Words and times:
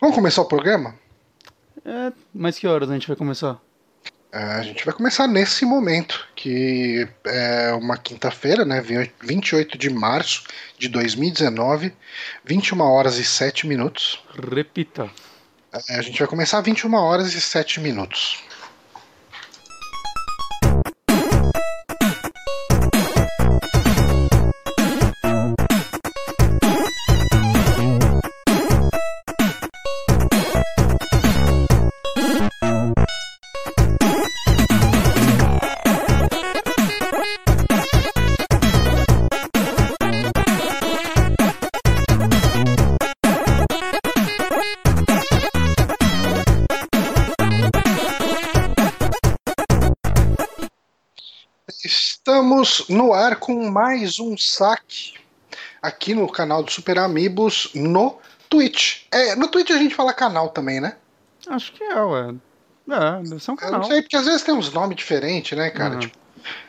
Vamos 0.00 0.16
começar 0.16 0.40
o 0.40 0.46
programa? 0.46 0.94
É, 1.84 2.12
mas 2.34 2.58
que 2.58 2.66
horas 2.66 2.88
a 2.88 2.94
gente 2.94 3.06
vai 3.06 3.16
começar? 3.16 3.60
É, 4.32 4.38
a 4.38 4.62
gente 4.62 4.84
vai 4.84 4.94
começar 4.94 5.26
nesse 5.26 5.66
momento, 5.66 6.26
que 6.34 7.06
é 7.26 7.72
uma 7.74 7.98
quinta-feira, 7.98 8.64
né? 8.64 8.80
28 9.20 9.76
de 9.76 9.90
março 9.90 10.44
de 10.78 10.88
2019, 10.88 11.92
21 12.44 12.80
horas 12.80 13.18
e 13.18 13.24
7 13.24 13.66
minutos. 13.66 14.24
Repita. 14.50 15.10
É, 15.90 15.96
a 15.96 16.02
gente 16.02 16.18
vai 16.18 16.28
começar 16.28 16.60
21 16.62 16.94
horas 16.94 17.34
e 17.34 17.40
7 17.40 17.80
minutos. 17.80 18.42
Estamos 52.60 52.88
no 52.90 53.14
ar 53.14 53.36
com 53.36 53.70
mais 53.70 54.20
um 54.20 54.36
saque 54.36 55.14
aqui 55.80 56.14
no 56.14 56.30
canal 56.30 56.62
do 56.62 56.70
Super 56.70 56.98
Amigos 56.98 57.70
no 57.74 58.18
Twitch. 58.50 59.04
É, 59.10 59.34
no 59.34 59.48
Twitch 59.48 59.70
a 59.70 59.78
gente 59.78 59.94
fala 59.94 60.12
canal 60.12 60.50
também, 60.50 60.78
né? 60.78 60.96
Acho 61.48 61.72
que 61.72 61.82
é, 61.82 61.98
ué. 62.02 62.34
É, 62.90 63.22
deve 63.22 63.40
ser 63.40 63.52
um 63.52 63.54
Eu 63.54 63.58
canal. 63.58 63.80
não 63.80 63.88
sei, 63.88 64.02
porque 64.02 64.14
às 64.14 64.26
vezes 64.26 64.42
tem 64.42 64.52
uns 64.54 64.70
nomes 64.74 64.94
diferentes, 64.94 65.56
né, 65.56 65.70
cara? 65.70 65.94
Uhum. 65.94 66.00
Tipo, 66.00 66.18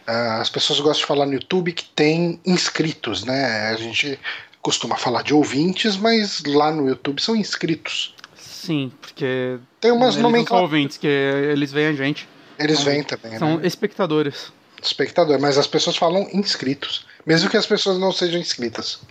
ah, 0.07 0.39
as 0.39 0.49
pessoas 0.49 0.79
gostam 0.79 1.01
de 1.01 1.05
falar 1.05 1.25
no 1.25 1.33
YouTube 1.33 1.73
que 1.73 1.83
tem 1.83 2.39
inscritos, 2.45 3.25
né? 3.25 3.67
A 3.71 3.75
gente 3.75 4.17
costuma 4.61 4.95
falar 4.95 5.23
de 5.23 5.33
ouvintes, 5.33 5.97
mas 5.97 6.41
lá 6.45 6.71
no 6.71 6.87
YouTube 6.87 7.21
são 7.21 7.35
inscritos. 7.35 8.15
Sim, 8.37 8.93
porque. 9.01 9.59
Tem 9.81 9.91
umas 9.91 10.13
são 10.13 10.23
nomenclaturas. 10.23 10.71
ouvintes, 10.71 10.97
que 10.97 11.07
eles 11.07 11.73
veem 11.73 11.87
a 11.87 11.93
gente. 11.93 12.29
Eles 12.57 12.81
vêm 12.81 13.03
também, 13.03 13.37
São 13.37 13.57
né? 13.57 13.67
espectadores. 13.67 14.53
Espectador, 14.81 15.39
mas 15.39 15.57
as 15.57 15.67
pessoas 15.67 15.95
falam 15.95 16.27
inscritos. 16.33 17.05
Mesmo 17.25 17.49
que 17.49 17.57
as 17.57 17.65
pessoas 17.67 17.99
não 17.99 18.11
sejam 18.11 18.39
inscritas. 18.39 19.01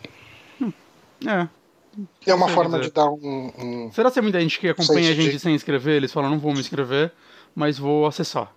É. 1.26 1.48
É 2.26 2.34
uma 2.34 2.48
forma 2.48 2.78
dizer. 2.78 2.88
de 2.90 2.94
dar 2.94 3.10
um- 3.10 3.52
um 3.58 3.92
Será 3.92 4.08
que 4.10 4.14
tem 4.14 4.22
muita 4.22 4.40
gente 4.40 4.58
que 4.58 4.68
acompanha 4.68 5.10
a 5.10 5.14
gente 5.14 5.30
sei. 5.30 5.38
sem 5.38 5.54
inscrever? 5.54 5.96
Eles 5.96 6.12
falam, 6.12 6.30
não 6.30 6.38
vou 6.38 6.52
me 6.52 6.60
inscrever, 6.60 7.12
mas 7.54 7.78
vou 7.78 8.06
acessar. 8.06 8.50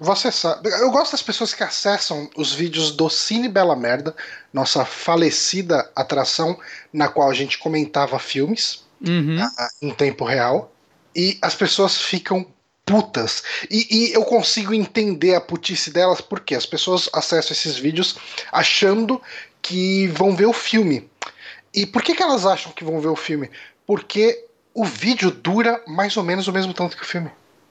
Você 0.00 0.30
sabe. 0.30 0.68
Eu 0.70 0.90
gosto 0.90 1.12
das 1.12 1.22
pessoas 1.22 1.52
que 1.52 1.62
acessam 1.62 2.30
os 2.36 2.52
vídeos 2.52 2.92
do 2.92 3.08
Cine 3.10 3.48
Bela 3.48 3.74
Merda, 3.74 4.14
nossa 4.52 4.84
falecida 4.84 5.90
atração, 5.94 6.58
na 6.92 7.08
qual 7.08 7.30
a 7.30 7.34
gente 7.34 7.58
comentava 7.58 8.18
filmes 8.18 8.84
Uhum. 9.06 9.38
ah, 9.40 9.68
em 9.82 9.90
tempo 9.92 10.24
real, 10.24 10.72
e 11.14 11.36
as 11.42 11.54
pessoas 11.54 11.96
ficam 12.00 12.46
putas. 12.88 13.42
E, 13.70 13.86
e 13.90 14.12
eu 14.12 14.24
consigo 14.24 14.74
entender 14.74 15.34
a 15.34 15.40
putice 15.40 15.90
delas, 15.90 16.20
porque 16.20 16.54
as 16.54 16.66
pessoas 16.66 17.08
acessam 17.12 17.52
esses 17.52 17.76
vídeos 17.76 18.16
achando 18.50 19.20
que 19.60 20.06
vão 20.08 20.34
ver 20.34 20.46
o 20.46 20.52
filme. 20.52 21.08
E 21.74 21.86
por 21.86 22.02
que, 22.02 22.14
que 22.14 22.22
elas 22.22 22.46
acham 22.46 22.72
que 22.72 22.84
vão 22.84 23.00
ver 23.00 23.08
o 23.08 23.16
filme? 23.16 23.50
Porque 23.86 24.44
o 24.74 24.84
vídeo 24.84 25.30
dura 25.30 25.82
mais 25.86 26.16
ou 26.16 26.22
menos 26.22 26.48
o 26.48 26.52
mesmo 26.52 26.72
tanto 26.72 26.96
que 26.96 27.02
o 27.02 27.06
filme. 27.06 27.30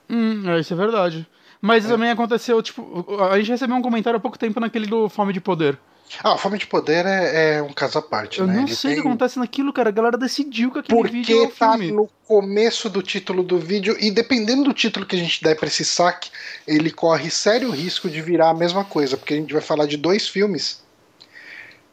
Hum, 0.10 0.44
é, 0.50 0.60
isso 0.60 0.74
é 0.74 0.78
verdade. 0.78 1.28
Mas 1.62 1.86
também 1.86 2.12
aconteceu, 2.12 2.62
tipo, 2.62 3.06
a 3.32 3.38
gente 3.38 3.50
recebeu 3.50 3.76
um 3.76 3.82
comentário 3.82 4.18
há 4.18 4.22
pouco 4.22 4.38
tempo 4.38 4.60
naquele 4.60 4.86
do 4.86 5.10
Fome 5.10 5.34
de 5.34 5.42
Poder. 5.42 5.78
Ah, 6.24 6.34
a 6.34 6.38
Fome 6.38 6.58
de 6.58 6.66
Poder 6.66 7.06
é, 7.06 7.56
é 7.58 7.62
um 7.62 7.74
caso 7.74 7.98
à 8.00 8.02
parte, 8.02 8.40
Eu 8.40 8.48
né? 8.48 8.56
não 8.56 8.64
Ele 8.64 8.76
sei 8.76 8.94
o 8.94 8.96
que 8.96 9.02
tem- 9.02 9.10
acontece 9.12 9.38
naquilo, 9.38 9.74
cara. 9.74 9.90
A 9.90 9.92
galera 9.92 10.18
decidiu 10.18 10.72
que 10.72 10.80
aquele 10.80 11.04
vídeo 11.10 11.44
é 11.44 11.46
Porque 11.48 11.60
tá 11.60 11.72
filme. 11.74 11.92
no 11.92 12.10
começo 12.26 12.90
do 12.90 13.02
título 13.04 13.44
do 13.44 13.60
vídeo, 13.60 13.96
e 14.00 14.10
dependendo 14.10 14.64
do 14.64 14.74
título 14.74 15.06
que 15.06 15.16
a 15.16 15.20
gente 15.20 15.44
der 15.44 15.56
pra 15.56 15.68
esse 15.68 15.84
saque, 15.84 16.30
ele 16.66 16.92
corre 16.92 17.30
sério 17.30 17.70
risco 17.72 18.10
de 18.10 18.22
virar 18.22 18.50
a 18.50 18.54
mesma 18.54 18.84
coisa, 18.86 19.18
porque 19.18 19.34
a 19.34 19.38
gente 19.38 19.52
vai 19.54 19.62
falar 19.62 19.86
de 19.86 19.98
dois 19.98 20.28
filmes. 20.28 20.82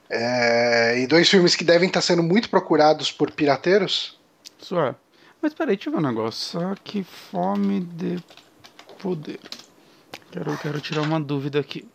É, 0.08 1.00
e 1.00 1.06
dois 1.06 1.28
filmes 1.28 1.56
que 1.56 1.64
devem 1.64 1.88
estar 1.88 2.00
sendo 2.00 2.22
muito 2.22 2.48
procurados 2.48 3.10
por 3.10 3.30
pirateiros. 3.32 4.18
Isso 4.60 4.78
é. 4.78 4.94
Mas 5.42 5.52
peraí, 5.54 5.76
deixa 5.76 5.88
eu 5.90 5.92
ver 5.94 5.98
um 5.98 6.02
negócio. 6.08 6.60
Saque 6.60 7.02
fome 7.02 7.80
de 7.80 8.18
poder. 8.98 9.40
Quero, 10.30 10.56
quero 10.58 10.80
tirar 10.80 11.02
uma 11.02 11.20
dúvida 11.20 11.58
aqui. 11.60 11.86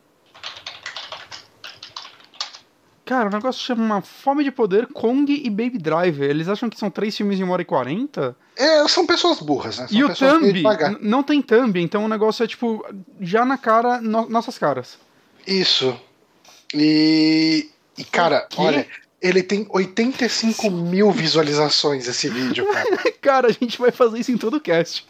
Cara, 3.09 3.27
o 3.27 3.31
negócio 3.31 3.65
chama 3.65 4.03
Fome 4.03 4.43
de 4.43 4.51
Poder, 4.51 4.85
Kong 4.85 5.33
e 5.33 5.49
Baby 5.49 5.79
Driver. 5.79 6.29
Eles 6.29 6.47
acham 6.47 6.69
que 6.69 6.77
são 6.77 6.91
três 6.91 7.17
filmes 7.17 7.39
em 7.39 7.43
1 7.43 7.49
hora 7.49 7.63
e 7.63 7.65
40? 7.65 8.35
É, 8.55 8.87
são 8.87 9.03
pessoas 9.03 9.39
burras, 9.39 9.79
né? 9.79 9.87
São 9.87 9.97
E 9.97 10.03
o 10.03 10.13
thumb, 10.13 10.63
não 11.01 11.23
tem 11.23 11.41
thumb, 11.41 11.81
então 11.81 12.05
o 12.05 12.07
negócio 12.07 12.43
é 12.43 12.47
tipo, 12.47 12.85
já 13.19 13.43
na 13.43 13.57
cara, 13.57 13.99
no- 13.99 14.29
nossas 14.29 14.59
caras. 14.59 14.99
Isso. 15.47 15.99
E, 16.71 17.71
e 17.97 18.03
cara, 18.03 18.47
olha, 18.55 18.85
ele 19.19 19.41
tem 19.41 19.65
85 19.67 20.69
mil 20.69 21.11
visualizações 21.11 22.07
esse 22.07 22.29
vídeo, 22.29 22.67
cara. 22.71 22.89
Cara, 23.19 23.47
a 23.47 23.51
gente 23.51 23.79
vai 23.79 23.89
fazer 23.89 24.19
isso 24.19 24.31
em 24.31 24.37
todo 24.37 24.57
o 24.57 24.61
cast. 24.61 25.03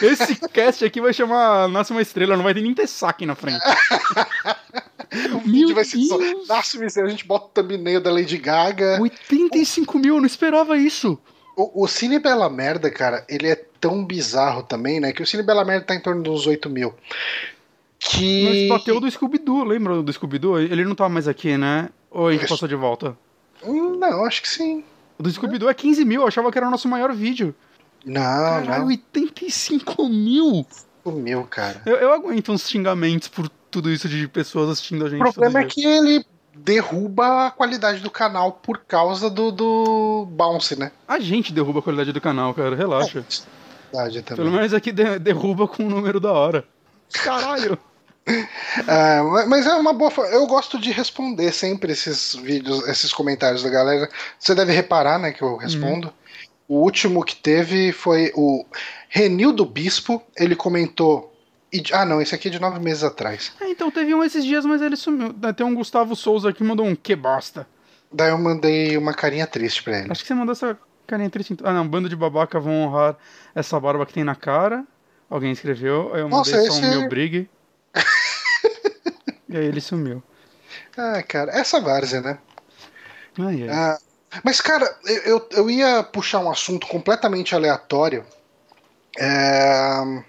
Esse 0.00 0.36
cast 0.48 0.84
aqui 0.84 1.00
vai 1.00 1.12
chamar 1.12 1.68
Nasce 1.68 1.90
uma 1.90 2.02
Estrela, 2.02 2.36
não 2.36 2.44
vai 2.44 2.54
nem 2.54 2.72
ter 2.72 2.86
saque 2.86 3.26
na 3.26 3.34
frente. 3.34 3.58
O 5.34 5.38
vídeo 5.40 5.74
vai 5.74 5.84
ser 5.84 5.98
só. 6.04 6.18
Nossa, 6.48 6.78
miséria, 6.78 7.08
a 7.08 7.10
gente 7.10 7.26
bota 7.26 7.46
o 7.46 7.48
thumbnail 7.64 8.00
da 8.00 8.10
Lady 8.10 8.38
Gaga. 8.38 8.98
85 9.00 9.98
mil, 9.98 10.14
eu 10.16 10.20
não 10.20 10.26
esperava 10.26 10.76
isso. 10.76 11.18
O, 11.56 11.84
o 11.84 11.88
Cine 11.88 12.18
Bela 12.18 12.48
Merda, 12.48 12.90
cara, 12.90 13.24
ele 13.28 13.46
é 13.46 13.56
tão 13.78 14.04
bizarro 14.04 14.62
também, 14.62 15.00
né? 15.00 15.12
Que 15.12 15.22
o 15.22 15.26
Cine 15.26 15.42
Bela 15.42 15.64
Merda 15.64 15.86
tá 15.86 15.94
em 15.94 16.00
torno 16.00 16.22
dos 16.22 16.46
8 16.46 16.70
mil. 16.70 16.94
Que. 17.98 18.68
Mas 18.68 18.78
bateu 18.78 19.00
do 19.00 19.10
Scooby-Doo, 19.10 19.64
lembra 19.64 20.02
do 20.02 20.12
Scooby-Doo? 20.12 20.58
Ele 20.58 20.84
não 20.84 20.94
tá 20.94 21.08
mais 21.08 21.28
aqui, 21.28 21.56
né? 21.56 21.90
Ou 22.10 22.28
a 22.28 22.32
gente 22.32 22.48
passou 22.48 22.66
de 22.66 22.74
volta? 22.74 23.16
Não, 23.64 24.24
acho 24.24 24.42
que 24.42 24.48
sim. 24.48 24.82
O 25.18 25.22
do 25.22 25.30
Scooby-Doo 25.30 25.68
é 25.68 25.74
15 25.74 26.04
mil, 26.04 26.22
eu 26.22 26.26
achava 26.26 26.50
que 26.50 26.58
era 26.58 26.66
o 26.66 26.70
nosso 26.70 26.88
maior 26.88 27.12
vídeo. 27.12 27.54
Não, 28.04 28.20
Caralho, 28.20 28.80
não. 28.80 28.86
85 28.88 30.08
mil! 30.08 30.66
8 31.04 31.18
mil, 31.18 31.44
cara. 31.44 31.82
Eu, 31.86 31.96
eu 31.96 32.12
aguento 32.12 32.50
uns 32.52 32.68
xingamentos 32.68 33.28
por 33.28 33.48
tudo 33.72 33.90
isso 33.90 34.08
de 34.08 34.28
pessoas 34.28 34.70
assistindo 34.70 35.04
a 35.04 35.08
gente. 35.10 35.20
O 35.20 35.32
problema 35.32 35.60
é 35.60 35.64
dia. 35.64 35.70
que 35.70 35.84
ele 35.84 36.24
derruba 36.54 37.46
a 37.46 37.50
qualidade 37.50 38.00
do 38.00 38.10
canal 38.10 38.52
por 38.52 38.78
causa 38.86 39.28
do, 39.30 39.50
do 39.50 40.26
bounce, 40.30 40.78
né? 40.78 40.92
A 41.08 41.18
gente 41.18 41.52
derruba 41.52 41.78
a 41.80 41.82
qualidade 41.82 42.12
do 42.12 42.20
canal, 42.20 42.52
cara, 42.54 42.76
relaxa. 42.76 43.24
Verdade 43.92 44.22
também. 44.22 44.44
Pelo 44.44 44.54
menos 44.56 44.72
aqui 44.74 44.92
de- 44.92 45.18
derruba 45.18 45.66
com 45.66 45.82
um 45.84 45.88
número 45.88 46.20
da 46.20 46.30
hora. 46.32 46.64
Caralho! 47.12 47.78
Ma- 48.86 49.46
mas 49.46 49.66
é 49.66 49.74
uma 49.74 49.92
boa. 49.92 50.12
Eu 50.30 50.46
gosto 50.46 50.78
de 50.78 50.90
responder 50.92 51.52
sempre 51.52 51.92
esses 51.92 52.34
vídeos, 52.34 52.86
esses 52.88 53.12
comentários 53.12 53.62
da 53.62 53.70
galera. 53.70 54.08
Você 54.38 54.54
deve 54.54 54.72
reparar, 54.72 55.18
né, 55.18 55.32
que 55.32 55.42
eu 55.42 55.56
respondo. 55.56 56.12
O 56.68 56.76
último 56.76 57.24
que 57.24 57.34
teve 57.36 57.92
foi 57.92 58.30
o 58.34 58.64
Renildo 59.08 59.64
Bispo. 59.66 60.22
Ele 60.36 60.54
comentou. 60.54 61.31
E- 61.72 61.82
Ah, 61.92 62.04
não, 62.04 62.20
esse 62.20 62.34
aqui 62.34 62.48
é 62.48 62.50
de 62.50 62.58
nove 62.60 62.78
meses 62.80 63.02
atrás. 63.04 63.52
É, 63.60 63.68
então 63.70 63.90
teve 63.90 64.14
um 64.14 64.22
esses 64.22 64.44
dias, 64.44 64.64
mas 64.64 64.82
ele 64.82 64.96
sumiu. 64.96 65.32
Tem 65.56 65.64
um 65.66 65.74
Gustavo 65.74 66.14
Souza 66.14 66.50
aqui 66.50 66.58
que 66.58 66.64
mandou 66.64 66.84
um 66.86 66.94
que 66.94 67.14
bosta. 67.16 67.66
Daí 68.12 68.30
eu 68.30 68.38
mandei 68.38 68.96
uma 68.96 69.14
carinha 69.14 69.46
triste 69.46 69.82
pra 69.82 69.98
ele. 70.00 70.10
Acho 70.12 70.20
que 70.22 70.28
você 70.28 70.34
mandou 70.34 70.52
essa 70.52 70.78
carinha 71.06 71.30
triste. 71.30 71.52
então. 71.54 71.66
Ah, 71.66 71.72
não. 71.72 71.86
Bando 71.88 72.08
de 72.08 72.16
babaca 72.16 72.60
vão 72.60 72.72
honrar 72.82 73.16
essa 73.54 73.78
barba 73.80 74.04
que 74.04 74.12
tem 74.12 74.22
na 74.24 74.34
cara. 74.34 74.84
Alguém 75.30 75.50
escreveu. 75.52 76.14
Eu 76.14 76.28
mandei 76.28 76.52
Nossa, 76.52 76.56
só 76.70 76.78
esse- 76.78 76.84
um 76.86 76.90
meu 77.00 77.08
brigue. 77.08 77.48
e 79.48 79.56
aí 79.56 79.64
ele 79.64 79.80
sumiu. 79.80 80.22
Ah, 80.96 81.22
cara, 81.22 81.52
essa 81.52 81.80
várzea, 81.80 82.20
né? 82.20 82.38
Ai, 83.38 83.62
ai. 83.62 83.68
Ah, 83.70 83.98
mas, 84.44 84.60
cara, 84.60 84.94
eu, 85.06 85.22
eu, 85.24 85.48
eu 85.52 85.70
ia 85.70 86.02
puxar 86.02 86.38
um 86.40 86.50
assunto 86.50 86.86
completamente 86.86 87.54
aleatório. 87.54 88.24
é, 89.18 90.22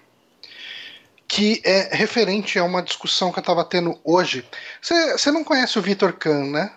que 1.34 1.60
é 1.64 1.88
referente 1.90 2.60
a 2.60 2.64
uma 2.64 2.80
discussão 2.80 3.32
que 3.32 3.40
eu 3.40 3.42
tava 3.42 3.64
tendo 3.64 3.98
hoje. 4.04 4.44
Você 4.80 5.32
não 5.32 5.42
conhece 5.42 5.76
o 5.76 5.82
Vitor 5.82 6.12
Kahn, 6.12 6.52
né? 6.52 6.70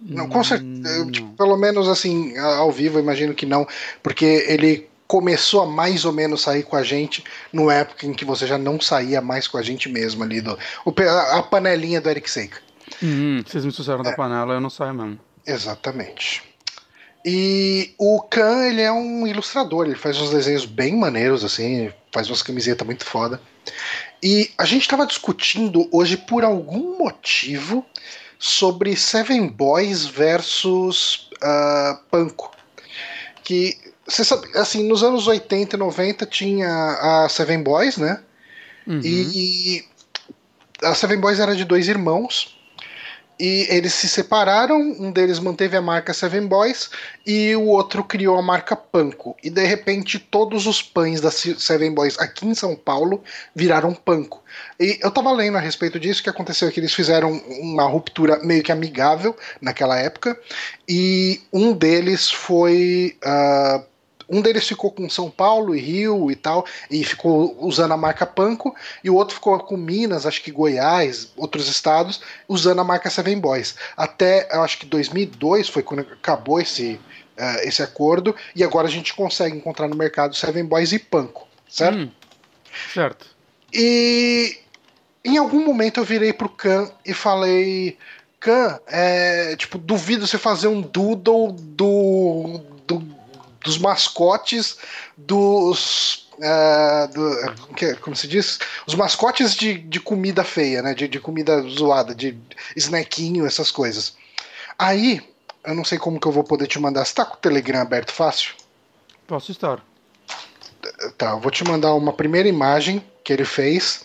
Não, 0.00 0.28
com 0.28 0.44
certeza. 0.44 1.02
Hum, 1.02 1.10
tipo, 1.10 1.28
pelo 1.30 1.56
menos 1.56 1.88
assim, 1.88 2.38
ao 2.38 2.70
vivo, 2.70 3.00
imagino 3.00 3.34
que 3.34 3.44
não, 3.44 3.66
porque 4.04 4.44
ele 4.46 4.88
começou 5.08 5.62
a 5.62 5.66
mais 5.66 6.04
ou 6.04 6.12
menos 6.12 6.42
sair 6.42 6.62
com 6.62 6.76
a 6.76 6.84
gente 6.84 7.24
numa 7.52 7.74
época 7.74 8.06
em 8.06 8.12
que 8.12 8.24
você 8.24 8.46
já 8.46 8.56
não 8.56 8.80
saía 8.80 9.20
mais 9.20 9.48
com 9.48 9.58
a 9.58 9.62
gente 9.62 9.88
mesmo 9.88 10.22
ali 10.22 10.40
do 10.40 10.56
a 11.32 11.42
panelinha 11.42 12.00
do 12.00 12.08
Eric 12.08 12.30
Seika. 12.30 12.58
Hum, 13.02 13.42
vocês 13.44 13.64
me 13.64 13.72
trouxeram 13.72 14.02
É. 14.02 14.04
da 14.04 14.12
panela, 14.12 14.54
eu 14.54 14.60
não 14.60 14.70
saio 14.70 14.94
mesmo. 14.94 15.18
Exatamente. 15.44 16.53
E 17.24 17.94
o 17.96 18.20
Khan, 18.20 18.66
ele 18.66 18.82
é 18.82 18.92
um 18.92 19.26
ilustrador, 19.26 19.86
ele 19.86 19.94
faz 19.94 20.20
uns 20.20 20.30
desenhos 20.30 20.66
bem 20.66 20.94
maneiros, 20.94 21.42
assim, 21.42 21.90
faz 22.12 22.28
umas 22.28 22.42
camisetas 22.42 22.86
muito 22.86 23.04
foda. 23.04 23.40
E 24.22 24.50
a 24.58 24.66
gente 24.66 24.82
estava 24.82 25.06
discutindo 25.06 25.88
hoje, 25.90 26.18
por 26.18 26.44
algum 26.44 26.98
motivo, 26.98 27.84
sobre 28.38 28.94
Seven 28.94 29.48
Boys 29.48 30.04
versus 30.04 31.30
uh, 31.36 31.98
Panko. 32.10 32.50
Que, 33.42 33.78
você 34.06 34.22
sabe, 34.22 34.46
assim, 34.58 34.86
nos 34.86 35.02
anos 35.02 35.26
80 35.26 35.76
e 35.76 35.78
90 35.78 36.26
tinha 36.26 36.68
a 36.68 37.28
Seven 37.30 37.62
Boys, 37.62 37.96
né? 37.96 38.22
Uhum. 38.86 39.00
E, 39.02 39.78
e 39.78 39.84
a 40.82 40.94
Seven 40.94 41.18
Boys 41.20 41.40
era 41.40 41.56
de 41.56 41.64
dois 41.64 41.88
irmãos 41.88 42.54
e 43.38 43.66
eles 43.68 43.92
se 43.94 44.08
separaram, 44.08 44.78
um 44.78 45.10
deles 45.10 45.38
manteve 45.38 45.76
a 45.76 45.82
marca 45.82 46.14
Seven 46.14 46.46
Boys 46.46 46.90
e 47.26 47.54
o 47.56 47.66
outro 47.66 48.04
criou 48.04 48.38
a 48.38 48.42
marca 48.42 48.76
Panko. 48.76 49.36
E 49.42 49.50
de 49.50 49.64
repente 49.64 50.18
todos 50.18 50.66
os 50.66 50.82
pães 50.82 51.20
da 51.20 51.30
Seven 51.30 51.92
Boys 51.92 52.18
aqui 52.18 52.46
em 52.46 52.54
São 52.54 52.76
Paulo 52.76 53.22
viraram 53.54 53.92
Panko. 53.92 54.42
E 54.78 54.98
eu 55.02 55.10
tava 55.10 55.32
lendo 55.32 55.56
a 55.56 55.60
respeito 55.60 55.98
disso, 55.98 56.22
que 56.22 56.30
aconteceu 56.30 56.68
é 56.68 56.70
que 56.70 56.78
eles 56.78 56.94
fizeram 56.94 57.32
uma 57.60 57.84
ruptura 57.84 58.38
meio 58.44 58.62
que 58.62 58.70
amigável 58.70 59.36
naquela 59.60 59.98
época, 59.98 60.38
e 60.88 61.40
um 61.52 61.72
deles 61.72 62.30
foi 62.30 63.16
uh, 63.24 63.84
um 64.28 64.40
deles 64.40 64.66
ficou 64.66 64.90
com 64.90 65.08
São 65.08 65.30
Paulo 65.30 65.74
e 65.74 65.80
Rio 65.80 66.30
e 66.30 66.36
tal, 66.36 66.66
e 66.90 67.04
ficou 67.04 67.56
usando 67.60 67.92
a 67.92 67.96
marca 67.96 68.26
Panko, 68.26 68.74
e 69.02 69.10
o 69.10 69.14
outro 69.14 69.34
ficou 69.34 69.58
com 69.60 69.76
Minas, 69.76 70.26
acho 70.26 70.42
que 70.42 70.50
Goiás, 70.50 71.32
outros 71.36 71.68
estados, 71.68 72.20
usando 72.48 72.80
a 72.80 72.84
marca 72.84 73.10
Seven 73.10 73.38
Boys. 73.38 73.74
Até, 73.96 74.48
acho 74.52 74.78
que 74.78 74.86
2002 74.86 75.68
foi 75.68 75.82
quando 75.82 76.00
acabou 76.00 76.60
esse, 76.60 77.00
uh, 77.38 77.60
esse 77.62 77.82
acordo, 77.82 78.34
e 78.54 78.64
agora 78.64 78.88
a 78.88 78.90
gente 78.90 79.14
consegue 79.14 79.56
encontrar 79.56 79.88
no 79.88 79.96
mercado 79.96 80.34
Seven 80.34 80.64
Boys 80.64 80.92
e 80.92 80.98
Panko, 80.98 81.46
certo? 81.68 81.98
Hum, 81.98 82.10
certo. 82.92 83.26
E 83.72 84.58
em 85.24 85.38
algum 85.38 85.64
momento 85.64 86.00
eu 86.00 86.04
virei 86.04 86.32
pro 86.32 86.48
Khan 86.48 86.90
e 87.04 87.12
falei. 87.14 87.98
Khan, 88.38 88.78
é, 88.86 89.56
tipo, 89.56 89.78
duvido 89.78 90.26
você 90.26 90.36
fazer 90.36 90.68
um 90.68 90.82
doodle 90.82 91.50
do, 91.50 92.60
do 92.86 93.13
dos 93.64 93.78
mascotes 93.78 94.76
dos. 95.16 96.28
Uh, 96.34 97.12
do, 97.12 97.98
como 98.00 98.14
se 98.14 98.28
diz? 98.28 98.58
Os 98.86 98.94
mascotes 98.94 99.54
de, 99.54 99.78
de 99.78 99.98
comida 99.98 100.44
feia, 100.44 100.82
né? 100.82 100.94
De, 100.94 101.08
de 101.08 101.18
comida 101.18 101.62
zoada, 101.62 102.14
de 102.14 102.36
snackinho, 102.76 103.46
essas 103.46 103.70
coisas. 103.70 104.14
Aí, 104.78 105.20
eu 105.64 105.74
não 105.74 105.84
sei 105.84 105.98
como 105.98 106.20
que 106.20 106.26
eu 106.26 106.32
vou 106.32 106.44
poder 106.44 106.66
te 106.66 106.78
mandar. 106.78 107.04
Você 107.04 107.14
tá 107.14 107.24
com 107.24 107.34
o 107.34 107.38
Telegram 107.38 107.80
aberto 107.80 108.12
fácil? 108.12 108.54
Posso 109.26 109.50
estar. 109.50 109.82
Tá, 111.16 111.30
eu 111.30 111.40
vou 111.40 111.50
te 111.50 111.64
mandar 111.64 111.94
uma 111.94 112.12
primeira 112.12 112.48
imagem 112.48 113.02
que 113.22 113.32
ele 113.32 113.44
fez, 113.44 114.04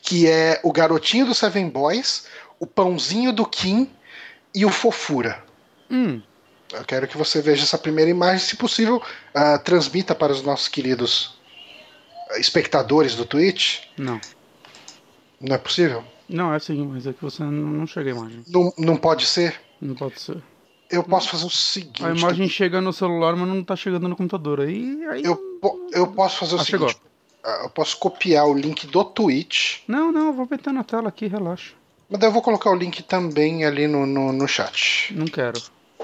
que 0.00 0.28
é 0.28 0.60
o 0.62 0.72
garotinho 0.72 1.26
do 1.26 1.34
Seven 1.34 1.68
Boys, 1.68 2.26
o 2.60 2.66
pãozinho 2.66 3.32
do 3.32 3.44
Kim 3.44 3.90
e 4.54 4.64
o 4.64 4.70
Fofura. 4.70 5.42
Hum. 5.90 6.22
Eu 6.72 6.84
quero 6.84 7.08
que 7.08 7.16
você 7.16 7.42
veja 7.42 7.62
essa 7.62 7.78
primeira 7.78 8.10
imagem, 8.10 8.38
se 8.38 8.56
possível, 8.56 8.96
uh, 8.96 9.58
transmita 9.64 10.14
para 10.14 10.32
os 10.32 10.42
nossos 10.42 10.68
queridos 10.68 11.38
espectadores 12.36 13.14
do 13.14 13.24
Twitch. 13.24 13.80
Não. 13.98 14.20
Não 15.40 15.54
é 15.54 15.58
possível? 15.58 16.04
Não, 16.28 16.54
é 16.54 16.58
sim, 16.58 16.86
mas 16.86 17.06
é 17.06 17.12
que 17.12 17.22
você 17.22 17.42
não 17.42 17.86
chega 17.86 18.10
a 18.10 18.14
imagem. 18.14 18.44
Não, 18.46 18.72
não 18.78 18.96
pode 18.96 19.26
ser? 19.26 19.60
Não 19.80 19.94
pode 19.94 20.20
ser. 20.20 20.40
Eu 20.90 21.02
posso 21.02 21.28
fazer 21.28 21.46
o 21.46 21.50
seguinte. 21.50 22.04
A 22.04 22.10
imagem 22.10 22.46
tá... 22.46 22.52
chega 22.52 22.80
no 22.80 22.92
celular, 22.92 23.34
mas 23.36 23.48
não 23.48 23.62
tá 23.64 23.74
chegando 23.74 24.08
no 24.08 24.16
computador. 24.16 24.60
Aí. 24.60 25.04
aí... 25.06 25.24
Eu, 25.24 25.36
po 25.60 25.88
eu 25.92 26.06
posso 26.08 26.38
fazer 26.38 26.56
o 26.56 26.60
ah, 26.60 26.64
seguinte. 26.64 26.92
Chegou. 26.92 27.10
Ah, 27.44 27.60
eu 27.64 27.70
posso 27.70 27.96
copiar 27.98 28.46
o 28.46 28.54
link 28.54 28.86
do 28.86 29.04
Twitch. 29.04 29.80
Não, 29.88 30.12
não, 30.12 30.26
eu 30.28 30.32
vou 30.32 30.46
meter 30.48 30.72
na 30.72 30.84
tela 30.84 31.08
aqui, 31.08 31.26
relaxa. 31.26 31.72
Mas 32.08 32.20
daí 32.20 32.28
eu 32.28 32.32
vou 32.32 32.42
colocar 32.42 32.70
o 32.70 32.74
link 32.74 33.02
também 33.04 33.64
ali 33.64 33.86
no, 33.86 34.04
no, 34.04 34.32
no 34.32 34.48
chat. 34.48 35.14
Não 35.16 35.26
quero. 35.26 35.60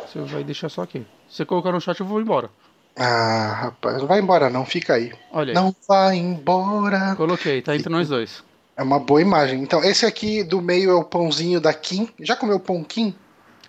Você 0.07 0.21
vai 0.21 0.45
deixar 0.45 0.69
só 0.69 0.83
aqui. 0.83 1.07
Se 1.29 1.37
você 1.37 1.45
colocar 1.45 1.73
no 1.73 1.81
chat, 1.81 2.01
eu 2.01 2.07
vou 2.07 2.21
embora. 2.21 2.51
Ah, 2.97 3.59
rapaz, 3.65 3.99
não 3.99 4.07
vai 4.07 4.21
embora 4.21 4.49
não, 4.49 4.65
fica 4.65 4.95
aí. 4.95 5.13
Olha 5.31 5.51
aí. 5.51 5.55
Não 5.55 5.75
vai 5.87 6.17
embora. 6.17 7.15
Coloquei, 7.15 7.61
tá 7.61 7.77
entre 7.77 7.91
nós 7.91 8.09
dois. 8.09 8.43
É 8.77 8.83
uma 8.83 8.99
boa 8.99 9.21
imagem. 9.21 9.63
Então, 9.63 9.83
esse 9.85 10.07
aqui 10.07 10.43
do 10.43 10.61
meio 10.63 10.91
é 10.91 10.95
o 10.95 11.05
pãozinho 11.05 11.61
da 11.61 11.73
Kim. 11.73 12.09
Já 12.21 12.37
comeu 12.37 12.59
pão 12.59 12.83
Kim? 12.83 13.15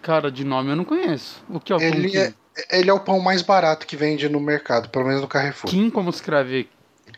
Cara, 0.01 0.31
de 0.31 0.43
nome 0.43 0.71
eu 0.71 0.75
não 0.75 0.85
conheço. 0.85 1.43
O 1.49 1.59
que 1.59 1.73
é 1.73 1.75
o 1.75 1.81
ele 1.81 2.03
pão 2.03 2.11
Kim? 2.11 2.17
É, 2.17 2.79
ele 2.79 2.89
é 2.89 2.93
o 2.93 2.99
pão 2.99 3.19
mais 3.19 3.41
barato 3.41 3.85
que 3.85 3.95
vende 3.95 4.29
no 4.29 4.39
mercado, 4.39 4.89
pelo 4.89 5.05
menos 5.05 5.21
no 5.21 5.27
Carrefour. 5.27 5.69
Kim, 5.69 5.89
como 5.89 6.09
escreve? 6.09 6.69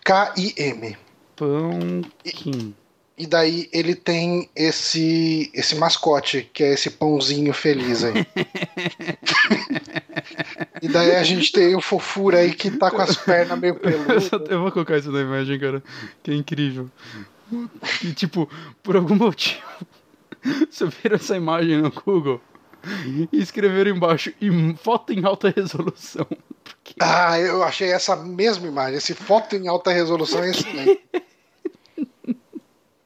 K-I-M. 0.03 0.97
Pão 1.35 2.01
Kim. 2.23 2.75
E 3.19 3.27
daí 3.27 3.69
ele 3.73 3.95
tem 3.95 4.49
esse 4.55 5.51
esse 5.53 5.75
mascote, 5.75 6.49
que 6.53 6.63
é 6.63 6.73
esse 6.73 6.89
pãozinho 6.89 7.53
feliz 7.53 8.01
aí. 8.01 8.13
e 10.81 10.87
daí 10.87 11.17
a 11.17 11.23
gente 11.23 11.51
tem 11.51 11.75
o 11.75 11.81
fofura 11.81 12.37
aí 12.37 12.53
que 12.53 12.71
tá 12.71 12.89
com 12.89 13.01
as 13.01 13.17
pernas 13.17 13.59
meio 13.59 13.75
peludas. 13.75 14.29
Eu 14.49 14.61
vou 14.61 14.71
colocar 14.71 14.97
isso 14.97 15.11
na 15.11 15.19
imagem, 15.19 15.59
cara. 15.59 15.83
Que 16.23 16.31
é 16.31 16.33
incrível. 16.33 16.89
E 18.01 18.13
tipo, 18.13 18.49
por 18.81 18.95
algum 18.95 19.15
motivo, 19.15 19.61
subiram 20.71 21.17
essa 21.17 21.35
imagem 21.35 21.81
no 21.81 21.91
Google 21.91 22.39
e 23.33 23.33
escreveram 23.33 23.91
embaixo 23.91 24.31
foto 24.81 25.11
em 25.11 25.25
alta 25.25 25.49
resolução. 25.49 26.25
Porque... 26.63 26.93
Ah, 27.01 27.37
eu 27.37 27.63
achei 27.63 27.91
essa 27.91 28.15
mesma 28.15 28.65
imagem. 28.65 28.95
Esse 28.95 29.13
foto 29.13 29.57
em 29.57 29.67
alta 29.67 29.91
resolução 29.91 30.41
é 30.41 30.51
excelente. 30.51 31.01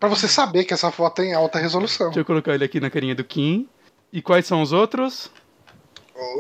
Pra 0.04 0.10
você 0.10 0.28
saber 0.28 0.66
que 0.66 0.74
essa 0.74 0.92
foto 0.92 1.22
é 1.22 1.28
em 1.28 1.34
alta 1.34 1.58
resolução. 1.58 2.08
Deixa 2.08 2.20
eu 2.20 2.26
colocar 2.26 2.54
ele 2.54 2.66
aqui 2.66 2.78
na 2.78 2.90
carinha 2.90 3.16
do 3.16 3.24
Kim. 3.24 3.70
E 4.12 4.22
quais 4.22 4.46
são 4.46 4.62
os 4.62 4.74
outros? 4.74 5.32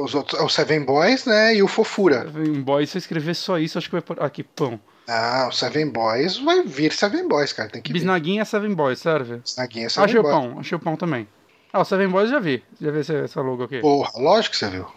Os 0.01 0.13
outros, 0.13 0.37
é 0.37 0.43
o 0.43 0.49
Seven 0.49 0.83
Boys, 0.83 1.23
né? 1.23 1.55
E 1.55 1.63
o 1.63 1.67
Fofura. 1.69 2.29
Seven 2.29 2.61
Boys, 2.61 2.89
se 2.89 2.97
eu 2.97 2.99
escrever 2.99 3.33
só 3.33 3.57
isso, 3.57 3.77
acho 3.77 3.89
que 3.89 3.97
vai. 3.97 4.03
Aqui, 4.19 4.43
pão. 4.43 4.77
Ah, 5.07 5.47
o 5.49 5.53
Seven 5.53 5.89
Boys 5.89 6.39
vai 6.39 6.61
vir 6.63 6.91
Seven 6.91 7.25
Boys, 7.25 7.53
cara. 7.53 7.69
Tem 7.69 7.81
que 7.81 7.93
Bisnaguinha 7.93 8.41
é 8.41 8.45
Seven 8.45 8.73
Boys, 8.73 8.99
serve? 8.99 9.37
Bisnaguinha 9.37 9.85
é 9.85 9.89
Seven 9.89 10.09
achei 10.09 10.21
Boys. 10.21 10.35
Achei 10.35 10.41
o 10.41 10.49
pão, 10.49 10.59
achei 10.59 10.75
o 10.75 10.81
pão 10.81 10.97
também. 10.97 11.25
Ah, 11.71 11.79
o 11.79 11.85
Seven 11.85 12.09
Boys 12.09 12.29
já 12.29 12.39
vi. 12.39 12.61
Já 12.81 12.91
vi 12.91 12.99
essa, 12.99 13.13
essa 13.13 13.41
logo 13.41 13.63
aqui. 13.63 13.79
Porra, 13.79 14.11
lógico 14.17 14.51
que 14.51 14.59
você 14.59 14.69
viu. 14.69 14.87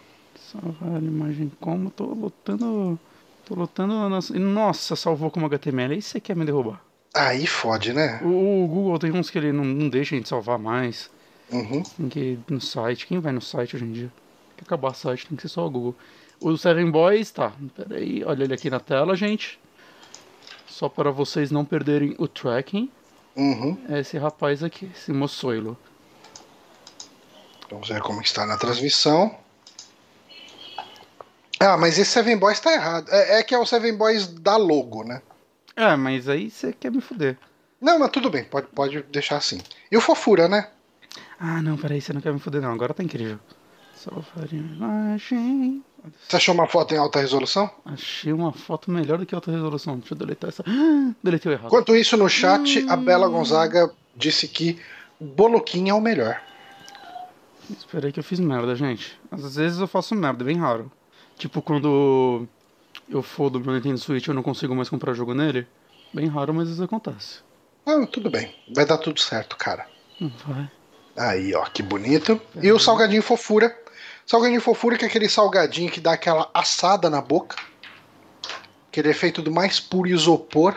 Salvar 0.50 0.96
a 0.96 0.98
imagem 0.98 1.52
como, 1.60 1.88
tô 1.88 2.06
lutando. 2.06 2.98
Tô 3.44 3.54
lutando. 3.54 4.10
Nossa, 4.40 4.96
salvou 4.96 5.30
como 5.30 5.46
HTML. 5.46 5.94
Aí 5.94 6.02
você 6.02 6.18
quer 6.18 6.34
me 6.34 6.44
derrubar. 6.44 6.84
Aí 7.16 7.46
fode, 7.46 7.94
né? 7.94 8.20
O, 8.22 8.64
o, 8.64 8.68
Google 8.68 8.98
tem 8.98 9.10
uns 9.10 9.30
que 9.30 9.38
ele 9.38 9.50
não, 9.50 9.64
não 9.64 9.88
deixa 9.88 10.14
a 10.14 10.18
gente 10.18 10.28
salvar 10.28 10.58
mais. 10.58 11.10
Uhum. 11.50 11.82
Tem 11.82 12.08
que 12.10 12.20
ir 12.20 12.40
no 12.48 12.60
site. 12.60 13.06
Quem 13.06 13.18
vai 13.18 13.32
no 13.32 13.40
site 13.40 13.74
hoje 13.74 13.86
em 13.86 13.92
dia? 13.92 14.12
Tem 14.56 14.58
que 14.58 14.64
acabar 14.64 14.90
o 14.90 14.94
site, 14.94 15.26
tem 15.26 15.36
que 15.36 15.42
ser 15.42 15.48
só 15.48 15.66
o 15.66 15.70
Google. 15.70 15.94
O 16.40 16.56
Seven 16.58 16.90
Boys, 16.90 17.30
tá. 17.30 17.52
Pera 17.74 17.96
aí, 17.96 18.22
olha 18.22 18.44
ele 18.44 18.52
aqui 18.52 18.68
na 18.68 18.78
tela, 18.78 19.16
gente. 19.16 19.58
Só 20.66 20.90
para 20.90 21.10
vocês 21.10 21.50
não 21.50 21.64
perderem 21.64 22.14
o 22.18 22.28
tracking. 22.28 22.90
Uhum. 23.34 23.78
É 23.88 24.00
esse 24.00 24.18
rapaz 24.18 24.62
aqui, 24.62 24.90
esse 24.94 25.10
moçoilo. 25.10 25.76
Vamos 27.70 27.88
ver 27.88 28.02
como 28.02 28.20
está 28.20 28.44
na 28.44 28.58
transmissão. 28.58 29.34
Ah, 31.58 31.78
mas 31.78 31.98
esse 31.98 32.10
Seven 32.10 32.36
Boys 32.36 32.60
tá 32.60 32.72
errado. 32.72 33.08
É, 33.10 33.38
é 33.38 33.42
que 33.42 33.54
é 33.54 33.58
o 33.58 33.64
Seven 33.64 33.96
Boys 33.96 34.26
da 34.26 34.56
logo, 34.56 35.02
né? 35.02 35.22
É, 35.76 35.94
mas 35.94 36.28
aí 36.28 36.50
você 36.50 36.72
quer 36.72 36.90
me 36.90 37.00
fuder. 37.00 37.36
Não, 37.80 37.98
mas 37.98 38.10
tudo 38.10 38.30
bem, 38.30 38.44
pode, 38.44 38.66
pode 38.68 39.02
deixar 39.02 39.36
assim. 39.36 39.60
E 39.92 39.96
o 39.96 40.00
Fofura, 40.00 40.48
né? 40.48 40.70
Ah, 41.38 41.60
não, 41.60 41.76
peraí, 41.76 42.00
você 42.00 42.12
não 42.12 42.20
quer 42.20 42.32
me 42.32 42.40
fuder, 42.40 42.62
não. 42.62 42.72
Agora 42.72 42.94
tá 42.94 43.02
incrível. 43.02 43.38
Salvar 43.94 44.50
imagem. 44.52 45.84
Você 46.26 46.36
achou 46.36 46.54
uma 46.54 46.66
foto 46.66 46.94
em 46.94 46.98
alta 46.98 47.20
resolução? 47.20 47.70
Achei 47.84 48.32
uma 48.32 48.52
foto 48.52 48.90
melhor 48.90 49.18
do 49.18 49.26
que 49.26 49.34
alta 49.34 49.50
resolução. 49.50 49.98
Deixa 49.98 50.14
eu 50.14 50.18
deletar 50.18 50.48
essa. 50.48 50.64
Ah, 50.66 51.12
deletei 51.22 51.52
errado. 51.52 51.66
Enquanto 51.66 51.94
isso, 51.94 52.16
no 52.16 52.28
chat, 52.28 52.84
hum... 52.84 52.90
a 52.90 52.96
Bela 52.96 53.28
Gonzaga 53.28 53.90
disse 54.14 54.48
que 54.48 54.78
Boloquim 55.20 55.88
é 55.88 55.94
o 55.94 56.00
melhor. 56.00 56.40
Espera 57.70 58.06
aí 58.06 58.12
que 58.12 58.20
eu 58.20 58.24
fiz 58.24 58.38
merda, 58.38 58.74
gente. 58.76 59.18
Às 59.30 59.56
vezes 59.56 59.78
eu 59.78 59.88
faço 59.88 60.14
merda, 60.14 60.42
é 60.44 60.46
bem 60.46 60.56
raro. 60.56 60.90
Tipo 61.36 61.60
quando 61.60 62.46
eu 63.08 63.22
fodo 63.22 63.60
meu 63.60 63.74
Nintendo 63.74 63.98
Switch 63.98 64.26
e 64.26 64.30
eu 64.30 64.34
não 64.34 64.42
consigo 64.42 64.74
mais 64.74 64.88
comprar 64.88 65.14
jogo 65.14 65.34
nele, 65.34 65.66
bem 66.12 66.26
raro, 66.26 66.52
mas 66.52 66.68
isso 66.68 66.82
acontece. 66.82 67.40
Ah, 67.84 68.06
tudo 68.06 68.30
bem. 68.30 68.52
Vai 68.74 68.84
dar 68.84 68.98
tudo 68.98 69.20
certo, 69.20 69.56
cara. 69.56 69.86
vai. 70.44 70.70
Aí, 71.16 71.54
ó, 71.54 71.64
que 71.66 71.82
bonito. 71.82 72.40
E 72.60 72.70
o 72.72 72.78
salgadinho 72.78 73.22
fofura. 73.22 73.76
Salgadinho 74.26 74.60
fofura 74.60 74.98
que 74.98 75.04
é 75.04 75.08
aquele 75.08 75.28
salgadinho 75.28 75.90
que 75.90 76.00
dá 76.00 76.12
aquela 76.12 76.50
assada 76.52 77.08
na 77.08 77.20
boca. 77.20 77.56
Que 78.90 79.00
ele 79.00 79.10
é 79.10 79.14
feito 79.14 79.40
do 79.40 79.52
mais 79.52 79.78
puro 79.78 80.08
isopor. 80.08 80.74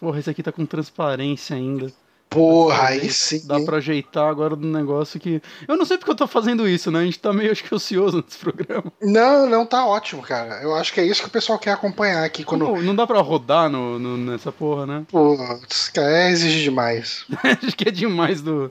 Porra, 0.00 0.18
esse 0.18 0.28
aqui 0.28 0.42
tá 0.42 0.50
com 0.50 0.66
transparência 0.66 1.54
ainda. 1.56 1.92
Porra, 2.30 2.88
aí 2.88 3.08
sim. 3.10 3.40
Dá 3.46 3.58
hein? 3.58 3.64
pra 3.64 3.78
ajeitar 3.78 4.28
agora 4.28 4.54
do 4.54 4.66
negócio 4.66 5.18
que. 5.18 5.40
Eu 5.66 5.76
não 5.76 5.86
sei 5.86 5.96
porque 5.96 6.10
eu 6.10 6.16
tô 6.16 6.26
fazendo 6.26 6.68
isso, 6.68 6.90
né? 6.90 7.00
A 7.00 7.04
gente 7.04 7.18
tá 7.18 7.32
meio, 7.32 7.50
acho 7.50 7.64
que, 7.64 7.74
ocioso 7.74 8.22
nesse 8.24 8.38
programa. 8.38 8.92
Não, 9.00 9.46
não, 9.46 9.64
tá 9.64 9.86
ótimo, 9.86 10.20
cara. 10.20 10.60
Eu 10.62 10.74
acho 10.74 10.92
que 10.92 11.00
é 11.00 11.04
isso 11.06 11.22
que 11.22 11.28
o 11.28 11.32
pessoal 11.32 11.58
quer 11.58 11.72
acompanhar 11.72 12.22
aqui. 12.24 12.44
Quando. 12.44 12.76
Não 12.82 12.94
dá 12.94 13.06
pra 13.06 13.20
rodar 13.20 13.70
no, 13.70 13.98
no- 13.98 14.18
nessa 14.18 14.52
porra, 14.52 14.86
né? 14.86 15.06
Putz, 15.10 15.88
cara, 15.88 16.10
é 16.10 16.30
exigir 16.30 16.62
demais 16.64 17.24
acho 17.62 17.76
que 17.76 17.88
é 17.88 17.90
demais 17.90 18.42
do. 18.42 18.70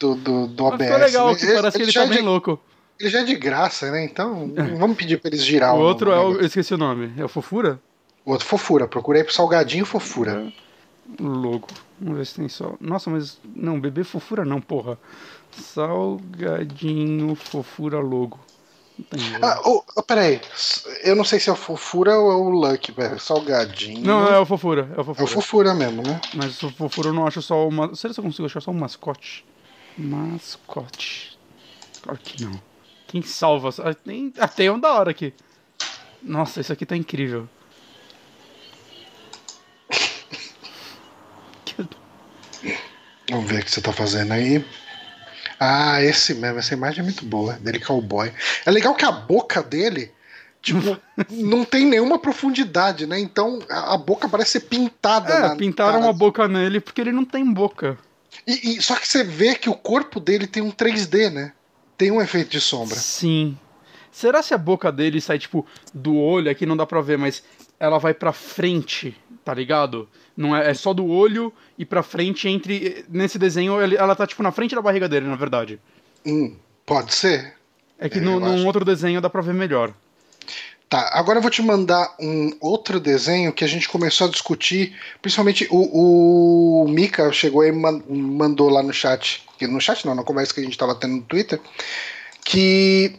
do, 0.00 0.14
do, 0.16 0.46
do 0.48 0.64
Mas 0.64 0.72
OBS. 0.74 0.84
ficou 0.86 0.98
legal, 0.98 1.28
né? 1.28 1.34
que 1.36 1.46
parece 1.54 1.76
que 1.76 1.82
ele 1.84 1.92
tá 1.92 2.02
é 2.02 2.06
bem 2.08 2.18
de, 2.18 2.24
louco. 2.24 2.60
ele 2.98 3.08
já 3.10 3.20
é 3.20 3.24
de 3.24 3.34
graça, 3.36 3.90
né? 3.92 4.04
Então, 4.04 4.52
vamos 4.78 4.96
pedir 4.96 5.18
pra 5.20 5.28
eles 5.28 5.44
girar 5.44 5.74
O 5.76 5.78
outro 5.80 6.10
é 6.10 6.18
o. 6.18 6.32
Eu 6.34 6.46
esqueci 6.46 6.74
o 6.74 6.78
nome. 6.78 7.12
É 7.16 7.24
o 7.24 7.28
Fofura? 7.28 7.78
O 8.24 8.32
outro 8.32 8.44
fofura. 8.48 8.88
Procurei 8.88 9.22
pro 9.22 9.32
salgadinho 9.32 9.86
fofura. 9.86 10.52
Logo. 11.20 11.68
Vamos 12.00 12.18
ver 12.18 12.26
se 12.26 12.34
tem 12.34 12.48
só. 12.48 12.74
Nossa, 12.80 13.08
mas. 13.10 13.38
Não, 13.54 13.80
bebê 13.80 14.04
fofura 14.04 14.44
não, 14.44 14.60
porra. 14.60 14.98
Salgadinho 15.52 17.34
fofura 17.34 17.98
logo. 18.00 18.38
Não 18.98 19.04
tem 19.06 19.32
logo. 19.32 19.46
Ah, 19.46 19.60
oh, 19.64 19.82
oh, 19.96 20.02
peraí. 20.02 20.40
Eu 21.02 21.14
não 21.16 21.24
sei 21.24 21.38
se 21.40 21.48
é 21.48 21.52
o 21.52 21.56
fofura 21.56 22.18
ou 22.18 22.30
é 22.30 22.34
o 22.34 22.48
Lucky, 22.50 22.92
velho. 22.92 23.18
Salgadinho. 23.20 24.04
Não, 24.04 24.26
é 24.28 24.38
o 24.38 24.44
fofura. 24.46 24.90
É 24.94 24.98
o 24.98 25.00
É 25.00 25.04
fofura. 25.04 25.24
o 25.24 25.26
fofura 25.28 25.74
mesmo, 25.74 26.02
né? 26.02 26.20
Mas 26.34 26.62
o 26.62 26.70
fofura 26.70 27.08
eu 27.08 27.12
não 27.14 27.26
acho 27.26 27.40
só 27.42 27.66
uma. 27.66 27.94
Será 27.94 28.12
que 28.12 28.20
eu 28.20 28.24
consigo 28.24 28.46
achar 28.46 28.60
só 28.60 28.70
um 28.70 28.74
mascote? 28.74 29.44
Mascote. 29.96 31.38
Claro 32.02 32.18
que 32.22 32.44
não. 32.44 32.60
Quem 33.06 33.22
salva? 33.22 33.70
Ah, 33.82 33.94
Tem, 33.94 34.32
ah, 34.38 34.48
tem 34.48 34.68
um 34.70 34.78
da 34.80 34.92
hora 34.92 35.10
aqui. 35.10 35.32
Nossa, 36.22 36.60
isso 36.60 36.72
aqui 36.72 36.84
tá 36.84 36.96
incrível. 36.96 37.48
Vamos 43.30 43.50
ver 43.50 43.60
o 43.60 43.64
que 43.64 43.70
você 43.70 43.80
tá 43.80 43.92
fazendo 43.92 44.32
aí. 44.32 44.64
Ah, 45.58 46.02
esse 46.02 46.34
mesmo. 46.34 46.58
Essa 46.58 46.74
imagem 46.74 47.00
é 47.00 47.02
muito 47.02 47.24
boa. 47.24 47.54
Dele 47.54 47.80
cowboy. 47.80 48.32
É 48.64 48.70
legal 48.70 48.94
que 48.94 49.04
a 49.04 49.12
boca 49.12 49.62
dele. 49.62 50.12
Tipo, 50.62 50.98
não 51.30 51.64
tem 51.64 51.84
nenhuma 51.86 52.18
profundidade, 52.18 53.06
né? 53.06 53.18
Então 53.18 53.60
a, 53.68 53.94
a 53.94 53.96
boca 53.98 54.28
parece 54.28 54.52
ser 54.52 54.60
pintada. 54.60 55.32
É, 55.32 55.40
na 55.40 55.56
pintaram 55.56 55.92
cara. 55.94 56.04
uma 56.04 56.12
boca 56.12 56.46
nele 56.48 56.80
porque 56.80 57.00
ele 57.00 57.12
não 57.12 57.24
tem 57.24 57.44
boca. 57.52 57.98
E, 58.46 58.76
e- 58.76 58.82
só 58.82 58.96
que 58.96 59.08
você 59.08 59.24
vê 59.24 59.54
que 59.54 59.68
o 59.70 59.74
corpo 59.74 60.20
dele 60.20 60.46
tem 60.46 60.62
um 60.62 60.70
3D, 60.70 61.30
né? 61.30 61.52
Tem 61.96 62.10
um 62.10 62.20
efeito 62.20 62.50
de 62.50 62.60
sombra. 62.60 62.96
Sim. 62.96 63.56
Será 64.12 64.42
se 64.42 64.54
a 64.54 64.58
boca 64.58 64.90
dele 64.92 65.20
sai, 65.20 65.38
tipo, 65.38 65.66
do 65.92 66.16
olho, 66.16 66.50
aqui 66.50 66.64
não 66.66 66.76
dá 66.76 66.86
pra 66.86 67.00
ver, 67.00 67.18
mas 67.18 67.42
ela 67.78 67.98
vai 67.98 68.14
pra 68.14 68.32
frente, 68.32 69.14
tá 69.46 69.54
ligado? 69.54 70.08
Não 70.36 70.54
é, 70.56 70.70
é 70.70 70.74
só 70.74 70.92
do 70.92 71.06
olho 71.06 71.52
e 71.78 71.84
pra 71.84 72.02
frente 72.02 72.48
entre. 72.48 73.04
Nesse 73.08 73.38
desenho, 73.38 73.80
ele- 73.80 73.96
ela 73.96 74.16
tá, 74.16 74.26
tipo, 74.26 74.42
na 74.42 74.50
frente 74.50 74.74
da 74.74 74.82
barriga 74.82 75.08
dele, 75.08 75.26
na 75.28 75.36
verdade. 75.36 75.78
Hum, 76.26 76.56
pode 76.84 77.14
ser. 77.14 77.54
É 77.96 78.08
que 78.08 78.18
É, 78.18 78.20
no, 78.20 78.40
num 78.40 78.54
acho. 78.56 78.66
outro 78.66 78.84
desenho 78.84 79.20
dá 79.20 79.30
pra 79.30 79.40
ver 79.40 79.54
melhor. 79.54 79.94
Tá, 80.88 81.10
agora 81.14 81.38
eu 81.38 81.42
vou 81.42 81.50
te 81.50 81.62
mandar 81.62 82.12
um 82.20 82.50
outro 82.60 82.98
desenho 82.98 83.52
que 83.52 83.64
a 83.64 83.68
gente 83.68 83.88
começou 83.88 84.26
a 84.26 84.30
discutir, 84.30 84.96
principalmente 85.22 85.66
o, 85.70 86.82
o 86.84 86.88
Mika 86.88 87.32
chegou 87.32 87.64
e 87.64 87.70
man- 87.72 88.02
mandou 88.08 88.68
lá 88.68 88.82
no 88.82 88.92
chat, 88.92 89.44
no 89.62 89.80
chat 89.80 90.04
não, 90.06 90.14
na 90.14 90.22
conversa 90.24 90.52
que 90.54 90.60
a 90.60 90.64
gente 90.64 90.76
tava 90.78 90.94
tendo 90.96 91.16
no 91.16 91.22
Twitter, 91.22 91.60
que 92.44 93.16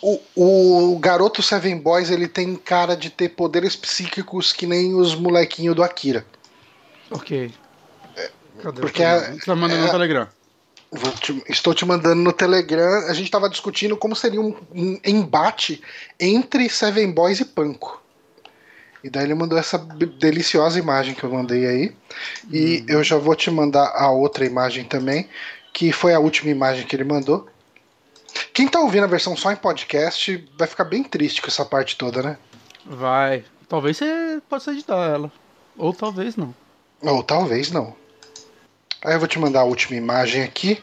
o, 0.00 0.92
o 0.94 0.98
garoto 0.98 1.42
Seven 1.42 1.78
Boys 1.78 2.10
ele 2.10 2.28
tem 2.28 2.54
cara 2.54 2.96
de 2.96 3.10
ter 3.10 3.30
poderes 3.30 3.74
psíquicos 3.74 4.52
que 4.52 4.66
nem 4.66 4.94
os 4.94 5.14
molequinhos 5.14 5.74
do 5.74 5.82
Akira. 5.82 6.24
Ok. 7.10 7.52
Cadê? 8.62 8.80
porque 8.80 9.02
a- 9.02 9.20
Telegram? 9.20 9.38
Você 9.38 9.46
tá 9.46 9.56
mandando 9.56 9.80
é- 9.80 9.86
no 9.86 9.90
Telegram. 9.92 10.28
Te- 11.20 11.42
estou 11.48 11.74
te 11.74 11.84
mandando 11.84 12.22
no 12.22 12.32
Telegram. 12.32 13.08
A 13.08 13.12
gente 13.12 13.26
estava 13.26 13.48
discutindo 13.48 13.96
como 13.96 14.16
seria 14.16 14.40
um, 14.40 14.56
um 14.74 14.98
embate 15.04 15.82
entre 16.18 16.68
Seven 16.68 17.12
Boys 17.12 17.40
e 17.40 17.44
Panko. 17.44 18.02
E 19.04 19.10
daí 19.10 19.24
ele 19.24 19.34
mandou 19.34 19.56
essa 19.58 19.78
deliciosa 19.78 20.78
imagem 20.78 21.14
que 21.14 21.22
eu 21.22 21.30
mandei 21.30 21.66
aí. 21.66 21.92
E 22.50 22.84
eu 22.88 23.04
já 23.04 23.16
vou 23.16 23.36
te 23.36 23.50
mandar 23.50 23.92
a 23.94 24.10
outra 24.10 24.44
imagem 24.44 24.84
também, 24.84 25.28
que 25.72 25.92
foi 25.92 26.14
a 26.14 26.18
última 26.18 26.50
imagem 26.50 26.84
que 26.86 26.96
ele 26.96 27.04
mandou. 27.04 27.48
Quem 28.52 28.68
tá 28.68 28.80
ouvindo 28.80 29.04
a 29.04 29.08
versão 29.08 29.36
só 29.36 29.50
em 29.52 29.56
podcast 29.56 30.48
vai 30.58 30.66
ficar 30.68 30.84
bem 30.84 31.02
triste 31.02 31.40
com 31.42 31.48
essa 31.48 31.64
parte 31.64 31.96
toda, 31.96 32.22
né? 32.22 32.38
Vai. 32.86 33.44
Talvez 33.68 33.96
você 33.96 34.40
possa 34.48 34.72
editar 34.72 35.10
ela. 35.10 35.30
Ou 35.76 35.92
talvez 35.92 36.36
não. 36.36 36.54
Ou 37.02 37.22
talvez 37.22 37.70
não. 37.70 37.94
Aí 39.04 39.14
eu 39.14 39.18
vou 39.18 39.28
te 39.28 39.38
mandar 39.38 39.60
a 39.60 39.64
última 39.64 39.96
imagem 39.96 40.42
aqui. 40.42 40.82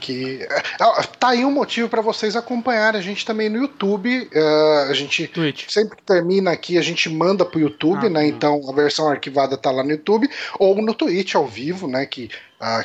Que 0.00 0.40
Ah, 0.80 1.02
tá 1.04 1.28
aí 1.28 1.44
um 1.44 1.50
motivo 1.50 1.86
para 1.86 2.00
vocês 2.00 2.34
acompanharem 2.34 2.98
a 2.98 3.02
gente 3.02 3.24
também 3.26 3.50
no 3.50 3.58
YouTube. 3.58 4.30
Ah, 4.34 4.86
a 4.88 4.94
gente 4.94 5.26
Twitch. 5.28 5.68
sempre 5.70 5.96
que 5.98 6.02
termina 6.02 6.50
aqui 6.50 6.78
a 6.78 6.82
gente 6.82 7.08
manda 7.10 7.44
pro 7.44 7.60
YouTube, 7.60 8.06
Ah, 8.06 8.10
né? 8.10 8.20
tá. 8.20 8.26
Então 8.26 8.60
a 8.68 8.72
versão 8.72 9.06
arquivada 9.08 9.58
tá 9.58 9.70
lá 9.70 9.84
no 9.84 9.90
YouTube 9.90 10.28
ou 10.58 10.80
no 10.80 10.94
Twitch 10.94 11.34
ao 11.34 11.46
vivo, 11.46 11.86
né? 11.86 12.06
Que 12.06 12.30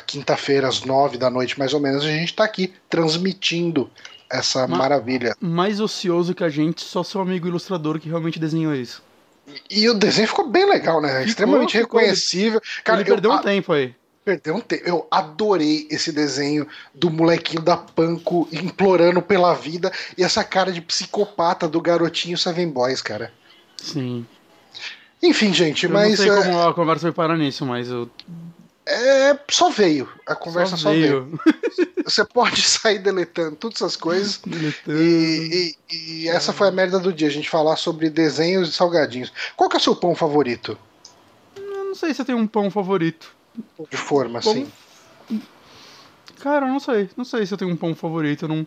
quinta-feira 0.06 0.66
às 0.68 0.82
nove 0.82 1.18
da 1.18 1.28
noite 1.28 1.58
mais 1.58 1.74
ou 1.74 1.80
menos 1.80 2.02
a 2.04 2.08
gente 2.08 2.34
tá 2.34 2.44
aqui 2.44 2.72
transmitindo 2.88 3.90
essa 4.30 4.66
Ma- 4.66 4.78
maravilha. 4.78 5.36
Mais 5.40 5.80
ocioso 5.80 6.34
que 6.34 6.42
a 6.42 6.48
gente, 6.48 6.82
só 6.82 7.02
seu 7.02 7.20
amigo 7.20 7.46
ilustrador 7.46 7.98
que 8.00 8.08
realmente 8.08 8.38
desenhou 8.38 8.74
isso. 8.74 9.02
E 9.70 9.88
o 9.88 9.94
desenho 9.94 10.26
ficou 10.26 10.48
bem 10.48 10.68
legal, 10.68 11.00
né? 11.00 11.24
Extremamente 11.24 11.78
ficou. 11.78 12.00
reconhecível. 12.00 12.60
Cara, 12.82 13.00
Ele 13.00 13.10
perdeu 13.10 13.30
eu, 13.30 13.36
um 13.36 13.40
tempo 13.42 13.72
aí. 13.72 13.94
Perdeu 14.24 14.56
um 14.56 14.60
tempo. 14.60 14.82
Eu 14.84 15.06
adorei 15.08 15.86
esse 15.88 16.10
desenho 16.10 16.66
do 16.92 17.08
molequinho 17.10 17.62
da 17.62 17.76
Panko 17.76 18.48
implorando 18.50 19.22
pela 19.22 19.54
vida 19.54 19.92
e 20.18 20.24
essa 20.24 20.42
cara 20.42 20.72
de 20.72 20.80
psicopata 20.80 21.68
do 21.68 21.80
garotinho 21.80 22.36
Seven 22.36 22.68
Boys, 22.68 23.00
cara. 23.00 23.32
Sim. 23.76 24.26
Enfim, 25.22 25.52
gente, 25.52 25.86
Eu 25.86 25.92
mas 25.92 26.10
não 26.10 26.16
sei 26.16 26.30
é, 26.30 26.42
como 26.42 26.60
a 26.62 26.74
conversa 26.74 27.02
foi 27.02 27.12
parar 27.12 27.36
nisso, 27.36 27.64
mas 27.64 27.88
eu 27.88 28.10
é, 28.86 29.38
só 29.50 29.68
veio. 29.70 30.08
A 30.26 30.34
conversa 30.34 30.76
só, 30.76 30.90
veio. 30.90 31.24
veio. 31.26 31.40
Você 32.06 32.24
pode 32.24 32.62
sair 32.62 33.00
deletando 33.00 33.56
todas 33.56 33.76
essas 33.76 33.96
coisas. 33.96 34.40
E, 34.88 35.74
e- 35.90 35.96
e 36.24 36.28
essa 36.28 36.52
foi 36.52 36.68
a 36.68 36.72
merda 36.72 36.98
do 37.00 37.12
dia, 37.12 37.26
a 37.28 37.30
gente 37.30 37.50
falar 37.50 37.76
sobre 37.76 38.08
desenhos 38.08 38.68
e 38.68 38.72
salgadinhos. 38.72 39.32
Qual 39.56 39.68
que 39.68 39.76
é 39.76 39.78
o 39.80 39.82
seu 39.82 39.96
pão 39.96 40.14
favorito? 40.14 40.78
Eu 41.56 41.84
não 41.84 41.94
sei 41.94 42.14
se 42.14 42.20
eu 42.22 42.24
tenho 42.24 42.38
um 42.38 42.46
pão 42.46 42.70
favorito. 42.70 43.34
De 43.90 43.96
forma, 43.96 44.40
Pão- 44.40 44.52
assim. 44.52 44.70
Cara, 46.40 46.66
eu 46.66 46.72
não 46.72 46.78
sei. 46.80 47.08
Não 47.16 47.24
sei 47.24 47.46
se 47.46 47.54
eu 47.54 47.58
tenho 47.58 47.70
um 47.72 47.76
pão 47.76 47.94
favorito. 47.94 48.44
Eu 48.44 48.48
não. 48.48 48.66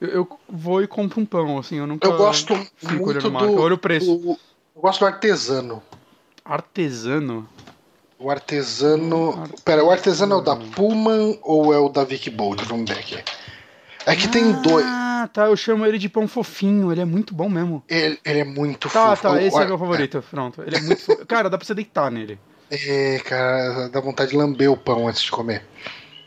Eu, 0.00 0.08
eu 0.08 0.40
vou 0.48 0.82
e 0.82 0.86
compro 0.86 1.20
um 1.20 1.24
pão, 1.24 1.58
assim. 1.58 1.76
Eu 1.76 1.86
nunca. 1.86 2.06
Eu 2.06 2.16
gosto 2.16 2.54
muito 2.54 3.30
do. 3.30 3.38
Eu 3.44 3.58
olho 3.58 3.74
o 3.76 3.78
preço. 3.78 4.14
do- 4.16 4.38
Eu 4.76 4.82
gosto 4.82 5.00
do 5.00 5.06
artesano. 5.06 5.82
Artesano? 6.44 7.48
O 8.18 8.30
artesano. 8.30 9.44
Pera, 9.64 9.84
o 9.84 9.90
artesano 9.90 10.34
é 10.34 10.36
o 10.38 10.40
da 10.40 10.56
Pullman 10.56 11.38
ou 11.42 11.72
é 11.74 11.78
o 11.78 11.88
da 11.88 12.02
Vicky 12.04 12.30
Bold? 12.30 12.64
Vamos 12.64 12.90
ver 12.90 12.98
aqui. 12.98 13.22
É 14.06 14.14
que 14.16 14.28
tem 14.28 14.52
dois. 14.62 14.86
Ah, 14.88 15.28
tá. 15.32 15.46
Eu 15.46 15.56
chamo 15.56 15.84
ele 15.84 15.98
de 15.98 16.08
pão 16.08 16.26
fofinho. 16.26 16.90
Ele 16.92 17.00
é 17.00 17.04
muito 17.04 17.34
bom 17.34 17.48
mesmo. 17.48 17.82
Ele, 17.88 18.18
ele 18.24 18.40
é 18.40 18.44
muito 18.44 18.88
Tá, 18.88 19.10
fofo. 19.10 19.22
tá. 19.22 19.30
O- 19.32 19.38
Esse 19.38 19.56
o- 19.56 19.60
é 19.60 19.66
meu 19.66 19.78
favorito. 19.78 20.24
Pronto. 20.30 20.62
Ele 20.62 20.76
é 20.76 20.80
muito 20.80 21.02
fofo. 21.02 21.24
Cara, 21.26 21.50
dá 21.50 21.58
pra 21.58 21.66
você 21.66 21.74
deitar 21.74 22.10
nele. 22.10 22.38
É, 22.70 23.20
cara, 23.24 23.88
dá 23.90 24.00
vontade 24.00 24.30
de 24.32 24.36
lamber 24.36 24.70
o 24.72 24.76
pão 24.76 25.06
antes 25.06 25.22
de 25.22 25.30
comer. 25.30 25.64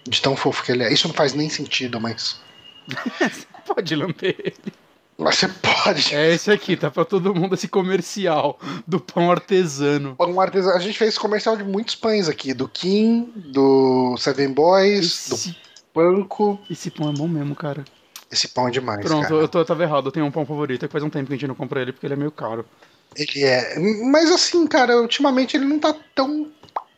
De 0.08 0.22
tão 0.22 0.36
fofo 0.38 0.64
que 0.64 0.72
ele 0.72 0.84
é. 0.84 0.94
Isso 0.94 1.08
não 1.08 1.14
faz 1.16 1.34
nem 1.34 1.50
sentido, 1.50 2.00
mas. 2.00 2.40
Pode 3.66 3.96
lamber 3.96 4.36
ele. 4.40 4.74
Mas 5.20 5.36
você 5.36 5.50
pode. 5.50 6.16
É 6.16 6.34
esse 6.34 6.50
aqui, 6.50 6.78
tá 6.78 6.90
pra 6.90 7.04
todo 7.04 7.36
mundo 7.36 7.54
esse 7.54 7.68
comercial 7.68 8.58
do 8.88 9.02
pão 9.02 9.30
artesano. 9.30 10.16
Pão 10.16 10.40
artesano. 10.40 10.76
A 10.78 10.80
gente 10.80 10.98
fez 10.98 11.18
comercial 11.18 11.58
de 11.58 11.64
muitos 11.64 11.94
pães 11.96 12.30
aqui: 12.30 12.54
do 12.54 12.70
Kim, 12.70 13.30
do 13.36 14.16
Seven 14.18 14.54
Boys, 14.54 15.28
do 15.28 15.36
Esse, 15.36 15.58
Panko. 15.94 16.58
esse 16.70 16.90
pão 16.90 17.10
é 17.10 17.14
bom 17.14 17.28
mesmo, 17.28 17.54
cara. 17.54 17.84
Esse 18.32 18.48
pão 18.48 18.70
é 18.70 18.72
demais. 18.72 19.02
Pronto, 19.06 19.24
cara. 19.24 19.36
eu, 19.36 19.48
tô, 19.50 19.60
eu 19.60 19.66
tava 19.66 19.84
errado. 19.84 20.08
Eu 20.08 20.12
tenho 20.12 20.26
um 20.26 20.32
pão 20.32 20.46
favorito. 20.46 20.86
É 20.86 20.88
que 20.88 20.92
faz 20.92 21.04
um 21.04 21.10
tempo 21.10 21.28
que 21.28 21.34
a 21.34 21.36
gente 21.36 21.48
não 21.48 21.56
compra 21.56 21.82
ele 21.82 21.92
porque 21.92 22.06
ele 22.08 22.14
é 22.14 22.18
meio 22.18 22.32
caro. 22.32 22.66
Ele 23.14 23.44
é. 23.44 23.78
Mas 24.10 24.32
assim, 24.32 24.66
cara, 24.68 25.02
ultimamente 25.02 25.58
ele 25.58 25.66
não 25.66 25.80
tá 25.80 25.94
tão 26.16 26.50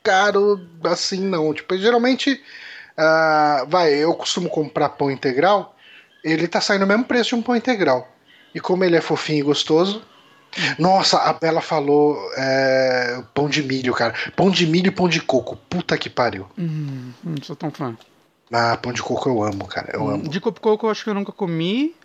caro 0.03 0.61
assim, 0.83 1.21
não. 1.21 1.51
Tipo, 1.55 1.75
geralmente. 1.75 2.39
ah, 2.95 3.65
vai, 3.67 3.93
eu 3.95 4.13
costumo 4.13 4.47
comprar 4.47 4.89
pão 4.89 5.09
integral. 5.09 5.75
Ele 6.23 6.47
tá 6.47 6.61
saindo 6.61 6.85
o 6.85 6.87
mesmo 6.87 7.05
preço 7.05 7.29
de 7.29 7.35
um 7.35 7.41
pão 7.41 7.55
integral. 7.55 8.10
E 8.53 8.59
como 8.59 8.83
ele 8.83 8.95
é 8.95 9.01
fofinho 9.01 9.39
e 9.39 9.43
gostoso. 9.43 10.01
Nossa, 10.77 11.17
a 11.17 11.31
Bela 11.33 11.61
falou 11.61 12.17
é, 12.35 13.23
pão 13.33 13.47
de 13.47 13.63
milho, 13.63 13.93
cara. 13.93 14.13
Pão 14.35 14.49
de 14.51 14.67
milho 14.67 14.87
e 14.87 14.91
pão 14.91 15.07
de 15.07 15.21
coco. 15.21 15.55
Puta 15.69 15.97
que 15.97 16.09
pariu. 16.09 16.45
Hum, 16.57 17.11
não 17.23 17.41
sou 17.41 17.55
tão 17.55 17.71
fã. 17.71 17.97
Ah, 18.51 18.75
pão 18.75 18.91
de 18.91 19.01
coco 19.01 19.29
eu 19.29 19.41
amo, 19.43 19.65
cara. 19.65 19.91
Eu 19.93 20.09
amo. 20.09 20.27
De 20.27 20.41
coco 20.41 20.59
coco 20.59 20.85
eu 20.87 20.91
acho 20.91 21.03
que 21.05 21.09
eu 21.09 21.13
nunca 21.13 21.31
comi, 21.31 21.95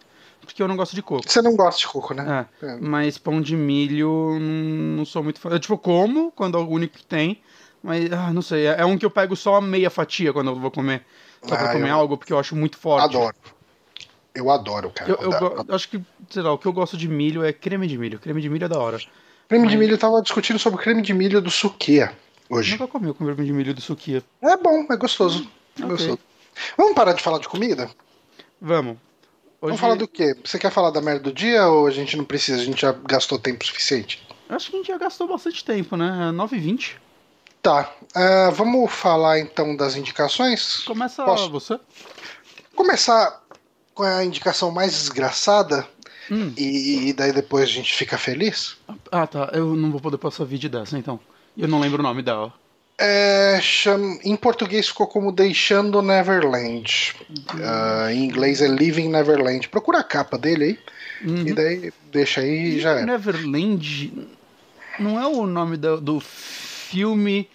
porque 0.40 0.62
eu 0.62 0.68
não 0.68 0.76
gosto 0.76 0.94
de 0.94 1.02
coco. 1.02 1.28
Você 1.28 1.42
não 1.42 1.56
gosta 1.56 1.80
de 1.80 1.88
coco, 1.88 2.14
né? 2.14 2.46
É, 2.62 2.76
mas 2.76 3.18
pão 3.18 3.40
de 3.40 3.56
milho 3.56 4.10
hum, 4.40 4.94
não 4.96 5.04
sou 5.04 5.24
muito 5.24 5.40
fã. 5.40 5.48
Eu, 5.50 5.58
tipo, 5.58 5.76
como 5.76 6.30
quando 6.30 6.56
é 6.56 6.60
o 6.60 6.68
único 6.68 6.96
que 6.98 7.04
tem, 7.04 7.42
Mas, 7.82 8.10
ah, 8.12 8.32
não 8.32 8.42
sei, 8.42 8.66
é, 8.66 8.80
é 8.80 8.84
um 8.84 8.98
que 8.98 9.06
eu 9.06 9.10
pego 9.10 9.36
só 9.36 9.56
a 9.56 9.60
meia 9.60 9.90
fatia 9.90 10.32
quando 10.32 10.50
eu 10.50 10.56
vou 10.56 10.70
comer. 10.72 11.04
Só 11.42 11.54
pra 11.56 11.68
Ah, 11.70 11.72
comer 11.72 11.90
eu- 11.90 11.94
algo, 11.94 12.16
porque 12.16 12.32
eu 12.32 12.38
acho 12.38 12.56
muito 12.56 12.76
forte. 12.76 13.04
Adoro. 13.16 13.34
Eu 14.36 14.50
adoro, 14.50 14.90
cara. 14.90 15.10
Eu, 15.10 15.32
eu 15.32 15.74
acho 15.74 15.88
que, 15.88 16.00
sei 16.30 16.42
lá, 16.42 16.52
o 16.52 16.58
que 16.58 16.66
eu 16.66 16.72
gosto 16.72 16.96
de 16.96 17.08
milho 17.08 17.42
é 17.44 17.52
creme 17.52 17.86
de 17.86 17.96
milho. 17.96 18.18
Creme 18.18 18.40
de 18.40 18.48
milho 18.48 18.64
é 18.64 18.68
da 18.68 18.78
hora. 18.78 19.00
Creme 19.48 19.66
de 19.68 19.76
milho, 19.76 19.94
eu 19.94 19.98
tava 19.98 20.20
discutindo 20.22 20.58
sobre 20.58 20.82
creme 20.82 21.02
de 21.02 21.14
milho 21.14 21.40
do 21.40 21.50
Suquia 21.50 22.12
hoje. 22.48 22.72
Nunca 22.72 22.86
comi 22.86 23.08
o 23.08 23.14
creme 23.14 23.44
de 23.44 23.52
milho 23.52 23.74
do 23.74 23.80
suquia. 23.80 24.22
É 24.42 24.56
bom, 24.56 24.86
é 24.90 24.96
gostoso. 24.96 25.48
É 25.78 25.84
Ok. 25.84 25.88
gostoso. 25.96 26.18
Vamos 26.76 26.94
parar 26.94 27.12
de 27.12 27.22
falar 27.22 27.38
de 27.38 27.48
comida? 27.48 27.90
Vamos. 28.60 28.96
Hoje, 29.60 29.70
Vamos 29.72 29.80
falar 29.80 29.94
do 29.94 30.08
quê? 30.08 30.34
Você 30.44 30.58
quer 30.58 30.70
falar 30.70 30.90
da 30.90 31.00
merda 31.00 31.20
do 31.24 31.32
dia 31.32 31.66
ou 31.66 31.86
a 31.86 31.90
gente 31.90 32.16
não 32.16 32.24
precisa? 32.24 32.60
A 32.60 32.64
gente 32.64 32.80
já 32.80 32.92
gastou 32.92 33.38
tempo 33.38 33.64
suficiente? 33.64 34.26
Acho 34.48 34.70
que 34.70 34.76
a 34.76 34.78
gente 34.78 34.88
já 34.88 34.98
gastou 34.98 35.26
bastante 35.28 35.64
tempo, 35.64 35.96
né? 35.96 36.28
É 36.28 36.32
9h20. 36.32 36.92
Tá. 37.62 37.92
ah, 38.14 38.50
vamos 38.54 38.92
falar 38.92 39.40
então 39.40 39.74
das 39.74 39.96
indicações? 39.96 40.84
Começa 40.84 41.24
Posso? 41.24 41.50
você. 41.50 41.80
Começar 42.76 43.42
com 43.96 44.04
a 44.04 44.22
indicação 44.24 44.70
mais 44.70 44.92
desgraçada 44.92 45.84
Hum. 46.30 46.52
e, 46.56 47.08
e 47.08 47.12
daí 47.12 47.32
depois 47.32 47.64
a 47.64 47.72
gente 47.72 47.94
fica 47.94 48.18
feliz? 48.18 48.76
Ah, 49.12 49.26
tá. 49.28 49.48
Eu 49.52 49.74
não 49.76 49.90
vou 49.92 50.00
poder 50.00 50.18
passar 50.18 50.44
vídeo 50.44 50.68
dessa, 50.68 50.98
então. 50.98 51.18
Eu 51.56 51.68
não 51.68 51.78
lembro 51.80 52.00
o 52.00 52.02
nome 52.02 52.20
dela. 52.20 52.52
É, 52.98 53.60
cham- 53.62 54.18
Em 54.24 54.34
português 54.34 54.88
ficou 54.88 55.06
como 55.06 55.30
Deixando 55.30 56.02
Neverland. 56.02 57.14
Ah, 57.62 58.12
em 58.12 58.24
inglês 58.24 58.60
é 58.60 58.66
Living 58.66 59.08
Neverland. 59.08 59.68
Procura 59.68 59.98
a 60.00 60.02
capa 60.04 60.36
dele 60.36 60.64
aí. 60.64 60.78
Uhum. 61.30 61.46
E 61.46 61.52
daí 61.52 61.92
deixa 62.10 62.40
aí 62.40 62.76
e 62.76 62.80
já 62.80 62.90
era. 62.90 63.06
Neverland 63.06 64.28
não 64.98 65.20
é 65.20 65.26
o 65.28 65.46
nome 65.46 65.76
do, 65.76 66.00
do 66.00 66.18
filme 66.20 67.48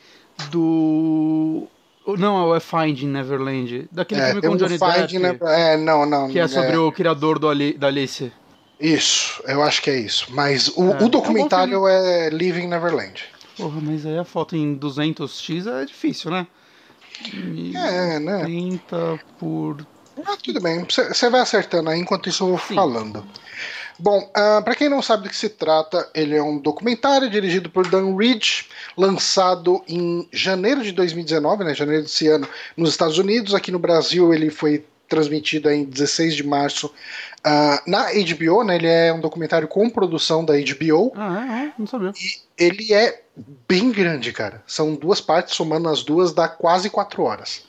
do. 0.49 1.67
Não, 2.17 2.55
é 2.55 2.59
Finding 2.59 3.07
Neverland. 3.07 3.87
Daquele 3.91 4.21
É, 4.21 4.25
filme 4.31 4.41
com 4.41 4.55
Johnny 4.57 4.77
Depp. 4.77 5.19
Never- 5.19 5.47
É, 5.49 5.77
não, 5.77 6.05
não. 6.05 6.29
Que 6.29 6.39
é 6.39 6.47
sobre 6.47 6.75
é, 6.75 6.79
o 6.79 6.91
criador 6.91 7.37
do 7.39 7.47
Ali, 7.47 7.73
da 7.73 7.87
Alice. 7.87 8.31
Isso, 8.79 9.41
eu 9.45 9.61
acho 9.61 9.81
que 9.81 9.89
é 9.91 9.99
isso. 9.99 10.25
Mas 10.31 10.69
o, 10.69 10.91
É, 10.91 11.03
o 11.03 11.09
documentário 11.09 11.73
é 11.73 11.77
um 11.77 11.81
bom 11.81 11.87
é 11.87 12.29
Living 12.29 12.67
Neverland. 12.67 13.23
Porra, 13.55 13.79
mas 13.79 14.05
aí 14.05 14.17
a 14.17 14.23
foto 14.23 14.55
em 14.55 14.75
200x 14.75 15.67
é 15.67 15.85
difícil, 15.85 16.31
né? 16.31 16.47
E 17.33 17.73
É, 17.77 18.19
né? 18.19 18.39
30 18.43 19.19
por. 19.37 19.77
Ah, 20.25 20.35
tudo 20.43 20.59
bem, 20.59 20.83
você 20.89 21.29
vai 21.29 21.41
acertando 21.41 21.89
aí 21.89 21.99
enquanto 21.99 22.27
isso 22.27 22.43
eu 22.43 22.47
vou 22.49 22.59
Sim. 22.59 22.75
falando. 22.75 23.23
Bom, 24.01 24.27
ah, 24.33 24.61
pra 24.63 24.75
quem 24.75 24.89
não 24.89 25.01
sabe 25.01 25.23
do 25.23 25.29
que 25.29 25.35
se 25.35 25.47
trata, 25.47 26.09
ele 26.15 26.35
é 26.35 26.41
um 26.41 26.57
documentário 26.57 27.29
dirigido 27.29 27.69
por 27.69 27.87
Dan 27.87 28.15
Reed, 28.15 28.63
lançado 28.97 29.83
em 29.87 30.27
janeiro 30.31 30.81
de 30.81 30.91
2019, 30.91 31.63
né, 31.63 31.75
janeiro 31.75 32.01
desse 32.01 32.27
ano, 32.27 32.47
nos 32.75 32.89
Estados 32.89 33.19
Unidos. 33.19 33.53
Aqui 33.53 33.71
no 33.71 33.77
Brasil 33.77 34.33
ele 34.33 34.49
foi 34.49 34.83
transmitido 35.07 35.69
em 35.69 35.83
16 35.83 36.35
de 36.35 36.43
março 36.43 36.91
ah, 37.43 37.83
na 37.85 38.07
HBO, 38.11 38.63
né, 38.63 38.75
ele 38.75 38.87
é 38.87 39.13
um 39.13 39.19
documentário 39.19 39.67
com 39.67 39.87
produção 39.87 40.43
da 40.43 40.53
HBO. 40.53 41.11
Ah, 41.15 41.45
é? 41.45 41.65
é? 41.65 41.73
Não 41.77 41.85
sabia. 41.85 42.11
Ele 42.57 42.93
é 42.93 43.21
bem 43.67 43.91
grande, 43.91 44.31
cara. 44.31 44.63
São 44.65 44.95
duas 44.95 45.21
partes, 45.21 45.53
somando 45.53 45.89
as 45.89 46.01
duas 46.01 46.33
dá 46.33 46.47
quase 46.47 46.89
quatro 46.89 47.21
horas. 47.21 47.63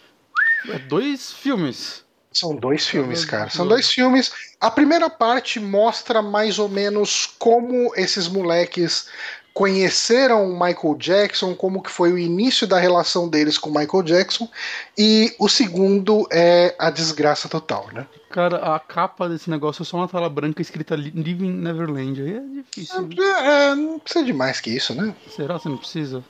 É 0.68 0.78
dois 0.78 1.32
filmes. 1.32 2.01
São 2.32 2.54
dois 2.56 2.86
filmes, 2.86 3.24
cara. 3.24 3.50
São 3.50 3.66
dois 3.66 3.90
filmes. 3.90 4.32
A 4.60 4.70
primeira 4.70 5.08
parte 5.10 5.60
mostra 5.60 6.22
mais 6.22 6.58
ou 6.58 6.68
menos 6.68 7.26
como 7.38 7.92
esses 7.96 8.28
moleques 8.28 9.08
conheceram 9.54 10.46
o 10.50 10.52
Michael 10.54 10.94
Jackson, 10.98 11.54
como 11.54 11.82
que 11.82 11.90
foi 11.90 12.10
o 12.10 12.18
início 12.18 12.66
da 12.66 12.78
relação 12.78 13.28
deles 13.28 13.58
com 13.58 13.68
o 13.68 13.74
Michael 13.74 14.02
Jackson. 14.02 14.48
E 14.96 15.34
o 15.38 15.46
segundo 15.48 16.26
é 16.32 16.74
a 16.78 16.88
desgraça 16.90 17.48
total, 17.50 17.86
né? 17.92 18.06
Cara, 18.30 18.74
a 18.74 18.80
capa 18.80 19.28
desse 19.28 19.50
negócio 19.50 19.82
é 19.82 19.84
só 19.84 19.98
uma 19.98 20.08
tela 20.08 20.30
branca 20.30 20.62
escrita 20.62 20.96
Li- 20.96 21.12
Living 21.14 21.52
Neverland. 21.52 22.22
Aí 22.22 22.34
é 22.36 22.40
difícil. 22.62 23.08
É, 23.18 23.70
é, 23.70 23.74
não 23.74 23.98
precisa 23.98 24.24
de 24.24 24.32
mais 24.32 24.58
que 24.58 24.70
isso, 24.70 24.94
né? 24.94 25.14
Será 25.36 25.56
que 25.58 25.62
você 25.64 25.68
não 25.68 25.76
precisa? 25.76 26.24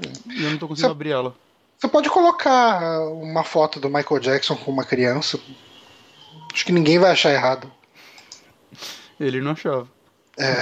E 0.00 0.42
eu 0.44 0.50
não 0.50 0.56
tô 0.58 0.68
conseguindo 0.68 0.92
abrir 0.92 1.10
ela. 1.10 1.34
Você 1.78 1.86
pode 1.86 2.10
colocar 2.10 3.00
uma 3.02 3.44
foto 3.44 3.78
do 3.78 3.88
Michael 3.88 4.20
Jackson 4.20 4.56
com 4.56 4.72
uma 4.72 4.84
criança. 4.84 5.38
Acho 6.52 6.66
que 6.66 6.72
ninguém 6.72 6.98
vai 6.98 7.12
achar 7.12 7.32
errado. 7.32 7.70
Ele 9.20 9.40
não 9.40 9.52
achava. 9.52 9.88
É. 10.36 10.54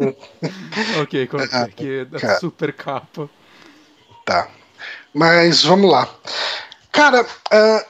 ok, 1.00 1.26
coloquei 1.28 1.58
Ah, 1.58 1.62
aqui 1.62 2.04
da 2.04 2.38
super 2.40 2.72
capa. 2.72 3.30
Tá. 4.24 4.48
Mas 5.14 5.62
vamos 5.62 5.90
lá. 5.90 6.12
Cara, 6.90 7.24
ah, 7.50 7.86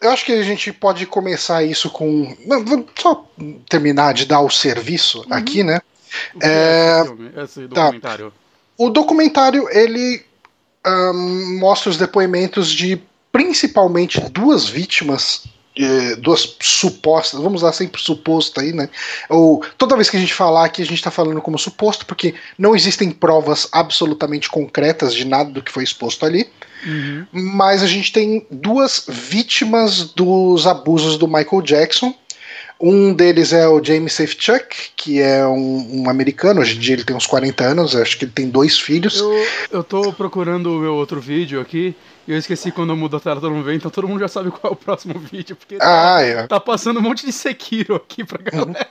eu 0.00 0.10
acho 0.10 0.24
que 0.24 0.32
a 0.32 0.42
gente 0.42 0.72
pode 0.72 1.04
começar 1.04 1.62
isso 1.62 1.90
com. 1.90 2.34
Não, 2.46 2.64
vamos 2.64 2.86
só 2.98 3.26
terminar 3.68 4.14
de 4.14 4.24
dar 4.24 4.40
o 4.40 4.50
serviço 4.50 5.26
aqui, 5.30 5.62
né? 5.62 5.80
O 6.34 6.38
É, 6.42 7.00
é 7.00 7.02
esse? 7.02 7.60
Esse 7.60 7.68
tá. 7.68 7.84
documentário? 7.84 8.32
O 8.78 8.90
documentário 8.90 9.68
ele 9.70 10.24
ahn, 10.88 11.58
mostra 11.58 11.90
os 11.90 11.96
depoimentos 11.96 12.70
de 12.70 13.00
principalmente 13.30 14.20
duas 14.30 14.68
vítimas, 14.68 15.44
eh, 15.76 16.16
duas 16.16 16.56
supostas, 16.60 17.40
vamos 17.40 17.62
usar 17.62 17.72
sempre 17.72 18.00
suposto 18.00 18.60
aí, 18.60 18.72
né? 18.72 18.88
Ou 19.28 19.62
toda 19.76 19.94
vez 19.94 20.10
que 20.10 20.16
a 20.16 20.20
gente 20.20 20.34
falar 20.34 20.64
aqui, 20.64 20.82
a 20.82 20.84
gente 20.84 20.98
está 20.98 21.10
falando 21.10 21.40
como 21.40 21.58
suposto, 21.58 22.04
porque 22.04 22.34
não 22.58 22.74
existem 22.74 23.10
provas 23.10 23.68
absolutamente 23.70 24.50
concretas 24.50 25.14
de 25.14 25.24
nada 25.24 25.50
do 25.50 25.62
que 25.62 25.70
foi 25.70 25.84
exposto 25.84 26.26
ali. 26.26 26.50
Uhum. 26.84 27.26
Mas 27.32 27.82
a 27.82 27.86
gente 27.86 28.12
tem 28.12 28.46
duas 28.50 29.04
vítimas 29.08 30.04
dos 30.04 30.66
abusos 30.66 31.16
do 31.16 31.28
Michael 31.28 31.62
Jackson. 31.62 32.14
Um 32.80 33.12
deles 33.12 33.52
é 33.52 33.66
o 33.66 33.82
James 33.82 34.12
Safechuck, 34.12 34.90
que 34.94 35.20
é 35.20 35.44
um, 35.46 36.02
um 36.02 36.08
americano, 36.10 36.60
hoje 36.60 36.76
em 36.76 36.78
dia 36.80 36.94
ele 36.94 37.02
tem 37.04 37.16
uns 37.16 37.26
40 37.26 37.64
anos, 37.64 37.96
acho 37.96 38.16
que 38.16 38.24
ele 38.24 38.32
tem 38.32 38.48
dois 38.48 38.78
filhos. 38.78 39.18
Eu, 39.18 39.46
eu 39.72 39.82
tô 39.84 40.12
procurando 40.12 40.76
o 40.76 40.78
meu 40.78 40.94
outro 40.94 41.20
vídeo 41.20 41.60
aqui 41.60 41.94
e 42.26 42.30
eu 42.32 42.38
esqueci 42.38 42.70
quando 42.70 42.90
eu 42.90 42.96
mudo 42.96 43.16
a 43.16 43.20
tela 43.20 43.40
todo 43.40 43.52
mundo 43.52 43.64
vê, 43.64 43.74
então 43.74 43.90
todo 43.90 44.06
mundo 44.06 44.20
já 44.20 44.28
sabe 44.28 44.50
qual 44.52 44.70
é 44.70 44.74
o 44.74 44.76
próximo 44.76 45.18
vídeo, 45.32 45.56
porque 45.56 45.76
tá, 45.76 46.16
Ah, 46.16 46.22
é. 46.22 46.46
tá 46.46 46.60
passando 46.60 47.00
um 47.00 47.02
monte 47.02 47.26
de 47.26 47.32
Sekiro 47.32 47.96
aqui 47.96 48.22
pra 48.22 48.38
galera. 48.38 48.86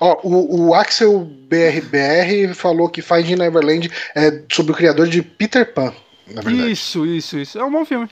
Ó, 0.00 0.20
o, 0.22 0.66
o 0.68 0.74
Axel 0.74 1.18
BRBR 1.20 2.52
falou 2.54 2.88
que 2.90 3.00
Finding 3.00 3.36
Neverland 3.36 3.90
é 4.14 4.42
sobre 4.52 4.72
o 4.72 4.74
criador 4.74 5.06
de 5.08 5.22
Peter 5.22 5.72
Pan, 5.72 5.94
na 6.26 6.42
verdade. 6.42 6.72
Isso, 6.72 7.06
isso, 7.06 7.38
isso. 7.38 7.58
É 7.58 7.64
um 7.64 7.70
bom 7.70 7.84
filme. 7.86 8.08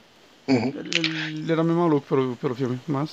Uhum. 0.46 0.72
Ele, 0.74 1.08
ele 1.40 1.52
era 1.52 1.62
meio 1.64 1.78
maluco 1.78 2.06
pelo, 2.06 2.36
pelo 2.36 2.54
filme, 2.54 2.78
mas. 2.86 3.10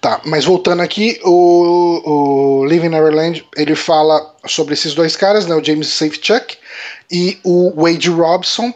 Tá, 0.00 0.20
mas 0.24 0.44
voltando 0.44 0.80
aqui, 0.80 1.18
o, 1.24 2.60
o 2.60 2.64
Living 2.66 2.88
Neverland, 2.88 3.44
ele 3.56 3.74
fala 3.74 4.32
sobre 4.46 4.74
esses 4.74 4.94
dois 4.94 5.16
caras, 5.16 5.46
né, 5.46 5.56
o 5.56 5.64
James 5.64 5.88
Safechuck 5.88 6.56
e 7.10 7.38
o 7.42 7.72
Wade 7.82 8.08
Robson, 8.08 8.72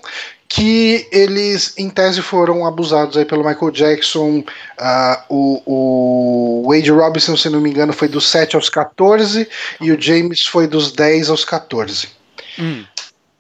que 0.49 1.09
eles, 1.13 1.75
em 1.79 1.89
tese, 1.89 2.21
foram 2.21 2.67
abusados 2.67 3.17
aí 3.17 3.25
pelo 3.25 3.43
Michael 3.43 3.71
Jackson. 3.71 4.45
Ah, 4.77 5.25
o, 5.31 5.63
o 5.65 6.69
Wade 6.69 6.91
Robson, 6.91 7.37
se 7.37 7.49
não 7.49 7.61
me 7.61 7.71
engano, 7.71 7.93
foi 7.93 8.09
dos 8.09 8.29
7 8.29 8.57
aos 8.57 8.69
14 8.69 9.49
e 9.81 9.93
o 9.93 10.01
James 10.01 10.47
foi 10.47 10.67
dos 10.67 10.93
10 10.93 11.31
aos 11.31 11.45
14. 11.45 12.09
Hum. 12.59 12.85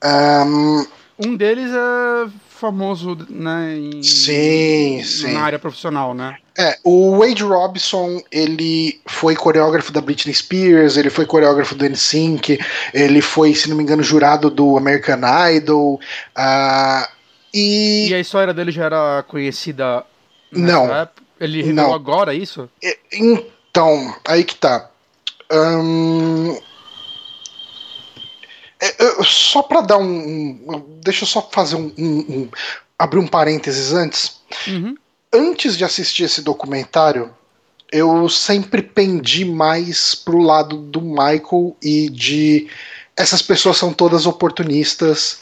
Ahn, 0.00 0.86
Um 1.18 1.36
deles 1.36 1.70
é 1.70 2.30
famoso, 2.48 3.18
né? 3.28 3.76
Em, 3.76 4.02
Sim, 4.02 5.02
sim. 5.04 5.32
Na 5.32 5.42
área 5.42 5.58
profissional, 5.58 6.14
né? 6.14 6.38
É, 6.58 6.78
o 6.84 7.18
Wade 7.18 7.42
Robson, 7.42 8.20
ele 8.30 9.00
foi 9.06 9.34
coreógrafo 9.34 9.90
da 9.90 10.02
Britney 10.02 10.34
Spears, 10.34 10.96
ele 10.98 11.08
foi 11.08 11.24
coreógrafo 11.24 11.74
do 11.74 11.84
NSYNC, 11.88 12.58
ele 12.92 13.22
foi, 13.22 13.54
se 13.54 13.70
não 13.70 13.76
me 13.76 13.82
engano, 13.82 14.02
jurado 14.02 14.50
do 14.50 14.76
American 14.76 15.20
Idol, 15.50 15.98
ah, 16.36 17.08
e... 17.54 18.08
E 18.10 18.14
a 18.14 18.20
história 18.20 18.52
dele 18.52 18.70
já 18.70 18.84
era 18.84 19.24
conhecida 19.26 20.04
Não. 20.50 20.94
época? 20.94 21.22
Ele 21.40 21.62
revelou 21.62 21.88
Não. 21.88 21.94
agora 21.94 22.34
isso? 22.34 22.68
Então, 23.12 24.14
aí 24.26 24.44
que 24.44 24.54
tá. 24.54 24.90
É, 28.80 29.04
eu- 29.04 29.24
só 29.24 29.62
pra 29.62 29.80
dar 29.80 29.98
um, 29.98 30.04
um- 30.06 31.00
Deixa 31.02 31.24
eu 31.24 31.28
só 31.28 31.42
fazer 31.52 31.76
um, 31.76 31.92
um- 31.98 32.18
um- 32.28 32.48
abrir 32.98 33.18
um 33.18 33.26
parênteses 33.26 33.92
antes. 33.92 34.40
Uhum. 34.68 34.94
Antes 35.32 35.76
de 35.76 35.84
assistir 35.84 36.24
esse 36.24 36.42
documentário, 36.42 37.34
eu 37.90 38.28
sempre 38.28 38.82
pendi 38.82 39.44
mais 39.44 40.14
pro 40.14 40.38
lado 40.38 40.76
do 40.76 41.00
Michael 41.00 41.76
e 41.82 42.08
de 42.08 42.68
essas 43.16 43.42
pessoas 43.42 43.76
são 43.76 43.92
todas 43.92 44.26
oportunistas 44.26 45.40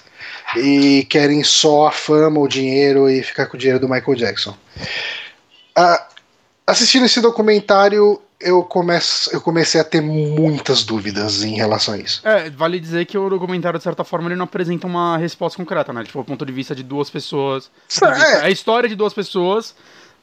e 0.57 1.07
querem 1.09 1.45
só 1.45 1.89
a 1.89 1.93
fama, 1.93 2.41
o 2.41 2.49
dinheiro 2.49 3.09
e 3.09 3.23
ficar 3.23 3.47
com 3.47 3.57
o 3.57 3.59
dinheiro 3.59 3.81
do 3.81 3.89
Michael 3.89 4.17
Jackson. 4.17 4.57
Ah, 5.77 6.09
assistindo 6.67 7.07
esse 7.07 7.21
documentário, 7.21 8.21
eu, 8.41 8.63
começo, 8.63 9.31
eu 9.35 9.41
comecei 9.41 9.81
a 9.81 9.85
ter 9.85 10.01
muitas 10.01 10.83
dúvidas 10.83 11.43
em 11.43 11.57
relação 11.57 11.95
a 11.95 11.99
isso. 11.99 12.27
É, 12.27 12.49
vale 12.49 12.81
dizer 12.81 13.05
que 13.05 13.19
o 13.19 13.29
documentário, 13.29 13.79
de 13.79 13.85
certa 13.85 14.03
forma, 14.03 14.29
ele 14.29 14.37
não 14.37 14.45
apresenta 14.45 14.87
uma 14.87 15.19
resposta 15.19 15.59
concreta, 15.59 15.93
né? 15.93 16.03
Tipo, 16.05 16.21
o 16.21 16.25
ponto 16.25 16.47
de 16.47 16.53
vista 16.53 16.75
de 16.75 16.83
duas 16.83 17.11
pessoas. 17.11 17.71
É. 18.03 18.07
é 18.07 18.45
a 18.45 18.51
história 18.51 18.89
de 18.89 18.97
duas 18.97 19.13
pessoas, 19.13 19.75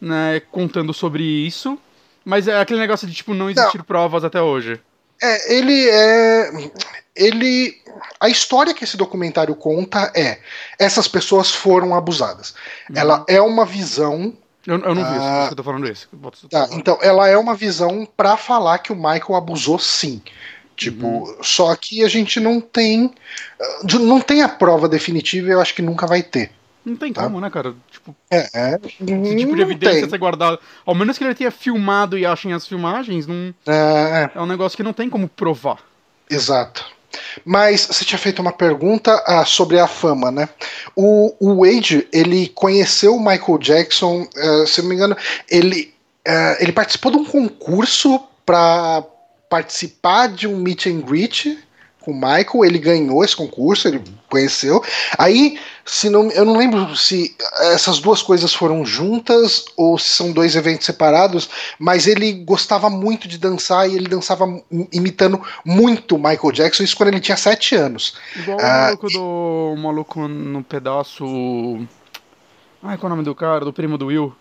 né, 0.02 0.42
contando 0.52 0.94
sobre 0.94 1.24
isso. 1.24 1.78
Mas 2.26 2.48
é 2.48 2.60
aquele 2.60 2.80
negócio 2.80 3.08
de, 3.08 3.14
tipo, 3.14 3.34
não 3.34 3.50
existir 3.50 3.78
não. 3.78 3.86
provas 3.86 4.24
até 4.24 4.42
hoje. 4.42 4.82
É, 5.22 5.56
ele 5.56 5.90
é. 5.90 6.72
Ele. 7.16 7.82
A 8.20 8.30
história 8.30 8.74
que 8.74 8.84
esse 8.84 8.98
documentário 8.98 9.56
conta 9.56 10.12
é: 10.16 10.40
essas 10.78 11.08
pessoas 11.08 11.52
foram 11.52 11.96
abusadas. 11.96 12.54
Uhum. 12.90 12.98
Ela 12.98 13.26
é 13.28 13.42
uma 13.42 13.66
visão 13.66 14.36
eu, 14.68 14.78
eu 14.80 14.94
não 14.94 15.04
vi 15.04 15.18
ah, 15.18 15.44
isso, 15.44 15.52
eu 15.54 15.56
tô 15.56 15.64
falando 15.64 15.90
isso. 15.90 16.10
Tá, 16.52 16.68
então, 16.74 17.00
ela 17.02 17.28
é 17.30 17.38
uma 17.38 17.56
visão 17.56 18.06
para 18.18 18.36
falar 18.36 18.80
que 18.80 18.92
o 18.92 18.96
Michael 18.96 19.36
abusou 19.36 19.80
sim. 19.80 20.22
Tipo, 20.76 21.08
uhum. 21.08 21.38
só 21.42 21.74
que 21.76 22.04
a 22.04 22.10
gente 22.10 22.40
não 22.40 22.60
tem. 22.60 23.12
Não 24.00 24.20
tem 24.20 24.44
a 24.44 24.50
prova 24.50 24.90
definitiva 24.90 25.48
e 25.48 25.52
eu 25.52 25.62
acho 25.62 25.74
que 25.74 25.82
nunca 25.82 26.06
vai 26.06 26.22
ter. 26.22 26.52
Não 26.86 26.96
tem 26.96 27.12
tá? 27.12 27.24
como, 27.24 27.40
né, 27.40 27.50
cara? 27.50 27.74
Tipo, 27.90 28.16
é, 28.30 28.48
é, 28.54 28.80
esse 28.84 29.36
tipo 29.38 29.56
de 29.56 29.62
evidência 29.62 30.10
ser 30.10 30.18
guardado. 30.18 30.60
Ao 30.86 30.94
menos 30.94 31.18
que 31.18 31.24
ele 31.24 31.34
tenha 31.34 31.50
filmado 31.50 32.18
e 32.18 32.26
achem 32.26 32.54
as 32.54 32.68
filmagens, 32.68 33.26
não. 33.26 33.54
É, 33.66 33.72
é. 33.74 34.32
é 34.36 34.42
um 34.42 34.46
negócio 34.46 34.76
que 34.76 34.84
não 34.84 34.94
tem 34.94 35.10
como 35.10 35.28
provar. 35.28 35.80
Exato. 36.30 36.86
Mas 37.46 37.86
você 37.86 38.04
tinha 38.04 38.20
feito 38.20 38.42
uma 38.42 38.52
pergunta 38.52 39.24
ah, 39.26 39.46
sobre 39.46 39.80
a 39.80 39.88
fama, 39.88 40.32
né? 40.32 40.50
O, 40.96 41.34
o 41.40 41.64
Wade, 41.64 42.08
ele 42.12 42.48
conheceu 42.50 43.16
o 43.16 43.20
Michael 43.20 43.58
Jackson, 43.60 44.22
uh, 44.24 44.68
se 44.68 44.82
não 44.82 44.90
me 44.90 44.96
engano, 44.96 45.18
ele, 45.50 45.94
uh, 46.28 46.62
ele 46.62 46.72
participou 46.72 47.12
de 47.12 47.18
um 47.18 47.26
concurso 47.26 48.20
para 48.46 49.04
participar 49.50 50.28
de 50.28 50.48
um 50.48 50.58
meet 50.58 50.88
and 50.88 51.02
greet 51.02 51.58
com 52.08 52.14
o 52.14 52.16
Michael, 52.16 52.64
ele 52.64 52.80
ganhou 52.80 53.22
esse 53.22 53.36
concurso, 53.36 53.86
ele 53.86 54.02
conheceu. 54.30 54.82
Aí 55.18 55.60
se 55.86 56.10
não, 56.10 56.32
eu 56.32 56.46
não 56.46 56.56
lembro 56.56 56.96
se 56.96 57.36
essas 57.74 58.00
duas 58.00 58.22
coisas 58.22 58.54
foram 58.54 58.86
juntas 58.86 59.66
ou 59.76 60.00
se 60.00 60.10
são 60.10 60.32
dois 60.32 60.56
eventos 60.56 60.86
separados, 60.86 61.50
mas 61.78 62.08
ele 62.08 62.32
gostava 62.32 62.90
muito 62.90 63.28
de 63.28 63.38
dançar 63.38 63.90
e 63.90 63.96
ele 63.96 64.08
dançava 64.08 64.46
imitando 64.94 65.42
muito 65.66 66.18
Michael 66.18 66.52
Jackson, 66.54 66.84
isso 66.84 66.96
quando 66.96 67.10
ele 67.10 67.20
tinha 67.20 67.36
sete 67.36 67.76
anos. 67.76 68.16
Igual 68.38 68.58
ah, 68.62 68.64
o 68.64 68.86
maluco 68.86 69.10
do 69.10 69.74
o 69.74 69.78
maluco 69.78 70.28
no 70.30 70.64
pedaço. 70.64 71.26
Ai, 72.82 72.98
qual 72.98 73.10
é 73.10 73.14
o 73.14 73.16
nome 73.18 73.24
do 73.24 73.36
cara? 73.36 73.66
Do 73.66 73.74
primo 73.74 73.98
do 73.98 74.06
Will? 74.06 74.34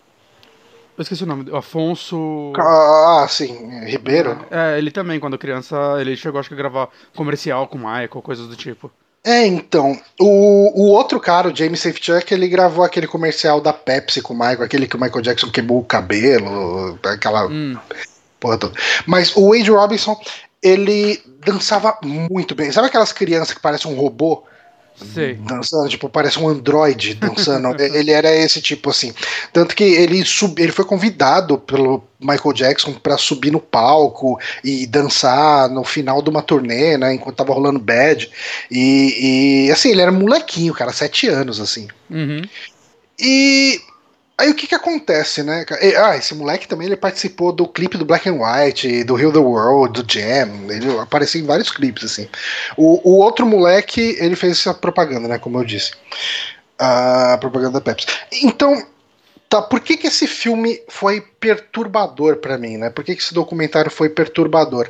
Eu 0.97 1.03
esqueci 1.03 1.23
o 1.23 1.27
nome, 1.27 1.55
Afonso. 1.55 2.53
Ah, 2.57 3.27
sim, 3.29 3.85
Ribeiro. 3.85 4.45
É, 4.49 4.79
ele 4.79 4.89
também, 4.89 5.19
quando 5.19 5.37
criança, 5.37 5.75
ele 5.99 6.17
chegou 6.17 6.39
acho 6.39 6.49
que 6.49 6.55
a 6.55 6.57
gravar 6.57 6.89
comercial 7.15 7.67
com 7.67 7.77
o 7.77 7.81
Michael, 7.81 8.21
coisas 8.23 8.47
do 8.47 8.55
tipo. 8.55 8.91
É, 9.23 9.45
então, 9.45 9.99
o, 10.19 10.81
o 10.81 10.87
outro 10.87 11.19
cara, 11.19 11.49
o 11.49 11.55
James 11.55 11.81
Safechuck, 11.81 12.33
ele 12.33 12.47
gravou 12.47 12.83
aquele 12.83 13.05
comercial 13.05 13.61
da 13.61 13.71
Pepsi 13.73 14.23
com 14.23 14.33
o 14.33 14.39
Michael, 14.39 14.63
aquele 14.63 14.87
que 14.87 14.95
o 14.95 14.99
Michael 14.99 15.21
Jackson 15.21 15.51
queimou 15.51 15.79
o 15.79 15.85
cabelo, 15.85 16.97
aquela 17.05 17.45
hum. 17.45 17.77
porra 18.39 18.57
toda. 18.57 18.79
Mas 19.05 19.35
o 19.35 19.51
Wade 19.51 19.69
Robinson, 19.69 20.19
ele 20.63 21.21
dançava 21.45 21.95
muito 22.03 22.55
bem. 22.55 22.71
Sabe 22.71 22.87
aquelas 22.87 23.11
crianças 23.11 23.53
que 23.53 23.61
parecem 23.61 23.91
um 23.91 23.99
robô? 23.99 24.45
Sei. 25.13 25.35
dançando, 25.35 25.89
tipo, 25.89 26.09
parece 26.09 26.39
um 26.39 26.47
androide 26.47 27.13
dançando. 27.13 27.75
ele 27.81 28.11
era 28.11 28.33
esse 28.35 28.61
tipo 28.61 28.89
assim. 28.89 29.13
Tanto 29.53 29.75
que 29.75 29.83
ele 29.83 30.25
sub, 30.25 30.61
ele 30.61 30.71
foi 30.71 30.85
convidado 30.85 31.57
pelo 31.59 32.03
Michael 32.19 32.53
Jackson 32.53 32.93
para 32.93 33.17
subir 33.17 33.51
no 33.51 33.59
palco 33.59 34.39
e 34.63 34.87
dançar 34.87 35.69
no 35.69 35.83
final 35.83 36.21
de 36.21 36.29
uma 36.29 36.41
turnê, 36.41 36.97
né, 36.97 37.13
enquanto 37.13 37.35
tava 37.35 37.53
rolando 37.53 37.79
Bad. 37.79 38.29
E, 38.71 39.67
e 39.67 39.71
assim, 39.71 39.89
ele 39.89 40.01
era 40.01 40.11
molequinho, 40.11 40.73
cara, 40.73 40.91
sete 40.91 41.27
anos 41.27 41.59
assim. 41.59 41.87
Uhum. 42.09 42.41
E 43.19 43.79
Aí 44.39 44.51
o 44.51 44.55
que 44.55 44.67
que 44.67 44.75
acontece, 44.75 45.41
né? 45.41 45.65
Ah, 45.97 46.15
esse 46.15 46.35
moleque 46.35 46.67
também 46.67 46.85
ele 46.85 46.95
participou 46.95 47.51
do 47.51 47.67
clipe 47.67 47.97
do 47.97 48.05
Black 48.05 48.29
and 48.29 48.35
White, 48.35 49.03
do 49.03 49.19
Heal 49.19 49.31
the 49.31 49.39
World, 49.39 50.03
do 50.03 50.13
Jam. 50.13 50.69
Ele 50.69 50.99
apareceu 50.99 51.41
em 51.41 51.45
vários 51.45 51.71
clipes, 51.71 52.03
assim. 52.03 52.29
O, 52.77 53.01
o 53.09 53.17
outro 53.17 53.47
moleque, 53.47 54.15
ele 54.19 54.35
fez 54.35 54.59
essa 54.59 54.75
propaganda, 54.75 55.27
né? 55.27 55.39
Como 55.39 55.59
eu 55.59 55.65
disse. 55.65 55.93
A 56.77 57.35
propaganda 57.39 57.79
da 57.79 57.81
Pepsi. 57.81 58.05
Então, 58.43 58.85
tá, 59.49 59.59
por 59.59 59.79
que 59.79 59.97
que 59.97 60.05
esse 60.05 60.27
filme 60.27 60.79
foi 60.87 61.19
perturbador 61.19 62.37
para 62.37 62.59
mim, 62.59 62.77
né? 62.77 62.91
Por 62.91 63.03
que 63.03 63.15
que 63.15 63.21
esse 63.23 63.33
documentário 63.33 63.89
foi 63.89 64.09
perturbador? 64.09 64.87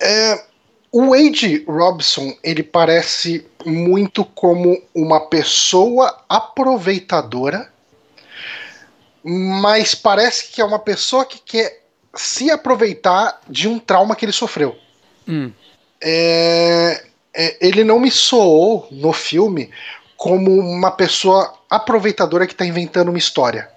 É, 0.00 0.42
o 0.90 1.10
Wade 1.10 1.62
Robson, 1.68 2.34
ele 2.42 2.62
parece 2.62 3.46
muito 3.66 4.24
como 4.24 4.82
uma 4.94 5.28
pessoa 5.28 6.24
aproveitadora 6.26 7.70
mas 9.24 9.94
parece 9.94 10.50
que 10.50 10.60
é 10.60 10.64
uma 10.64 10.78
pessoa 10.78 11.24
que 11.24 11.38
quer 11.38 11.82
se 12.14 12.50
aproveitar 12.50 13.40
de 13.48 13.68
um 13.68 13.78
trauma 13.78 14.16
que 14.16 14.24
ele 14.24 14.32
sofreu. 14.32 14.76
Hum. 15.28 15.52
É, 16.02 17.04
é, 17.34 17.66
ele 17.66 17.84
não 17.84 18.00
me 18.00 18.10
soou 18.10 18.88
no 18.90 19.12
filme 19.12 19.70
como 20.16 20.58
uma 20.58 20.90
pessoa 20.90 21.54
aproveitadora 21.68 22.46
que 22.46 22.52
está 22.52 22.66
inventando 22.66 23.08
uma 23.08 23.18
história. 23.18 23.70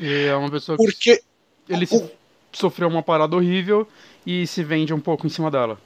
E 0.00 0.26
é 0.26 0.34
uma 0.34 0.50
pessoa 0.50 0.76
Porque 0.76 1.16
que 1.16 1.72
ele 1.72 1.86
o, 1.90 2.10
sofreu 2.52 2.88
uma 2.88 3.02
parada 3.02 3.36
horrível 3.36 3.86
e 4.26 4.46
se 4.46 4.62
vende 4.62 4.92
um 4.92 5.00
pouco 5.00 5.26
em 5.26 5.30
cima 5.30 5.50
dela. 5.50 5.78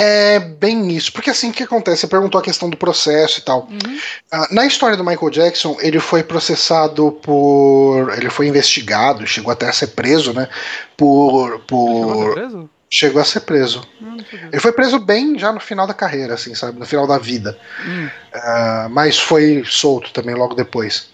É 0.00 0.38
bem 0.38 0.92
isso, 0.92 1.12
porque 1.12 1.28
assim 1.28 1.50
o 1.50 1.52
que 1.52 1.64
acontece? 1.64 2.02
Você 2.02 2.06
perguntou 2.06 2.38
a 2.38 2.44
questão 2.44 2.70
do 2.70 2.76
processo 2.76 3.40
e 3.40 3.42
tal. 3.42 3.62
Uhum. 3.68 3.96
Uh, 4.32 4.54
na 4.54 4.64
história 4.64 4.96
do 4.96 5.02
Michael 5.02 5.28
Jackson, 5.28 5.76
ele 5.80 5.98
foi 5.98 6.22
processado 6.22 7.10
por. 7.20 8.14
Ele 8.16 8.30
foi 8.30 8.46
investigado, 8.46 9.26
chegou 9.26 9.50
até 9.50 9.68
a 9.68 9.72
ser 9.72 9.88
preso, 9.88 10.32
né? 10.32 10.48
Por. 10.96 11.58
por... 11.66 12.68
Chegou 12.88 13.20
a 13.20 13.24
ser 13.24 13.40
preso? 13.40 13.82
Chegou 13.88 14.12
a 14.12 14.18
ser 14.18 14.20
preso. 14.28 14.48
ele 14.52 14.60
foi 14.60 14.70
preso 14.70 15.00
bem 15.00 15.36
já 15.36 15.52
no 15.52 15.58
final 15.58 15.84
da 15.84 15.94
carreira, 15.94 16.34
assim, 16.34 16.54
sabe? 16.54 16.78
No 16.78 16.86
final 16.86 17.04
da 17.04 17.18
vida. 17.18 17.58
Hum. 17.84 18.06
Uh, 18.06 18.90
mas 18.90 19.18
foi 19.18 19.64
solto 19.66 20.12
também 20.12 20.36
logo 20.36 20.54
depois. 20.54 21.10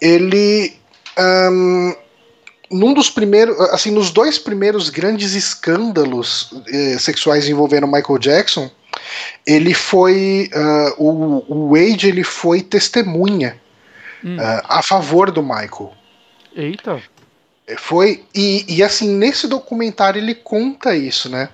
Ele. 0.00 0.78
Um, 1.18 1.96
num 2.70 2.92
dos 2.92 3.10
primeiros, 3.10 3.58
assim, 3.70 3.90
nos 3.90 4.10
dois 4.10 4.38
primeiros 4.38 4.88
grandes 4.90 5.34
escândalos 5.34 6.52
eh, 6.68 6.98
sexuais 6.98 7.48
envolvendo 7.48 7.86
Michael 7.86 8.18
Jackson, 8.18 8.70
ele 9.46 9.74
foi 9.74 10.50
uh, 10.54 11.02
o, 11.02 11.44
o, 11.48 11.68
Wade 11.70 12.08
ele 12.08 12.24
foi 12.24 12.60
testemunha 12.60 13.60
hum. 14.24 14.36
uh, 14.36 14.62
a 14.68 14.82
favor 14.82 15.30
do 15.30 15.42
Michael. 15.42 15.92
Eita. 16.54 17.00
Foi 17.78 18.24
e, 18.34 18.64
e 18.68 18.82
assim 18.82 19.08
nesse 19.08 19.48
documentário 19.48 20.20
ele 20.20 20.34
conta 20.34 20.94
isso, 20.94 21.28
né? 21.28 21.48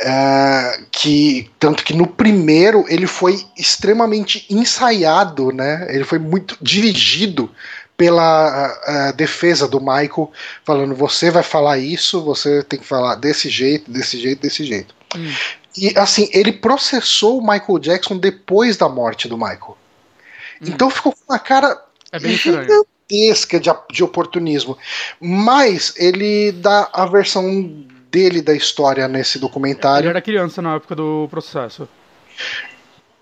Uh, 0.00 0.86
que 0.92 1.50
tanto 1.58 1.82
que 1.82 1.92
no 1.92 2.06
primeiro 2.06 2.84
ele 2.88 3.06
foi 3.06 3.44
extremamente 3.56 4.46
ensaiado, 4.48 5.50
né? 5.50 5.86
Ele 5.90 6.04
foi 6.04 6.18
muito 6.18 6.56
dirigido 6.60 7.50
pela 7.98 9.12
defesa 9.16 9.66
do 9.66 9.80
Michael, 9.80 10.30
falando: 10.64 10.94
você 10.94 11.30
vai 11.30 11.42
falar 11.42 11.78
isso, 11.78 12.22
você 12.22 12.62
tem 12.62 12.78
que 12.78 12.86
falar 12.86 13.16
desse 13.16 13.50
jeito, 13.50 13.90
desse 13.90 14.18
jeito, 14.18 14.40
desse 14.40 14.64
jeito. 14.64 14.94
Hum. 15.14 15.30
E 15.76 15.92
assim, 15.98 16.30
ele 16.32 16.52
processou 16.52 17.38
o 17.38 17.42
Michael 17.42 17.78
Jackson 17.80 18.16
depois 18.16 18.76
da 18.76 18.88
morte 18.88 19.28
do 19.28 19.36
Michael. 19.36 19.76
Hum. 20.62 20.66
Então 20.68 20.88
ficou 20.88 21.12
com 21.12 21.32
uma 21.32 21.38
cara 21.40 21.76
é 22.12 22.18
gigantesca 22.20 23.58
de, 23.60 23.70
de 23.90 24.04
oportunismo. 24.04 24.78
Mas 25.20 25.92
ele 25.96 26.52
dá 26.52 26.88
a 26.92 27.04
versão 27.04 27.84
dele 28.10 28.40
da 28.40 28.54
história 28.54 29.08
nesse 29.08 29.40
documentário. 29.40 30.04
Ele 30.04 30.10
era 30.10 30.22
criança 30.22 30.62
na 30.62 30.76
época 30.76 30.94
do 30.94 31.26
processo 31.28 31.88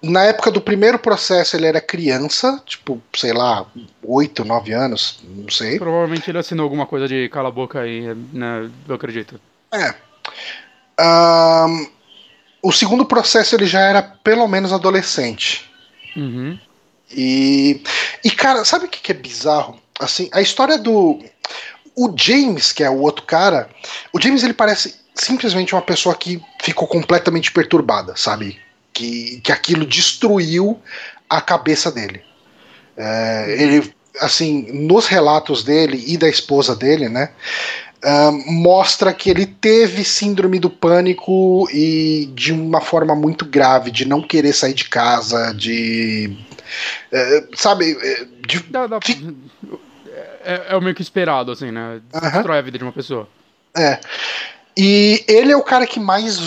na 0.02 0.24
época 0.24 0.50
do 0.50 0.60
primeiro 0.60 0.98
processo 0.98 1.56
ele 1.56 1.66
era 1.66 1.80
criança, 1.80 2.62
tipo, 2.66 3.00
sei 3.14 3.32
lá, 3.32 3.66
8, 4.02 4.44
9 4.44 4.72
anos, 4.72 5.20
não 5.24 5.50
sei. 5.50 5.78
Provavelmente 5.78 6.30
ele 6.30 6.38
assinou 6.38 6.64
alguma 6.64 6.86
coisa 6.86 7.08
de 7.08 7.28
cala 7.28 7.48
a 7.48 7.52
boca 7.52 7.80
aí, 7.80 8.14
né? 8.32 8.70
Eu 8.88 8.94
acredito. 8.94 9.40
É. 9.72 9.94
Um, 11.00 11.88
o 12.62 12.72
segundo 12.72 13.04
processo 13.04 13.54
ele 13.54 13.66
já 13.66 13.80
era 13.80 14.02
pelo 14.02 14.46
menos 14.46 14.72
adolescente. 14.72 15.70
Uhum. 16.16 16.58
E, 17.10 17.82
e 18.24 18.30
cara, 18.30 18.64
sabe 18.64 18.86
o 18.86 18.88
que, 18.88 19.00
que 19.00 19.12
é 19.12 19.14
bizarro? 19.14 19.80
Assim, 19.98 20.28
a 20.32 20.40
história 20.40 20.78
do. 20.78 21.22
O 21.94 22.12
James, 22.14 22.72
que 22.72 22.84
é 22.84 22.90
o 22.90 23.00
outro 23.00 23.24
cara, 23.24 23.70
o 24.12 24.20
James 24.20 24.42
ele 24.42 24.52
parece 24.52 24.96
simplesmente 25.14 25.74
uma 25.74 25.80
pessoa 25.80 26.14
que 26.14 26.42
ficou 26.60 26.86
completamente 26.86 27.50
perturbada, 27.50 28.14
sabe? 28.16 28.60
Que, 28.96 29.40
que 29.42 29.52
aquilo 29.52 29.84
destruiu 29.84 30.80
a 31.28 31.38
cabeça 31.42 31.92
dele. 31.92 32.22
É, 32.96 33.56
ele, 33.58 33.92
assim, 34.22 34.72
nos 34.72 35.06
relatos 35.06 35.62
dele 35.62 36.02
e 36.06 36.16
da 36.16 36.26
esposa 36.26 36.74
dele, 36.74 37.10
né? 37.10 37.30
Uh, 38.02 38.52
mostra 38.52 39.12
que 39.12 39.28
ele 39.28 39.44
teve 39.44 40.04
síndrome 40.04 40.58
do 40.58 40.70
pânico 40.70 41.68
e 41.72 42.30
de 42.34 42.52
uma 42.52 42.80
forma 42.80 43.14
muito 43.14 43.44
grave, 43.44 43.90
de 43.90 44.06
não 44.06 44.22
querer 44.22 44.52
sair 44.52 44.74
de 44.74 44.88
casa, 44.88 45.52
de. 45.52 46.36
Uh, 47.12 47.56
sabe? 47.56 47.96
De, 48.46 48.60
dá, 48.70 48.86
dá, 48.86 48.98
de... 48.98 49.36
É, 50.44 50.66
é, 50.70 50.76
o 50.76 50.80
meio 50.80 50.94
que 50.94 51.02
esperado, 51.02 51.50
assim, 51.50 51.70
né? 51.70 52.00
Destrói 52.12 52.58
a 52.58 52.62
vida 52.62 52.78
de 52.78 52.84
uma 52.84 52.92
pessoa. 52.92 53.28
É. 53.76 53.98
E 54.76 55.24
ele 55.26 55.52
é 55.52 55.56
o 55.56 55.62
cara 55.62 55.86
que 55.86 55.98
mais 55.98 56.38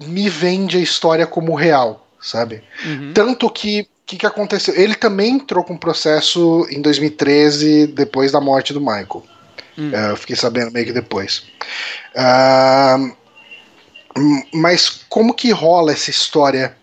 me 0.00 0.28
vende 0.28 0.76
a 0.76 0.80
história 0.80 1.26
como 1.26 1.54
real, 1.54 2.08
sabe? 2.20 2.62
Uhum. 2.84 3.12
Tanto 3.14 3.48
que 3.50 3.82
o 3.82 3.86
que, 4.08 4.16
que 4.16 4.26
aconteceu? 4.26 4.74
Ele 4.74 4.94
também 4.94 5.34
entrou 5.34 5.62
com 5.62 5.76
processo 5.76 6.66
em 6.70 6.80
2013, 6.80 7.88
depois 7.88 8.32
da 8.32 8.40
morte 8.40 8.72
do 8.72 8.80
Michael. 8.80 9.22
Hum. 9.76 9.90
Uh, 9.90 10.10
eu 10.10 10.16
fiquei 10.16 10.34
sabendo 10.34 10.72
meio 10.72 10.86
que 10.86 10.92
depois. 10.92 11.44
Uh, 12.16 13.16
mas 14.52 15.04
como 15.08 15.34
que 15.34 15.50
rola 15.52 15.92
essa 15.92 16.10
história 16.10 16.76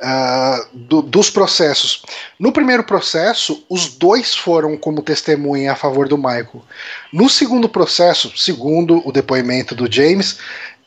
uh, 0.00 0.66
do, 0.72 1.02
dos 1.02 1.30
processos? 1.30 2.02
No 2.38 2.52
primeiro 2.52 2.84
processo, 2.84 3.64
os 3.68 3.88
dois 3.88 4.34
foram 4.34 4.76
como 4.76 5.02
testemunha 5.02 5.72
a 5.72 5.76
favor 5.76 6.08
do 6.08 6.16
Michael. 6.16 6.62
No 7.12 7.28
segundo 7.28 7.68
processo, 7.68 8.36
segundo 8.36 9.02
o 9.06 9.12
depoimento 9.12 9.74
do 9.74 9.90
James, 9.90 10.38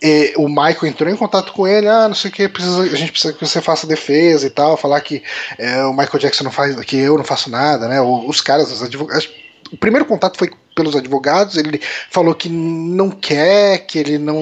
e 0.01 0.33
o 0.37 0.47
Michael 0.47 0.85
entrou 0.85 1.09
em 1.11 1.15
contato 1.15 1.51
com 1.51 1.67
ele, 1.67 1.87
ah, 1.87 2.07
não 2.07 2.15
sei 2.15 2.31
o 2.31 2.33
que, 2.33 2.47
precisa, 2.47 2.81
a 2.83 2.95
gente 2.95 3.11
precisa 3.11 3.33
que 3.33 3.45
você 3.45 3.61
faça 3.61 3.85
defesa 3.85 4.47
e 4.47 4.49
tal, 4.49 4.77
falar 4.77 5.01
que 5.01 5.21
é, 5.57 5.83
o 5.83 5.91
Michael 5.91 6.19
Jackson 6.19 6.45
não 6.45 6.51
faz, 6.51 6.79
que 6.81 6.97
eu 6.97 7.17
não 7.17 7.23
faço 7.25 7.49
nada, 7.49 7.87
né? 7.87 8.01
Os 8.01 8.39
caras, 8.39 8.71
os 8.71 8.81
advogados. 8.81 9.29
O 9.71 9.77
primeiro 9.77 10.05
contato 10.05 10.37
foi 10.37 10.49
pelos 10.79 10.95
advogados, 10.95 11.57
ele 11.57 11.81
falou 12.09 12.33
que 12.33 12.47
não 12.47 13.11
quer, 13.11 13.79
que 13.79 13.99
ele 13.99 14.17
não, 14.17 14.41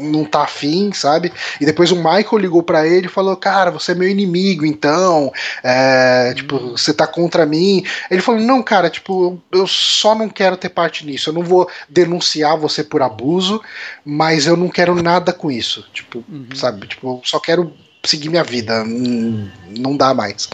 não 0.00 0.24
tá 0.24 0.44
afim, 0.44 0.92
sabe? 0.92 1.32
E 1.60 1.66
depois 1.66 1.90
o 1.90 1.96
Michael 1.96 2.38
ligou 2.38 2.62
para 2.62 2.86
ele 2.86 3.06
e 3.06 3.10
falou: 3.10 3.36
Cara, 3.36 3.72
você 3.72 3.90
é 3.90 3.94
meu 3.96 4.08
inimigo, 4.08 4.64
então, 4.64 5.32
é, 5.64 6.32
tipo, 6.36 6.70
você 6.70 6.94
tá 6.94 7.04
contra 7.04 7.44
mim. 7.44 7.84
Ele 8.08 8.22
falou: 8.22 8.40
Não, 8.40 8.62
cara, 8.62 8.88
tipo, 8.88 9.42
eu 9.50 9.66
só 9.66 10.14
não 10.14 10.28
quero 10.28 10.56
ter 10.56 10.68
parte 10.68 11.04
nisso, 11.04 11.30
eu 11.30 11.34
não 11.34 11.42
vou 11.42 11.68
denunciar 11.88 12.56
você 12.56 12.84
por 12.84 13.02
abuso, 13.02 13.60
mas 14.04 14.46
eu 14.46 14.56
não 14.56 14.68
quero 14.68 14.94
nada 14.94 15.32
com 15.32 15.50
isso, 15.50 15.84
tipo, 15.92 16.24
uhum. 16.28 16.46
sabe? 16.54 16.86
Tipo, 16.86 17.16
eu 17.16 17.20
só 17.24 17.40
quero 17.40 17.72
seguir 18.04 18.28
minha 18.28 18.44
vida, 18.44 18.84
não 18.84 19.96
dá 19.96 20.14
mais. 20.14 20.48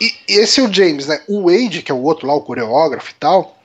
E 0.00 0.12
esse 0.28 0.60
é 0.60 0.62
o 0.62 0.72
James, 0.72 1.06
né? 1.06 1.20
O 1.28 1.50
Wade, 1.50 1.82
que 1.82 1.90
é 1.90 1.94
o 1.94 2.02
outro 2.02 2.26
lá, 2.26 2.34
o 2.34 2.40
coreógrafo 2.40 3.10
e 3.10 3.14
tal, 3.14 3.58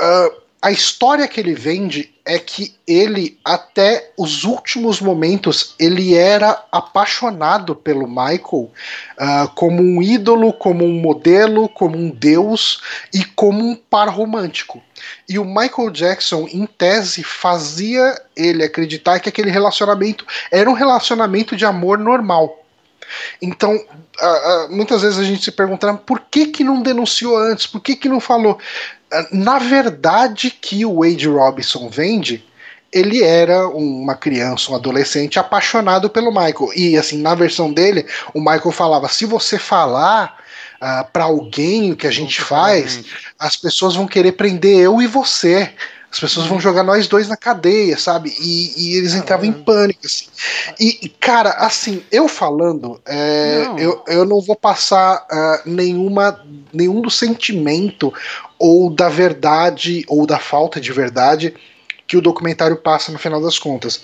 Uh, 0.00 0.40
a 0.62 0.70
história 0.70 1.26
que 1.26 1.40
ele 1.40 1.54
vende 1.54 2.14
é 2.22 2.38
que 2.38 2.74
ele, 2.86 3.38
até 3.42 4.12
os 4.16 4.44
últimos 4.44 5.00
momentos, 5.00 5.74
ele 5.78 6.14
era 6.14 6.62
apaixonado 6.70 7.74
pelo 7.74 8.06
Michael 8.06 8.70
uh, 8.70 9.48
como 9.54 9.82
um 9.82 10.02
ídolo, 10.02 10.52
como 10.52 10.84
um 10.84 11.00
modelo, 11.00 11.66
como 11.66 11.96
um 11.96 12.10
deus 12.10 12.82
e 13.12 13.24
como 13.24 13.64
um 13.64 13.74
par 13.74 14.08
romântico. 14.10 14.82
E 15.26 15.38
o 15.38 15.46
Michael 15.46 15.90
Jackson, 15.90 16.46
em 16.52 16.66
tese, 16.66 17.22
fazia 17.22 18.20
ele 18.36 18.62
acreditar 18.62 19.18
que 19.18 19.30
aquele 19.30 19.50
relacionamento 19.50 20.26
era 20.52 20.68
um 20.68 20.74
relacionamento 20.74 21.56
de 21.56 21.64
amor 21.64 21.98
normal. 21.98 22.58
Então, 23.40 23.74
uh, 23.74 24.66
uh, 24.66 24.76
muitas 24.76 25.02
vezes 25.02 25.18
a 25.18 25.24
gente 25.24 25.42
se 25.42 25.50
pergunta 25.50 25.94
por 25.94 26.20
que, 26.30 26.46
que 26.46 26.62
não 26.62 26.82
denunciou 26.82 27.36
antes, 27.38 27.66
por 27.66 27.80
que, 27.80 27.96
que 27.96 28.08
não 28.08 28.20
falou? 28.20 28.58
Na 29.32 29.58
verdade, 29.58 30.50
que 30.50 30.84
o 30.84 31.02
Wade 31.02 31.28
Robinson 31.28 31.88
vende, 31.88 32.44
ele 32.92 33.22
era 33.22 33.68
uma 33.68 34.14
criança, 34.14 34.72
um 34.72 34.74
adolescente 34.74 35.38
apaixonado 35.38 36.10
pelo 36.10 36.30
Michael. 36.30 36.70
E 36.74 36.96
assim, 36.96 37.20
na 37.20 37.34
versão 37.34 37.72
dele, 37.72 38.06
o 38.34 38.40
Michael 38.40 38.72
falava: 38.72 39.08
se 39.08 39.24
você 39.24 39.58
falar 39.58 40.38
uh, 40.80 41.10
para 41.12 41.24
alguém 41.24 41.92
o 41.92 41.96
que 41.96 42.06
a 42.06 42.10
gente 42.10 42.40
faz, 42.40 43.04
as 43.38 43.56
pessoas 43.56 43.94
vão 43.94 44.06
querer 44.06 44.32
prender 44.32 44.78
eu 44.78 45.00
e 45.00 45.06
você. 45.06 45.72
As 46.12 46.18
pessoas 46.18 46.46
vão 46.48 46.58
jogar 46.58 46.82
nós 46.82 47.06
dois 47.06 47.28
na 47.28 47.36
cadeia, 47.36 47.96
sabe? 47.96 48.34
E, 48.40 48.72
e 48.76 48.96
eles 48.96 49.14
entravam 49.14 49.46
em 49.46 49.52
pânico. 49.52 50.00
Assim. 50.04 50.26
E, 50.80 51.08
cara, 51.20 51.50
assim, 51.50 52.02
eu 52.10 52.26
falando, 52.26 53.00
é, 53.06 53.62
não. 53.64 53.78
Eu, 53.78 54.04
eu 54.08 54.24
não 54.24 54.40
vou 54.40 54.56
passar 54.56 55.24
uh, 55.30 55.70
nenhuma, 55.70 56.44
nenhum 56.72 57.00
do 57.00 57.10
sentimento 57.10 58.12
ou 58.60 58.90
da 58.90 59.08
verdade 59.08 60.04
ou 60.06 60.26
da 60.26 60.38
falta 60.38 60.78
de 60.78 60.92
verdade 60.92 61.54
que 62.06 62.16
o 62.16 62.20
documentário 62.20 62.76
passa 62.76 63.10
no 63.10 63.18
final 63.18 63.40
das 63.40 63.58
contas. 63.58 64.02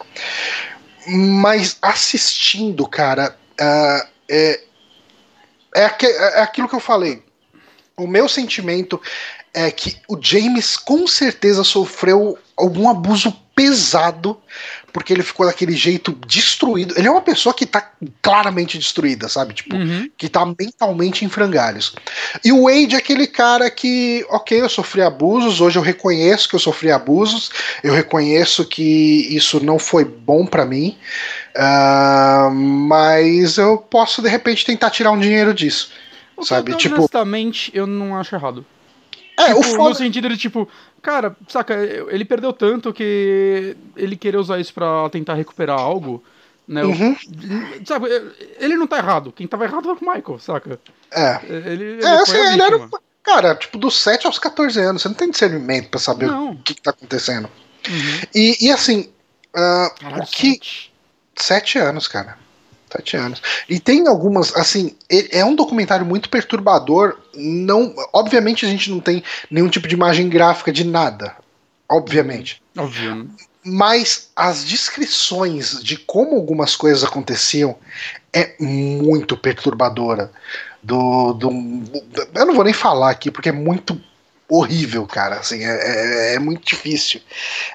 Mas 1.06 1.76
assistindo, 1.82 2.88
cara, 2.88 3.36
uh, 3.60 4.08
é, 4.28 4.60
é, 5.74 5.82
é 5.82 6.40
aquilo 6.40 6.68
que 6.68 6.74
eu 6.74 6.80
falei. 6.80 7.22
O 7.96 8.06
meu 8.06 8.28
sentimento 8.28 9.00
é 9.52 9.70
que 9.70 9.96
o 10.08 10.18
James 10.20 10.76
com 10.76 11.06
certeza 11.06 11.62
sofreu 11.62 12.38
algum 12.56 12.88
abuso 12.88 13.32
pesado 13.54 14.40
porque 14.96 15.12
ele 15.12 15.22
ficou 15.22 15.44
daquele 15.44 15.76
jeito 15.76 16.18
destruído. 16.26 16.94
Ele 16.96 17.06
é 17.06 17.10
uma 17.10 17.20
pessoa 17.20 17.54
que 17.54 17.66
tá 17.66 17.92
claramente 18.22 18.78
destruída, 18.78 19.28
sabe? 19.28 19.52
Tipo, 19.52 19.76
uhum. 19.76 20.10
que 20.16 20.26
tá 20.26 20.42
mentalmente 20.58 21.22
em 21.22 21.28
frangalhos. 21.28 21.94
E 22.42 22.50
o 22.50 22.62
Wade 22.62 22.94
é 22.94 22.98
aquele 22.98 23.26
cara 23.26 23.70
que, 23.70 24.24
ok, 24.30 24.58
eu 24.58 24.70
sofri 24.70 25.02
abusos, 25.02 25.60
hoje 25.60 25.78
eu 25.78 25.82
reconheço 25.82 26.48
que 26.48 26.54
eu 26.54 26.58
sofri 26.58 26.90
abusos, 26.90 27.50
eu 27.84 27.92
reconheço 27.92 28.64
que 28.64 29.36
isso 29.36 29.62
não 29.62 29.78
foi 29.78 30.02
bom 30.02 30.46
para 30.46 30.64
mim, 30.64 30.96
uh, 31.54 32.50
mas 32.50 33.58
eu 33.58 33.76
posso 33.76 34.22
de 34.22 34.30
repente 34.30 34.64
tentar 34.64 34.88
tirar 34.88 35.10
um 35.10 35.20
dinheiro 35.20 35.52
disso. 35.52 35.90
sabe? 36.40 36.74
Tipo, 36.74 36.96
honestamente, 37.00 37.70
eu 37.74 37.86
não 37.86 38.18
acho 38.18 38.34
errado. 38.34 38.64
É, 39.38 39.48
tipo, 39.48 39.60
o 39.60 39.62
foda... 39.62 39.90
No 39.90 39.94
sentido 39.94 40.30
de, 40.30 40.38
tipo, 40.38 40.66
cara, 41.06 41.36
saca, 41.46 41.72
ele 42.10 42.24
perdeu 42.24 42.52
tanto 42.52 42.92
que 42.92 43.76
ele 43.96 44.16
querer 44.16 44.38
usar 44.38 44.58
isso 44.58 44.74
pra 44.74 45.08
tentar 45.08 45.34
recuperar 45.34 45.78
algo, 45.78 46.22
né? 46.66 46.82
Uhum. 46.82 47.16
Sabe, 47.86 48.08
ele 48.58 48.74
não 48.74 48.88
tá 48.88 48.98
errado. 48.98 49.30
Quem 49.30 49.46
tava 49.46 49.64
errado 49.64 49.84
foi 49.84 49.94
o 49.94 50.14
Michael, 50.14 50.38
saca? 50.40 50.80
É. 51.12 51.40
Ele, 51.44 51.84
ele 51.84 52.04
é, 52.04 52.08
assim, 52.08 52.36
ele 52.36 52.60
era. 52.60 52.88
Cara, 53.22 53.54
tipo, 53.54 53.78
dos 53.78 53.96
7 54.02 54.26
aos 54.26 54.36
14 54.38 54.80
anos, 54.80 55.02
você 55.02 55.08
não 55.08 55.14
tem 55.14 55.30
discernimento 55.30 55.90
pra 55.90 56.00
saber 56.00 56.26
não. 56.26 56.50
o 56.50 56.62
que, 56.62 56.74
que 56.74 56.82
tá 56.82 56.90
acontecendo. 56.90 57.48
Uhum. 57.88 58.20
E, 58.34 58.66
e 58.66 58.72
assim, 58.72 59.12
uh, 59.54 59.94
Caralho, 60.00 60.22
o 60.24 60.26
que. 60.26 60.54
Sete. 60.54 60.92
sete 61.36 61.78
anos, 61.78 62.08
cara. 62.08 62.36
Sete 62.90 63.16
anos. 63.16 63.42
E 63.68 63.80
tem 63.80 64.06
algumas, 64.06 64.54
assim, 64.54 64.94
é 65.08 65.44
um 65.44 65.56
documentário 65.56 66.06
muito 66.06 66.30
perturbador. 66.30 67.18
Não, 67.34 67.92
obviamente 68.12 68.64
a 68.64 68.68
gente 68.68 68.90
não 68.90 69.00
tem 69.00 69.22
nenhum 69.50 69.68
tipo 69.68 69.88
de 69.88 69.94
imagem 69.94 70.28
gráfica 70.28 70.72
de 70.72 70.84
nada, 70.84 71.34
obviamente. 71.88 72.62
Né? 73.14 73.26
Mas 73.64 74.30
as 74.36 74.64
descrições 74.64 75.82
de 75.82 75.96
como 75.96 76.36
algumas 76.36 76.76
coisas 76.76 77.02
aconteciam 77.02 77.76
é 78.32 78.54
muito 78.60 79.36
perturbadora. 79.36 80.30
Do, 80.80 81.32
do, 81.32 81.50
eu 82.32 82.46
não 82.46 82.54
vou 82.54 82.62
nem 82.62 82.72
falar 82.72 83.10
aqui 83.10 83.28
porque 83.28 83.48
é 83.48 83.52
muito 83.52 84.00
horrível, 84.48 85.06
cara. 85.06 85.36
Assim, 85.36 85.64
é, 85.64 86.32
é, 86.32 86.34
é 86.34 86.38
muito 86.38 86.64
difícil 86.64 87.20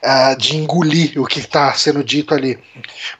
uh, 0.04 0.38
de 0.38 0.56
engolir 0.56 1.20
o 1.20 1.26
que 1.26 1.40
está 1.40 1.74
sendo 1.74 2.04
dito 2.04 2.34
ali. 2.34 2.60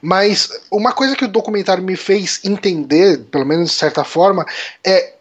Mas 0.00 0.48
uma 0.70 0.92
coisa 0.92 1.16
que 1.16 1.24
o 1.24 1.28
documentário 1.28 1.82
me 1.82 1.96
fez 1.96 2.40
entender, 2.44 3.18
pelo 3.30 3.46
menos 3.46 3.70
de 3.70 3.76
certa 3.76 4.04
forma, 4.04 4.46
é 4.84 5.14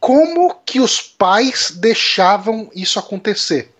como 0.00 0.54
que 0.64 0.80
os 0.80 1.00
pais 1.00 1.72
deixavam 1.74 2.70
isso 2.74 2.98
acontecer. 2.98 3.70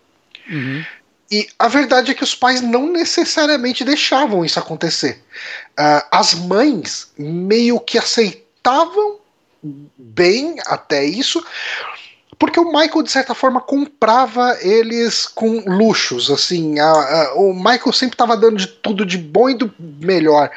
Uhum. 0.48 0.84
E 1.30 1.48
a 1.58 1.66
verdade 1.66 2.12
é 2.12 2.14
que 2.14 2.22
os 2.22 2.34
pais 2.34 2.60
não 2.60 2.90
necessariamente 2.90 3.84
deixavam 3.84 4.44
isso 4.44 4.58
acontecer. 4.58 5.24
Uh, 5.78 6.06
as 6.10 6.34
mães 6.34 7.10
meio 7.18 7.80
que 7.80 7.98
aceitavam 7.98 9.18
bem 9.98 10.56
até 10.66 11.04
isso, 11.04 11.44
porque 12.38 12.60
o 12.60 12.66
Michael, 12.66 13.02
de 13.02 13.10
certa 13.10 13.34
forma, 13.34 13.60
comprava 13.60 14.56
eles 14.60 15.26
com 15.26 15.62
luxos. 15.66 16.30
Assim, 16.30 16.78
a, 16.78 16.90
a, 16.90 17.34
o 17.34 17.54
Michael 17.54 17.92
sempre 17.92 18.14
estava 18.14 18.36
dando 18.36 18.56
de 18.56 18.66
tudo 18.66 19.06
de 19.06 19.16
bom 19.16 19.48
e 19.48 19.54
do 19.54 19.72
melhor 19.78 20.50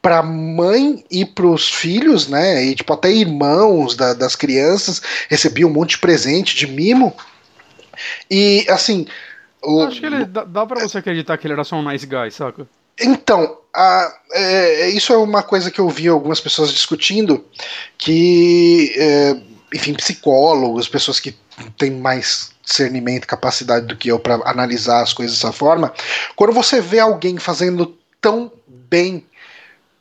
para 0.00 0.22
mãe 0.22 1.04
e 1.10 1.24
para 1.24 1.46
os 1.46 1.68
filhos, 1.68 2.28
né? 2.28 2.64
E 2.64 2.74
tipo 2.76 2.92
até 2.92 3.10
irmãos 3.10 3.96
da, 3.96 4.14
das 4.14 4.36
crianças 4.36 5.02
recebiam 5.28 5.68
um 5.68 5.72
monte 5.72 5.90
de 5.90 5.98
presente, 5.98 6.54
de 6.54 6.66
mimo. 6.66 7.12
E 8.30 8.64
assim, 8.68 9.06
o, 9.62 9.82
acho 9.82 9.98
que 9.98 10.06
ele 10.06 10.24
dá, 10.24 10.44
dá 10.44 10.64
para 10.64 10.80
você 10.80 10.98
acreditar 10.98 11.36
que 11.36 11.46
ele 11.46 11.54
era 11.54 11.64
só 11.64 11.76
um 11.76 11.82
nice 11.90 12.06
guy, 12.06 12.30
saca? 12.30 12.68
Então, 13.00 13.58
a, 13.74 14.16
é, 14.32 14.90
isso 14.90 15.12
é 15.12 15.16
uma 15.16 15.42
coisa 15.42 15.70
que 15.70 15.80
eu 15.80 15.88
vi 15.88 16.08
algumas 16.08 16.40
pessoas 16.40 16.72
discutindo 16.72 17.44
que 17.98 18.94
é, 18.96 19.36
enfim, 19.76 19.94
psicólogos, 19.94 20.88
pessoas 20.88 21.20
que 21.20 21.36
tem 21.78 21.90
mais 21.90 22.50
discernimento, 22.64 23.26
capacidade 23.26 23.86
do 23.86 23.96
que 23.96 24.08
eu 24.08 24.18
para 24.18 24.34
analisar 24.44 25.02
as 25.02 25.12
coisas 25.12 25.36
dessa 25.36 25.52
forma. 25.52 25.92
Quando 26.34 26.52
você 26.52 26.80
vê 26.80 26.98
alguém 26.98 27.38
fazendo 27.38 27.96
tão 28.20 28.50
bem 28.66 29.24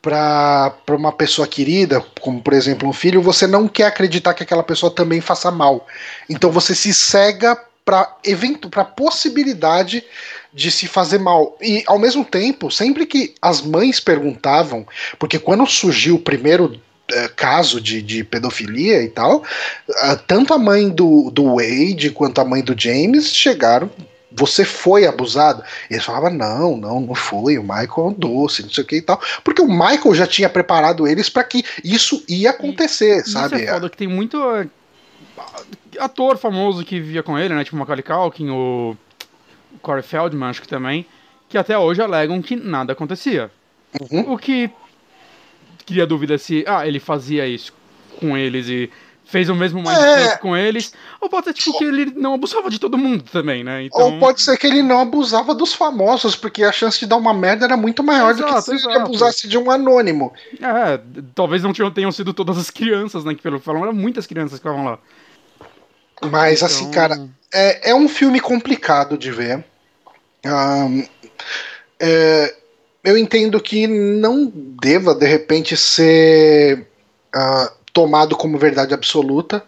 para 0.01 0.75
uma 0.89 1.11
pessoa 1.11 1.47
querida, 1.47 2.03
como 2.21 2.41
por 2.41 2.53
exemplo 2.53 2.87
um 2.87 2.93
filho, 2.93 3.21
você 3.21 3.47
não 3.47 3.67
quer 3.67 3.85
acreditar 3.87 4.33
que 4.33 4.43
aquela 4.43 4.63
pessoa 4.63 4.91
também 4.93 5.21
faça 5.21 5.51
mal. 5.51 5.87
Então 6.29 6.51
você 6.51 6.73
se 6.75 6.93
cega 6.93 7.59
para 7.83 8.17
evento, 8.23 8.69
para 8.69 8.83
possibilidade 8.83 10.03
de 10.51 10.71
se 10.71 10.87
fazer 10.87 11.19
mal. 11.19 11.57
E 11.61 11.83
ao 11.85 11.99
mesmo 11.99 12.25
tempo, 12.25 12.71
sempre 12.71 13.05
que 13.05 13.35
as 13.41 13.61
mães 13.61 13.99
perguntavam, 13.99 14.87
porque 15.19 15.37
quando 15.37 15.65
surgiu 15.67 16.15
o 16.15 16.19
primeiro 16.19 16.79
caso 17.35 17.79
de, 17.79 18.01
de, 18.01 18.23
pedofilia 18.23 19.03
e 19.03 19.09
tal, 19.09 19.37
uh, 19.37 20.17
tanto 20.27 20.53
a 20.53 20.57
mãe 20.57 20.89
do, 20.89 21.29
do 21.31 21.55
Wade 21.55 22.09
quanto 22.11 22.41
a 22.41 22.45
mãe 22.45 22.63
do 22.63 22.79
James 22.79 23.33
chegaram. 23.33 23.89
Você 24.31 24.65
foi 24.65 25.05
abusado? 25.05 25.63
E 25.89 25.93
eles 25.93 26.03
falavam: 26.03 26.31
não, 26.31 26.75
não, 26.75 26.99
não 26.99 27.15
foi. 27.15 27.57
O 27.57 27.63
Michael 27.63 27.89
é 27.97 28.01
um 28.01 28.13
doce, 28.13 28.63
não 28.63 28.69
sei 28.69 28.83
o 28.83 28.87
que 28.87 28.97
e 28.97 29.01
tal. 29.01 29.21
Porque 29.43 29.61
o 29.61 29.67
Michael 29.67 30.13
já 30.13 30.27
tinha 30.27 30.49
preparado 30.49 31.07
eles 31.07 31.29
para 31.29 31.43
que 31.43 31.63
isso 31.83 32.21
ia 32.27 32.49
acontecer, 32.49 33.21
e, 33.21 33.29
sabe? 33.29 33.55
Isso 33.55 33.65
é 33.65 33.73
foda 33.73 33.89
que 33.89 33.95
tem 33.95 34.07
muito 34.07 34.37
uh, 34.37 34.69
ator 35.99 36.37
famoso 36.37 36.83
que 36.83 36.99
vivia 36.99 37.23
com 37.23 37.39
ele, 37.39 37.53
né? 37.53 37.63
Tipo 37.63 37.77
Macaulay 37.77 38.03
Culkin, 38.03 38.49
o 38.49 38.97
Corey 39.81 40.03
Feldman, 40.03 40.49
acho 40.49 40.61
que 40.61 40.67
também, 40.67 41.05
que 41.47 41.57
até 41.57 41.77
hoje 41.77 42.01
alegam 42.01 42.41
que 42.41 42.55
nada 42.55 42.91
acontecia. 42.91 43.49
Uhum. 44.11 44.33
O 44.33 44.37
que 44.37 44.69
cria 45.85 46.05
dúvida 46.05 46.37
se 46.37 46.63
ah, 46.67 46.87
ele 46.87 46.99
fazia 46.99 47.47
isso 47.47 47.73
com 48.19 48.37
eles 48.37 48.67
e 48.67 48.89
fez 49.25 49.49
o 49.49 49.55
mesmo 49.55 49.79
mindfuck 49.79 50.33
é. 50.33 50.37
com 50.37 50.55
eles, 50.55 50.93
ou 51.19 51.27
pode 51.27 51.47
ser 51.47 51.53
tipo 51.53 51.77
que 51.77 51.83
ele 51.83 52.13
não 52.15 52.35
abusava 52.35 52.69
de 52.69 52.79
todo 52.79 52.97
mundo 52.97 53.23
também, 53.23 53.63
né? 53.63 53.83
Então... 53.83 54.13
Ou 54.13 54.19
pode 54.19 54.41
ser 54.41 54.55
que 54.57 54.67
ele 54.67 54.83
não 54.83 54.99
abusava 54.99 55.53
dos 55.53 55.73
famosos, 55.73 56.35
porque 56.35 56.63
a 56.63 56.71
chance 56.71 56.99
de 56.99 57.07
dar 57.07 57.17
uma 57.17 57.33
merda 57.33 57.65
era 57.65 57.75
muito 57.75 58.03
maior 58.03 58.31
exato, 58.31 58.51
do 58.51 58.55
que 58.55 58.61
se 58.61 58.75
exato. 58.75 58.89
ele 58.89 59.03
abusasse 59.03 59.47
de 59.47 59.57
um 59.57 59.71
anônimo. 59.71 60.31
É, 60.61 60.99
talvez 61.33 61.63
não 61.63 61.73
tenham 61.73 62.11
sido 62.11 62.33
todas 62.33 62.57
as 62.57 62.69
crianças, 62.69 63.25
né? 63.25 63.33
Que 63.33 63.41
pelo 63.41 63.59
que 63.59 63.65
falam, 63.65 63.83
eram 63.83 63.93
muitas 63.93 64.27
crianças 64.27 64.59
que 64.59 64.67
estavam 64.67 64.85
lá. 64.85 64.99
Mas 66.29 66.61
então... 66.61 66.67
assim, 66.67 66.91
cara, 66.91 67.27
é, 67.53 67.91
é 67.91 67.95
um 67.95 68.07
filme 68.07 68.39
complicado 68.39 69.17
de 69.17 69.31
ver. 69.31 69.65
Um, 70.45 71.03
é, 71.99 72.55
eu 73.05 73.17
entendo 73.17 73.61
que 73.61 73.87
não 73.87 74.51
deva, 74.81 75.13
de 75.13 75.27
repente, 75.27 75.77
ser 75.77 76.87
uh, 77.35 77.71
tomado 77.93 78.35
como 78.35 78.57
verdade 78.57 78.93
absoluta, 78.93 79.63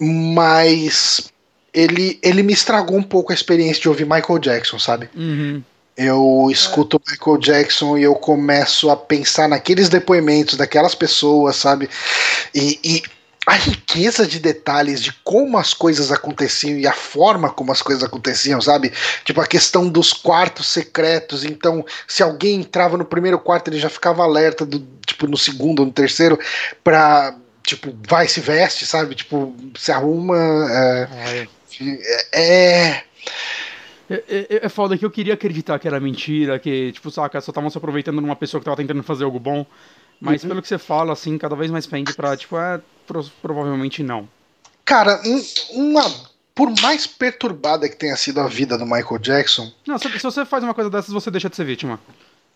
mas 0.00 1.30
ele, 1.74 2.18
ele 2.22 2.42
me 2.42 2.52
estragou 2.52 2.96
um 2.96 3.02
pouco 3.02 3.32
a 3.32 3.34
experiência 3.34 3.82
de 3.82 3.88
ouvir 3.88 4.04
Michael 4.04 4.38
Jackson, 4.38 4.78
sabe? 4.78 5.10
Uhum. 5.14 5.62
Eu 5.96 6.48
escuto 6.50 7.00
é. 7.08 7.10
Michael 7.10 7.38
Jackson 7.38 7.98
e 7.98 8.04
eu 8.04 8.14
começo 8.14 8.88
a 8.88 8.96
pensar 8.96 9.48
naqueles 9.48 9.88
depoimentos 9.88 10.56
daquelas 10.56 10.94
pessoas, 10.94 11.56
sabe? 11.56 11.90
E, 12.54 12.78
e 12.84 13.02
a 13.48 13.54
riqueza 13.54 14.26
de 14.26 14.38
detalhes 14.38 15.02
de 15.02 15.10
como 15.24 15.56
as 15.56 15.72
coisas 15.72 16.12
aconteciam 16.12 16.78
e 16.78 16.86
a 16.86 16.92
forma 16.92 17.48
como 17.48 17.72
as 17.72 17.80
coisas 17.80 18.04
aconteciam, 18.04 18.60
sabe? 18.60 18.92
Tipo 19.24 19.40
a 19.40 19.46
questão 19.46 19.88
dos 19.88 20.12
quartos 20.12 20.66
secretos. 20.66 21.44
Então, 21.44 21.82
se 22.06 22.22
alguém 22.22 22.60
entrava 22.60 22.98
no 22.98 23.06
primeiro 23.06 23.38
quarto, 23.38 23.68
ele 23.68 23.78
já 23.78 23.88
ficava 23.88 24.22
alerta 24.22 24.66
do 24.66 24.86
tipo 25.06 25.26
no 25.26 25.38
segundo 25.38 25.80
ou 25.80 25.86
no 25.86 25.92
terceiro 25.92 26.38
para 26.84 27.34
tipo 27.62 27.96
vai 28.06 28.28
se 28.28 28.40
veste, 28.40 28.84
sabe? 28.84 29.14
Tipo 29.14 29.56
se 29.78 29.90
arruma. 29.90 30.36
É, 30.70 31.48
é, 32.32 33.02
é, 34.10 34.24
é, 34.28 34.60
é 34.66 34.68
foda 34.68 34.98
que 34.98 35.06
eu 35.06 35.10
queria 35.10 35.32
acreditar 35.32 35.78
que 35.78 35.88
era 35.88 35.98
mentira, 35.98 36.58
que, 36.58 36.92
tipo, 36.92 37.10
saca, 37.10 37.40
só 37.40 37.50
estavam 37.50 37.70
se 37.70 37.78
aproveitando 37.78 38.18
de 38.18 38.24
uma 38.24 38.36
pessoa 38.36 38.60
que 38.60 38.66
tava 38.66 38.76
tentando 38.76 39.02
fazer 39.02 39.24
algo 39.24 39.38
bom. 39.38 39.66
Mas 40.20 40.42
uhum. 40.42 40.48
pelo 40.48 40.62
que 40.62 40.68
você 40.68 40.78
fala, 40.78 41.12
assim, 41.12 41.38
cada 41.38 41.54
vez 41.54 41.70
mais 41.70 41.86
pende 41.86 42.12
pra, 42.14 42.36
tipo, 42.36 42.58
é, 42.58 42.80
pro, 43.06 43.24
provavelmente 43.40 44.02
não. 44.02 44.28
Cara, 44.84 45.20
uma. 45.72 46.04
Por 46.54 46.72
mais 46.80 47.06
perturbada 47.06 47.88
que 47.88 47.94
tenha 47.94 48.16
sido 48.16 48.40
a 48.40 48.48
vida 48.48 48.76
do 48.76 48.84
Michael 48.84 49.18
Jackson. 49.20 49.72
Não, 49.86 49.96
se, 49.96 50.10
se 50.10 50.24
você 50.24 50.44
faz 50.44 50.64
uma 50.64 50.74
coisa 50.74 50.90
dessas, 50.90 51.12
você 51.12 51.30
deixa 51.30 51.48
de 51.48 51.54
ser 51.54 51.64
vítima. 51.64 52.00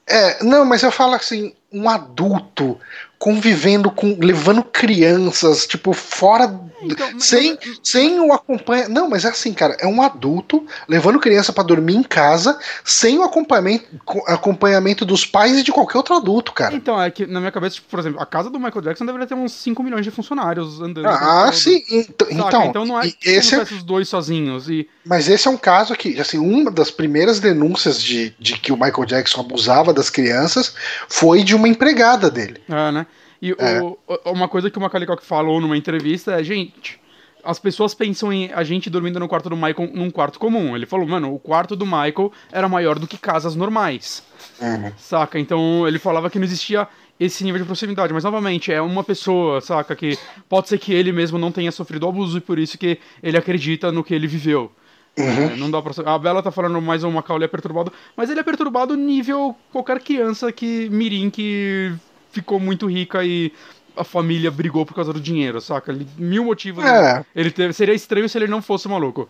É, 0.07 0.43
não, 0.43 0.65
mas 0.65 0.83
eu 0.83 0.91
falo 0.91 1.15
assim, 1.15 1.55
um 1.71 1.89
adulto 1.89 2.79
convivendo 3.23 3.89
com. 3.89 4.19
levando 4.21 4.65
crianças, 4.65 5.65
tipo, 5.65 5.93
fora. 5.93 6.61
Então, 6.83 7.21
sem, 7.21 7.57
mas... 7.65 7.81
sem 7.81 8.19
o 8.19 8.33
acompanhamento. 8.33 8.93
Não, 8.93 9.09
mas 9.09 9.25
é 9.25 9.29
assim, 9.29 9.53
cara, 9.55 9.77
é 9.79 9.87
um 9.87 10.03
adulto 10.03 10.67
levando 10.89 11.21
criança 11.21 11.53
para 11.53 11.63
dormir 11.63 11.95
em 11.95 12.03
casa, 12.03 12.59
sem 12.83 13.17
o 13.21 13.23
acompanhamento, 13.23 13.85
acompanhamento 14.27 15.05
dos 15.05 15.25
pais 15.25 15.57
e 15.57 15.63
de 15.63 15.71
qualquer 15.71 15.99
outro 15.99 16.17
adulto, 16.17 16.53
cara. 16.53 16.75
Então, 16.75 17.01
é 17.01 17.09
que 17.13 17.25
na 17.25 17.39
minha 17.39 17.53
cabeça, 17.53 17.77
tipo, 17.77 17.89
por 17.89 18.01
exemplo, 18.01 18.21
a 18.21 18.27
casa 18.27 18.51
do 18.51 18.59
Michael 18.59 18.83
Jackson 18.83 19.07
deveria 19.07 19.29
ter 19.29 19.35
uns 19.35 19.53
5 19.53 19.81
milhões 19.85 20.05
de 20.05 20.11
funcionários 20.11 20.81
andando. 20.81 21.07
Ah, 21.07 21.53
sim. 21.53 21.81
Então, 21.93 22.27
então, 22.29 22.65
então 22.65 22.85
não 22.85 23.01
é 23.01 23.13
esse 23.25 23.55
é... 23.55 23.63
os 23.63 23.85
dois 23.85 24.09
sozinhos. 24.09 24.69
E... 24.69 24.89
Mas 25.05 25.29
esse 25.29 25.47
é 25.47 25.51
um 25.53 25.57
caso 25.57 25.95
que, 25.95 26.19
assim, 26.19 26.39
uma 26.39 26.73
das 26.73 26.91
primeiras 26.91 27.39
denúncias 27.39 28.03
de, 28.03 28.35
de 28.41 28.59
que 28.59 28.73
o 28.73 28.77
Michael 28.77 29.05
Jackson 29.05 29.43
abusava 29.43 29.93
das 29.93 30.11
crianças 30.11 30.75
foi 31.09 31.45
de 31.45 31.55
uma 31.55 31.69
empregada 31.69 32.29
dele. 32.29 32.61
É, 32.69 32.91
né? 32.91 33.07
E 33.43 33.51
é. 33.59 33.83
o, 33.83 33.99
uma 34.27 34.47
coisa 34.47 34.71
que 34.71 34.79
o 34.79 34.81
Macaulay 34.81 35.07
Culkin 35.07 35.27
falou 35.27 35.61
numa 35.61 35.77
entrevista 35.77 36.41
é, 36.41 36.45
gente, 36.45 37.01
as 37.43 37.59
pessoas 37.59 37.93
pensam 37.93 38.33
em 38.33 38.53
a 38.53 38.63
gente 38.63 38.89
dormindo 38.89 39.19
no 39.19 39.27
quarto 39.27 39.51
do 39.51 39.57
Michael 39.57 39.91
num 39.93 40.11
quarto 40.11 40.39
comum. 40.39 40.77
Ele 40.77 40.87
falou, 40.87 41.07
mano, 41.09 41.35
o 41.35 41.41
quarto 41.41 41.75
do 41.75 41.85
Michael 41.85 42.33
era 42.53 42.69
maior 42.69 43.01
do 43.01 43.07
que 43.07 43.19
casas 43.19 43.57
normais. 43.57 44.23
Uhum. 44.61 44.93
Saca? 44.97 45.41
Então 45.41 45.87
ele 45.89 45.99
falava 45.99 46.31
que 46.31 46.39
não 46.39 46.45
existia 46.45 46.87
esse 47.19 47.43
nível 47.43 47.61
de 47.61 47.67
proximidade. 47.67 48.13
Mas, 48.13 48.25
novamente, 48.25 48.73
é 48.73 48.81
uma 48.81 49.03
pessoa, 49.03 49.61
saca? 49.61 49.95
Que 49.97 50.17
pode 50.49 50.69
ser 50.69 50.79
que 50.79 50.93
ele 50.93 51.11
mesmo 51.11 51.37
não 51.37 51.51
tenha 51.51 51.73
sofrido 51.73 52.07
abuso 52.07 52.39
e 52.39 52.41
por 52.41 52.59
isso 52.59 52.79
que 52.79 52.99
ele 53.23 53.37
acredita 53.37 53.91
no 53.91 54.05
que 54.05 54.15
ele 54.15 54.29
viveu. 54.29 54.71
Uhum. 55.19 55.25
É, 55.25 55.57
não 55.57 55.71
dá 55.71 55.83
pra... 55.83 55.93
A 56.15 56.19
Bela 56.19 56.43
tá 56.43 56.51
falando 56.51 56.81
mais 56.81 57.05
um 57.05 57.11
Macaulay 57.11 57.45
é 57.45 57.49
perturbado, 57.49 57.93
mas 58.17 58.31
ele 58.31 58.41
é 58.41 58.43
perturbado 58.43 58.97
nível 58.97 59.55
qualquer 59.71 60.01
criança 60.01 60.51
que 60.51 60.89
mirim 60.91 61.29
que 61.29 61.93
ficou 62.33 62.59
muito 62.59 62.87
rica 62.87 63.25
e 63.25 63.53
a 63.97 64.03
família 64.03 64.51
brigou 64.51 64.85
por 64.85 64.95
causa 64.95 65.13
do 65.13 65.21
dinheiro, 65.21 65.61
saca? 65.61 65.97
Mil 66.19 66.45
motivos. 66.45 66.85
É. 66.85 67.25
Ele 67.37 67.51
teve... 67.51 67.73
Seria 67.73 67.95
estranho 67.95 68.29
se 68.29 68.39
ele 68.39 68.49
não 68.49 68.63
fosse 68.63 68.89
maluco. 68.89 69.29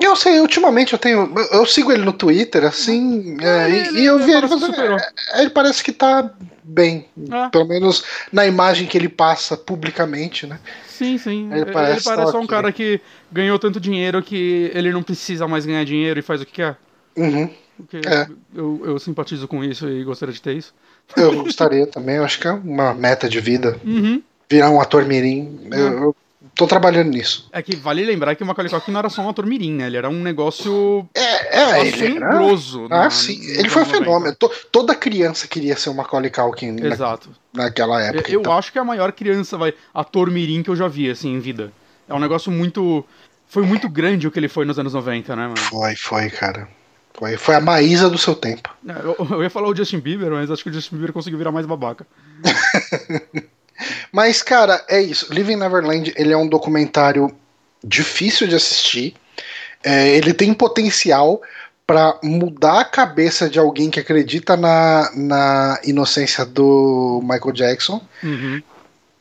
Eu 0.00 0.14
sei, 0.14 0.40
ultimamente 0.40 0.92
eu 0.92 0.98
tenho. 0.98 1.32
Eu 1.50 1.64
sigo 1.64 1.90
ele 1.90 2.04
no 2.04 2.12
Twitter, 2.12 2.64
assim, 2.64 3.38
é, 3.40 3.70
ele, 3.70 4.00
e, 4.00 4.04
eu 4.04 4.18
vi 4.18 4.32
ele. 4.32 4.46
É, 4.46 5.40
ele 5.40 5.50
parece 5.50 5.82
que 5.82 5.92
tá 5.92 6.30
bem. 6.62 7.06
É. 7.30 7.48
Pelo 7.48 7.66
menos 7.66 8.04
na 8.32 8.46
imagem 8.46 8.86
que 8.86 8.96
ele 8.96 9.08
passa 9.08 9.56
publicamente, 9.56 10.46
né? 10.46 10.58
Sim, 10.86 11.18
sim. 11.18 11.50
Ele 11.52 11.66
parece, 11.66 12.08
ele 12.08 12.16
parece 12.16 12.32
só 12.32 12.40
um 12.40 12.46
cara 12.46 12.72
que 12.72 13.00
ganhou 13.30 13.58
tanto 13.58 13.80
dinheiro 13.80 14.22
que 14.22 14.70
ele 14.74 14.92
não 14.92 15.02
precisa 15.02 15.46
mais 15.48 15.64
ganhar 15.64 15.84
dinheiro 15.84 16.18
e 16.18 16.22
faz 16.22 16.40
o 16.40 16.46
que 16.46 16.52
quer. 16.52 16.76
Uhum. 17.16 17.50
Porque 17.76 18.00
é. 18.06 18.26
eu, 18.54 18.82
eu 18.84 18.98
simpatizo 18.98 19.46
com 19.46 19.62
isso 19.62 19.88
e 19.88 20.02
gostaria 20.04 20.34
de 20.34 20.40
ter 20.40 20.56
isso. 20.56 20.74
Eu 21.16 21.44
gostaria 21.44 21.86
também, 21.86 22.16
eu 22.16 22.24
acho 22.24 22.40
que 22.40 22.48
é 22.48 22.52
uma 22.52 22.94
meta 22.94 23.28
de 23.28 23.40
vida. 23.40 23.78
Uhum. 23.84 24.22
Virar 24.48 24.70
um 24.70 24.80
ator 24.80 25.04
mirim. 25.04 25.68
Eu, 25.70 25.88
é. 25.88 26.02
eu 26.04 26.16
tô 26.54 26.66
trabalhando 26.66 27.10
nisso. 27.10 27.48
É 27.52 27.62
que 27.62 27.76
vale 27.76 28.04
lembrar 28.04 28.34
que 28.34 28.42
o 28.42 28.46
Macaulay 28.46 28.70
Culkin 28.70 28.90
não 28.90 29.00
era 29.00 29.08
só 29.08 29.22
um 29.22 29.28
ator 29.28 29.46
mirim, 29.46 29.74
né? 29.74 29.86
Ele 29.86 29.96
era 29.96 30.08
um 30.08 30.22
negócio 30.22 31.06
é, 31.14 31.58
é, 31.58 31.80
assombroso. 31.82 32.86
Era... 32.86 33.06
Ah, 33.06 33.10
sim. 33.10 33.38
Ele 33.50 33.68
foi 33.68 33.82
um 33.82 33.86
fenômeno. 33.86 34.36
Toda 34.72 34.94
criança 34.94 35.46
queria 35.46 35.76
ser 35.76 35.90
o 35.90 35.94
Macaulay 35.94 36.30
Culkin 36.30 36.76
Exato. 36.82 37.30
Na, 37.52 37.64
naquela 37.64 38.02
época. 38.02 38.30
Eu, 38.30 38.40
então. 38.40 38.56
acho 38.56 38.72
que 38.72 38.78
é 38.78 38.80
a 38.80 38.84
maior 38.84 39.12
criança, 39.12 39.58
vai, 39.58 39.74
ator 39.92 40.30
mirim 40.30 40.62
que 40.62 40.70
eu 40.70 40.76
já 40.76 40.88
vi, 40.88 41.10
assim, 41.10 41.34
em 41.34 41.40
vida. 41.40 41.72
É 42.08 42.14
um 42.14 42.20
negócio 42.20 42.50
muito... 42.50 43.04
Foi 43.48 43.62
muito 43.62 43.88
grande 43.88 44.26
o 44.26 44.30
que 44.30 44.38
ele 44.38 44.48
foi 44.48 44.64
nos 44.64 44.78
anos 44.78 44.94
90, 44.94 45.36
né, 45.36 45.42
mano? 45.42 45.56
Foi, 45.56 45.94
foi, 45.94 46.30
cara. 46.30 46.68
Foi, 47.16 47.36
foi 47.36 47.54
a 47.54 47.60
Maísa 47.60 48.10
do 48.10 48.18
seu 48.18 48.34
tempo. 48.34 48.74
É, 48.86 48.92
eu, 48.92 49.16
eu, 49.30 49.42
ia 49.42 49.50
falar 49.50 49.68
o 49.68 49.74
Justin 49.74 50.00
Bieber, 50.00 50.30
mas 50.30 50.50
acho 50.50 50.62
que 50.62 50.68
o 50.68 50.72
Justin 50.72 50.96
Bieber 50.96 51.12
conseguiu 51.12 51.38
virar 51.38 51.50
mais 51.50 51.64
babaca. 51.64 52.06
mas, 54.12 54.42
cara, 54.42 54.84
é 54.88 55.00
isso. 55.00 55.32
Living 55.32 55.56
Neverland, 55.56 56.12
ele 56.16 56.32
é 56.32 56.36
um 56.36 56.46
documentário 56.46 57.34
difícil 57.82 58.46
de 58.46 58.54
assistir. 58.54 59.14
É, 59.82 60.08
ele 60.10 60.34
tem 60.34 60.52
potencial 60.52 61.40
para 61.86 62.18
mudar 62.22 62.80
a 62.80 62.84
cabeça 62.84 63.48
de 63.48 63.58
alguém 63.58 63.90
que 63.90 64.00
acredita 64.00 64.56
na, 64.56 65.10
na 65.14 65.80
inocência 65.84 66.44
do 66.44 67.20
Michael 67.22 67.52
Jackson. 67.52 68.02
Uhum. 68.22 68.62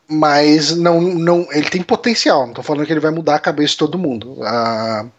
Mas 0.08 0.76
não, 0.76 1.00
não, 1.00 1.48
ele 1.52 1.70
tem 1.70 1.82
potencial. 1.82 2.46
Não 2.46 2.54
tô 2.54 2.64
falando 2.64 2.86
que 2.86 2.92
ele 2.92 3.00
vai 3.00 3.12
mudar 3.12 3.36
a 3.36 3.40
cabeça 3.40 3.72
de 3.72 3.78
todo 3.78 3.98
mundo. 3.98 4.34
Uh, 4.34 5.10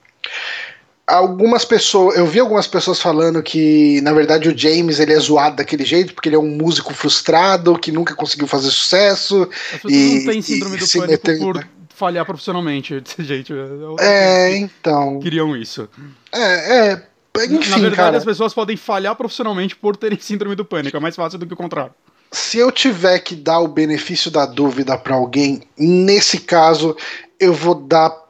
algumas 1.06 1.64
pessoas, 1.64 2.16
eu 2.16 2.26
vi 2.26 2.40
algumas 2.40 2.66
pessoas 2.66 3.00
falando 3.00 3.42
que 3.42 4.00
na 4.00 4.12
verdade 4.12 4.48
o 4.48 4.58
James 4.58 4.98
ele 4.98 5.12
é 5.12 5.18
zoado 5.18 5.56
daquele 5.56 5.84
jeito 5.84 6.12
porque 6.12 6.28
ele 6.28 6.36
é 6.36 6.38
um 6.38 6.56
músico 6.56 6.92
frustrado 6.92 7.78
que 7.78 7.92
nunca 7.92 8.14
conseguiu 8.14 8.48
fazer 8.48 8.70
sucesso 8.70 9.48
e 9.88 10.24
não 10.24 10.32
têm 10.32 10.42
síndrome 10.42 10.76
do 10.76 10.88
pânico 10.88 11.10
meter... 11.10 11.38
por 11.38 11.66
falhar 11.94 12.26
profissionalmente 12.26 12.98
desse 13.00 13.22
jeito. 13.22 13.54
É, 14.00 14.56
então. 14.56 15.20
Queriam 15.20 15.56
isso. 15.56 15.88
É, 16.32 16.90
é. 16.90 17.06
Enfim, 17.38 17.70
Na 17.70 17.76
verdade, 17.76 17.96
cara, 17.96 18.16
as 18.16 18.24
pessoas 18.24 18.54
podem 18.54 18.76
falhar 18.76 19.14
profissionalmente 19.14 19.76
por 19.76 19.94
terem 19.94 20.18
síndrome 20.18 20.56
do 20.56 20.64
pânico. 20.64 20.96
É 20.96 21.00
mais 21.00 21.14
fácil 21.14 21.38
do 21.38 21.46
que 21.46 21.52
o 21.52 21.56
contrário. 21.56 21.92
se 22.32 22.58
eu 22.58 22.72
tiver 22.72 23.18
que 23.18 23.34
dar 23.34 23.60
o 23.60 23.68
benefício 23.68 24.30
da 24.30 24.46
dúvida 24.46 24.96
pra 24.96 25.16
alguém, 25.16 25.62
nesse 25.78 26.40
caso, 26.40 26.96
eu 27.38 27.52
vou 27.52 27.74
dar 27.74 28.25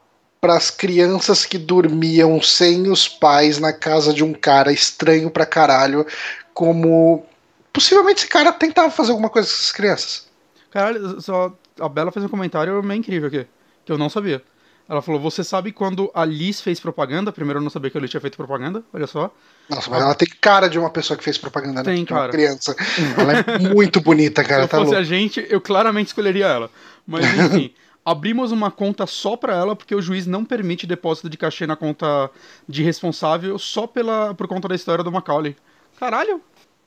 pras 0.46 0.70
crianças 0.70 1.44
que 1.44 1.58
dormiam 1.58 2.40
sem 2.40 2.88
os 2.88 3.08
pais 3.08 3.58
na 3.58 3.72
casa 3.72 4.12
de 4.14 4.22
um 4.22 4.32
cara 4.32 4.70
estranho 4.70 5.28
pra 5.28 5.44
caralho, 5.44 6.06
como 6.54 7.26
possivelmente 7.72 8.20
esse 8.20 8.28
cara 8.28 8.52
tentava 8.52 8.88
fazer 8.92 9.10
alguma 9.10 9.28
coisa 9.28 9.48
com 9.48 9.54
essas 9.54 9.72
crianças. 9.72 10.26
Caralho, 10.70 11.20
só 11.20 11.52
a 11.80 11.88
Bela 11.88 12.12
fez 12.12 12.24
um 12.24 12.28
comentário 12.28 12.80
meio 12.80 12.98
incrível 13.00 13.26
aqui, 13.26 13.44
que 13.84 13.90
eu 13.90 13.98
não 13.98 14.08
sabia. 14.08 14.40
Ela 14.88 15.02
falou: 15.02 15.20
Você 15.20 15.42
sabe 15.42 15.72
quando 15.72 16.08
a 16.14 16.24
Liz 16.24 16.60
fez 16.60 16.78
propaganda? 16.78 17.32
Primeiro 17.32 17.58
eu 17.58 17.62
não 17.64 17.70
sabia 17.70 17.90
que 17.90 17.98
a 17.98 18.00
Liz 18.00 18.08
tinha 18.08 18.20
feito 18.20 18.36
propaganda, 18.36 18.84
olha 18.94 19.08
só. 19.08 19.34
Nossa, 19.68 19.90
mas 19.90 20.00
ela 20.00 20.14
tem 20.14 20.28
cara 20.40 20.68
de 20.68 20.78
uma 20.78 20.90
pessoa 20.90 21.16
que 21.16 21.24
fez 21.24 21.36
propaganda, 21.36 21.82
né? 21.82 21.92
Tem, 21.92 22.04
De 22.04 22.12
uma 22.12 22.20
cara. 22.20 22.30
criança. 22.32 22.76
Ela 23.18 23.32
é 23.38 23.58
muito 23.74 24.00
bonita, 24.00 24.42
Se 24.42 24.48
cara. 24.48 24.62
eu 24.62 24.68
Tá 24.68 24.76
fosse 24.76 24.90
louco. 24.92 25.00
a 25.00 25.02
gente, 25.04 25.44
eu 25.50 25.60
claramente 25.60 26.06
escolheria 26.06 26.46
ela. 26.46 26.70
Mas 27.04 27.24
enfim, 27.36 27.74
abrimos 28.06 28.52
uma 28.52 28.70
conta 28.70 29.04
só 29.04 29.36
pra 29.36 29.52
ela 29.56 29.74
porque 29.74 29.92
o 29.94 30.00
juiz 30.00 30.26
não 30.28 30.44
permite 30.44 30.86
depósito 30.86 31.28
de 31.28 31.36
cachê 31.36 31.66
na 31.66 31.74
conta 31.74 32.30
de 32.68 32.80
responsável 32.84 33.58
só 33.58 33.84
pela, 33.88 34.32
por 34.32 34.46
conta 34.46 34.68
da 34.68 34.76
história 34.76 35.02
do 35.02 35.10
Macaulay. 35.10 35.56
Caralho, 35.98 36.40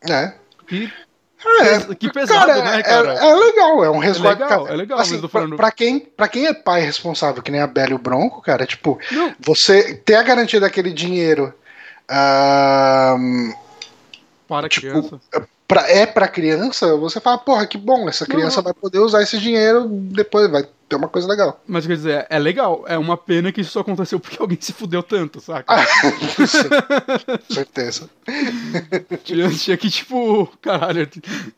É. 0.10 0.34
que, 0.66 0.90
É, 1.62 1.94
que 1.96 2.12
pesado, 2.12 2.46
cara, 2.48 2.64
né, 2.64 2.80
é- 2.80 2.84
cara? 2.84 3.14
É, 3.14 3.34
legal, 3.36 3.84
é 3.84 3.90
um 3.90 3.98
resguardo. 3.98 4.42
legal, 4.44 4.64
cara, 4.64 4.74
é 4.74 4.78
legal, 4.78 5.00
Assim, 5.00 5.20
pra, 5.28 5.48
pra 5.56 5.72
quem, 5.72 6.00
pra 6.00 6.28
quem 6.30 6.46
é 6.48 6.54
pai 6.54 6.82
responsável, 6.82 7.42
que 7.44 7.52
nem 7.52 7.60
a 7.62 7.68
Bela 7.68 7.92
e 7.92 7.94
o 7.96 8.00
Bronco, 8.00 8.42
cara, 8.42 8.66
tipo, 8.66 8.98
Não. 9.12 9.34
você 9.40 9.94
ter 9.96 10.16
a 10.16 10.24
garantia 10.24 10.60
daquele 10.60 10.92
dinheiro 10.94 11.54
ahn, 12.10 13.54
Para 14.48 14.68
Tipo, 14.70 14.88
criança. 14.88 15.20
pra, 15.68 15.90
é 15.90 16.06
pra 16.06 16.28
criança, 16.28 16.96
você 16.98 17.20
fala, 17.20 17.38
porra, 17.38 17.68
que 17.68 17.78
bom, 17.78 18.08
essa 18.10 18.26
criança 18.26 18.58
não. 18.58 18.64
vai 18.64 18.74
poder 18.74 19.00
usar 19.00 19.22
esse 19.22 19.38
dinheiro 19.38 19.86
depois, 19.88 20.50
vai 20.50 20.66
ter 20.90 20.96
uma 20.96 21.08
coisa 21.08 21.28
legal. 21.28 21.62
Mas 21.68 21.86
quer 21.86 21.96
dizer, 21.96 22.28
é 22.30 22.40
legal. 22.40 22.84
É 22.88 22.98
uma 22.98 23.16
pena 23.16 23.52
que 23.52 23.62
isso 23.62 23.72
só 23.72 23.82
aconteceu 23.82 24.20
porque 24.20 24.38
alguém 24.42 24.58
se 24.60 24.74
fudeu 24.74 25.04
tanto, 25.04 25.40
saca? 25.40 25.72
Ah, 25.76 25.86
certeza. 27.50 28.10
Tinha, 29.24 29.78
que, 29.78 29.90
tipo, 29.90 30.48
caralho, 30.62 31.08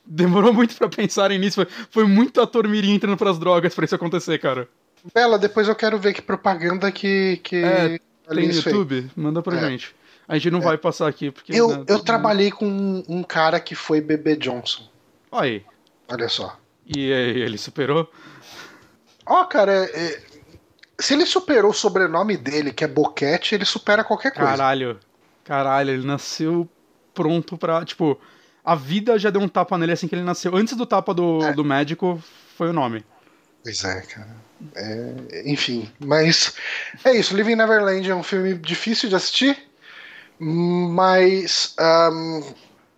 demorou 0.05 0.53
muito 0.53 0.75
pra 0.75 0.89
pensarem 0.89 1.39
nisso. 1.39 1.55
Foi, 1.55 1.67
foi 1.89 2.05
muito 2.05 2.41
ator 2.41 2.67
mirim 2.67 2.93
entrando 2.93 3.17
pras 3.17 3.39
drogas 3.39 3.73
pra 3.73 3.85
isso 3.85 3.95
acontecer, 3.95 4.37
cara. 4.39 4.67
Bela, 5.13 5.39
depois 5.39 5.67
eu 5.67 5.75
quero 5.75 5.97
ver 5.97 6.13
que 6.13 6.21
propaganda 6.21 6.91
que, 6.91 7.37
que 7.43 7.55
É, 7.55 7.99
Tem 8.29 8.47
no. 8.47 8.53
YouTube? 8.53 9.09
Manda 9.15 9.41
pra 9.41 9.57
É. 9.57 9.69
gente. 9.69 9.95
A 10.27 10.35
gente 10.35 10.51
não 10.51 10.61
vai 10.61 10.77
passar 10.77 11.07
aqui, 11.07 11.31
porque. 11.31 11.51
Eu, 11.53 11.69
né, 11.77 11.83
eu 11.87 11.99
trabalhei 11.99 12.51
com 12.51 12.65
um, 12.67 13.03
um 13.07 13.23
cara 13.23 13.59
que 13.59 13.75
foi 13.75 13.99
Bebê 13.99 14.35
Johnson. 14.35 14.83
Aí. 15.31 15.63
Olha 16.07 16.29
só. 16.29 16.57
E 16.85 17.11
aí, 17.11 17.41
ele 17.41 17.57
superou? 17.57 18.09
Ó, 19.31 19.45
cara, 19.45 19.71
é- 19.71 20.19
se 20.99 21.13
ele 21.13 21.25
superou 21.25 21.71
o 21.71 21.73
sobrenome 21.73 22.35
dele, 22.35 22.73
que 22.73 22.83
é 22.83 22.87
Boquete, 22.87 23.55
ele 23.55 23.63
supera 23.65 24.03
qualquer 24.03 24.31
coisa. 24.31 24.49
Caralho. 24.51 24.99
Caralho, 25.45 25.89
ele 25.91 26.05
nasceu 26.05 26.67
pronto 27.13 27.57
pra. 27.57 27.83
Tipo, 27.85 28.19
a 28.63 28.75
vida 28.75 29.17
já 29.17 29.29
deu 29.29 29.41
um 29.41 29.47
tapa 29.47 29.77
nele 29.77 29.93
assim 29.93 30.07
que 30.07 30.15
ele 30.15 30.23
nasceu. 30.23 30.55
Antes 30.55 30.75
do 30.75 30.85
tapa 30.85 31.13
do, 31.13 31.41
É. 31.43 31.53
do 31.53 31.63
médico, 31.63 32.21
foi 32.57 32.69
o 32.69 32.73
nome. 32.73 33.05
Pois 33.63 33.83
é, 33.85 34.01
cara. 34.01 34.35
É, 34.75 35.43
enfim, 35.45 35.89
mas 35.97 36.53
é 37.03 37.13
isso. 37.15 37.35
Living 37.35 37.55
Neverland 37.55 38.07
é 38.09 38.13
um 38.13 38.21
filme 38.21 38.53
difícil 38.53 39.07
de 39.09 39.15
assistir, 39.15 39.57
mas 40.39 41.73
ahm, 41.79 42.41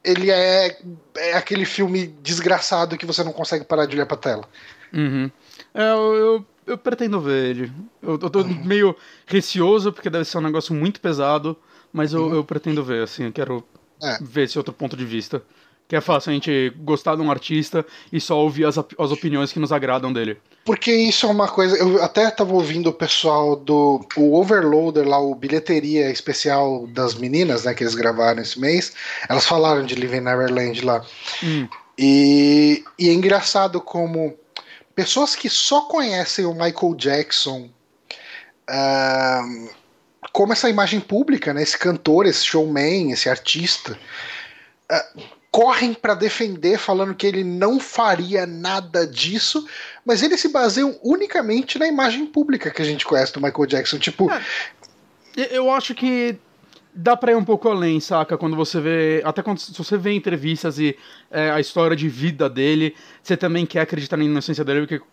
ele 0.03 0.29
é, 0.31 0.77
é 1.15 1.33
aquele 1.35 1.63
filme 1.65 2.07
desgraçado 2.21 2.97
que 2.97 3.05
você 3.05 3.23
não 3.23 3.31
consegue 3.31 3.63
parar 3.63 3.85
de 3.85 3.95
olhar 3.95 4.05
pra 4.05 4.17
tela. 4.17 4.43
Uhum. 4.91 5.31
É, 5.73 5.91
eu, 5.91 6.15
eu, 6.15 6.45
eu 6.67 6.77
pretendo 6.77 7.19
ver 7.19 7.49
ele. 7.49 7.71
Eu, 8.01 8.11
eu 8.21 8.29
tô 8.29 8.43
meio 8.43 8.95
receoso, 9.25 9.91
porque 9.91 10.09
deve 10.09 10.25
ser 10.25 10.37
um 10.37 10.41
negócio 10.41 10.73
muito 10.73 10.99
pesado, 11.01 11.57
mas 11.91 12.13
eu, 12.13 12.33
eu 12.33 12.43
pretendo 12.43 12.83
ver, 12.83 13.03
assim, 13.03 13.25
eu 13.25 13.31
quero 13.31 13.63
É. 14.01 14.17
ver 14.21 14.43
esse 14.43 14.57
outro 14.57 14.73
ponto 14.73 14.95
de 14.95 15.05
vista. 15.05 15.41
Que 15.85 15.97
é 15.97 16.01
fácil 16.01 16.31
a 16.31 16.33
gente 16.33 16.71
gostar 16.77 17.15
de 17.15 17.21
um 17.21 17.29
artista 17.29 17.85
e 18.11 18.19
só 18.19 18.39
ouvir 18.39 18.65
as, 18.65 18.77
as 18.77 19.11
opiniões 19.11 19.51
que 19.51 19.59
nos 19.59 19.71
agradam 19.71 20.13
dele. 20.13 20.37
Porque 20.63 20.91
isso 20.91 21.25
é 21.25 21.29
uma 21.29 21.47
coisa. 21.47 21.77
Eu 21.77 22.01
até 22.01 22.31
tava 22.31 22.53
ouvindo 22.53 22.87
o 22.89 22.93
pessoal 22.93 23.55
do 23.57 23.99
o 24.15 24.39
Overloader 24.39 25.05
lá, 25.07 25.19
o 25.19 25.35
bilheteria 25.35 26.09
especial 26.09 26.87
das 26.87 27.15
meninas, 27.15 27.65
né, 27.65 27.73
que 27.73 27.83
eles 27.83 27.95
gravaram 27.95 28.41
esse 28.41 28.57
mês. 28.59 28.93
Elas 29.27 29.45
falaram 29.45 29.85
de 29.85 29.93
Living 29.95 30.21
Neverland 30.21 30.83
lá. 30.85 31.05
Hum. 31.43 31.67
E, 31.99 32.83
e 32.97 33.09
é 33.09 33.13
engraçado 33.13 33.81
como 33.81 34.33
pessoas 34.95 35.35
que 35.35 35.49
só 35.49 35.81
conhecem 35.81 36.45
o 36.45 36.53
Michael 36.53 36.95
Jackson, 36.95 37.69
ah, 38.67 39.43
como 40.31 40.53
essa 40.53 40.69
imagem 40.69 40.99
pública, 40.99 41.53
né, 41.53 41.61
esse 41.63 41.77
cantor, 41.77 42.25
esse 42.25 42.45
showman, 42.45 43.11
esse 43.11 43.29
artista, 43.29 43.97
ah, 44.89 45.05
correm 45.51 45.93
para 45.93 46.15
defender, 46.15 46.79
falando 46.79 47.13
que 47.13 47.27
ele 47.27 47.43
não 47.43 47.79
faria 47.79 48.45
nada 48.47 49.05
disso, 49.05 49.67
mas 50.03 50.23
eles 50.23 50.41
se 50.41 50.47
baseiam 50.47 50.97
unicamente 51.03 51.77
na 51.77 51.87
imagem 51.87 52.25
pública 52.25 52.71
que 52.71 52.81
a 52.81 52.85
gente 52.85 53.05
conhece 53.05 53.33
do 53.33 53.41
Michael 53.41 53.67
Jackson. 53.67 53.99
Tipo, 53.99 54.29
E- 55.37 55.49
Eu 55.51 55.71
acho 55.71 55.93
que 55.95 56.37
dá 56.95 57.15
pra 57.15 57.31
ir 57.31 57.35
um 57.35 57.43
pouco 57.43 57.69
além, 57.69 57.99
saca? 57.99 58.37
Quando 58.37 58.55
você 58.55 58.79
vê. 58.79 59.21
Até 59.25 59.41
quando 59.41 59.59
se 59.59 59.73
você 59.77 59.97
vê 59.97 60.13
entrevistas 60.13 60.79
e 60.79 60.97
é, 61.31 61.49
a 61.51 61.59
história 61.59 61.95
de 61.95 62.07
vida 62.07 62.49
dele, 62.49 62.95
você 63.21 63.35
também 63.35 63.65
quer 63.65 63.81
acreditar 63.81 64.17
na 64.17 64.23
inocência 64.23 64.63
dele, 64.63 64.87
porque. 64.87 65.03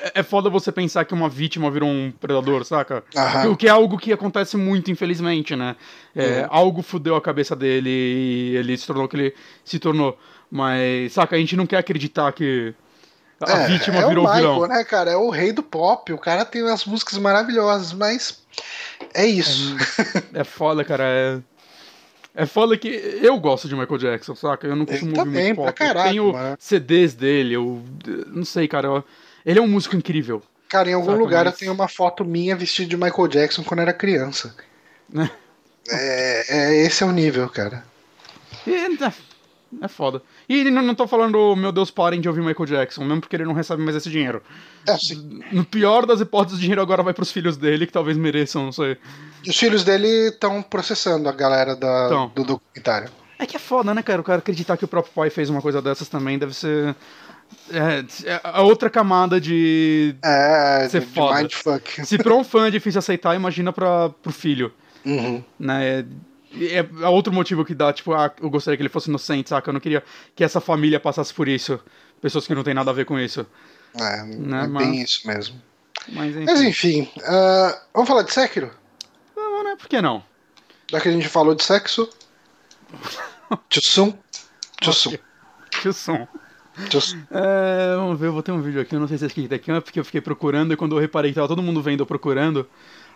É 0.00 0.20
é 0.20 0.22
foda 0.22 0.48
você 0.48 0.70
pensar 0.70 1.04
que 1.04 1.12
uma 1.12 1.28
vítima 1.28 1.70
virou 1.70 1.88
um 1.88 2.12
predador, 2.12 2.64
saca? 2.64 3.02
Aham. 3.16 3.50
O 3.50 3.56
que 3.56 3.66
é 3.66 3.70
algo 3.70 3.98
que 3.98 4.12
acontece 4.12 4.56
muito, 4.56 4.90
infelizmente, 4.90 5.56
né? 5.56 5.74
É, 6.14 6.46
Algo 6.48 6.82
fudeu 6.82 7.16
a 7.16 7.20
cabeça 7.20 7.56
dele 7.56 7.90
e 7.90 8.56
ele 8.56 8.76
se 8.76 8.86
tornou 8.86 9.06
o 9.06 9.08
que 9.08 9.16
ele 9.16 9.34
se 9.64 9.78
tornou. 9.78 10.16
Mas, 10.50 11.12
saca, 11.12 11.34
a 11.36 11.38
gente 11.38 11.56
não 11.56 11.66
quer 11.66 11.78
acreditar 11.78 12.32
que 12.32 12.74
a 13.40 13.52
é, 13.62 13.66
vítima 13.66 13.98
é 13.98 14.08
virou 14.08 14.24
o 14.24 14.28
Michael, 14.28 14.54
vilão. 14.54 14.68
né, 14.68 14.84
cara? 14.84 15.10
É 15.12 15.16
o 15.16 15.30
rei 15.30 15.52
do 15.52 15.62
pop. 15.62 16.12
O 16.12 16.18
cara 16.18 16.44
tem 16.44 16.62
umas 16.62 16.84
músicas 16.84 17.18
maravilhosas, 17.18 17.92
mas 17.92 18.40
é 19.14 19.26
isso. 19.26 19.76
É 20.34 20.42
foda, 20.44 20.84
cara. 20.84 21.04
É... 21.04 21.38
é 22.34 22.46
foda 22.46 22.76
que 22.76 22.88
eu 23.22 23.38
gosto 23.38 23.68
de 23.68 23.74
Michael 23.76 23.98
Jackson, 23.98 24.34
saca? 24.34 24.66
Eu 24.66 24.74
não 24.76 24.84
costumo 24.86 25.10
ouvir 25.10 25.24
também, 25.24 25.44
muito 25.46 25.56
pra 25.56 25.66
pop. 25.66 25.78
caralho, 25.78 26.08
eu 26.08 26.10
tenho 26.10 26.32
mano. 26.32 26.56
CDs 26.58 27.14
dele, 27.14 27.54
eu 27.54 27.82
não 28.28 28.44
sei, 28.44 28.66
cara. 28.66 28.88
eu- 28.88 29.04
Ele 29.46 29.58
é 29.58 29.62
um 29.62 29.68
músico 29.68 29.94
incrível. 29.96 30.42
Cara, 30.68 30.90
em 30.90 30.94
algum 30.94 31.06
Saca, 31.12 31.18
lugar 31.18 31.44
mas- 31.46 31.54
eu 31.54 31.58
tenho 31.60 31.72
uma 31.72 31.88
foto 31.88 32.24
minha 32.24 32.54
vestida 32.56 32.88
de 32.88 32.96
Michael 32.96 33.28
Jackson 33.28 33.62
quando 33.64 33.80
era 33.80 33.92
criança. 33.92 34.54
Né? 35.08 35.30
É, 35.90 36.44
é, 36.48 36.82
esse 36.84 37.02
é 37.02 37.06
o 37.06 37.10
nível, 37.12 37.48
cara. 37.48 37.82
E 38.66 38.98
é, 39.82 39.88
foda. 39.88 40.22
E 40.48 40.64
não, 40.70 40.82
não 40.82 40.94
tô 40.94 41.06
falando, 41.06 41.54
meu 41.56 41.70
Deus, 41.72 41.90
parem 41.90 42.20
de 42.20 42.28
ouvir 42.28 42.40
Michael 42.42 42.66
Jackson, 42.66 43.04
mesmo 43.04 43.20
porque 43.20 43.36
ele 43.36 43.44
não 43.44 43.52
recebe 43.52 43.82
mais 43.82 43.96
esse 43.96 44.10
dinheiro. 44.10 44.42
É, 44.86 44.92
assim, 44.92 45.40
No 45.52 45.64
pior 45.64 46.06
das 46.06 46.20
hipóteses, 46.20 46.58
o 46.58 46.60
dinheiro 46.60 46.80
agora 46.82 47.02
vai 47.02 47.12
pros 47.12 47.30
filhos 47.30 47.56
dele, 47.56 47.86
que 47.86 47.92
talvez 47.92 48.16
mereçam, 48.16 48.64
não 48.64 48.72
sei. 48.72 48.96
e 49.44 49.50
os 49.50 49.56
filhos 49.58 49.84
dele 49.84 50.28
estão 50.28 50.62
processando 50.62 51.28
a 51.28 51.32
galera 51.32 51.76
da, 51.76 52.08
Tão. 52.08 52.28
do 52.34 52.44
documentário. 52.44 53.10
É 53.38 53.46
que 53.46 53.56
é 53.56 53.60
foda, 53.60 53.94
né, 53.94 54.02
cara? 54.02 54.20
O 54.20 54.24
cara 54.24 54.38
acreditar 54.38 54.76
que 54.76 54.84
o 54.84 54.88
próprio 54.88 55.12
pai 55.14 55.30
fez 55.30 55.48
uma 55.48 55.62
coisa 55.62 55.80
dessas 55.80 56.08
também 56.08 56.38
deve 56.38 56.54
ser. 56.54 56.94
É, 57.70 58.04
é 58.30 58.40
a 58.42 58.62
outra 58.62 58.90
camada 58.90 59.40
de. 59.40 60.14
É, 60.24 60.88
Ser 60.90 61.00
de, 61.00 61.06
de 61.06 61.12
foda. 61.14 61.36
mindfuck. 61.40 62.04
Se 62.06 62.18
pra 62.18 62.34
um 62.34 62.42
fã 62.42 62.66
é 62.66 62.70
difícil 62.70 62.98
aceitar, 62.98 63.36
imagina 63.36 63.72
pra, 63.72 64.08
pro 64.08 64.32
filho. 64.32 64.72
Uhum. 65.06 65.42
né? 65.58 66.04
É, 66.52 66.78
é 67.04 67.08
outro 67.08 67.32
motivo 67.32 67.64
que 67.64 67.74
dá, 67.74 67.92
tipo, 67.92 68.12
ah, 68.14 68.32
eu 68.40 68.48
gostaria 68.50 68.76
que 68.76 68.82
ele 68.82 68.88
fosse 68.88 69.08
inocente, 69.08 69.48
saca? 69.50 69.68
Eu 69.68 69.72
não 69.74 69.80
queria 69.80 70.02
que 70.34 70.42
essa 70.42 70.60
família 70.60 70.98
passasse 70.98 71.32
por 71.32 71.46
isso. 71.48 71.78
Pessoas 72.20 72.46
que 72.46 72.54
não 72.54 72.64
tem 72.64 72.74
nada 72.74 72.90
a 72.90 72.94
ver 72.94 73.04
com 73.04 73.18
isso. 73.18 73.46
É, 73.94 74.22
Né, 74.24 74.64
é 74.64 74.66
mas- 74.66 74.86
bem 74.86 75.02
isso 75.02 75.26
mesmo. 75.26 75.60
Mas 76.10 76.34
enfim. 76.34 76.44
Mas 76.46 76.60
enfim, 76.62 77.10
ah, 77.24 77.82
vamos 77.92 78.08
falar 78.08 78.22
de 78.22 78.32
Sekiro? 78.32 78.70
Não, 79.36 79.62
né? 79.64 79.76
Por 79.78 79.88
que 79.88 80.00
não? 80.00 80.22
Já 80.90 81.00
que 81.00 81.08
a 81.08 81.12
gente 81.12 81.28
falou 81.28 81.54
de 81.54 81.62
sexo. 81.62 82.08
Tchussum. 83.68 84.14
Tchussum. 84.80 85.14
Tchussum. 85.80 86.26
É, 87.30 87.96
vamos 87.96 88.18
ver, 88.20 88.26
eu 88.28 88.32
vou 88.32 88.42
ter 88.42 88.52
um 88.52 88.62
vídeo 88.62 88.80
aqui, 88.80 88.94
eu 88.94 89.00
não 89.00 89.08
sei 89.08 89.18
se 89.18 89.24
esse 89.26 89.32
aqui 89.32 89.48
daqui, 89.48 89.70
é 89.70 89.80
porque 89.80 89.98
eu 89.98 90.04
fiquei 90.04 90.20
procurando 90.20 90.72
e 90.72 90.76
quando 90.76 90.94
eu 90.96 91.00
reparei 91.00 91.30
que 91.32 91.34
tava 91.34 91.48
todo 91.48 91.60
mundo 91.62 91.82
vendo 91.82 92.00
eu 92.00 92.06
procurando, 92.06 92.68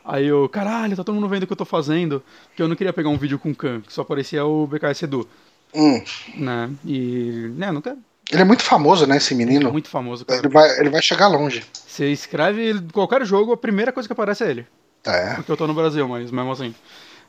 aí 0.04 0.26
eu, 0.26 0.48
caralho, 0.48 0.96
tá 0.96 1.04
todo 1.04 1.14
mundo 1.14 1.28
vendo 1.28 1.44
o 1.44 1.46
que 1.46 1.52
eu 1.52 1.56
tô 1.56 1.64
fazendo, 1.64 2.22
porque 2.48 2.62
eu 2.62 2.68
não 2.68 2.76
queria 2.76 2.92
pegar 2.92 3.08
um 3.08 3.16
vídeo 3.18 3.38
com 3.38 3.54
Khan, 3.54 3.80
que 3.80 3.92
só 3.92 4.02
aparecia 4.02 4.44
o 4.44 4.66
BKS 4.66 5.04
Edu, 5.04 5.28
Hum. 5.74 6.02
né? 6.36 6.70
E, 6.84 7.50
né, 7.56 7.72
não 7.72 7.80
quero 7.80 7.98
Ele 8.30 8.42
é 8.42 8.44
muito 8.44 8.62
famoso, 8.62 9.06
né, 9.06 9.16
esse 9.16 9.34
menino? 9.34 9.72
Muito 9.72 9.88
famoso, 9.88 10.24
cara. 10.24 10.40
Ele 10.40 10.48
vai, 10.48 10.78
ele 10.78 10.90
vai 10.90 11.02
chegar 11.02 11.28
longe. 11.28 11.64
Você 11.72 12.10
escreve 12.10 12.80
qualquer 12.92 13.24
jogo, 13.24 13.52
a 13.52 13.56
primeira 13.56 13.92
coisa 13.92 14.08
que 14.08 14.12
aparece 14.12 14.44
é 14.44 14.50
ele. 14.50 14.66
É, 15.04 15.34
Porque 15.34 15.50
eu 15.50 15.56
tô 15.56 15.66
no 15.66 15.74
Brasil, 15.74 16.06
mas 16.08 16.30
mesmo 16.30 16.52
assim. 16.52 16.74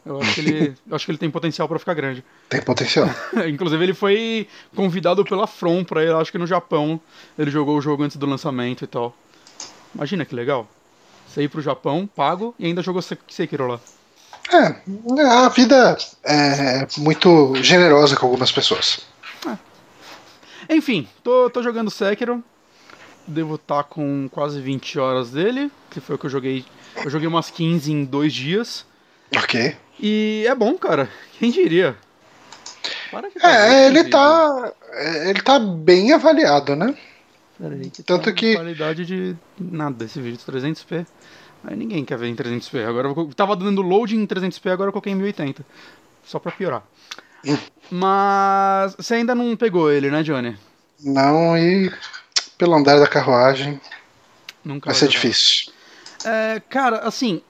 Eu 0.05 0.21
acho 0.21 0.35
que 0.35 0.41
ele, 0.41 0.73
acho 0.91 1.05
que 1.05 1.11
ele 1.11 1.17
tem 1.17 1.31
potencial 1.31 1.67
pra 1.67 1.79
ficar 1.79 1.93
grande. 1.93 2.23
tem 2.49 2.61
potencial. 2.61 3.09
Inclusive, 3.49 3.83
ele 3.83 3.93
foi 3.93 4.47
convidado 4.75 5.23
pela 5.25 5.47
From 5.47 5.83
pra 5.83 6.03
ir, 6.03 6.13
acho 6.13 6.31
que 6.31 6.37
no 6.37 6.45
Japão. 6.47 6.99
Ele 7.37 7.49
jogou 7.49 7.77
o 7.77 7.81
jogo 7.81 8.03
antes 8.03 8.17
do 8.17 8.25
lançamento 8.25 8.83
e 8.83 8.87
tal. 8.87 9.15
Imagina 9.95 10.25
que 10.25 10.35
legal. 10.35 10.67
Você 11.33 11.41
ir 11.43 11.49
pro 11.49 11.61
Japão, 11.61 12.05
pago, 12.07 12.53
e 12.59 12.67
ainda 12.67 12.83
jogou 12.83 13.01
Se- 13.01 13.17
Sekiro 13.27 13.65
lá. 13.67 13.79
É, 14.51 14.75
a 15.25 15.49
vida 15.49 15.97
é 16.23 16.85
muito 16.97 17.55
generosa 17.55 18.15
com 18.15 18.27
algumas 18.27 18.51
pessoas. 18.51 18.99
Enfim, 20.69 21.07
tô, 21.23 21.49
tô 21.49 21.63
jogando 21.63 21.89
Sekiro. 21.89 22.43
Devo 23.25 23.55
estar 23.55 23.83
com 23.85 24.27
quase 24.29 24.59
20 24.61 24.99
horas 24.99 25.31
dele, 25.31 25.71
que 25.89 25.99
foi 26.01 26.15
o 26.15 26.19
que 26.19 26.25
eu 26.25 26.29
joguei. 26.29 26.65
Eu 27.03 27.09
joguei 27.09 27.27
umas 27.27 27.49
15 27.49 27.91
em 27.91 28.03
dois 28.05 28.33
dias. 28.33 28.85
Ok. 29.35 29.75
E 29.99 30.45
é 30.47 30.53
bom, 30.53 30.77
cara. 30.77 31.09
Quem 31.39 31.49
diria? 31.49 31.95
Para 33.09 33.29
que 33.29 33.39
tá 33.39 33.49
É, 33.49 33.87
ele 33.87 34.03
tá. 34.05 34.71
é, 34.91 35.29
Ele 35.29 35.41
tá 35.41 35.57
bem 35.57 36.11
avaliado, 36.13 36.75
né? 36.75 36.93
Tanto 38.05 38.25
tá 38.25 38.31
que- 38.31 38.55
qualidade 38.55 39.05
de 39.05 39.35
nada 39.59 40.05
esse 40.05 40.19
vídeo, 40.19 40.39
300p. 40.45 41.05
Aí 41.63 41.75
ninguém 41.75 42.03
quer 42.03 42.17
ver 42.17 42.27
em 42.27 42.35
300p. 42.35 42.83
Agora 42.83 43.07
eu 43.07 43.33
tava 43.33 43.55
dando 43.55 43.81
load 43.81 44.15
em 44.15 44.25
300p, 44.25 44.69
agora 44.69 44.89
eu 44.89 44.91
coloquei 44.91 45.13
em 45.13 45.15
1080. 45.15 45.65
Só 46.25 46.39
pra 46.39 46.51
piorar. 46.51 46.83
Hum. 47.45 47.57
Mas 47.91 48.95
você 48.95 49.15
ainda 49.15 49.35
não 49.35 49.55
pegou 49.55 49.91
ele, 49.91 50.09
né, 50.09 50.23
Johnny? 50.23 50.57
Não, 51.03 51.57
e 51.57 51.91
pelo 52.57 52.73
andar 52.75 52.97
da 52.99 53.07
carruagem 53.07 53.79
Nunca 54.63 54.87
vai 54.87 54.95
ser 54.95 55.05
jogar. 55.05 55.11
difícil. 55.11 55.71
É, 56.25 56.61
cara, 56.69 56.99
assim, 56.99 57.41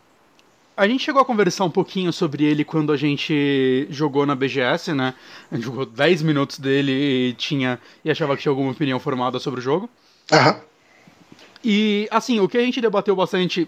a 0.75 0.87
gente 0.87 1.03
chegou 1.03 1.21
a 1.21 1.25
conversar 1.25 1.65
um 1.65 1.69
pouquinho 1.69 2.11
sobre 2.11 2.43
ele 2.43 2.63
quando 2.63 2.91
a 2.91 2.97
gente 2.97 3.87
jogou 3.89 4.25
na 4.25 4.35
BGS, 4.35 4.93
né? 4.93 5.13
A 5.51 5.55
gente 5.55 5.65
jogou 5.65 5.85
10 5.85 6.21
minutos 6.23 6.59
dele 6.59 6.91
e 6.91 7.33
tinha 7.33 7.79
e 8.03 8.09
achava 8.11 8.35
que 8.35 8.41
tinha 8.41 8.51
alguma 8.51 8.71
opinião 8.71 8.99
formada 8.99 9.39
sobre 9.39 9.59
o 9.59 9.63
jogo. 9.63 9.89
Aham. 10.31 10.59
E, 11.63 12.07
assim, 12.11 12.39
o 12.39 12.47
que 12.49 12.57
a 12.57 12.61
gente 12.61 12.81
debateu 12.81 13.15
bastante, 13.15 13.67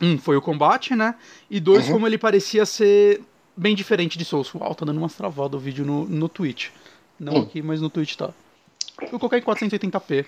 um, 0.00 0.18
foi 0.18 0.36
o 0.36 0.42
combate, 0.42 0.94
né? 0.96 1.14
E 1.50 1.60
dois, 1.60 1.86
Uhum. 1.86 1.92
como 1.92 2.06
ele 2.06 2.18
parecia 2.18 2.66
ser 2.66 3.20
bem 3.56 3.74
diferente 3.74 4.18
de 4.18 4.24
Souls. 4.24 4.52
Uau, 4.54 4.74
tá 4.74 4.84
dando 4.84 4.98
umas 4.98 5.14
travadas 5.14 5.54
o 5.54 5.62
vídeo 5.62 5.84
no, 5.84 6.04
no 6.06 6.28
Twitch. 6.28 6.70
Não 7.20 7.34
Hum. 7.34 7.42
aqui, 7.42 7.62
mas 7.62 7.80
no 7.80 7.88
Twitch 7.88 8.16
tá. 8.16 8.30
Eu 9.12 9.18
coloquei 9.18 9.38
em 9.38 9.42
480p. 9.42 10.26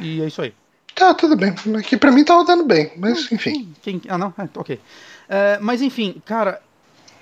E 0.00 0.22
é 0.22 0.26
isso 0.26 0.40
aí. 0.42 0.52
Tá, 0.94 1.12
tudo 1.14 1.34
bem. 1.36 1.54
Aqui 1.78 1.96
pra 1.96 2.12
mim 2.12 2.22
tá 2.22 2.34
rodando 2.34 2.64
bem, 2.64 2.92
mas 2.96 3.30
enfim. 3.32 3.72
Quem... 3.82 4.00
Ah, 4.08 4.18
não? 4.18 4.32
É, 4.38 4.46
ok. 4.56 4.78
É, 5.34 5.58
mas 5.62 5.80
enfim, 5.80 6.20
cara, 6.26 6.60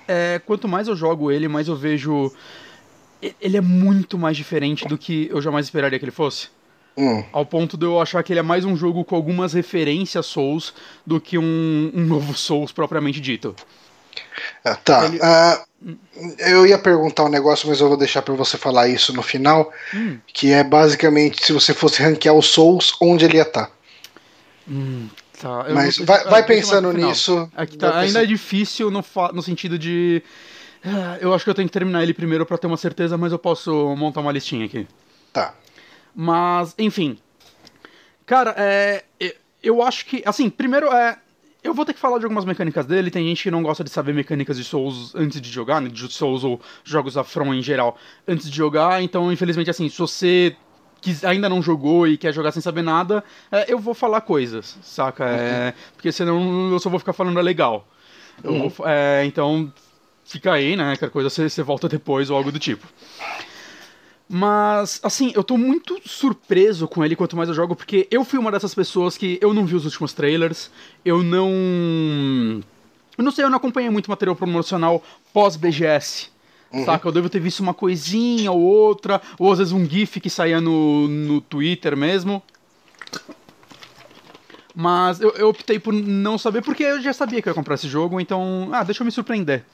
é, 0.05 0.41
quanto 0.45 0.67
mais 0.67 0.89
eu 0.89 0.95
jogo 0.97 1.31
ele, 1.31 1.47
mais 1.47 1.69
eu 1.69 1.75
vejo. 1.77 2.29
Ele 3.39 3.55
é 3.55 3.61
muito 3.61 4.17
mais 4.17 4.35
diferente 4.35 4.85
do 4.85 4.97
que 4.97 5.29
eu 5.31 5.41
jamais 5.41 5.65
esperaria 5.67 5.97
que 5.97 6.03
ele 6.03 6.11
fosse. 6.11 6.49
Hum, 6.97 7.23
Ao 7.31 7.45
ponto 7.45 7.77
de 7.77 7.85
eu 7.85 8.01
achar 8.01 8.21
que 8.21 8.33
ele 8.33 8.39
é 8.41 8.43
mais 8.43 8.65
um 8.65 8.75
jogo 8.75 9.05
com 9.05 9.15
algumas 9.15 9.53
referências 9.53 10.25
Souls 10.25 10.73
do 11.07 11.21
que 11.21 11.37
um, 11.37 11.91
um 11.95 12.01
novo 12.01 12.35
Souls 12.35 12.73
propriamente 12.73 13.21
dito. 13.21 13.55
ah, 14.65 14.75
tá. 14.75 15.05
Ele- 15.05 15.19
Ah, 15.21 15.63
eu 16.39 16.67
ia 16.67 16.77
perguntar 16.77 17.23
um 17.23 17.29
negócio, 17.29 17.69
mas 17.69 17.79
eu 17.79 17.87
vou 17.87 17.95
deixar 17.95 18.21
pra 18.23 18.33
você 18.33 18.57
falar 18.57 18.89
isso 18.89 19.13
no 19.13 19.21
final. 19.23 19.71
Hum. 19.93 20.17
Que 20.27 20.51
é 20.51 20.63
basicamente 20.65 21.45
se 21.45 21.53
você 21.53 21.73
fosse 21.73 22.01
ranquear 22.03 22.35
os 22.35 22.47
Souls, 22.47 22.93
onde 22.99 23.23
ele 23.23 23.37
ia 23.37 23.43
estar. 23.43 23.71
Hum, 24.67 25.07
tá. 25.41 25.65
Eu 25.67 25.75
Mas 25.75 25.97
não- 25.97 26.05
vai, 26.05 26.19
ah, 26.21 26.29
vai 26.29 26.41
eu 26.41 26.45
pensando 26.45 26.93
nisso. 26.93 27.49
Aqui 27.55 27.77
tá, 27.77 27.99
ainda 27.99 28.23
é 28.23 28.25
difícil 28.25 28.89
no, 28.91 29.03
no 29.33 29.41
sentido 29.41 29.77
de. 29.77 30.21
ah, 30.85 31.17
Eu 31.19 31.33
acho 31.33 31.43
que 31.43 31.49
eu 31.49 31.55
tenho 31.55 31.67
que 31.67 31.73
terminar 31.73 32.03
ele 32.03 32.13
primeiro 32.13 32.45
pra 32.45 32.57
ter 32.57 32.67
uma 32.67 32.77
certeza, 32.77 33.17
mas 33.17 33.31
eu 33.31 33.39
posso 33.39 33.95
montar 33.95 34.21
uma 34.21 34.31
listinha 34.31 34.65
aqui. 34.65 34.87
Tá. 35.33 35.53
Mas, 36.15 36.75
enfim. 36.77 37.17
Cara, 38.25 38.53
é. 38.57 39.03
Eu 39.63 39.81
acho 39.81 40.05
que. 40.05 40.21
Assim, 40.25 40.49
primeiro 40.49 40.87
é. 40.91 41.17
Eu 41.63 41.75
vou 41.75 41.85
ter 41.85 41.93
que 41.93 41.99
falar 41.99 42.17
de 42.17 42.25
algumas 42.25 42.43
mecânicas 42.43 42.87
dele. 42.87 43.11
Tem 43.11 43.23
gente 43.27 43.43
que 43.43 43.51
não 43.51 43.61
gosta 43.61 43.83
de 43.83 43.89
saber 43.91 44.13
mecânicas 44.15 44.57
de 44.57 44.63
Souls 44.63 45.13
antes 45.13 45.39
de 45.39 45.47
jogar, 45.49 45.79
né? 45.79 45.89
De 45.89 46.11
Souls 46.11 46.43
ou 46.43 46.59
jogos 46.83 47.13
da 47.13 47.23
From 47.23 47.53
em 47.53 47.61
geral, 47.61 47.97
antes 48.27 48.49
de 48.49 48.57
jogar. 48.57 49.03
Então, 49.03 49.31
infelizmente, 49.31 49.69
assim, 49.69 49.87
se 49.87 49.97
você 49.99 50.55
quis- 51.01 51.25
ainda 51.25 51.49
não 51.49 51.61
jogou 51.61 52.07
e 52.07 52.17
quer 52.17 52.33
jogar 52.33 52.51
sem 52.51 52.61
saber 52.61 52.81
nada, 52.83 53.23
é, 53.51 53.65
eu 53.73 53.79
vou 53.79 53.93
falar 53.93 54.21
coisas, 54.21 54.77
saca? 54.81 55.25
É, 55.27 55.73
porque 55.95 56.11
senão 56.11 56.71
eu 56.71 56.79
só 56.79 56.89
vou 56.89 56.99
ficar 56.99 57.13
falando 57.13 57.39
é 57.39 57.41
legal. 57.43 57.87
Eu 58.43 58.69
vou 58.69 58.87
é, 58.87 59.25
então, 59.25 59.71
fica 60.23 60.53
aí, 60.53 60.75
né? 60.75 60.93
Qualquer 60.95 61.09
coisa 61.09 61.29
você, 61.29 61.49
você 61.49 61.61
volta 61.63 61.89
depois 61.89 62.29
ou 62.29 62.37
algo 62.37 62.51
do 62.51 62.59
tipo. 62.59 62.87
Mas, 64.33 64.99
assim, 65.03 65.33
eu 65.35 65.43
tô 65.43 65.57
muito 65.57 65.99
surpreso 66.05 66.87
com 66.87 67.03
ele 67.03 67.17
quanto 67.17 67.35
mais 67.35 67.49
eu 67.49 67.55
jogo, 67.55 67.75
porque 67.75 68.07
eu 68.09 68.23
fui 68.23 68.39
uma 68.39 68.49
dessas 68.49 68.73
pessoas 68.73 69.17
que 69.17 69.37
eu 69.41 69.53
não 69.53 69.65
vi 69.65 69.75
os 69.75 69.83
últimos 69.83 70.13
trailers, 70.13 70.71
eu 71.03 71.21
não. 71.21 71.51
Eu 73.17 73.23
não 73.25 73.31
sei, 73.31 73.43
eu 73.43 73.49
não 73.49 73.57
acompanhei 73.57 73.89
muito 73.89 74.09
material 74.09 74.35
promocional 74.35 75.03
pós-BGS. 75.33 76.29
Saca? 76.85 77.07
Eu 77.07 77.11
devo 77.11 77.29
ter 77.29 77.39
visto 77.39 77.59
uma 77.59 77.73
coisinha 77.73 78.51
ou 78.51 78.61
outra, 78.61 79.21
ou 79.37 79.51
às 79.51 79.59
vezes 79.59 79.73
um 79.73 79.85
GIF 79.85 80.19
que 80.19 80.29
saía 80.29 80.61
no, 80.61 81.07
no 81.07 81.41
Twitter 81.41 81.97
mesmo. 81.97 82.41
Mas 84.73 85.19
eu, 85.19 85.31
eu 85.31 85.49
optei 85.49 85.79
por 85.79 85.93
não 85.93 86.37
saber, 86.37 86.61
porque 86.61 86.83
eu 86.83 87.01
já 87.01 87.11
sabia 87.11 87.41
que 87.41 87.49
eu 87.49 87.51
ia 87.51 87.55
comprar 87.55 87.75
esse 87.75 87.87
jogo, 87.87 88.19
então. 88.19 88.69
Ah, 88.71 88.83
deixa 88.83 89.01
eu 89.01 89.05
me 89.05 89.11
surpreender. 89.11 89.65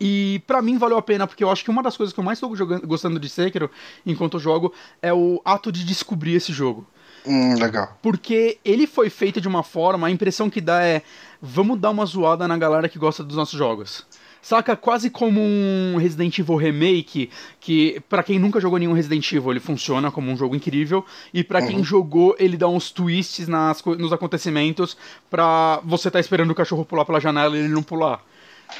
E 0.00 0.42
pra 0.46 0.62
mim 0.62 0.78
valeu 0.78 0.96
a 0.96 1.02
pena, 1.02 1.26
porque 1.26 1.42
eu 1.42 1.50
acho 1.50 1.64
que 1.64 1.70
uma 1.70 1.82
das 1.82 1.96
coisas 1.96 2.12
que 2.12 2.20
eu 2.20 2.24
mais 2.24 2.38
tô 2.38 2.54
jogando, 2.54 2.86
gostando 2.86 3.18
de 3.18 3.28
Sekiro 3.28 3.70
enquanto 4.06 4.34
eu 4.34 4.40
jogo 4.40 4.72
é 5.02 5.12
o 5.12 5.40
ato 5.44 5.72
de 5.72 5.84
descobrir 5.84 6.34
esse 6.34 6.52
jogo. 6.52 6.86
Hum, 7.26 7.54
legal. 7.58 7.98
Porque 8.00 8.58
ele 8.64 8.86
foi 8.86 9.10
feito 9.10 9.40
de 9.40 9.48
uma 9.48 9.62
forma, 9.62 10.06
a 10.06 10.10
impressão 10.10 10.48
que 10.48 10.60
dá 10.60 10.82
é 10.82 11.02
vamos 11.42 11.78
dar 11.78 11.90
uma 11.90 12.06
zoada 12.06 12.46
na 12.46 12.56
galera 12.56 12.88
que 12.88 12.98
gosta 12.98 13.24
dos 13.24 13.36
nossos 13.36 13.58
jogos. 13.58 14.06
Saca? 14.40 14.76
Quase 14.76 15.10
como 15.10 15.40
um 15.40 15.96
Resident 15.98 16.38
Evil 16.38 16.56
Remake, 16.56 17.30
que 17.60 18.00
pra 18.08 18.22
quem 18.22 18.38
nunca 18.38 18.60
jogou 18.60 18.78
nenhum 18.78 18.92
Resident 18.92 19.30
Evil, 19.32 19.50
ele 19.50 19.60
funciona 19.60 20.10
como 20.10 20.30
um 20.30 20.36
jogo 20.36 20.54
incrível, 20.54 21.04
e 21.34 21.42
pra 21.42 21.60
quem 21.60 21.82
jogou, 21.82 22.36
ele 22.38 22.56
dá 22.56 22.68
uns 22.68 22.90
twists 22.90 23.48
nas, 23.48 23.82
nos 23.84 24.12
acontecimentos 24.12 24.96
pra 25.28 25.80
você 25.84 26.10
tá 26.10 26.20
esperando 26.20 26.50
o 26.50 26.54
cachorro 26.54 26.84
pular 26.84 27.04
pela 27.04 27.20
janela 27.20 27.56
e 27.56 27.60
ele 27.60 27.68
não 27.68 27.82
pular. 27.82 28.24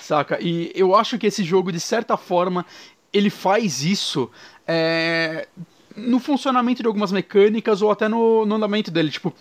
Saca? 0.00 0.38
E 0.40 0.70
eu 0.74 0.94
acho 0.94 1.18
que 1.18 1.26
esse 1.26 1.42
jogo, 1.42 1.72
de 1.72 1.80
certa 1.80 2.16
forma, 2.16 2.64
ele 3.12 3.30
faz 3.30 3.82
isso 3.82 4.30
é, 4.66 5.48
no 5.96 6.18
funcionamento 6.18 6.82
de 6.82 6.86
algumas 6.86 7.10
mecânicas 7.10 7.82
ou 7.82 7.90
até 7.90 8.08
no, 8.08 8.46
no 8.46 8.54
andamento 8.54 8.90
dele. 8.90 9.10
Tipo, 9.10 9.34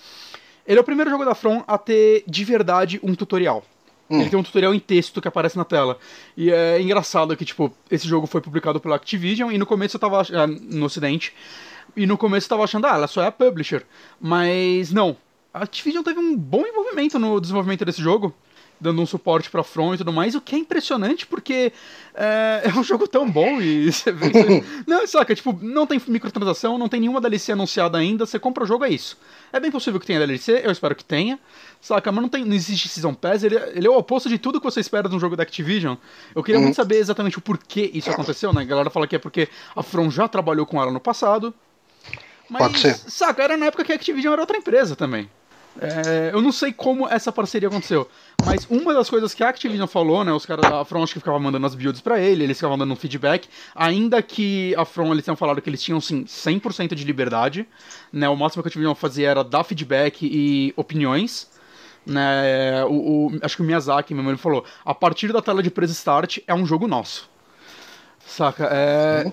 ele 0.65 0.79
é 0.79 0.81
o 0.81 0.85
primeiro 0.85 1.09
jogo 1.09 1.25
da 1.25 1.35
From 1.35 1.63
a 1.67 1.77
ter 1.77 2.23
de 2.27 2.43
verdade 2.43 2.99
um 3.03 3.13
tutorial. 3.13 3.63
Hum. 4.09 4.21
Ele 4.21 4.29
tem 4.29 4.39
um 4.39 4.43
tutorial 4.43 4.73
em 4.73 4.79
texto 4.79 5.21
que 5.21 5.27
aparece 5.27 5.57
na 5.57 5.65
tela. 5.65 5.97
E 6.35 6.51
é 6.51 6.81
engraçado 6.81 7.35
que, 7.35 7.45
tipo, 7.45 7.71
esse 7.91 8.07
jogo 8.07 8.27
foi 8.27 8.41
publicado 8.41 8.79
pela 8.79 8.95
Activision 8.95 9.51
e 9.51 9.57
no 9.57 9.65
começo 9.65 9.95
eu 9.95 9.99
tava. 9.99 10.21
ah, 10.21 10.47
no 10.47 10.85
ocidente. 10.85 11.33
E 11.95 12.05
no 12.05 12.17
começo 12.17 12.45
eu 12.45 12.49
tava 12.49 12.63
achando, 12.63 12.85
ah, 12.85 12.95
ela 12.95 13.07
só 13.07 13.21
é 13.21 13.27
a 13.27 13.31
publisher. 13.31 13.85
Mas 14.19 14.91
não. 14.91 15.17
A 15.53 15.63
Activision 15.63 16.03
teve 16.03 16.19
um 16.19 16.37
bom 16.37 16.65
envolvimento 16.65 17.17
no 17.17 17.39
desenvolvimento 17.41 17.83
desse 17.83 18.01
jogo. 18.01 18.33
Dando 18.79 19.01
um 19.01 19.07
suporte 19.07 19.49
pra 19.49 19.63
From 19.63 19.95
e 19.95 19.97
tudo 19.97 20.13
mais, 20.13 20.35
o 20.35 20.41
que 20.41 20.55
é 20.55 20.59
impressionante 20.59 21.25
porque 21.25 21.73
é, 22.13 22.61
é 22.69 22.69
um 22.79 22.83
jogo 22.83 23.07
tão 23.07 23.27
bom 23.29 23.59
e 23.59 23.89
você 23.91 24.11
vê. 24.11 24.29
você- 24.29 24.63
não, 24.85 25.07
saca, 25.07 25.33
tipo, 25.33 25.57
não 25.61 25.87
tem 25.87 25.99
microtransação, 26.07 26.77
não 26.77 26.87
tem 26.87 26.99
nenhuma 26.99 27.19
DLC 27.19 27.51
anunciada 27.53 27.97
ainda, 27.97 28.25
você 28.25 28.37
compra 28.37 28.63
o 28.63 28.67
jogo, 28.67 28.85
é 28.85 28.89
isso. 28.89 29.17
É 29.51 29.59
bem 29.59 29.71
possível 29.71 29.99
que 29.99 30.05
tenha 30.05 30.19
DLC, 30.19 30.61
eu 30.63 30.71
espero 30.71 30.93
que 30.95 31.03
tenha. 31.03 31.39
Saca, 31.81 32.11
mas 32.11 32.21
não, 32.21 32.29
tem, 32.29 32.45
não 32.45 32.53
existe 32.55 32.87
Season 32.87 33.13
Pass, 33.13 33.43
ele, 33.43 33.55
ele 33.55 33.87
é 33.87 33.89
o 33.89 33.97
oposto 33.97 34.29
de 34.29 34.37
tudo 34.37 34.59
que 34.59 34.65
você 34.65 34.79
espera 34.79 35.09
de 35.09 35.15
um 35.15 35.19
jogo 35.19 35.35
da 35.35 35.43
Activision. 35.43 35.95
Eu 36.35 36.43
queria 36.43 36.59
muito 36.61 36.75
saber 36.75 36.97
exatamente 36.97 37.37
o 37.37 37.41
porquê 37.41 37.89
isso 37.93 38.09
aconteceu, 38.11 38.53
né? 38.53 38.61
A 38.61 38.65
galera 38.65 38.89
fala 38.89 39.07
que 39.07 39.15
é 39.15 39.19
porque 39.19 39.47
a 39.75 39.81
From 39.81 40.09
já 40.11 40.27
trabalhou 40.27 40.65
com 40.65 40.81
ela 40.81 40.91
no 40.91 40.99
passado. 40.99 41.53
Mas, 42.49 42.61
Pode 42.63 42.79
ser. 42.79 42.93
saca, 42.95 43.41
era 43.43 43.57
na 43.57 43.65
época 43.67 43.83
que 43.83 43.91
a 43.91 43.95
Activision 43.95 44.33
era 44.33 44.41
outra 44.41 44.57
empresa 44.57 44.95
também. 44.95 45.29
É, 45.79 46.31
eu 46.33 46.41
não 46.41 46.51
sei 46.51 46.73
como 46.73 47.07
essa 47.07 47.31
parceria 47.31 47.67
aconteceu, 47.69 48.09
mas 48.45 48.65
uma 48.69 48.93
das 48.93 49.09
coisas 49.09 49.33
que 49.33 49.43
a 49.43 49.49
Activision 49.49 49.87
falou, 49.87 50.23
né, 50.23 50.31
os 50.31 50.45
caras 50.45 50.69
da 50.69 50.81
acho 50.81 51.13
que 51.13 51.19
ficavam 51.19 51.39
mandando 51.39 51.65
as 51.65 51.75
builds 51.75 52.01
pra 52.01 52.19
ele, 52.19 52.43
eles 52.43 52.57
ficavam 52.57 52.77
dando 52.77 52.93
um 52.93 52.95
feedback, 52.95 53.47
ainda 53.75 54.21
que 54.21 54.73
a 54.75 54.85
From 54.85 55.11
eles 55.11 55.25
tenham 55.25 55.35
falado 55.35 55.61
que 55.61 55.69
eles 55.69 55.81
tinham 55.81 55.99
sim 55.99 56.23
100% 56.25 56.95
de 56.95 57.03
liberdade, 57.03 57.67
né, 58.11 58.29
o 58.29 58.35
máximo 58.35 58.63
que 58.63 58.67
a 58.67 58.69
Activision 58.69 58.95
fazia 58.95 59.29
era 59.29 59.43
dar 59.43 59.63
feedback 59.63 60.23
e 60.25 60.73
opiniões, 60.77 61.49
né, 62.05 62.85
o, 62.85 63.27
o- 63.27 63.39
acho 63.41 63.57
que 63.57 63.61
o 63.61 63.65
Miyazaki 63.65 64.13
mesmo 64.13 64.29
ele 64.29 64.37
falou, 64.37 64.63
a 64.85 64.93
partir 64.93 65.33
da 65.33 65.41
tela 65.41 65.61
de 65.61 65.69
presa 65.69 65.91
start 65.93 66.37
é 66.47 66.53
um 66.53 66.65
jogo 66.65 66.87
nosso. 66.87 67.29
Saca? 68.25 68.67
É, 68.71 69.31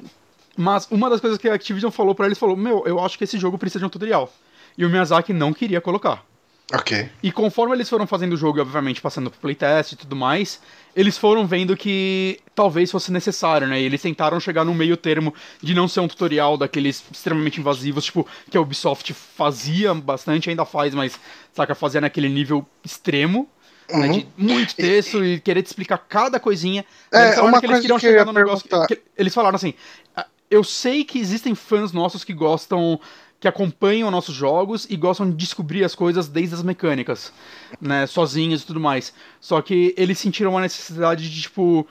Mas 0.57 0.87
uma 0.91 1.11
das 1.11 1.21
coisas 1.21 1.37
que 1.39 1.49
a 1.49 1.55
Activision 1.55 1.91
falou 1.91 2.15
pra 2.15 2.27
eles 2.27 2.39
falou: 2.39 2.57
Meu, 2.57 2.85
eu 2.87 3.01
acho 3.01 3.19
que 3.19 3.25
esse 3.25 3.37
jogo 3.39 3.59
precisa 3.59 3.81
de 3.81 3.85
um 3.87 3.89
tutorial. 3.89 4.33
E 4.79 4.85
o 4.85 4.89
Miyazaki 4.89 5.33
não 5.33 5.53
queria 5.53 5.81
colocar. 5.81 6.25
Ok. 6.73 7.09
E 7.23 7.31
conforme 7.31 7.75
eles 7.75 7.89
foram 7.91 8.07
fazendo 8.07 8.33
o 8.33 8.37
jogo, 8.37 8.59
e 8.59 8.61
obviamente 8.63 9.01
passando 9.01 9.31
pro 9.31 9.39
playtest 9.39 9.93
e 9.93 9.97
tudo 9.97 10.17
mais, 10.17 10.61
eles 10.97 11.19
foram 11.19 11.47
vendo 11.47 11.77
que 11.77 12.41
talvez 12.55 12.91
fosse 12.91 13.13
necessário, 13.13 13.67
né? 13.67 13.81
E 13.81 13.85
eles 13.85 14.01
tentaram 14.01 14.41
chegar 14.41 14.65
no 14.65 14.73
meio 14.75 14.97
termo 14.97 15.35
de 15.63 15.75
não 15.75 15.87
ser 15.87 16.01
um 16.01 16.09
tutorial 16.09 16.57
daqueles 16.57 17.05
extremamente 17.13 17.61
invasivos, 17.61 18.07
tipo, 18.07 18.27
que 18.51 18.57
a 18.57 18.61
Ubisoft 18.61 19.13
fazia 19.13 19.93
bastante, 19.93 20.49
ainda 20.49 20.65
faz, 20.65 20.95
mas, 20.95 21.19
saca, 21.53 21.75
fazia 21.75 22.01
naquele 22.01 22.29
nível 22.29 22.67
extremo. 22.83 23.49
Né, 23.87 24.09
de 24.09 24.27
muito 24.39 24.75
texto 24.75 25.23
e, 25.23 25.39
querer 25.39 25.63
te 25.63 25.67
explicar 25.67 25.99
cada 25.99 26.41
coisinha. 26.41 26.87
É, 27.13 27.25
eles 27.25 27.35
falaram 27.35 27.49
uma 27.53 27.61
que 27.61 27.67
eles 27.67 27.81
queriam 27.81 27.99
que 27.99 28.07
chegar 28.07 28.25
no 28.25 28.33
negócio. 28.33 28.67
perguntar. 28.67 28.87
que- 28.87 29.03
eles 29.15 29.35
falaram 29.35 29.57
assim: 29.57 29.75
"Ah, 30.17 30.25
eu 30.51 30.65
sei 30.65 31.05
que 31.05 31.19
existem 31.19 31.55
fãs 31.55 31.93
nossos 31.93 32.25
que 32.25 32.33
gostam. 32.33 32.99
Que 33.45 33.49
acompanham 33.49 34.11
nossos 34.11 34.35
jogos 34.35 34.87
e 34.89 34.97
gostam 34.97 35.29
de 35.29 35.37
descobrir 35.37 35.85
as 35.85 35.95
coisas 35.95 36.29
desde 36.29 36.55
as 36.55 36.63
mecânicas, 36.63 37.31
né? 37.79 38.07
Sozinhos 38.07 38.63
e 38.63 38.67
tudo 38.67 38.81
mais. 38.81 39.13
Só 39.39 39.61
que 39.61 39.95
eles 39.99 40.19
sentiram 40.19 40.53
uma 40.53 40.63
necessidade 40.63 41.29
de, 41.29 41.43
tipo. 41.43 41.87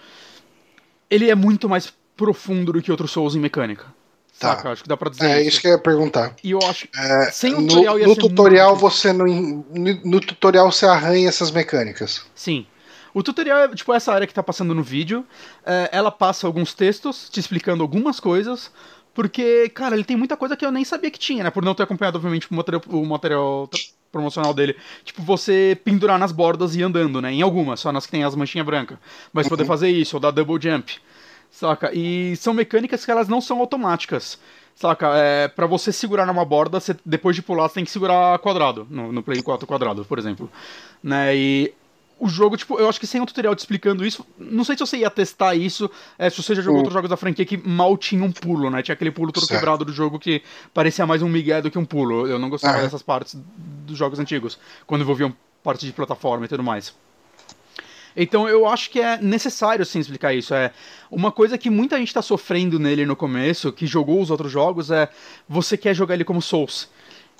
Ele 1.12 1.30
é 1.30 1.36
muito 1.36 1.70
mais 1.70 1.94
profundo 2.18 2.74
do 2.74 2.82
que 2.82 2.90
outros 2.90 3.12
Souls 3.12 3.36
em 3.36 3.40
mecânica. 3.40 3.86
Tá. 4.40 4.56
Saca? 4.56 4.72
Acho 4.72 4.82
que 4.82 4.90
dá 4.90 4.98
pra 4.98 5.12
dizer 5.12 5.30
É 5.30 5.40
isso. 5.42 5.50
isso 5.50 5.62
que 5.62 5.68
eu 5.68 5.74
ia 5.74 5.78
perguntar. 5.78 6.36
E 6.44 6.50
eu 6.50 6.60
acho. 6.64 6.88
É, 6.98 7.30
Sem 7.32 7.52
no 7.52 7.68
tutorial 7.68 8.00
ia 8.00 8.08
no 8.08 8.16
tutorial 8.16 8.76
você 8.76 9.14
não. 9.14 9.28
No, 9.28 9.94
no 10.04 10.20
tutorial 10.20 10.72
você 10.72 10.88
arranha 10.88 11.30
essas 11.30 11.52
mecânicas. 11.52 12.26
Sim. 12.34 12.66
O 13.14 13.22
tutorial 13.22 13.60
é 13.60 13.68
tipo 13.76 13.94
essa 13.94 14.12
área 14.12 14.26
que 14.26 14.34
tá 14.34 14.42
passando 14.42 14.74
no 14.74 14.82
vídeo. 14.82 15.24
É, 15.64 15.88
ela 15.92 16.10
passa 16.10 16.48
alguns 16.48 16.74
textos 16.74 17.30
te 17.30 17.40
explicando 17.40 17.84
algumas 17.84 18.20
coisas. 18.20 18.72
Porque, 19.14 19.70
cara, 19.70 19.96
ele 19.96 20.04
tem 20.04 20.18
muita 20.18 20.36
coisa 20.36 20.58
que 20.58 20.66
eu 20.66 20.72
nem 20.72 20.84
sabia 20.84 21.12
que 21.12 21.20
tinha, 21.20 21.44
né? 21.44 21.52
Por 21.52 21.64
não 21.64 21.76
ter 21.76 21.84
acompanhado, 21.84 22.18
obviamente, 22.18 22.48
o 22.50 22.56
material, 22.56 22.82
o 22.88 23.06
material 23.06 23.70
promocional 24.12 24.54
dele. 24.54 24.76
Tipo, 25.04 25.22
você 25.22 25.80
pendurar 25.84 26.18
nas 26.18 26.32
bordas 26.32 26.76
e 26.76 26.80
ir 26.80 26.84
andando, 26.84 27.22
né? 27.22 27.32
Em 27.32 27.42
algumas, 27.42 27.80
só 27.80 27.92
nas 27.92 28.06
que 28.06 28.12
tem 28.12 28.24
as 28.24 28.36
manchinhas 28.36 28.66
brancas. 28.66 28.98
Mas 29.32 29.48
poder 29.48 29.66
fazer 29.66 29.90
isso, 29.90 30.16
ou 30.16 30.20
dar 30.20 30.32
double 30.32 30.60
jump. 30.62 31.00
Saca? 31.52 31.92
E 31.94 32.36
são 32.38 32.54
mecânicas 32.54 33.06
que 33.06 33.12
elas 33.12 33.28
não 33.28 33.40
são 33.40 33.60
automáticas. 33.60 34.40
Saca? 34.76 35.16
É, 35.16 35.48
pra 35.48 35.68
você 35.68 35.92
segurar 35.92 36.26
numa 36.26 36.44
borda, 36.44 36.80
você, 36.80 36.96
depois 37.06 37.36
de 37.36 37.44
pular, 37.44 37.68
você 37.68 37.76
tem 37.76 37.86
que 37.86 37.92
segurar 37.92 38.40
quadrado. 38.40 38.88
No, 38.90 39.12
no 39.12 39.22
Play 39.22 39.44
4 39.44 39.68
quadrado, 39.68 40.04
por 40.06 40.18
exemplo. 40.18 40.50
Né? 41.04 41.36
E 41.36 41.74
o 42.20 42.30
jogo, 42.30 42.56
tipo, 42.56 42.80
eu 42.80 42.88
acho 42.88 43.00
que 43.00 43.08
sem 43.08 43.20
um 43.20 43.26
tutorial 43.26 43.56
te 43.56 43.60
explicando 43.60 44.06
isso, 44.06 44.26
não 44.38 44.64
sei 44.64 44.76
se 44.78 44.80
você 44.82 44.98
ia 44.98 45.10
testar 45.10 45.56
isso, 45.56 45.90
é, 46.18 46.30
se 46.30 46.42
você 46.42 46.56
já 46.56 46.62
jogou 46.62 46.76
Hum. 46.76 46.80
outros 46.80 46.94
jogos 46.94 47.10
da 47.10 47.18
franquia 47.18 47.46
que 47.46 47.58
mal 47.58 47.98
tinha 47.98 48.24
um 48.24 48.32
pulo, 48.32 48.70
né? 48.70 48.82
Tinha 48.82 48.94
aquele 48.94 49.12
pulo 49.12 49.32
todo 49.32 49.46
Certo. 49.46 49.60
quebrado 49.60 49.84
do 49.84 49.92
jogo 49.92 50.20
que 50.20 50.42
parecia 50.74 51.06
mais 51.06 51.22
um 51.22 51.28
migué 51.30 51.62
do 51.62 51.70
que 51.70 51.78
um 51.78 51.86
pulo. 51.86 52.28
Eu 52.28 52.40
não 52.40 52.50
gostava 52.50 52.76
Aham. 52.76 52.84
dessas 52.84 53.02
partes 53.04 53.36
dos 53.86 53.98
jogos 53.98 54.20
antigos, 54.20 54.58
quando 54.86 55.02
envolviam 55.02 55.36
parte 55.62 55.86
de 55.86 55.92
plataforma 55.92 56.46
e 56.46 56.48
tudo 56.48 56.64
mais. 56.64 56.94
Então 58.16 58.48
eu 58.48 58.68
acho 58.68 58.92
que 58.92 59.00
é 59.02 59.18
necessário 59.18 59.86
sim 59.86 60.00
explicar 60.00 60.34
isso. 60.34 60.54
É 60.54 60.72
uma 61.10 61.32
coisa 61.32 61.58
que 61.58 61.70
muita 61.70 61.98
gente 61.98 62.14
tá 62.14 62.22
sofrendo 62.22 62.80
nele 62.80 63.06
no 63.06 63.16
começo, 63.16 63.72
que 63.72 63.88
jogou 63.88 64.22
os 64.22 64.30
outros 64.30 64.52
jogos, 64.52 64.92
é 64.92 65.10
você 65.50 65.76
quer 65.76 65.94
jogar 65.96 66.14
ele 66.14 66.24
como 66.24 66.42
Souls. 66.42 66.90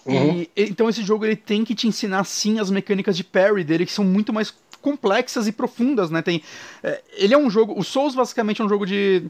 E, 0.08 0.50
então 0.56 0.90
esse 0.90 1.02
jogo 1.04 1.26
ele 1.26 1.36
tem 1.36 1.64
que 1.64 1.74
te 1.74 1.88
ensinar 1.88 2.24
sim 2.26 2.60
as 2.60 2.70
mecânicas 2.70 3.16
de 3.16 3.24
parry 3.24 3.64
dele, 3.64 3.86
que 3.86 3.92
são 3.92 4.04
muito 4.04 4.34
mais 4.34 4.54
complexas 4.82 5.48
e 5.48 5.52
profundas, 5.52 6.10
né? 6.10 6.22
Tem, 6.22 6.44
é, 6.84 7.02
ele 7.14 7.34
é 7.34 7.38
um 7.38 7.50
jogo. 7.50 7.78
O 7.80 7.84
Souls 7.84 8.14
basicamente 8.16 8.62
é 8.62 8.66
um 8.66 8.70
jogo 8.70 8.86
de. 8.86 9.24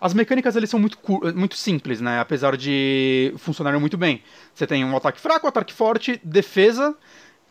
As 0.00 0.14
mecânicas 0.14 0.54
eles 0.54 0.70
são 0.70 0.78
muito, 0.78 0.98
muito 1.34 1.56
simples, 1.56 2.00
né? 2.00 2.20
Apesar 2.20 2.56
de 2.56 3.32
funcionarem 3.36 3.80
muito 3.80 3.96
bem. 3.96 4.22
Você 4.54 4.66
tem 4.66 4.84
um 4.84 4.96
ataque 4.96 5.20
fraco, 5.20 5.46
um 5.46 5.48
ataque 5.48 5.72
forte, 5.72 6.20
defesa, 6.22 6.94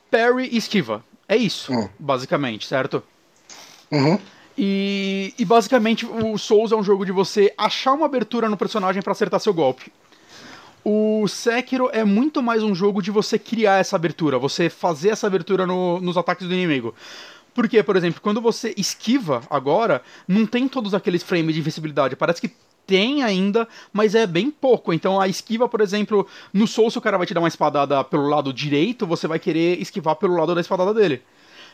parry 0.10 0.50
e 0.52 0.58
esquiva. 0.58 1.04
É 1.28 1.36
isso, 1.36 1.74
Hum. 1.74 1.90
basicamente, 2.00 2.66
certo? 2.66 3.04
Uhum. 3.92 4.18
E, 4.58 5.34
e 5.38 5.46
basicamente 5.46 6.06
o 6.06 6.38
Souls 6.38 6.72
é 6.72 6.76
um 6.76 6.84
jogo 6.84 7.06
de 7.06 7.12
você 7.12 7.54
achar 7.58 7.94
uma 7.94 8.06
abertura 8.06 8.50
no 8.50 8.58
personagem 8.58 9.02
pra 9.02 9.12
acertar 9.12 9.40
seu 9.40 9.54
golpe. 9.54 9.92
O 10.90 11.28
Sekiro 11.28 11.90
é 11.92 12.06
muito 12.06 12.42
mais 12.42 12.64
um 12.64 12.74
jogo 12.74 13.02
de 13.02 13.12
você 13.12 13.38
criar 13.38 13.76
essa 13.78 13.98
abertura, 13.98 14.40
você 14.40 14.70
fazer 14.70 15.10
essa 15.10 15.28
abertura 15.28 15.68
no- 15.68 16.00
nos 16.00 16.16
ataques 16.16 16.48
do 16.48 16.54
inimigo. 16.54 16.96
Porque, 17.54 17.84
por 17.84 17.98
exemplo, 17.98 18.22
quando 18.22 18.40
você 18.40 18.74
esquiva 18.78 19.42
agora, 19.50 20.02
não 20.26 20.46
tem 20.46 20.66
todos 20.66 20.94
aqueles 20.94 21.22
frames 21.24 21.54
de 21.54 21.60
invencibilidade. 21.60 22.16
Parece 22.16 22.40
que 22.40 22.56
tem 22.86 23.22
ainda, 23.22 23.68
mas 23.92 24.16
é 24.16 24.26
bem 24.26 24.50
pouco. 24.50 24.94
Então 24.94 25.20
a 25.20 25.28
esquiva, 25.28 25.68
por 25.68 25.82
exemplo, 25.82 26.26
no 26.54 26.66
Soul, 26.66 26.90
se 26.90 26.98
o 26.98 27.02
cara 27.02 27.18
vai 27.18 27.28
te 27.28 27.34
dar 27.34 27.42
uma 27.42 27.50
espadada 27.50 28.02
pelo 28.06 28.30
lado 28.30 28.54
direito, 28.54 29.06
você 29.06 29.28
vai 29.28 29.40
querer 29.40 29.82
esquivar 29.82 30.16
pelo 30.16 30.38
lado 30.38 30.56
da 30.56 30.62
espadada 30.62 30.94
dele. 30.94 31.22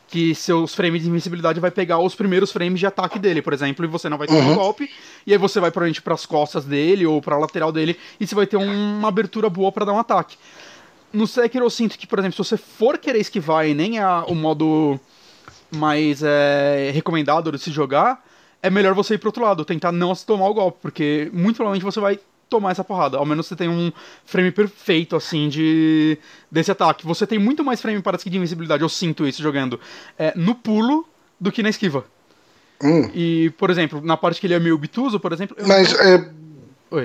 Que 0.07 0.35
seus 0.35 0.75
frames 0.75 1.01
de 1.01 1.09
invencibilidade 1.09 1.59
vai 1.59 1.71
pegar 1.71 1.97
os 1.99 2.13
primeiros 2.13 2.51
frames 2.51 2.79
de 2.79 2.85
ataque 2.85 3.17
dele, 3.17 3.41
por 3.41 3.51
exemplo, 3.53 3.83
e 3.83 3.87
você 3.87 4.07
não 4.09 4.17
vai 4.17 4.27
ter 4.27 4.35
um 4.35 4.55
golpe. 4.55 4.89
E 5.25 5.31
aí 5.31 5.37
você 5.39 5.59
vai 5.59 5.71
provavelmente 5.71 6.01
pras 6.01 6.25
costas 6.25 6.65
dele 6.65 7.05
ou 7.05 7.19
pra 7.21 7.37
lateral 7.37 7.71
dele, 7.71 7.97
e 8.19 8.27
você 8.27 8.35
vai 8.35 8.45
ter 8.45 8.57
um- 8.57 8.97
uma 8.99 9.07
abertura 9.07 9.49
boa 9.49 9.71
pra 9.71 9.85
dar 9.85 9.93
um 9.93 9.97
ataque. 9.99 10.37
No 11.11 11.25
Sekiro 11.25 11.65
eu 11.65 11.69
sinto 11.69 11.97
que, 11.97 12.05
por 12.05 12.19
exemplo, 12.19 12.33
se 12.33 12.49
você 12.49 12.57
for 12.57 12.97
querer 12.97 13.19
esquivar 13.19 13.67
e 13.67 13.73
nem 13.73 13.99
é 13.99 14.07
o 14.27 14.35
modo 14.35 14.99
mais 15.71 16.21
é, 16.23 16.91
recomendado 16.93 17.51
de 17.51 17.57
se 17.57 17.71
jogar, 17.71 18.23
é 18.61 18.69
melhor 18.69 18.93
você 18.93 19.15
ir 19.15 19.17
pro 19.17 19.29
outro 19.29 19.43
lado, 19.43 19.65
tentar 19.65 19.91
não 19.91 20.13
tomar 20.15 20.47
o 20.47 20.53
golpe, 20.53 20.77
porque 20.81 21.29
muito 21.33 21.55
provavelmente 21.55 21.83
você 21.83 21.99
vai 21.99 22.19
tomar 22.49 22.71
essa 22.71 22.83
porrada. 22.83 23.17
Ao 23.17 23.25
menos 23.25 23.47
você 23.47 23.55
tem 23.55 23.69
um 23.69 23.91
frame 24.25 24.51
perfeito, 24.51 25.15
assim, 25.15 25.49
de 25.49 26.17
desse 26.51 26.71
ataque. 26.71 27.05
Você 27.05 27.25
tem 27.25 27.39
muito 27.39 27.63
mais 27.63 27.81
frame 27.81 28.01
que 28.19 28.29
de 28.29 28.37
invencibilidade, 28.37 28.83
eu 28.83 28.89
sinto 28.89 29.27
isso 29.27 29.41
jogando, 29.41 29.79
é, 30.17 30.33
no 30.35 30.55
pulo 30.55 31.07
do 31.39 31.51
que 31.51 31.63
na 31.63 31.69
esquiva. 31.69 32.05
Hum. 32.81 33.09
E, 33.13 33.49
por 33.57 33.69
exemplo, 33.69 34.01
na 34.01 34.17
parte 34.17 34.39
que 34.41 34.47
ele 34.47 34.53
é 34.53 34.59
meio 34.59 34.75
obtuso, 34.75 35.19
por 35.19 35.31
exemplo... 35.31 35.55
eu 35.57 35.67
Mas 35.67 35.93
não- 35.93 36.01
é, 36.01 36.29
Oi. 36.91 37.03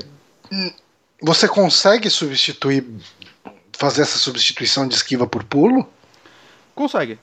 você 1.23 1.49
consegue 1.49 2.11
substituir. 2.11 2.85
Fazer 3.77 4.03
essa 4.03 4.19
substituição 4.19 4.89
de 4.89 4.97
esquiva 4.97 5.25
por 5.25 5.45
pulo? 5.45 5.89
Consegue. 6.75 7.17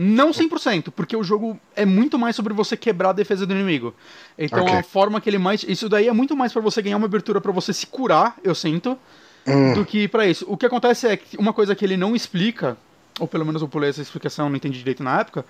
Não 0.00 0.30
100%, 0.30 0.92
porque 0.94 1.16
o 1.16 1.24
jogo 1.24 1.58
é 1.74 1.84
muito 1.84 2.16
mais 2.16 2.36
sobre 2.36 2.54
você 2.54 2.76
quebrar 2.76 3.10
a 3.10 3.12
defesa 3.12 3.44
do 3.44 3.52
inimigo. 3.52 3.92
Então 4.38 4.62
Ok. 4.62 4.76
a 4.78 4.82
forma 4.84 5.20
que 5.20 5.28
ele 5.28 5.38
mais. 5.38 5.64
Isso 5.64 5.88
daí 5.88 6.06
é 6.06 6.12
muito 6.12 6.36
mais 6.36 6.52
pra 6.52 6.62
você 6.62 6.80
ganhar 6.80 6.96
uma 6.96 7.06
abertura 7.06 7.40
pra 7.40 7.50
você 7.50 7.72
se 7.72 7.84
curar, 7.84 8.36
eu 8.44 8.54
sinto, 8.54 8.96
Hum. 9.44 9.74
do 9.74 9.84
que 9.84 10.06
pra 10.06 10.24
isso. 10.24 10.44
O 10.48 10.56
que 10.56 10.64
acontece 10.66 11.08
é 11.08 11.16
que 11.16 11.36
uma 11.36 11.52
coisa 11.52 11.74
que 11.74 11.84
ele 11.84 11.96
não 11.96 12.14
explica, 12.14 12.76
ou 13.18 13.26
pelo 13.26 13.44
menos 13.44 13.60
eu 13.60 13.66
pulei 13.66 13.90
essa 13.90 14.00
explicação, 14.00 14.48
não 14.48 14.54
entendi 14.54 14.78
direito 14.78 15.02
na 15.02 15.18
época, 15.20 15.44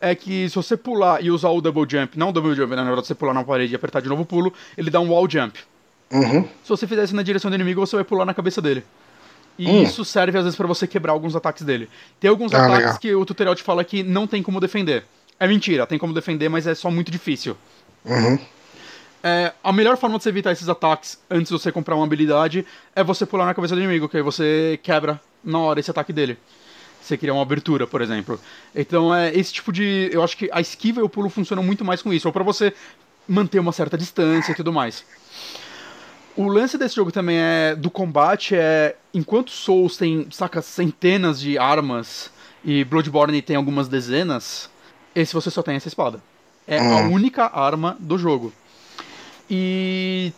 é 0.00 0.14
que 0.14 0.48
se 0.48 0.54
você 0.54 0.74
pular 0.74 1.22
e 1.22 1.30
usar 1.30 1.50
o 1.50 1.60
double 1.60 1.84
jump, 1.86 2.18
não 2.18 2.30
o 2.30 2.32
double 2.32 2.54
jump, 2.54 2.70
né, 2.70 2.76
na 2.76 2.84
verdade 2.84 3.06
você 3.08 3.14
pular 3.14 3.34
na 3.34 3.44
parede 3.44 3.74
e 3.74 3.76
apertar 3.76 4.00
de 4.00 4.08
novo 4.08 4.22
o 4.22 4.26
pulo, 4.26 4.54
ele 4.74 4.88
dá 4.90 5.00
um 5.00 5.10
wall 5.10 5.28
jump. 5.28 5.58
Uhum. 6.10 6.44
Se 6.62 6.68
você 6.70 6.86
fizer 6.86 7.04
isso 7.04 7.14
na 7.14 7.22
direção 7.22 7.50
do 7.50 7.54
inimigo, 7.54 7.84
você 7.84 7.94
vai 7.96 8.04
pular 8.04 8.24
na 8.24 8.32
cabeça 8.32 8.62
dele. 8.62 8.82
E 9.58 9.68
Hum. 9.68 9.82
isso 9.82 10.04
serve 10.04 10.36
às 10.38 10.44
vezes 10.44 10.56
pra 10.56 10.66
você 10.66 10.86
quebrar 10.86 11.12
alguns 11.12 11.36
ataques 11.36 11.62
dele. 11.62 11.88
Tem 12.18 12.28
alguns 12.30 12.52
Ah, 12.54 12.58
ataques 12.64 12.78
legal. 12.78 12.98
que 12.98 13.14
o 13.14 13.24
tutorial 13.24 13.54
te 13.54 13.62
fala 13.62 13.84
que 13.84 14.02
não 14.02 14.26
tem 14.26 14.42
como 14.42 14.58
defender. 14.60 15.04
É 15.38 15.46
mentira, 15.46 15.86
tem 15.86 15.98
como 15.98 16.14
defender, 16.14 16.48
mas 16.48 16.66
é 16.66 16.74
só 16.74 16.90
muito 16.90 17.10
difícil. 17.10 17.56
Uhum. 18.04 18.38
É, 19.22 19.52
a 19.62 19.72
melhor 19.72 19.96
forma 19.96 20.16
de 20.18 20.22
você 20.24 20.30
evitar 20.30 20.50
esses 20.52 20.68
ataques 20.68 21.18
antes 21.30 21.46
de 21.52 21.52
você 21.58 21.70
comprar 21.70 21.94
uma 21.94 22.04
habilidade 22.04 22.66
é 22.94 23.04
você 23.04 23.24
pular 23.24 23.46
na 23.46 23.54
cabeça 23.54 23.74
do 23.74 23.80
inimigo, 23.80 24.08
que 24.08 24.16
aí 24.16 24.22
você 24.22 24.80
quebra 24.82 25.20
na 25.44 25.58
hora 25.60 25.78
esse 25.78 25.90
ataque 25.90 26.12
dele. 26.12 26.36
Você 27.00 27.16
cria 27.16 27.32
uma 27.32 27.42
abertura, 27.42 27.86
por 27.86 28.00
exemplo. 28.00 28.40
Então 28.74 29.14
é 29.14 29.32
esse 29.36 29.52
tipo 29.52 29.72
de. 29.72 30.08
Eu 30.12 30.22
acho 30.22 30.36
que 30.36 30.48
a 30.52 30.60
esquiva 30.60 31.00
e 31.00 31.02
o 31.04 31.08
pulo 31.08 31.28
funcionam 31.28 31.62
muito 31.62 31.84
mais 31.84 32.00
com 32.02 32.12
isso. 32.12 32.28
Ou 32.28 32.32
pra 32.32 32.42
você 32.44 32.72
manter 33.28 33.58
uma 33.58 33.72
certa 33.72 33.96
distância 33.98 34.52
e 34.52 34.54
tudo 34.54 34.72
mais. 34.72 35.04
O 36.36 36.48
lance 36.48 36.78
desse 36.78 36.96
jogo 36.96 37.12
também 37.12 37.36
é 37.38 37.74
do 37.76 37.90
combate 37.90 38.54
é 38.54 38.96
enquanto 39.12 39.50
Souls 39.50 39.96
tem, 39.96 40.26
saca, 40.30 40.62
centenas 40.62 41.38
de 41.40 41.58
armas 41.58 42.30
e 42.64 42.84
Bloodborne 42.84 43.42
tem 43.42 43.56
algumas 43.56 43.86
dezenas, 43.88 44.70
esse 45.14 45.34
você 45.34 45.50
só 45.50 45.62
tem 45.62 45.76
essa 45.76 45.88
espada. 45.88 46.22
É 46.66 46.78
a 46.78 46.82
Hum. 46.82 47.12
única 47.12 47.44
arma 47.46 47.96
do 48.00 48.16
jogo. 48.16 48.52
E 49.50 50.32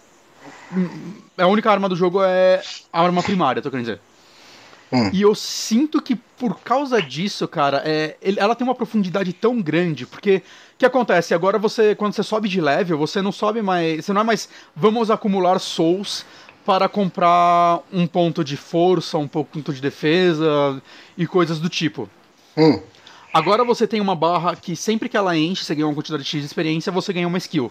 a 1.38 1.46
única 1.46 1.70
arma 1.70 1.88
do 1.88 1.94
jogo 1.94 2.22
é 2.22 2.60
a 2.92 3.00
arma 3.02 3.22
primária, 3.22 3.62
tô 3.62 3.70
querendo 3.70 3.86
dizer. 3.86 4.00
Hum. 4.92 5.10
E 5.12 5.22
eu 5.22 5.34
sinto 5.34 6.00
que 6.02 6.16
por 6.16 6.60
causa 6.60 7.00
disso, 7.00 7.46
cara, 7.46 7.82
é, 7.84 8.16
ela 8.36 8.54
tem 8.54 8.66
uma 8.66 8.74
profundidade 8.74 9.32
tão 9.32 9.60
grande, 9.62 10.06
porque 10.06 10.42
que 10.78 10.86
acontece? 10.86 11.34
Agora 11.34 11.58
você, 11.58 11.94
quando 11.94 12.14
você 12.14 12.22
sobe 12.22 12.48
de 12.48 12.60
level, 12.60 12.98
você 12.98 13.22
não 13.22 13.32
sobe 13.32 13.62
mais. 13.62 14.04
Você 14.04 14.12
não 14.12 14.20
é 14.20 14.24
mais. 14.24 14.48
Vamos 14.74 15.10
acumular 15.10 15.58
souls 15.58 16.24
para 16.64 16.88
comprar 16.88 17.80
um 17.92 18.06
ponto 18.06 18.42
de 18.42 18.56
força, 18.56 19.18
um 19.18 19.28
ponto 19.28 19.72
de 19.72 19.80
defesa 19.80 20.82
e 21.16 21.26
coisas 21.26 21.58
do 21.58 21.68
tipo. 21.68 22.08
Hum. 22.56 22.80
Agora 23.32 23.64
você 23.64 23.86
tem 23.86 24.00
uma 24.00 24.14
barra 24.14 24.56
que 24.56 24.74
sempre 24.76 25.08
que 25.08 25.16
ela 25.16 25.36
enche, 25.36 25.64
você 25.64 25.74
ganha 25.74 25.86
uma 25.86 25.94
quantidade 25.94 26.24
X 26.24 26.40
de 26.40 26.46
experiência, 26.46 26.90
você 26.92 27.12
ganha 27.12 27.26
uma 27.26 27.38
skill. 27.38 27.70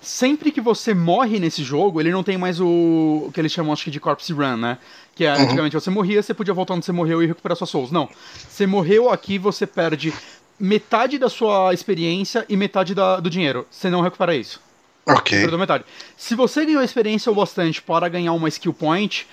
sempre 0.00 0.50
que 0.50 0.60
você 0.60 0.94
morre 0.94 1.38
nesse 1.38 1.62
jogo, 1.62 2.00
ele 2.00 2.10
não 2.10 2.22
tem 2.22 2.38
mais 2.38 2.60
o, 2.60 3.24
o 3.26 3.30
que 3.32 3.40
eles 3.40 3.52
chamam, 3.52 3.72
acho 3.72 3.84
que, 3.84 3.90
de 3.90 4.00
Corpse 4.00 4.32
Run, 4.32 4.56
né? 4.56 4.78
Que 5.14 5.24
é, 5.24 5.30
antigamente 5.30 5.74
você 5.74 5.90
morria, 5.90 6.22
você 6.22 6.32
podia 6.34 6.54
voltar 6.54 6.74
onde 6.74 6.84
você 6.84 6.92
morreu 6.92 7.22
e 7.22 7.26
recuperar 7.26 7.56
suas 7.56 7.70
souls. 7.70 7.90
Não. 7.90 8.08
Você 8.48 8.66
morreu 8.66 9.10
aqui, 9.10 9.38
você 9.38 9.66
perde 9.66 10.12
metade 10.58 11.18
da 11.18 11.28
sua 11.28 11.72
experiência 11.72 12.44
e 12.48 12.56
metade 12.56 12.94
da, 12.94 13.20
do 13.20 13.30
dinheiro. 13.30 13.66
Você 13.70 13.88
não 13.88 14.00
recupera 14.00 14.34
isso. 14.34 14.60
Ok. 15.06 15.38
Perdeu 15.40 15.58
metade. 15.58 15.84
Se 16.16 16.34
você 16.34 16.66
ganhou 16.66 16.82
experiência 16.82 17.32
o 17.32 17.34
bastante 17.34 17.80
para 17.80 18.08
ganhar 18.08 18.32
uma 18.32 18.48
skill 18.48 18.74
point, 18.74 19.26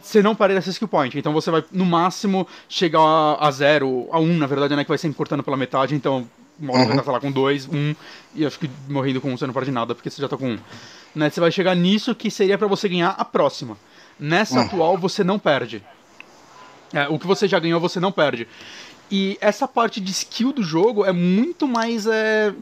você 0.00 0.20
não 0.20 0.34
perde 0.34 0.56
essa 0.56 0.70
skill 0.70 0.88
point. 0.88 1.16
Então 1.16 1.32
você 1.32 1.50
vai, 1.50 1.64
no 1.70 1.86
máximo, 1.86 2.46
chegar 2.68 3.00
a, 3.00 3.46
a 3.46 3.50
zero, 3.50 4.08
a 4.10 4.18
um, 4.18 4.36
na 4.36 4.46
verdade, 4.46 4.74
né? 4.74 4.82
Que 4.82 4.88
vai 4.88 4.98
ser 4.98 5.12
cortando 5.14 5.42
pela 5.42 5.56
metade. 5.56 5.94
Então, 5.94 6.28
você 6.58 6.72
vai 6.72 6.90
estar, 6.90 7.04
sei 7.04 7.12
lá, 7.12 7.20
com 7.20 7.30
dois, 7.30 7.68
um, 7.68 7.94
e 8.34 8.44
acho 8.44 8.58
que 8.58 8.70
morrendo 8.88 9.20
com 9.20 9.32
um 9.32 9.36
você 9.36 9.46
não 9.46 9.54
perde 9.54 9.70
nada, 9.70 9.94
porque 9.94 10.10
você 10.10 10.20
já 10.20 10.28
tá 10.28 10.36
com 10.36 10.52
um. 10.52 10.58
Né? 11.14 11.30
Você 11.30 11.40
vai 11.40 11.50
chegar 11.50 11.74
nisso 11.74 12.14
que 12.14 12.30
seria 12.30 12.58
para 12.58 12.66
você 12.66 12.88
ganhar 12.88 13.10
a 13.10 13.24
próxima. 13.24 13.76
Nessa 14.18 14.60
atual, 14.60 14.96
você 14.98 15.24
não 15.24 15.38
perde. 15.38 15.82
É, 16.92 17.08
o 17.08 17.18
que 17.18 17.26
você 17.26 17.48
já 17.48 17.58
ganhou, 17.58 17.80
você 17.80 17.98
não 17.98 18.12
perde. 18.12 18.46
E 19.14 19.36
essa 19.42 19.68
parte 19.68 20.00
de 20.00 20.10
skill 20.10 20.54
do 20.54 20.62
jogo 20.62 21.04
é 21.04 21.12
muito 21.12 21.68
mais. 21.68 22.06
É... 22.06 22.54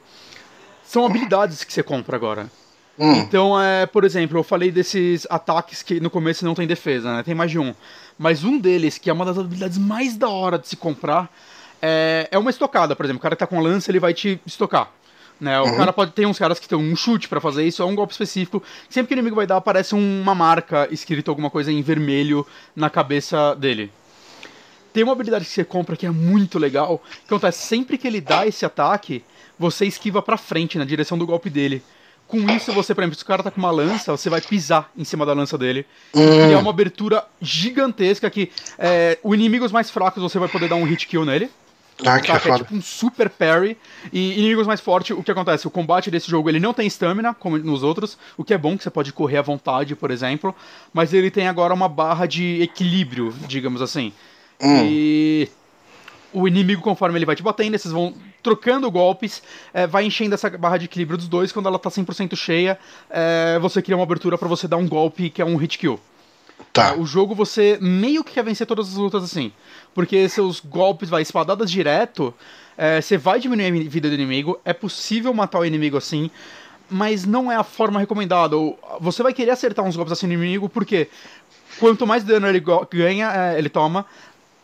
São 0.82 1.06
habilidades 1.06 1.62
que 1.62 1.72
você 1.72 1.80
compra 1.80 2.16
agora. 2.16 2.50
Hum. 2.98 3.14
Então, 3.20 3.58
é, 3.62 3.86
por 3.86 4.02
exemplo, 4.02 4.36
eu 4.36 4.42
falei 4.42 4.72
desses 4.72 5.26
ataques 5.30 5.80
que 5.80 6.00
no 6.00 6.10
começo 6.10 6.44
não 6.44 6.54
tem 6.54 6.66
defesa, 6.66 7.14
né? 7.16 7.22
Tem 7.22 7.36
mais 7.36 7.52
de 7.52 7.58
um. 7.60 7.72
Mas 8.18 8.42
um 8.42 8.58
deles, 8.58 8.98
que 8.98 9.08
é 9.08 9.12
uma 9.12 9.24
das 9.24 9.38
habilidades 9.38 9.78
mais 9.78 10.16
da 10.16 10.28
hora 10.28 10.58
de 10.58 10.66
se 10.66 10.76
comprar, 10.76 11.32
é, 11.80 12.28
é 12.32 12.36
uma 12.36 12.50
estocada, 12.50 12.96
por 12.96 13.06
exemplo. 13.06 13.20
O 13.20 13.22
cara 13.22 13.36
que 13.36 13.40
tá 13.40 13.46
com 13.46 13.60
lança, 13.60 13.88
ele 13.90 14.00
vai 14.00 14.12
te 14.12 14.40
estocar. 14.44 14.90
Né? 15.40 15.58
O 15.60 15.64
Uhum. 15.66 15.76
cara 15.76 15.92
pode 15.92 16.10
ter 16.10 16.26
uns 16.26 16.38
caras 16.38 16.58
que 16.58 16.68
tem 16.68 16.76
um 16.76 16.94
chute 16.96 17.28
pra 17.28 17.40
fazer 17.40 17.64
isso, 17.64 17.80
é 17.80 17.86
um 17.86 17.94
golpe 17.94 18.12
específico. 18.12 18.60
Sempre 18.90 19.08
que 19.08 19.14
o 19.14 19.16
inimigo 19.16 19.36
vai 19.36 19.46
dar, 19.46 19.56
aparece 19.56 19.94
uma 19.94 20.34
marca 20.34 20.88
escrito 20.90 21.30
alguma 21.30 21.48
coisa 21.48 21.70
em 21.72 21.80
vermelho 21.80 22.44
na 22.74 22.90
cabeça 22.90 23.54
dele. 23.54 23.90
Tem 24.92 25.02
uma 25.02 25.12
habilidade 25.12 25.44
que 25.44 25.50
você 25.50 25.64
compra 25.64 25.96
que 25.96 26.06
é 26.06 26.10
muito 26.10 26.58
legal, 26.58 27.02
que 27.26 27.32
acontece 27.34 27.66
sempre 27.66 27.96
que 27.96 28.06
ele 28.06 28.20
dá 28.20 28.46
esse 28.46 28.64
ataque, 28.64 29.24
você 29.58 29.86
esquiva 29.86 30.22
pra 30.22 30.36
frente 30.36 30.78
na 30.78 30.84
direção 30.84 31.16
do 31.16 31.26
golpe 31.26 31.50
dele. 31.50 31.82
Com 32.26 32.48
isso, 32.50 32.72
você, 32.72 32.94
por 32.94 33.02
exemplo, 33.02 33.18
se 33.18 33.24
o 33.24 33.26
cara 33.26 33.42
tá 33.42 33.50
com 33.50 33.58
uma 33.58 33.72
lança, 33.72 34.12
você 34.12 34.30
vai 34.30 34.40
pisar 34.40 34.88
em 34.96 35.02
cima 35.02 35.26
da 35.26 35.32
lança 35.32 35.58
dele. 35.58 35.84
E 36.14 36.52
é 36.52 36.56
uma 36.56 36.70
abertura 36.70 37.24
gigantesca 37.42 38.30
que 38.30 38.52
é, 38.78 39.18
os 39.22 39.34
inimigos 39.34 39.72
mais 39.72 39.90
fracos 39.90 40.22
você 40.22 40.38
vai 40.38 40.48
poder 40.48 40.68
dar 40.68 40.76
um 40.76 40.84
hit 40.84 41.08
kill 41.08 41.24
nele. 41.24 41.50
Ah, 42.06 42.20
que 42.20 42.28
Tá, 42.28 42.34
é 42.34 42.52
é 42.52 42.56
tipo 42.58 42.74
um 42.74 42.80
super 42.80 43.28
parry. 43.28 43.76
E 44.12 44.38
inimigos 44.38 44.66
mais 44.66 44.80
fortes, 44.80 45.16
o 45.16 45.22
que 45.22 45.30
acontece? 45.30 45.66
O 45.66 45.70
combate 45.70 46.10
desse 46.10 46.30
jogo 46.30 46.48
ele 46.48 46.60
não 46.60 46.72
tem 46.72 46.86
stamina, 46.86 47.34
como 47.34 47.58
nos 47.58 47.82
outros, 47.82 48.16
o 48.36 48.44
que 48.44 48.54
é 48.54 48.58
bom, 48.58 48.76
que 48.76 48.84
você 48.84 48.90
pode 48.90 49.12
correr 49.12 49.38
à 49.38 49.42
vontade, 49.42 49.94
por 49.94 50.10
exemplo. 50.10 50.54
Mas 50.92 51.12
ele 51.12 51.30
tem 51.30 51.48
agora 51.48 51.74
uma 51.74 51.88
barra 51.88 52.26
de 52.26 52.62
equilíbrio, 52.62 53.34
digamos 53.46 53.82
assim. 53.82 54.12
Hum. 54.60 54.84
E 54.84 55.48
o 56.32 56.46
inimigo, 56.46 56.82
conforme 56.82 57.18
ele 57.18 57.26
vai 57.26 57.36
te 57.36 57.42
batendo, 57.42 57.78
vocês 57.78 57.92
vão 57.92 58.14
trocando 58.42 58.90
golpes, 58.90 59.42
é, 59.72 59.86
vai 59.86 60.04
enchendo 60.04 60.34
essa 60.34 60.48
barra 60.50 60.78
de 60.78 60.86
equilíbrio 60.86 61.18
dos 61.18 61.28
dois. 61.28 61.52
Quando 61.52 61.66
ela 61.66 61.78
tá 61.78 61.90
100% 61.90 62.36
cheia, 62.36 62.78
é, 63.08 63.58
você 63.60 63.82
cria 63.82 63.96
uma 63.96 64.02
abertura 64.02 64.38
pra 64.38 64.48
você 64.48 64.66
dar 64.68 64.76
um 64.76 64.88
golpe 64.88 65.30
que 65.30 65.42
é 65.42 65.44
um 65.44 65.56
hit 65.56 65.78
kill. 65.78 65.98
Tá. 66.72 66.94
O 66.94 67.06
jogo 67.06 67.34
você 67.34 67.78
meio 67.80 68.22
que 68.22 68.34
quer 68.34 68.44
vencer 68.44 68.66
todas 68.66 68.88
as 68.88 68.94
lutas 68.94 69.24
assim. 69.24 69.52
Porque 69.94 70.28
seus 70.28 70.60
golpes, 70.60 71.08
vai, 71.08 71.22
espadadas 71.22 71.70
direto, 71.70 72.32
é, 72.76 73.00
você 73.00 73.16
vai 73.16 73.40
diminuir 73.40 73.66
a 73.66 73.90
vida 73.90 74.08
do 74.08 74.14
inimigo, 74.14 74.60
é 74.64 74.72
possível 74.72 75.34
matar 75.34 75.58
o 75.58 75.64
inimigo 75.64 75.96
assim, 75.96 76.30
mas 76.88 77.24
não 77.24 77.50
é 77.50 77.56
a 77.56 77.64
forma 77.64 77.98
recomendada. 77.98 78.56
Você 79.00 79.22
vai 79.22 79.32
querer 79.32 79.50
acertar 79.50 79.84
uns 79.84 79.96
golpes 79.96 80.12
assim 80.12 80.26
no 80.26 80.34
inimigo, 80.34 80.68
porque 80.68 81.08
quanto 81.78 82.06
mais 82.06 82.24
dano 82.24 82.46
ele 82.46 82.62
ganha, 82.90 83.32
é, 83.32 83.58
ele 83.58 83.68
toma, 83.68 84.06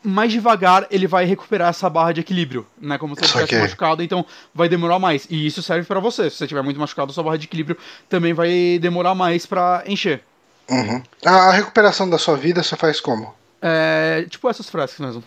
mais 0.07 0.31
devagar 0.33 0.87
ele 0.91 1.07
vai 1.07 1.25
recuperar 1.25 1.71
essa 1.71 1.91
barra 1.91 2.13
de 2.13 2.21
equilíbrio, 2.21 2.67
né? 2.81 2.97
Como 2.97 3.15
se 3.15 3.21
ele 3.21 3.27
estivesse 3.27 3.51
Saquei. 3.51 3.61
machucado, 3.61 4.03
então 4.03 4.25
vai 4.55 4.69
demorar 4.69 4.99
mais. 4.99 5.27
E 5.29 5.47
isso 5.47 5.63
serve 5.63 5.87
pra 5.87 5.99
você. 6.01 6.31
Se 6.31 6.37
você 6.37 6.47
tiver 6.47 6.63
muito 6.63 6.79
machucado, 6.79 7.13
sua 7.13 7.25
barra 7.25 7.37
de 7.39 7.47
equilíbrio 7.47 7.77
também 8.09 8.33
vai 8.33 8.79
demorar 8.81 9.15
mais 9.15 9.45
pra 9.47 9.83
encher. 9.87 10.23
Uhum. 10.71 11.03
A, 11.25 11.51
recuperação 11.53 12.09
da 12.09 12.19
sua 12.19 12.37
vida 12.37 12.63
você 12.63 12.77
faz 12.77 13.01
como? 13.01 13.35
É, 13.61 14.27
tipo 14.31 14.49
essas 14.49 14.69
frascas 14.71 15.05
mesmo. 15.05 15.25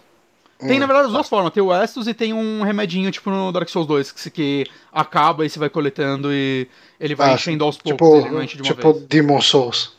Tem, 0.59 0.75
Hum, 0.75 0.79
na 0.79 0.85
verdade, 0.87 1.07
as 1.07 1.13
duas 1.13 1.29
formas. 1.29 1.53
Tem 1.53 1.63
o 1.63 1.73
Estus 1.73 2.07
e 2.07 2.13
tem 2.13 2.33
um 2.33 2.63
remedinho, 2.63 3.09
tipo 3.11 3.29
no 3.29 3.49
Dark 3.51 3.69
Souls 3.69 3.87
2, 3.87 4.11
que, 4.11 4.29
que 4.29 4.65
acaba 4.91 5.45
e 5.45 5.49
você 5.49 5.57
vai 5.57 5.69
coletando 5.69 6.33
e 6.33 6.67
ele 6.99 7.15
vai 7.15 7.31
Ah, 7.31 7.33
enchendo 7.35 7.63
aos 7.63 7.77
poucos, 7.77 8.23
Tipo, 8.23 8.35
ele 8.35 8.43
enche 8.43 8.57
de 8.57 8.63
uma 8.63 8.67
tipo 8.75 8.93
vez. 8.93 9.05
Demon 9.07 9.41
Souls. 9.41 9.93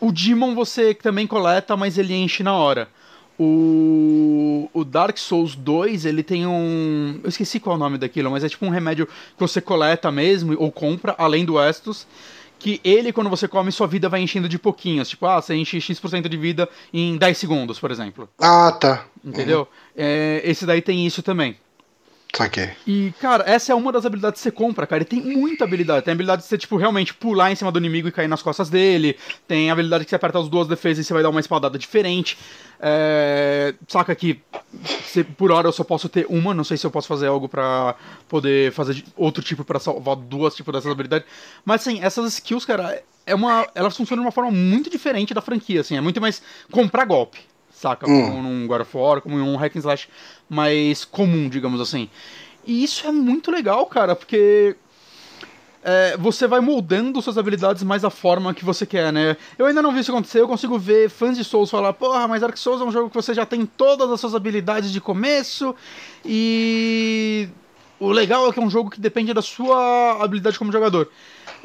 O 0.00 0.12
Demon 0.12 0.54
você 0.54 0.94
também 0.94 1.26
coleta, 1.26 1.76
mas 1.76 1.98
ele 1.98 2.14
enche 2.14 2.42
na 2.42 2.54
hora. 2.54 2.88
O, 3.38 4.68
o 4.72 4.84
Dark 4.84 5.16
Souls 5.16 5.54
2, 5.54 6.04
ele 6.04 6.22
tem 6.22 6.46
um. 6.46 7.20
Eu 7.22 7.28
esqueci 7.28 7.60
qual 7.60 7.74
é 7.74 7.76
o 7.76 7.78
nome 7.78 7.96
daquilo, 7.96 8.30
mas 8.30 8.42
é 8.42 8.48
tipo 8.48 8.66
um 8.66 8.70
remédio 8.70 9.06
que 9.06 9.38
você 9.38 9.60
coleta 9.60 10.10
mesmo, 10.10 10.56
ou 10.58 10.72
compra, 10.72 11.14
além 11.16 11.44
do 11.44 11.62
Estus. 11.62 12.06
Que 12.58 12.80
ele, 12.82 13.12
quando 13.12 13.30
você 13.30 13.46
come, 13.46 13.70
sua 13.70 13.86
vida 13.86 14.08
vai 14.08 14.20
enchendo 14.20 14.48
de 14.48 14.58
pouquinhos. 14.58 15.08
Tipo, 15.08 15.26
ah, 15.26 15.40
você 15.40 15.54
enche 15.54 15.80
X% 15.80 16.28
de 16.28 16.36
vida 16.36 16.68
em 16.92 17.16
10 17.16 17.38
segundos, 17.38 17.78
por 17.78 17.92
exemplo. 17.92 18.28
Ah, 18.36 18.72
tá. 18.72 19.04
Entendeu? 19.24 19.68
É, 19.96 20.40
esse 20.42 20.66
daí 20.66 20.82
tem 20.82 21.06
isso 21.06 21.22
também. 21.22 21.56
Saquei. 22.34 22.70
E, 22.86 23.12
cara, 23.20 23.42
essa 23.50 23.72
é 23.72 23.74
uma 23.74 23.90
das 23.90 24.06
habilidades 24.06 24.40
que 24.40 24.44
você 24.44 24.50
compra, 24.52 24.86
cara. 24.86 25.02
E 25.02 25.04
tem 25.04 25.20
muita 25.20 25.64
habilidade. 25.64 26.04
Tem 26.04 26.12
habilidade 26.12 26.42
de 26.42 26.48
você, 26.48 26.56
tipo, 26.58 26.76
realmente 26.76 27.12
pular 27.14 27.50
em 27.50 27.56
cima 27.56 27.72
do 27.72 27.78
inimigo 27.78 28.06
e 28.06 28.12
cair 28.12 28.28
nas 28.28 28.42
costas 28.42 28.68
dele. 28.70 29.16
Tem 29.48 29.70
habilidade 29.70 30.04
que 30.04 30.10
você 30.10 30.16
aperta 30.16 30.38
as 30.38 30.48
duas 30.48 30.68
defesas 30.68 31.04
e 31.04 31.08
você 31.08 31.12
vai 31.14 31.22
dar 31.22 31.30
uma 31.30 31.40
espadada 31.40 31.76
diferente. 31.78 32.38
É... 32.78 33.74
Saca 33.88 34.14
que 34.14 34.40
você- 35.02 35.24
por 35.24 35.50
hora 35.50 35.66
eu 35.68 35.72
só 35.72 35.82
posso 35.82 36.08
ter 36.08 36.26
uma. 36.28 36.54
Não 36.54 36.64
sei 36.64 36.76
se 36.76 36.86
eu 36.86 36.90
posso 36.90 37.08
fazer 37.08 37.26
algo 37.26 37.48
pra 37.48 37.96
poder 38.28 38.70
fazer 38.72 39.02
outro 39.16 39.42
tipo 39.42 39.64
pra 39.64 39.80
salvar 39.80 40.14
duas 40.14 40.54
tipos 40.54 40.72
dessas 40.72 40.92
habilidades. 40.92 41.26
Mas, 41.64 41.80
assim, 41.80 42.00
essas 42.02 42.34
skills, 42.34 42.64
cara, 42.64 43.02
é 43.26 43.34
uma... 43.34 43.66
elas 43.74 43.96
funcionam 43.96 44.22
de 44.22 44.26
uma 44.26 44.32
forma 44.32 44.50
muito 44.50 44.88
diferente 44.90 45.34
da 45.34 45.40
franquia, 45.40 45.80
assim. 45.80 45.96
É 45.96 46.00
muito 46.00 46.20
mais 46.20 46.40
comprar 46.70 47.04
golpe. 47.04 47.38
Saca? 47.78 48.10
Hum. 48.10 48.30
Como 48.30 48.42
num 48.42 48.66
God 48.66 48.80
of 48.80 48.96
War, 48.96 49.20
como 49.20 49.38
em 49.38 49.42
um 49.42 49.56
hack 49.56 49.76
and 49.76 49.78
slash 49.78 50.08
mais 50.48 51.04
comum, 51.04 51.48
digamos 51.48 51.80
assim. 51.80 52.10
E 52.66 52.82
isso 52.82 53.06
é 53.06 53.12
muito 53.12 53.52
legal, 53.52 53.86
cara, 53.86 54.16
porque 54.16 54.74
é, 55.84 56.16
você 56.16 56.48
vai 56.48 56.58
moldando 56.58 57.22
suas 57.22 57.38
habilidades 57.38 57.84
mais 57.84 58.02
da 58.02 58.10
forma 58.10 58.52
que 58.52 58.64
você 58.64 58.84
quer, 58.84 59.12
né? 59.12 59.36
Eu 59.56 59.66
ainda 59.66 59.80
não 59.80 59.92
vi 59.92 60.00
isso 60.00 60.10
acontecer, 60.10 60.40
eu 60.40 60.48
consigo 60.48 60.76
ver 60.76 61.08
fãs 61.08 61.36
de 61.36 61.44
Souls 61.44 61.70
falar, 61.70 61.92
porra, 61.92 62.26
mas 62.26 62.40
Dark 62.40 62.56
Souls 62.56 62.80
é 62.80 62.84
um 62.84 62.90
jogo 62.90 63.08
que 63.08 63.14
você 63.14 63.32
já 63.32 63.46
tem 63.46 63.64
todas 63.64 64.10
as 64.10 64.20
suas 64.20 64.34
habilidades 64.34 64.90
de 64.90 65.00
começo 65.00 65.74
e. 66.24 67.48
O 68.00 68.12
legal 68.12 68.48
é 68.48 68.52
que 68.52 68.60
é 68.60 68.62
um 68.62 68.70
jogo 68.70 68.90
que 68.90 69.00
depende 69.00 69.34
da 69.34 69.42
sua 69.42 70.22
habilidade 70.22 70.56
como 70.56 70.70
jogador. 70.70 71.10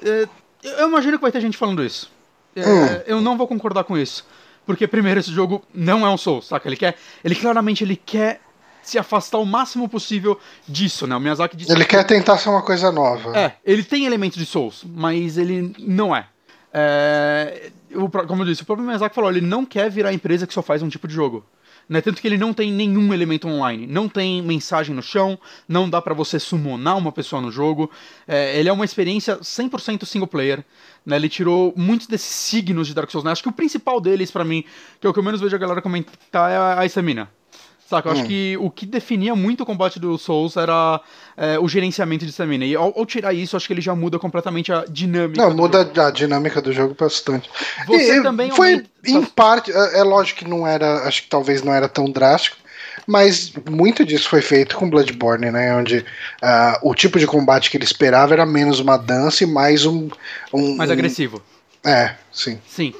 É, 0.04 0.28
eu 0.64 0.88
imagino 0.88 1.18
que 1.18 1.22
vai 1.22 1.32
ter 1.32 1.42
gente 1.42 1.58
falando 1.58 1.84
isso. 1.84 2.12
É, 2.56 2.62
Hum. 2.62 3.02
Eu 3.06 3.22
não 3.22 3.38
vou 3.38 3.48
concordar 3.48 3.84
com 3.84 3.96
isso. 3.96 4.26
Porque, 4.66 4.88
primeiro, 4.88 5.20
esse 5.20 5.32
jogo 5.32 5.62
não 5.74 6.06
é 6.06 6.10
um 6.10 6.18
Souls, 6.18 6.48
saca? 6.48 6.68
Ele 6.70 6.78
quer. 6.78 6.96
Ele 7.24 7.36
claramente 7.36 7.84
ele 7.84 7.96
quer 7.96 8.40
se 8.82 8.98
afastar 8.98 9.38
o 9.38 9.46
máximo 9.46 9.88
possível 9.88 10.40
disso, 10.68 11.08
né? 11.08 11.16
O 11.16 11.20
Miyazaki 11.20 11.56
disse 11.56 11.72
Ele 11.72 11.86
que- 11.86 11.92
quer 11.92 12.04
tentar 12.04 12.38
ser 12.38 12.50
uma 12.50 12.62
coisa 12.62 12.92
nova. 12.92 13.38
é, 13.38 13.54
ele 13.66 13.84
tem 13.84 14.06
elementos 14.06 14.38
de 14.38 14.46
Souls, 14.46 14.84
mas 14.86 15.38
ele 15.38 15.74
não 15.80 16.16
é. 16.16 16.28
É, 16.74 17.72
o 17.94 18.10
como 18.10 18.42
eu 18.42 18.48
disse, 18.48 18.64
o 18.64 18.66
próprio 18.66 18.86
Miyazaki 18.86 19.14
falou, 19.16 19.30
ele 19.30 19.42
não 19.42 19.66
quer 19.66 19.90
virar 19.90 20.10
a 20.10 20.14
empresa 20.14 20.46
que 20.48 20.54
só 20.54 20.62
faz 20.62 20.82
um 20.82 20.90
tipo 20.90 21.08
de 21.08 21.14
jogo. 21.14 21.46
Né? 21.88 22.02
Tanto 22.02 22.22
que 22.22 22.28
ele 22.28 22.38
não 22.38 22.54
tem 22.54 22.72
nenhum 22.72 23.14
elemento 23.14 23.48
online. 23.48 23.86
Não 23.86 24.08
tem 24.08 24.42
mensagem 24.42 24.96
no 24.96 25.02
chão, 25.02 25.38
não 25.68 25.90
dá 25.90 26.02
pra 26.02 26.14
você 26.14 26.40
summonar 26.40 26.98
uma 26.98 27.12
pessoa 27.12 27.42
no 27.42 27.52
jogo. 27.52 27.90
É, 28.28 28.60
ele 28.60 28.70
é 28.70 28.74
uma 28.74 28.86
experiência 28.86 29.38
100% 29.38 30.06
single 30.06 30.28
player. 30.28 30.64
Né? 31.06 31.16
Ele 31.16 31.30
tirou 31.30 31.74
muitos 31.76 32.08
desses 32.08 32.34
signos 32.34 32.88
de 32.88 32.94
Dark 32.94 33.10
Souls. 33.10 33.24
Né? 33.24 33.32
Acho 33.32 33.44
que 33.44 33.50
o 33.50 33.54
principal 33.54 34.00
deles, 34.00 34.32
pra 34.32 34.44
mim, 34.44 34.64
que 35.00 35.08
é 35.08 35.10
o 35.10 35.14
que 35.14 35.20
eu 35.20 35.24
menos 35.24 35.42
vejo 35.42 35.56
a 35.56 35.60
galera 35.60 35.82
comentar, 35.82 36.50
é 36.52 36.82
a 36.82 36.86
estamina. 36.86 37.30
Saca? 37.94 38.10
Eu 38.10 38.14
acho 38.14 38.24
Hum. 38.24 38.28
que 38.28 38.58
o 38.60 38.70
que 38.72 38.86
definia 38.88 39.36
muito 39.36 39.62
o 39.62 39.66
combate 39.66 40.00
do 40.00 40.18
Souls 40.18 40.58
era 40.58 41.00
é, 41.38 41.60
o 41.60 41.68
gerenciamento 41.68 42.26
de 42.26 42.32
stamina. 42.32 42.66
E 42.66 42.76
ao, 42.76 42.98
ao 42.98 43.06
tirar 43.06 43.34
isso, 43.34 43.56
acho 43.56 43.68
que 43.68 43.74
ele 43.74 43.82
já 43.82 43.94
muda 43.94 44.18
completamente 44.18 44.72
a 44.74 44.84
dinâmica. 44.90 45.42
Não, 45.42 45.54
muda 45.56 45.84
jogo. 45.84 46.02
a 46.02 46.10
dinâmica 46.12 46.60
do 46.62 46.74
jogo 46.74 46.96
bastante. 47.00 47.50
Você 47.86 48.18
E- 48.18 48.24
também 48.24 48.50
foi 48.52 48.72
aumenta- 48.74 48.90
em 49.06 49.22
parte, 49.24 49.72
é 49.72 50.00
é 50.00 50.04
lógico 50.04 50.40
que 50.40 50.48
não 50.50 50.66
era, 50.66 51.08
acho 51.08 51.24
que 51.24 51.30
talvez 51.30 51.62
não 51.62 51.72
era 51.74 51.88
tão 51.88 52.06
drástico, 52.06 52.58
mas 53.06 53.52
muito 53.70 54.04
disso 54.06 54.28
foi 54.30 54.42
feito 54.42 54.76
com 54.76 54.90
Bloodborne, 54.90 55.52
né, 55.52 55.76
onde 55.76 56.04
ah, 56.42 56.80
o 56.82 56.96
tipo 56.96 57.20
de 57.20 57.28
combate 57.28 57.70
que 57.70 57.78
ele 57.78 57.84
esperava 57.84 58.34
era 58.34 58.46
menos 58.46 58.80
uma 58.80 58.98
dança 58.98 59.44
e 59.44 59.48
mais 59.48 59.86
um, 59.86 60.10
um 60.54 60.76
mais 60.76 60.90
um- 60.90 60.94
agressivo. 60.94 61.42
É, 61.86 62.16
sim. 62.32 62.60
Sim. 62.68 62.94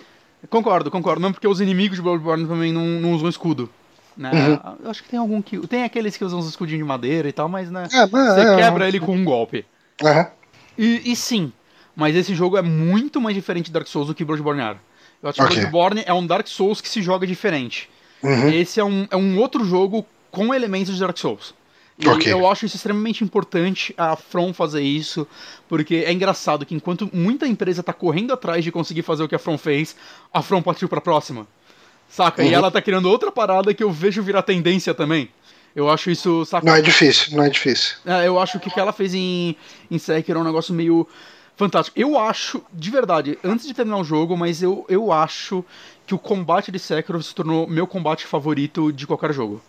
Concordo, 0.50 0.92
concordo. 0.92 1.22
Mesmo 1.22 1.34
porque 1.36 1.48
os 1.48 1.62
inimigos 1.62 1.96
de 1.98 2.02
Bloodborne 2.04 2.46
também 2.46 2.74
não, 2.74 2.86
não 2.86 3.14
usam 3.14 3.30
escudo. 3.30 3.70
Né? 4.16 4.32
Uhum. 4.32 4.76
Eu 4.84 4.90
Acho 4.92 5.04
que 5.04 5.10
tem 5.10 5.20
algum 5.20 5.42
que. 5.42 5.58
Tem 5.68 5.84
aqueles 5.84 6.16
que 6.16 6.24
usam 6.24 6.40
os 6.40 6.48
escudinhos 6.48 6.84
de 6.84 6.88
madeira 6.88 7.28
e 7.28 7.32
tal, 7.32 7.50
mas 7.50 7.70
né. 7.72 7.88
É, 7.92 8.06
mas 8.06 8.34
Você 8.36 8.42
é, 8.42 8.56
quebra 8.56 8.88
ele 8.88 9.00
com 9.00 9.16
um 9.16 9.24
golpe. 9.24 9.66
Aham. 10.04 10.28
E, 10.78 11.12
e 11.12 11.16
sim, 11.16 11.52
mas 11.96 12.16
esse 12.16 12.34
jogo 12.34 12.58
é 12.58 12.62
muito 12.62 13.22
mais 13.22 13.36
diferente 13.36 13.66
de 13.66 13.72
Dark 13.72 13.88
Souls 13.88 14.08
do 14.08 14.16
que 14.16 14.26
Bloodborne 14.26 14.62
era. 14.62 14.78
Eu 15.22 15.30
acho 15.30 15.38
que 15.38 15.44
Ok. 15.44 15.58
Bloodborne 15.58 16.04
é 16.06 16.14
um 16.14 16.26
Dark 16.26 16.48
Souls 16.48 16.82
que 16.82 16.90
se 16.90 17.02
joga 17.02 17.26
diferente. 17.28 17.90
Uhum. 18.22 18.50
Esse 18.50 18.80
é 18.80 18.84
um, 18.84 19.08
é 19.10 19.18
um 19.18 19.38
outro 19.40 19.64
jogo 19.66 20.06
com 20.32 20.54
elementos 20.54 20.94
de 20.94 21.00
Dark 21.00 21.18
Souls. 21.18 21.54
E 21.98 22.08
Ok. 22.08 22.32
eu 22.32 22.50
acho 22.50 22.66
isso 22.66 22.76
extremamente 22.76 23.24
importante 23.24 23.94
a 23.96 24.16
From 24.16 24.52
fazer 24.52 24.82
isso, 24.82 25.28
porque 25.70 25.98
é 26.08 26.12
engraçado 26.12 26.66
que 26.66 26.74
enquanto 26.74 27.10
muita 27.14 27.46
empresa 27.46 27.84
tá 27.84 27.94
correndo 27.94 28.34
atrás 28.34 28.64
de 28.64 28.72
conseguir 28.72 29.04
fazer 29.04 29.24
o 29.24 29.28
que 29.28 29.36
a 29.36 29.40
From 29.40 29.58
fez, 29.58 29.96
a 30.34 30.42
From 30.42 30.62
partiu 30.62 30.90
pra 30.90 31.00
próxima. 31.00 31.48
Saca? 32.14 32.44
E 32.44 32.50
Uhum. 32.50 32.54
ela 32.54 32.70
tá 32.70 32.80
criando 32.80 33.10
outra 33.10 33.32
parada 33.32 33.74
que 33.74 33.84
eu 33.84 33.92
vejo 33.92 34.22
virar 34.22 34.44
tendência 34.44 34.94
também. 34.94 35.30
Eu 35.76 35.90
acho 35.90 36.12
isso, 36.12 36.46
saca? 36.46 36.64
Não 36.64 36.76
é 36.76 36.82
difícil, 36.82 37.36
não 37.36 37.44
é 37.44 37.50
difícil. 37.50 37.96
É, 38.06 38.28
eu 38.28 38.40
acho 38.40 38.60
que 38.60 38.68
o 38.68 38.72
que 38.72 38.80
ela 38.80 38.94
fez 38.94 39.16
em, 39.16 39.56
em 39.90 39.98
Sekiro 39.98 40.38
é 40.38 40.42
um 40.44 40.46
negócio 40.46 40.76
meio 40.76 41.08
fantástico. 41.58 42.00
Eu 42.00 42.20
acho, 42.20 42.62
de 42.72 42.92
verdade, 42.92 43.40
antes 43.44 43.66
de 43.66 43.74
terminar 43.74 43.98
o 43.98 44.04
jogo, 44.04 44.38
mas 44.38 44.62
eu, 44.62 44.86
eu 44.88 45.12
acho 45.12 45.66
que 46.06 46.14
o 46.14 46.20
combate 46.20 46.72
de 46.72 46.78
Sekiro 46.78 47.22
se 47.24 47.34
tornou 47.34 47.68
meu 47.68 47.88
combate 47.88 48.28
favorito 48.28 48.94
de 48.94 49.08
qualquer 49.08 49.34
jogo. 49.34 49.60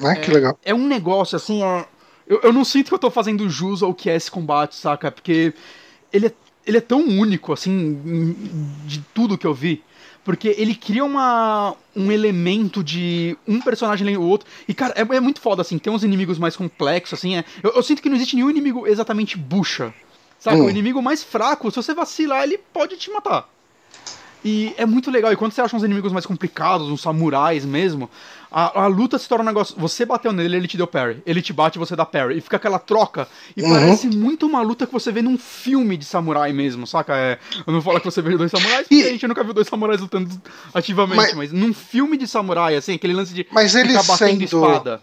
Né? 0.00 0.16
Que 0.16 0.32
legal. 0.32 0.58
É 0.64 0.74
um 0.74 0.88
negócio 0.88 1.36
assim, 1.36 1.62
é... 1.62 1.84
eu, 2.26 2.40
eu 2.42 2.52
não 2.52 2.64
sinto 2.64 2.88
que 2.88 2.94
eu 2.94 2.98
tô 2.98 3.12
fazendo 3.12 3.48
jus 3.48 3.80
ao 3.80 3.94
que 3.94 4.10
é 4.10 4.16
esse 4.16 4.28
combate, 4.28 4.74
saca? 4.74 5.12
Porque 5.12 5.54
ele 6.12 6.26
é, 6.26 6.32
ele 6.66 6.78
é 6.78 6.80
tão 6.80 6.98
único, 6.98 7.52
assim, 7.52 8.34
de 8.86 8.98
tudo 9.14 9.38
que 9.38 9.46
eu 9.46 9.54
vi. 9.54 9.84
Porque 10.24 10.54
ele 10.56 10.74
cria 10.74 11.04
uma, 11.04 11.74
um 11.96 12.12
elemento 12.12 12.82
de 12.82 13.36
um 13.46 13.60
personagem 13.60 14.06
lendo 14.06 14.20
o 14.20 14.28
outro. 14.28 14.48
E, 14.68 14.74
cara, 14.74 14.94
é, 14.96 15.16
é 15.16 15.20
muito 15.20 15.40
foda, 15.40 15.62
assim. 15.62 15.78
Tem 15.78 15.92
uns 15.92 16.04
inimigos 16.04 16.38
mais 16.38 16.56
complexos, 16.56 17.18
assim. 17.18 17.36
É, 17.36 17.44
eu, 17.62 17.72
eu 17.72 17.82
sinto 17.82 18.00
que 18.00 18.08
não 18.08 18.16
existe 18.16 18.36
nenhum 18.36 18.50
inimigo 18.50 18.86
exatamente 18.86 19.36
bucha. 19.36 19.92
Saca? 20.38 20.56
Hum. 20.56 20.66
O 20.66 20.70
inimigo 20.70 21.02
mais 21.02 21.22
fraco, 21.22 21.70
se 21.70 21.76
você 21.76 21.94
vacilar, 21.94 22.44
ele 22.44 22.58
pode 22.58 22.96
te 22.96 23.10
matar. 23.10 23.48
E 24.44 24.74
é 24.76 24.84
muito 24.84 25.10
legal. 25.10 25.32
E 25.32 25.36
quando 25.36 25.52
você 25.52 25.60
acha 25.60 25.76
uns 25.76 25.84
inimigos 25.84 26.12
mais 26.12 26.26
complicados, 26.26 26.88
uns 26.88 27.00
samurais 27.00 27.64
mesmo, 27.64 28.10
a, 28.50 28.82
a 28.82 28.86
luta 28.88 29.16
se 29.18 29.28
torna 29.28 29.44
um 29.44 29.46
negócio. 29.46 29.74
Você 29.78 30.04
bateu 30.04 30.32
nele, 30.32 30.56
ele 30.56 30.66
te 30.68 30.76
deu 30.76 30.86
parry. 30.86 31.22
Ele 31.24 31.40
te 31.40 31.52
bate, 31.52 31.78
você 31.78 31.94
dá 31.94 32.04
parry. 32.04 32.38
E 32.38 32.40
fica 32.40 32.56
aquela 32.56 32.78
troca. 32.78 33.28
E 33.56 33.62
Uhum. 33.62 33.70
parece 33.70 34.08
muito 34.08 34.44
uma 34.46 34.60
luta 34.60 34.86
que 34.86 34.92
você 34.92 35.12
vê 35.12 35.22
num 35.22 35.38
filme 35.38 35.96
de 35.96 36.04
samurai 36.04 36.52
mesmo, 36.52 36.86
saca? 36.86 37.16
É, 37.16 37.38
eu 37.66 37.72
não 37.72 37.80
falo 37.80 38.00
que 38.00 38.04
você 38.06 38.20
vê 38.20 38.36
dois 38.36 38.50
samurais, 38.50 38.80
porque 38.88 38.94
E- 38.96 39.06
a 39.06 39.10
gente 39.10 39.26
nunca 39.28 39.44
viu 39.44 39.54
dois 39.54 39.68
samurais 39.68 40.00
lutando 40.00 40.28
ativamente, 40.74 41.16
Mas- 41.16 41.34
mas, 41.34 41.52
num 41.52 41.72
filme 41.72 42.16
de 42.16 42.26
samurai, 42.26 42.74
assim, 42.74 42.94
aquele 42.94 43.12
lance 43.14 43.32
de 43.32 43.46
Mas 43.50 43.74
ele 43.76 43.90
ficar 43.90 44.02
batendo 44.02 44.30
sendo- 44.30 44.44
espada. 44.44 45.02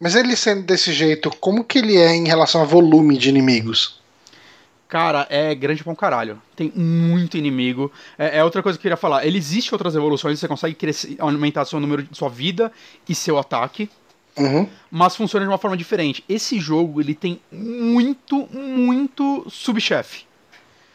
Mas 0.00 0.14
ele 0.16 0.34
sendo 0.36 0.62
desse 0.64 0.92
jeito, 0.92 1.30
como 1.38 1.62
que 1.62 1.78
ele 1.78 1.96
é 1.96 2.14
em 2.14 2.26
relação 2.26 2.60
a 2.62 2.64
volume 2.64 3.16
de 3.16 3.28
inimigos? 3.28 4.02
Cara, 4.88 5.26
é 5.30 5.54
grande 5.54 5.82
pra 5.82 5.92
um 5.92 5.96
caralho. 5.96 6.40
Tem 6.54 6.70
muito 6.74 7.36
inimigo. 7.36 7.90
É, 8.18 8.38
é 8.38 8.44
outra 8.44 8.62
coisa 8.62 8.78
que 8.78 8.80
eu 8.80 8.90
queria 8.90 8.96
falar. 8.96 9.26
Ele 9.26 9.38
existe 9.38 9.74
outras 9.74 9.94
evoluções, 9.96 10.38
você 10.38 10.46
consegue 10.46 10.74
crescer, 10.74 11.16
aumentar 11.18 11.64
seu 11.64 11.80
número 11.80 12.02
de 12.02 12.16
sua 12.16 12.28
vida 12.28 12.70
e 13.08 13.14
seu 13.14 13.38
ataque, 13.38 13.88
Uhum. 14.36 14.68
mas 14.90 15.14
funciona 15.16 15.44
de 15.46 15.50
uma 15.50 15.58
forma 15.58 15.76
diferente. 15.76 16.22
Esse 16.28 16.58
jogo, 16.60 17.00
ele 17.00 17.14
tem 17.14 17.40
muito, 17.50 18.48
muito 18.52 19.46
subchefe, 19.48 20.24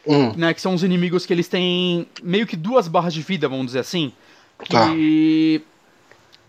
Hum. 0.06 0.32
né? 0.36 0.54
Que 0.54 0.60
são 0.60 0.74
os 0.74 0.82
inimigos 0.82 1.26
que 1.26 1.32
eles 1.32 1.48
têm 1.48 2.06
meio 2.22 2.46
que 2.46 2.56
duas 2.56 2.86
barras 2.86 3.12
de 3.12 3.22
vida, 3.22 3.48
vamos 3.48 3.66
dizer 3.66 3.80
assim. 3.80 4.12
Tá. 4.68 4.88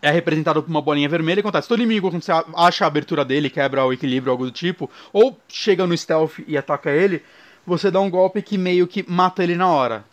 É 0.02 0.10
representado 0.10 0.64
por 0.64 0.70
uma 0.70 0.82
bolinha 0.82 1.08
vermelha 1.08 1.40
e 1.40 1.42
acontece. 1.42 1.68
Todo 1.68 1.80
inimigo, 1.82 2.10
quando 2.10 2.24
você 2.24 2.32
acha 2.56 2.86
a 2.86 2.88
abertura 2.88 3.24
dele, 3.24 3.50
quebra 3.50 3.86
o 3.86 3.94
equilíbrio, 3.94 4.32
algo 4.32 4.46
do 4.46 4.52
tipo, 4.52 4.90
ou 5.14 5.40
chega 5.48 5.86
no 5.86 5.96
stealth 5.96 6.40
e 6.48 6.58
ataca 6.58 6.90
ele, 6.90 7.22
você 7.66 7.92
dá 7.92 8.00
um 8.00 8.10
golpe 8.10 8.42
que 8.42 8.58
meio 8.58 8.88
que 8.88 9.06
mata 9.08 9.44
ele 9.44 9.56
na 9.56 9.68
hora. 9.68 10.04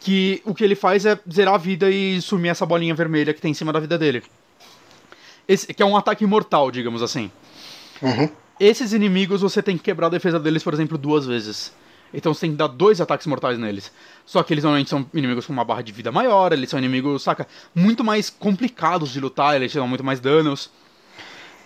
Que 0.00 0.40
o 0.44 0.54
que 0.54 0.64
ele 0.64 0.74
faz 0.74 1.04
é 1.04 1.18
zerar 1.30 1.54
a 1.54 1.58
vida 1.58 1.90
e 1.90 2.20
sumir 2.22 2.50
essa 2.50 2.64
bolinha 2.64 2.94
vermelha 2.94 3.34
que 3.34 3.40
tem 3.40 3.50
em 3.50 3.54
cima 3.54 3.72
da 3.72 3.80
vida 3.80 3.98
dele. 3.98 4.22
Esse, 5.46 5.74
que 5.74 5.82
é 5.82 5.86
um 5.86 5.96
ataque 5.96 6.24
mortal, 6.24 6.70
digamos 6.70 7.02
assim. 7.02 7.30
Uhum. 8.00 8.30
Esses 8.58 8.92
inimigos 8.92 9.42
você 9.42 9.62
tem 9.62 9.76
que 9.76 9.82
quebrar 9.82 10.06
a 10.06 10.10
defesa 10.10 10.38
deles, 10.38 10.62
por 10.62 10.72
exemplo, 10.72 10.96
duas 10.96 11.26
vezes. 11.26 11.72
Então 12.12 12.32
você 12.34 12.42
tem 12.42 12.50
que 12.50 12.56
dar 12.56 12.66
dois 12.66 13.00
ataques 13.00 13.26
mortais 13.26 13.58
neles. 13.58 13.92
Só 14.24 14.42
que 14.42 14.52
eles 14.52 14.64
normalmente 14.64 14.90
são 14.90 15.06
inimigos 15.14 15.46
com 15.46 15.52
uma 15.52 15.64
barra 15.64 15.82
de 15.82 15.92
vida 15.92 16.12
maior, 16.12 16.52
eles 16.52 16.70
são 16.70 16.78
inimigos, 16.78 17.22
saca, 17.22 17.46
muito 17.74 18.04
mais 18.04 18.30
complicados 18.30 19.10
de 19.10 19.20
lutar, 19.20 19.56
eles 19.56 19.72
dão 19.72 19.88
muito 19.88 20.04
mais 20.04 20.20
danos. 20.20 20.70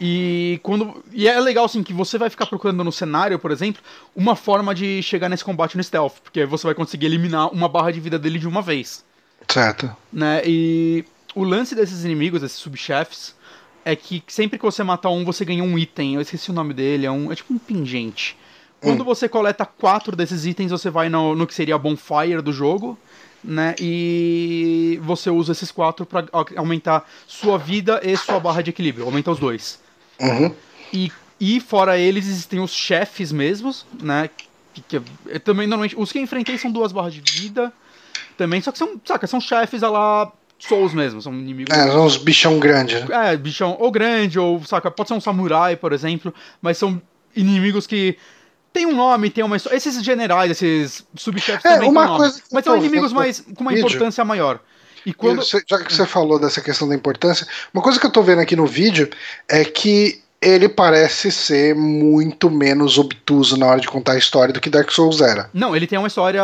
E 0.01 0.61
quando 0.63 1.03
e 1.13 1.27
é 1.27 1.41
legal 1.41 1.65
assim 1.65 1.83
que 1.83 1.93
você 1.93 2.19
vai 2.19 2.29
ficar 2.29 2.47
procurando 2.47 2.85
no 2.85 2.93
cenário, 2.93 3.39
por 3.39 3.51
exemplo, 3.51 3.83
uma 4.15 4.37
forma 4.37 4.75
de 4.75 5.03
chegar 5.03 5.29
nesse 5.29 5.45
combate 5.45 5.77
no 5.77 5.83
stealth, 5.83 6.17
porque 6.23 6.41
aí 6.41 6.47
você 6.47 6.67
vai 6.67 6.75
conseguir 6.75 7.07
eliminar 7.07 7.49
uma 7.53 7.69
barra 7.69 7.91
de 7.91 8.01
vida 8.01 8.19
dele 8.19 8.39
de 8.39 8.47
uma 8.47 8.61
vez 8.61 9.05
Certo. 9.49 9.95
né? 10.13 10.43
E 10.45 11.05
o 11.35 11.45
lance 11.45 11.75
desses 11.75 12.05
inimigos, 12.05 12.41
desses 12.41 12.59
subchefes, 12.59 13.35
é 13.85 13.95
que 13.95 14.23
sempre 14.27 14.59
que 14.59 14.65
você 14.65 14.83
matar 14.83 15.11
um, 15.11 15.25
você 15.25 15.45
ganha 15.45 15.63
um 15.63 15.79
item. 15.79 16.15
Eu 16.15 16.21
esqueci 16.21 16.51
o 16.51 16.55
nome 16.55 16.75
dele, 16.75 17.07
é, 17.07 17.11
um, 17.11 17.31
é 17.31 17.35
tipo 17.37 17.55
um 17.55 17.59
pingente. 17.59 18.37
Quando 18.81 19.05
você 19.05 19.29
coleta 19.29 19.65
quatro 19.65 20.15
desses 20.15 20.45
itens, 20.47 20.71
você 20.71 20.91
vai 20.91 21.09
no, 21.09 21.35
no 21.35 21.47
que 21.47 21.55
seria 21.55 21.75
a 21.75 21.79
bonfire 21.79 22.41
do 22.43 22.53
jogo, 22.53 22.99
né? 23.43 23.75
E 23.81 25.01
você 25.03 25.31
usa 25.31 25.53
esses 25.53 25.71
quatro 25.71 26.05
pra 26.05 26.25
au- 26.33 26.47
aumentar 26.57 27.09
sua 27.27 27.59
vida 27.59 28.01
e 28.05 28.17
sua 28.17 28.39
barra 28.39 28.63
de 28.63 28.71
equilíbrio, 28.71 29.05
aumenta 29.07 29.31
os 29.31 29.39
dois. 29.39 29.81
Uhum. 30.21 30.55
E, 30.93 31.11
e 31.41 31.61
fora 31.61 31.99
eles 31.99 32.27
existem 32.27 32.61
os 32.61 32.73
chefes 32.73 33.33
mesmos, 33.33 33.87
né? 34.01 34.31
Que, 34.75 34.83
que 34.83 35.03
é- 35.31 35.39
também 35.39 35.67
normalmente. 35.67 35.99
Os 35.99 36.13
que 36.13 36.19
eu 36.19 36.23
enfrentei 36.23 36.59
são 36.59 36.71
duas 36.71 36.93
barras 36.93 37.15
de 37.15 37.21
vida. 37.41 37.73
Também, 38.37 38.61
só 38.61 38.71
que 38.71 38.79
são, 38.79 39.01
saca, 39.05 39.27
são 39.27 39.41
chefes 39.41 39.83
a 39.83 39.89
lá 39.89 40.31
Souls 40.59 40.93
mesmo, 40.95 41.21
são 41.21 41.33
inimigos. 41.33 41.75
É, 41.77 41.87
são 41.91 42.05
uns 42.05 42.17
bichão 42.17 42.59
grandes, 42.59 43.07
né? 43.09 43.33
É, 43.33 43.37
bichão 43.37 43.77
ou 43.79 43.91
grande, 43.91 44.39
ou, 44.39 44.63
saca, 44.65 44.91
pode 44.91 45.09
ser 45.09 45.15
um 45.15 45.21
samurai, 45.21 45.77
por 45.77 45.93
exemplo, 45.93 46.33
mas 46.61 46.79
são 46.79 47.01
inimigos 47.35 47.87
que 47.87 48.17
tem 48.77 48.87
um 48.87 48.95
nome, 48.95 49.31
tem 49.31 49.43
uma 49.45 49.57
história. 49.57 49.77
Esses 49.77 50.03
generais, 50.05 50.51
esses 50.51 51.05
subchefes 51.17 51.65
É, 51.65 51.75
também 51.75 51.89
uma 51.91 52.07
nome. 52.07 52.19
coisa 52.19 52.35
que 52.41 52.49
Mas 52.53 52.65
são 52.65 52.77
inimigos 52.77 53.11
vendo 53.11 53.19
mais, 53.19 53.41
com 53.41 53.61
uma 53.63 53.71
vídeo- 53.73 53.87
importância 53.87 54.25
maior. 54.25 54.61
E 55.05 55.13
quando. 55.15 55.41
Já 55.43 55.79
que 55.83 55.93
você 55.95 56.05
falou 56.07 56.39
dessa 56.39 56.61
questão 56.61 56.89
da 56.89 56.95
importância, 56.95 57.47
uma 57.73 57.83
coisa 57.83 57.99
que 57.99 58.05
eu 58.07 58.11
tô 58.11 58.23
vendo 58.23 58.41
aqui 58.41 58.57
no 58.57 58.67
vídeo 58.67 59.09
é 59.49 59.65
que 59.65 60.21
ele 60.43 60.69
parece 60.69 61.31
ser 61.33 61.75
muito 61.75 62.51
menos 62.51 62.99
obtuso 62.99 63.57
na 63.57 63.67
hora 63.67 63.81
de 63.81 63.89
contar 63.89 64.13
a 64.13 64.19
história 64.19 64.53
do 64.53 64.61
que 64.61 64.69
Dark 64.69 64.91
Souls 64.91 65.21
era. 65.21 65.49
Não, 65.55 65.75
ele 65.75 65.87
tem 65.87 65.99
uma 65.99 66.09
história 66.09 66.43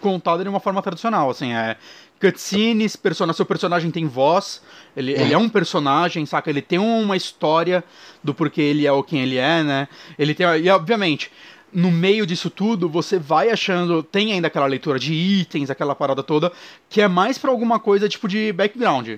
contada 0.00 0.42
de 0.42 0.48
uma 0.48 0.60
forma 0.60 0.80
tradicional, 0.82 1.30
assim, 1.30 1.52
é 1.52 1.76
cutscenes, 2.24 2.96
persona, 2.96 3.34
seu 3.34 3.44
personagem 3.44 3.90
tem 3.90 4.06
voz, 4.06 4.62
ele, 4.96 5.12
ele 5.12 5.34
é 5.34 5.38
um 5.38 5.48
personagem, 5.48 6.24
saca? 6.24 6.48
Ele 6.48 6.62
tem 6.62 6.78
uma 6.78 7.16
história 7.16 7.84
do 8.22 8.32
porquê 8.32 8.62
ele 8.62 8.86
é 8.86 8.92
o 8.92 9.02
quem 9.02 9.20
ele 9.20 9.36
é, 9.36 9.62
né? 9.62 9.88
Ele 10.18 10.34
tem, 10.34 10.46
e 10.58 10.70
obviamente, 10.70 11.30
no 11.70 11.90
meio 11.90 12.24
disso 12.24 12.48
tudo, 12.48 12.88
você 12.88 13.18
vai 13.18 13.50
achando, 13.50 14.02
tem 14.02 14.32
ainda 14.32 14.46
aquela 14.46 14.66
leitura 14.66 14.98
de 14.98 15.12
itens, 15.12 15.68
aquela 15.68 15.94
parada 15.94 16.22
toda, 16.22 16.50
que 16.88 17.02
é 17.02 17.08
mais 17.08 17.36
pra 17.36 17.50
alguma 17.50 17.78
coisa 17.78 18.08
tipo 18.08 18.26
de 18.26 18.52
background, 18.52 19.08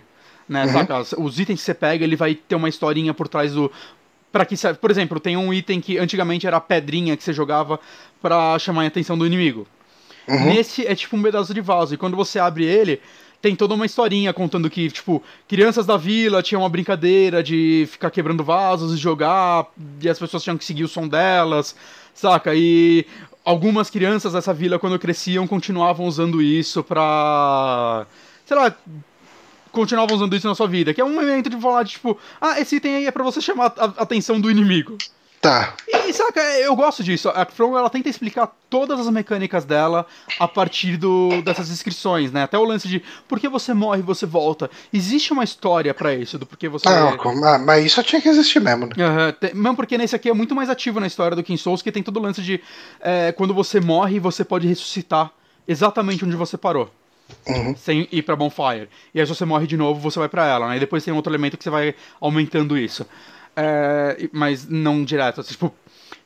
né? 0.49 0.65
Uhum. 0.65 0.73
Saca? 0.73 1.01
Os 1.21 1.39
itens 1.39 1.61
que 1.61 1.65
você 1.65 1.75
pega, 1.75 2.03
ele 2.03 2.17
vai 2.17 2.35
ter 2.35 2.57
uma 2.57 2.69
historinha 2.69 3.15
por 3.15 3.29
trás 3.29 3.53
do 3.53 3.71
Pra 4.33 4.45
que 4.45 4.57
serve? 4.57 4.79
Por 4.79 4.91
exemplo, 4.91 5.19
tem 5.19 5.35
um 5.35 5.55
item 5.55 5.81
que 5.81 5.97
antigamente 5.97 6.47
era 6.47 6.59
a 6.59 6.61
pedrinha 6.61 7.17
que 7.17 7.23
você 7.23 7.33
jogava 7.33 7.81
pra 8.21 8.59
chamar 8.59 8.83
a 8.83 8.87
atenção 8.87 9.17
do 9.17 9.25
inimigo. 9.25 9.67
Uhum. 10.29 10.47
Nesse 10.47 10.87
é 10.87 10.95
tipo 10.95 11.17
um 11.17 11.23
pedaço 11.23 11.55
de 11.55 11.61
vaso. 11.61 11.95
E 11.95 11.97
quando 11.97 12.17
você 12.17 12.39
abre 12.39 12.65
ele, 12.65 13.01
tem 13.41 13.55
toda 13.55 13.75
uma 13.75 13.87
historinha 13.87 14.33
contando 14.33 14.69
que, 14.69 14.91
tipo, 14.91 15.23
crianças 15.47 15.87
da 15.87 15.97
vila 15.97 16.43
tinham 16.43 16.63
uma 16.63 16.69
brincadeira 16.69 17.43
de 17.43 17.87
ficar 17.91 18.11
quebrando 18.11 18.43
vasos 18.43 18.95
e 18.95 18.97
jogar, 18.97 19.67
e 20.01 20.09
as 20.09 20.19
pessoas 20.19 20.43
tinham 20.43 20.59
que 20.59 20.65
seguir 20.65 20.85
o 20.85 20.89
som 20.89 21.07
delas, 21.07 21.77
saca? 22.15 22.55
E 22.55 23.07
algumas 23.45 23.89
crianças 23.89 24.33
dessa 24.33 24.53
vila, 24.53 24.79
quando 24.79 24.99
cresciam, 24.99 25.47
continuavam 25.47 26.07
usando 26.07 26.43
isso 26.43 26.83
pra. 26.83 28.07
sei 28.45 28.57
lá. 28.57 28.75
Continuavam 29.71 30.17
usando 30.17 30.35
isso 30.35 30.49
na 30.49 30.55
sua 30.55 30.67
vida, 30.67 30.95
que 30.95 31.03
é 31.03 31.05
um 31.05 31.13
momento 31.13 31.51
de 31.51 31.61
falar, 31.61 31.85
tipo, 31.85 32.19
ah, 32.41 32.59
esse 32.59 32.77
item 32.77 32.97
aí 32.97 33.07
é 33.07 33.11
pra 33.11 33.23
você 33.23 33.43
chamar 33.43 33.75
a 33.77 33.85
atenção 34.03 34.41
do 34.41 34.51
inimigo. 34.51 34.97
Tá. 35.47 35.75
E 36.07 36.13
saca, 36.13 36.41
eu 36.61 36.75
gosto 36.77 37.03
disso. 37.03 37.29
A 37.31 37.45
From 37.47 37.77
ela 37.77 37.91
tenta 37.91 38.09
explicar 38.09 38.55
todas 38.71 38.99
as 39.01 39.09
mecânicas 39.11 39.65
dela 39.65 40.07
a 40.39 40.47
partir 40.49 40.97
do, 40.97 41.43
dessas 41.43 41.69
descrições, 41.69 42.31
né? 42.33 42.43
Até 42.45 42.57
o 42.59 42.65
lance 42.65 42.87
de 42.89 43.03
por 43.29 43.39
que 43.41 43.49
você 43.49 43.73
morre 43.75 44.01
e 44.01 44.03
você 44.03 44.25
volta. 44.27 44.71
Existe 44.93 45.33
uma 45.33 45.45
história 45.45 45.93
pra 45.95 46.15
isso, 46.15 46.39
do 46.39 46.47
porquê 46.47 46.69
você. 46.69 46.89
Ah, 46.89 47.17
como- 47.17 47.45
ah, 47.45 47.59
mas 47.59 47.85
isso 47.87 48.03
tinha 48.03 48.21
que 48.21 48.29
existir 48.29 48.61
mesmo, 48.61 48.87
né? 48.87 49.33
Te- 49.41 49.55
mesmo 49.55 49.77
porque 49.77 49.97
nesse 49.99 50.15
aqui 50.17 50.29
é 50.29 50.33
muito 50.35 50.55
mais 50.55 50.71
ativo 50.71 51.01
na 51.01 51.07
história 51.07 51.37
do 51.37 51.43
que 51.43 51.53
em 51.53 51.57
Souls, 51.57 51.83
que 51.83 51.91
tem 51.93 52.03
todo 52.03 52.19
o 52.19 52.23
lance 52.23 52.41
de 52.43 52.61
é, 53.01 53.33
quando 53.33 53.53
você 53.55 53.81
morre, 53.81 54.19
você 54.21 54.45
pode 54.45 54.67
ressuscitar 54.67 55.31
exatamente 55.67 56.25
onde 56.25 56.37
você 56.37 56.57
parou. 56.57 56.91
Uhum. 57.47 57.75
Sem 57.77 58.07
ir 58.13 58.23
pra 58.23 58.37
Bonfire. 58.37 58.89
E 59.13 59.21
aí, 59.21 59.27
se 59.27 59.35
você 59.35 59.45
morre 59.45 59.67
de 59.67 59.77
novo, 59.77 59.99
você 60.01 60.19
vai 60.19 60.29
pra 60.29 60.47
ela, 60.47 60.69
né? 60.69 60.77
E 60.77 60.81
depois 60.81 61.05
tem 61.05 61.13
outro 61.13 61.31
elemento 61.33 61.57
que 61.57 61.65
você 61.65 61.71
vai 61.71 61.95
aumentando 62.21 62.79
isso. 62.79 63.05
É, 63.57 64.29
mas 64.33 64.69
não 64.69 65.03
direto. 65.05 65.41
assim, 65.41 65.53
tipo, 65.53 65.73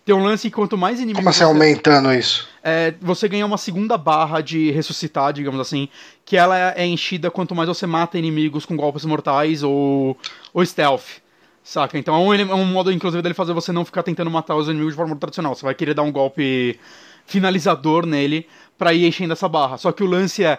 Tem 0.04 0.14
um 0.14 0.22
lance 0.24 0.48
que 0.50 0.54
quanto 0.56 0.76
mais 0.76 0.98
inimigos. 0.98 1.18
Como 1.20 1.28
assim 1.28 1.38
você- 1.38 1.44
aumentando 1.44 2.12
isso? 2.12 2.48
é, 2.64 2.92
você 3.00 3.28
ganha 3.28 3.46
uma 3.46 3.56
segunda 3.58 3.96
barra 3.96 4.40
de 4.40 4.70
ressuscitar, 4.72 5.32
digamos 5.32 5.60
assim, 5.60 5.88
que 6.24 6.36
ela 6.36 6.58
é 6.76 6.84
enchida 6.86 7.30
quanto 7.30 7.54
mais 7.54 7.68
você 7.68 7.86
mata 7.86 8.18
inimigos 8.18 8.66
com 8.66 8.76
golpes 8.76 9.04
mortais 9.04 9.62
ou, 9.62 10.16
ou 10.52 10.64
stealth. 10.66 11.20
Saca? 11.62 11.96
Então 11.98 12.14
é 12.14 12.18
um, 12.18 12.34
é 12.34 12.54
um 12.54 12.64
modo, 12.64 12.90
inclusive, 12.90 13.22
dele 13.22 13.34
fazer 13.34 13.52
você 13.52 13.70
não 13.70 13.84
ficar 13.84 14.02
tentando 14.02 14.30
matar 14.30 14.56
os 14.56 14.66
inimigos 14.66 14.94
de 14.94 14.96
forma 14.96 15.14
tradicional. 15.14 15.54
Você 15.54 15.64
vai 15.64 15.74
querer 15.74 15.94
dar 15.94 16.02
um 16.02 16.10
golpe 16.10 16.80
finalizador 17.26 18.06
nele 18.06 18.46
pra 18.78 18.92
ir 18.92 19.06
enchendo 19.06 19.32
essa 19.34 19.48
barra. 19.48 19.76
Só 19.76 19.92
que 19.92 20.02
o 20.02 20.06
lance 20.06 20.42
é. 20.42 20.58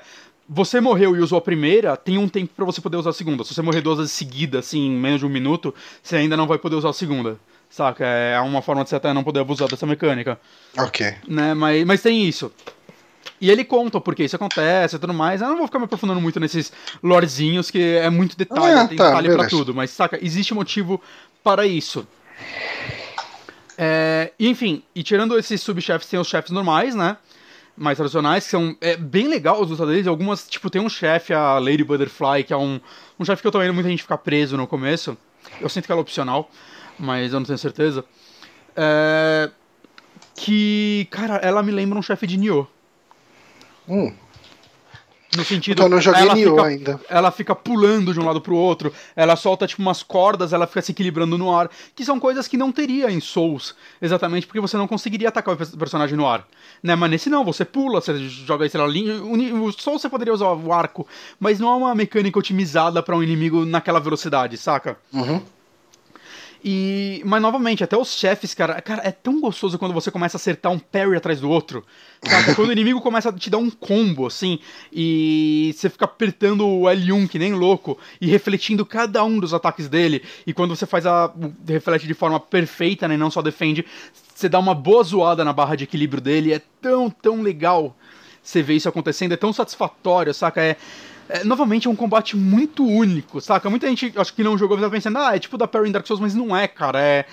Você 0.49 0.81
morreu 0.81 1.15
e 1.15 1.19
usou 1.19 1.37
a 1.37 1.41
primeira, 1.41 1.95
tem 1.95 2.17
um 2.17 2.27
tempo 2.27 2.51
pra 2.55 2.65
você 2.65 2.81
poder 2.81 2.97
usar 2.97 3.11
a 3.11 3.13
segunda. 3.13 3.43
Se 3.43 3.53
você 3.53 3.61
morrer 3.61 3.81
duas 3.81 3.97
vezes 3.99 4.11
seguidas, 4.11 4.65
assim, 4.65 4.87
em 4.87 4.91
menos 4.91 5.19
de 5.21 5.25
um 5.25 5.29
minuto, 5.29 5.73
você 6.03 6.17
ainda 6.17 6.35
não 6.35 6.45
vai 6.45 6.57
poder 6.57 6.75
usar 6.75 6.89
a 6.89 6.93
segunda. 6.93 7.39
Saca? 7.69 8.05
É 8.05 8.37
uma 8.41 8.61
forma 8.61 8.83
de 8.83 8.89
você 8.89 8.97
até 8.97 9.13
não 9.13 9.23
poder 9.23 9.39
abusar 9.39 9.69
dessa 9.69 9.85
mecânica 9.85 10.37
Ok. 10.77 11.13
né? 11.25 11.53
Mas, 11.53 11.85
mas 11.85 12.01
tem 12.01 12.25
isso. 12.27 12.51
E 13.39 13.49
ele 13.49 13.63
conta 13.63 13.97
o 13.97 14.01
porquê 14.01 14.25
isso 14.25 14.35
acontece 14.35 14.97
e 14.97 14.99
tudo 14.99 15.13
mais. 15.13 15.41
Eu 15.41 15.47
não 15.47 15.57
vou 15.57 15.67
ficar 15.67 15.79
me 15.79 15.85
aprofundando 15.85 16.19
muito 16.19 16.37
nesses 16.39 16.71
lorezinhos, 17.01 17.71
que 17.71 17.79
é 17.81 18.09
muito 18.09 18.35
detalhe, 18.37 18.73
Ah, 18.77 18.87
tem 18.87 18.97
tá, 18.97 19.05
detalhe 19.05 19.27
pra 19.29 19.37
beleza. 19.37 19.49
tudo. 19.49 19.73
Mas, 19.73 19.89
saca, 19.91 20.19
existe 20.21 20.53
motivo 20.53 21.01
para 21.41 21.65
isso. 21.65 22.05
É, 23.77 24.31
enfim, 24.39 24.83
e 24.93 25.01
tirando 25.01 25.37
esses 25.39 25.61
subchefes, 25.61 26.07
tem 26.07 26.19
os 26.19 26.27
chefes 26.27 26.51
normais, 26.51 26.93
né? 26.93 27.15
Mais 27.75 27.97
tradicionais, 27.97 28.43
que 28.45 28.51
são 28.51 28.75
é, 28.81 28.95
bem 28.95 29.27
legal 29.27 29.61
os 29.61 29.69
lutas 29.69 29.87
deles. 29.87 30.07
Algumas, 30.07 30.47
tipo, 30.47 30.69
tem 30.69 30.81
um 30.81 30.89
chefe, 30.89 31.33
a 31.33 31.57
Lady 31.57 31.83
Butterfly, 31.83 32.43
que 32.43 32.53
é 32.53 32.57
um, 32.57 32.79
um 33.19 33.25
chefe 33.25 33.41
que 33.41 33.47
eu 33.47 33.51
tô 33.51 33.59
vendo 33.59 33.73
muita 33.73 33.89
gente 33.89 34.03
ficar 34.03 34.17
preso 34.17 34.57
no 34.57 34.67
começo. 34.67 35.17
Eu 35.59 35.69
sinto 35.69 35.85
que 35.85 35.91
ela 35.91 35.99
é 35.99 36.03
opcional, 36.03 36.49
mas 36.99 37.33
eu 37.33 37.39
não 37.39 37.45
tenho 37.45 37.57
certeza. 37.57 38.05
É, 38.75 39.49
que, 40.35 41.07
cara, 41.09 41.35
ela 41.37 41.63
me 41.63 41.71
lembra 41.71 41.97
um 41.97 42.01
chefe 42.01 42.27
de 42.27 42.37
Nioh. 42.37 42.67
Hum. 43.87 44.13
No 45.35 45.45
sentido. 45.45 45.73
Então 45.73 45.85
eu 45.85 45.89
não 45.89 46.01
joguei 46.01 46.21
ela 46.21 46.35
Nioh 46.35 46.55
fica, 46.55 46.67
ainda. 46.67 46.99
Ela 47.09 47.31
fica 47.31 47.55
pulando 47.55 48.13
de 48.13 48.19
um 48.19 48.25
lado 48.25 48.41
pro 48.41 48.55
outro, 48.55 48.93
ela 49.15 49.35
solta 49.35 49.65
tipo 49.65 49.81
umas 49.81 50.03
cordas, 50.03 50.51
ela 50.51 50.67
fica 50.67 50.81
se 50.81 50.91
equilibrando 50.91 51.37
no 51.37 51.55
ar, 51.55 51.69
que 51.95 52.03
são 52.03 52.19
coisas 52.19 52.47
que 52.47 52.57
não 52.57 52.71
teria 52.71 53.09
em 53.09 53.21
Souls, 53.21 53.73
exatamente 54.01 54.45
porque 54.45 54.59
você 54.59 54.75
não 54.75 54.87
conseguiria 54.87 55.29
atacar 55.29 55.53
o 55.53 55.57
pers- 55.57 55.75
personagem 55.75 56.17
no 56.17 56.27
ar. 56.27 56.45
Né? 56.83 56.95
Mas 56.95 57.09
nesse 57.09 57.29
não, 57.29 57.45
você 57.45 57.63
pula, 57.63 58.01
você 58.01 58.17
joga 58.27 58.65
a 58.65 58.67
estrelinha. 58.67 59.23
O, 59.23 59.71
Souls 59.71 60.01
você 60.01 60.09
poderia 60.09 60.33
usar 60.33 60.51
o 60.51 60.73
arco, 60.73 61.07
mas 61.39 61.59
não 61.59 61.71
é 61.71 61.75
uma 61.77 61.95
mecânica 61.95 62.37
otimizada 62.37 63.01
pra 63.01 63.15
um 63.15 63.23
inimigo 63.23 63.65
naquela 63.65 63.99
velocidade, 63.99 64.57
saca? 64.57 64.97
Uhum. 65.13 65.41
E, 66.63 67.23
mas 67.25 67.41
novamente, 67.41 67.83
até 67.83 67.97
os 67.97 68.13
chefes, 68.13 68.53
cara, 68.53 68.79
cara, 68.81 69.01
é 69.03 69.11
tão 69.11 69.41
gostoso 69.41 69.79
quando 69.79 69.93
você 69.93 70.11
começa 70.11 70.37
a 70.37 70.39
acertar 70.39 70.71
um 70.71 70.77
parry 70.77 71.15
atrás 71.15 71.39
do 71.39 71.49
outro. 71.49 71.83
Saca? 72.23 72.53
quando 72.55 72.69
o 72.69 72.71
inimigo 72.71 73.01
começa 73.01 73.29
a 73.29 73.33
te 73.33 73.49
dar 73.49 73.57
um 73.57 73.69
combo, 73.69 74.27
assim, 74.27 74.59
e 74.93 75.73
você 75.75 75.89
fica 75.89 76.05
apertando 76.05 76.67
o 76.67 76.83
L1 76.83 77.27
que 77.27 77.39
nem 77.39 77.53
louco, 77.53 77.97
e 78.19 78.27
refletindo 78.27 78.85
cada 78.85 79.23
um 79.23 79.39
dos 79.39 79.55
ataques 79.55 79.89
dele, 79.89 80.23
e 80.45 80.53
quando 80.53 80.75
você 80.75 80.85
faz 80.85 81.05
a. 81.07 81.33
reflete 81.67 82.05
de 82.05 82.13
forma 82.13 82.39
perfeita, 82.39 83.07
né? 83.07 83.15
e 83.15 83.17
Não 83.17 83.31
só 83.31 83.41
defende, 83.41 83.83
você 84.33 84.47
dá 84.47 84.59
uma 84.59 84.75
boa 84.75 85.03
zoada 85.03 85.43
na 85.43 85.53
barra 85.53 85.75
de 85.75 85.85
equilíbrio 85.85 86.21
dele, 86.21 86.53
é 86.53 86.61
tão, 86.79 87.09
tão 87.09 87.41
legal 87.41 87.95
você 88.43 88.61
ver 88.61 88.75
isso 88.75 88.89
acontecendo, 88.89 89.33
é 89.33 89.37
tão 89.37 89.53
satisfatório, 89.53 90.33
saca? 90.33 90.61
É. 90.61 90.77
é, 91.31 91.43
novamente, 91.43 91.87
é 91.87 91.89
um 91.89 91.95
combate 91.95 92.35
muito 92.35 92.85
único, 92.85 93.39
saca? 93.39 93.69
Muita 93.69 93.87
gente, 93.87 94.13
acho 94.15 94.33
que 94.33 94.43
não 94.43 94.57
jogou, 94.57 94.77
tá 94.77 94.89
pensando, 94.89 95.17
ah, 95.17 95.35
é 95.35 95.39
tipo 95.39 95.57
da 95.57 95.67
Parry 95.67 95.89
em 95.89 95.91
Dark 95.91 96.05
Souls, 96.05 96.19
mas 96.19 96.35
não 96.35 96.55
é, 96.55 96.67
cara. 96.67 96.99
É. 96.99 97.25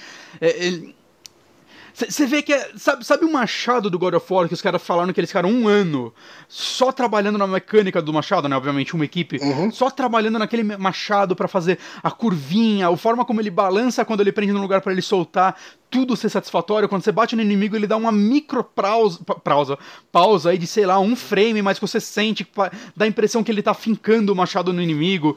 Você 2.06 2.26
vê 2.26 2.42
que 2.42 2.52
é. 2.52 2.70
Sabe, 2.76 3.04
sabe 3.04 3.24
o 3.24 3.32
machado 3.32 3.90
do 3.90 3.98
God 3.98 4.14
of 4.14 4.32
War 4.32 4.46
que 4.46 4.54
os 4.54 4.62
caras 4.62 4.80
falaram 4.80 5.12
que 5.12 5.18
eles 5.18 5.30
ficaram 5.30 5.50
um 5.50 5.66
ano 5.66 6.14
só 6.46 6.92
trabalhando 6.92 7.36
na 7.36 7.46
mecânica 7.46 8.00
do 8.00 8.12
machado, 8.12 8.48
né? 8.48 8.56
Obviamente, 8.56 8.94
uma 8.94 9.04
equipe. 9.04 9.38
Uhum. 9.42 9.70
Só 9.72 9.90
trabalhando 9.90 10.38
naquele 10.38 10.62
machado 10.62 11.34
pra 11.34 11.48
fazer 11.48 11.78
a 12.02 12.10
curvinha, 12.10 12.88
a 12.88 12.96
forma 12.96 13.24
como 13.24 13.40
ele 13.40 13.50
balança 13.50 14.04
quando 14.04 14.20
ele 14.20 14.30
prende 14.30 14.52
no 14.52 14.60
lugar 14.60 14.80
pra 14.80 14.92
ele 14.92 15.02
soltar. 15.02 15.56
Tudo 15.90 16.16
ser 16.16 16.28
satisfatório. 16.28 16.88
Quando 16.88 17.02
você 17.02 17.10
bate 17.10 17.34
no 17.34 17.42
inimigo, 17.42 17.74
ele 17.74 17.86
dá 17.86 17.96
uma 17.96 18.12
micro 18.12 18.62
pausa, 18.62 19.18
pausa, 19.42 19.78
pausa 20.12 20.50
aí 20.50 20.58
de, 20.58 20.66
sei 20.66 20.86
lá, 20.86 21.00
um 21.00 21.16
frame, 21.16 21.62
mas 21.62 21.78
que 21.78 21.86
você 21.86 21.98
sente, 21.98 22.46
dá 22.94 23.06
a 23.06 23.08
impressão 23.08 23.42
que 23.42 23.50
ele 23.50 23.62
tá 23.62 23.74
fincando 23.74 24.32
o 24.32 24.36
machado 24.36 24.72
no 24.72 24.80
inimigo. 24.80 25.36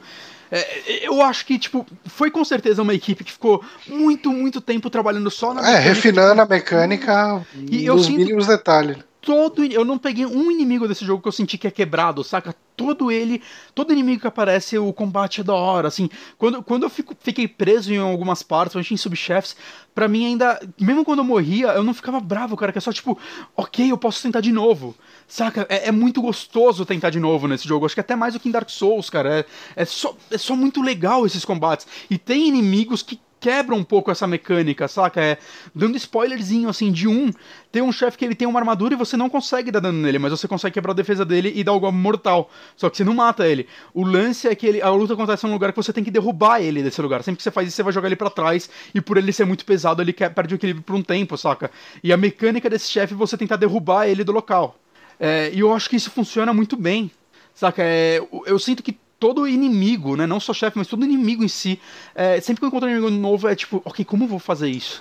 É, 0.54 1.08
eu 1.08 1.22
acho 1.22 1.46
que, 1.46 1.58
tipo, 1.58 1.86
foi 2.04 2.30
com 2.30 2.44
certeza 2.44 2.82
uma 2.82 2.92
equipe 2.92 3.24
que 3.24 3.32
ficou 3.32 3.64
muito, 3.88 4.30
muito 4.30 4.60
tempo 4.60 4.90
trabalhando 4.90 5.30
só 5.30 5.54
na 5.54 5.60
É, 5.62 5.64
mecânica, 5.64 5.88
refinando 5.88 6.40
a 6.42 6.46
mecânica 6.46 7.46
E 7.56 7.86
nos 7.86 8.04
sinto- 8.04 8.18
mínimos 8.18 8.46
detalhes. 8.46 8.98
todo 9.22 9.64
eu 9.64 9.82
não 9.82 9.96
peguei 9.96 10.26
um 10.26 10.50
inimigo 10.50 10.86
desse 10.86 11.06
jogo 11.06 11.22
que 11.22 11.28
eu 11.28 11.32
senti 11.32 11.56
que 11.56 11.66
é 11.66 11.70
quebrado, 11.70 12.22
saca? 12.22 12.54
Todo 12.76 13.10
ele, 13.10 13.42
todo 13.74 13.92
inimigo 13.92 14.20
que 14.20 14.26
aparece, 14.26 14.78
o 14.78 14.92
combate 14.92 15.40
é 15.40 15.44
da 15.44 15.54
hora, 15.54 15.88
assim. 15.88 16.08
Quando, 16.38 16.62
quando 16.62 16.84
eu 16.84 16.90
fico, 16.90 17.14
fiquei 17.20 17.46
preso 17.46 17.92
em 17.92 17.98
algumas 17.98 18.42
partes, 18.42 18.72
principalmente 18.72 18.94
em 18.94 18.96
subchefs, 18.96 19.56
pra 19.94 20.08
mim 20.08 20.26
ainda, 20.26 20.60
mesmo 20.80 21.04
quando 21.04 21.18
eu 21.18 21.24
morria, 21.24 21.68
eu 21.68 21.82
não 21.82 21.92
ficava 21.94 22.18
bravo, 22.20 22.56
cara, 22.56 22.72
que 22.72 22.78
é 22.78 22.80
só 22.80 22.92
tipo, 22.92 23.18
ok, 23.56 23.90
eu 23.90 23.98
posso 23.98 24.22
tentar 24.22 24.40
de 24.40 24.52
novo. 24.52 24.94
Saca? 25.28 25.66
É, 25.68 25.88
é 25.88 25.92
muito 25.92 26.20
gostoso 26.20 26.84
tentar 26.84 27.10
de 27.10 27.20
novo 27.20 27.46
nesse 27.46 27.66
jogo. 27.66 27.86
Acho 27.86 27.94
que 27.94 28.00
até 28.00 28.16
mais 28.16 28.34
do 28.34 28.40
que 28.40 28.48
em 28.48 28.52
Dark 28.52 28.68
Souls, 28.70 29.08
cara. 29.10 29.40
É, 29.40 29.44
é, 29.76 29.84
só, 29.84 30.16
é 30.30 30.38
só 30.38 30.56
muito 30.56 30.82
legal 30.82 31.24
esses 31.26 31.44
combates. 31.44 31.86
E 32.10 32.18
tem 32.18 32.48
inimigos 32.48 33.02
que 33.02 33.20
quebram 33.42 33.76
um 33.76 33.82
pouco 33.84 34.10
essa 34.10 34.24
mecânica, 34.26 34.86
saca? 34.86 35.20
É, 35.20 35.36
dando 35.74 35.96
spoilerzinho 35.96 36.68
assim 36.68 36.92
de 36.92 37.08
um, 37.08 37.30
tem 37.72 37.82
um 37.82 37.90
chefe 37.90 38.16
que 38.16 38.24
ele 38.24 38.36
tem 38.36 38.46
uma 38.46 38.60
armadura 38.60 38.94
e 38.94 38.96
você 38.96 39.16
não 39.16 39.28
consegue 39.28 39.72
dar 39.72 39.80
dano 39.80 39.98
nele, 40.00 40.18
mas 40.18 40.30
você 40.30 40.46
consegue 40.46 40.74
quebrar 40.74 40.92
a 40.92 40.94
defesa 40.94 41.24
dele 41.24 41.52
e 41.54 41.64
dar 41.64 41.72
algo 41.72 41.90
mortal. 41.90 42.48
Só 42.76 42.88
que 42.88 42.96
você 42.96 43.02
não 43.04 43.14
mata 43.14 43.46
ele. 43.46 43.66
O 43.92 44.04
lance 44.04 44.46
é 44.46 44.54
que 44.54 44.64
ele, 44.66 44.80
a 44.80 44.88
luta 44.90 45.14
acontece 45.14 45.44
num 45.44 45.52
lugar 45.52 45.72
que 45.72 45.76
você 45.76 45.92
tem 45.92 46.04
que 46.04 46.10
derrubar 46.10 46.60
ele 46.62 46.82
desse 46.84 47.02
lugar. 47.02 47.22
Sempre 47.24 47.38
que 47.38 47.42
você 47.42 47.50
faz 47.50 47.66
isso, 47.66 47.76
você 47.76 47.82
vai 47.82 47.92
jogar 47.92 48.06
ele 48.06 48.16
pra 48.16 48.30
trás 48.30 48.70
e 48.94 49.00
por 49.00 49.16
ele 49.16 49.32
ser 49.32 49.44
muito 49.44 49.64
pesado, 49.64 50.00
ele 50.00 50.12
perde 50.12 50.54
o 50.54 50.56
equilíbrio 50.56 50.84
por 50.84 50.94
um 50.94 51.02
tempo, 51.02 51.36
saca? 51.36 51.68
E 52.02 52.12
a 52.12 52.16
mecânica 52.16 52.70
desse 52.70 52.88
chefe 52.88 53.12
é 53.12 53.16
você 53.16 53.36
tentar 53.36 53.56
derrubar 53.56 54.06
ele 54.06 54.22
do 54.22 54.30
local. 54.32 54.78
É, 55.18 55.50
e 55.52 55.60
eu 55.60 55.72
acho 55.74 55.90
que 55.90 55.96
isso 55.96 56.10
funciona 56.10 56.52
muito 56.54 56.76
bem. 56.76 57.10
Saca? 57.54 57.82
É, 57.82 58.18
eu- 58.18 58.44
eu 58.46 58.58
sinto 58.58 58.82
que 58.82 58.96
todo 59.22 59.46
inimigo, 59.46 60.16
né? 60.16 60.26
Não 60.26 60.40
só 60.40 60.52
chefe, 60.52 60.76
mas 60.76 60.88
todo 60.88 61.04
inimigo 61.04 61.44
em 61.44 61.48
si. 61.48 61.78
é, 62.12 62.40
sempre 62.40 62.58
que 62.58 62.64
eu 62.64 62.68
encontro 62.68 62.88
um 62.88 62.90
inimigo 62.90 63.08
novo, 63.08 63.46
é 63.46 63.54
tipo, 63.54 63.80
ok, 63.84 64.04
como 64.04 64.24
eu 64.24 64.28
vou 64.28 64.40
fazer 64.40 64.68
isso? 64.68 65.00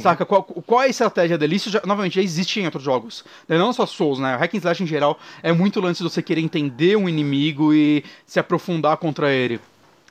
Saca? 0.00 0.24
Qual, 0.24 0.44
qual 0.44 0.80
é 0.80 0.86
a 0.86 0.88
estratégia 0.88 1.36
dele? 1.36 1.56
Isso, 1.56 1.68
já, 1.68 1.82
novamente, 1.84 2.14
já 2.14 2.22
existe 2.22 2.58
em 2.58 2.64
outros 2.64 2.82
jogos. 2.82 3.22
Né? 3.46 3.58
Não 3.58 3.70
só 3.70 3.84
Souls, 3.84 4.18
né? 4.18 4.34
Hack 4.36 4.54
and 4.54 4.58
Slash 4.58 4.82
em 4.82 4.86
geral 4.86 5.18
é 5.42 5.52
muito 5.52 5.78
lance 5.78 6.02
de 6.02 6.08
você 6.08 6.22
querer 6.22 6.40
entender 6.40 6.96
um 6.96 7.06
inimigo 7.06 7.74
e 7.74 8.02
se 8.24 8.40
aprofundar 8.40 8.96
contra 8.96 9.30
ele. 9.30 9.60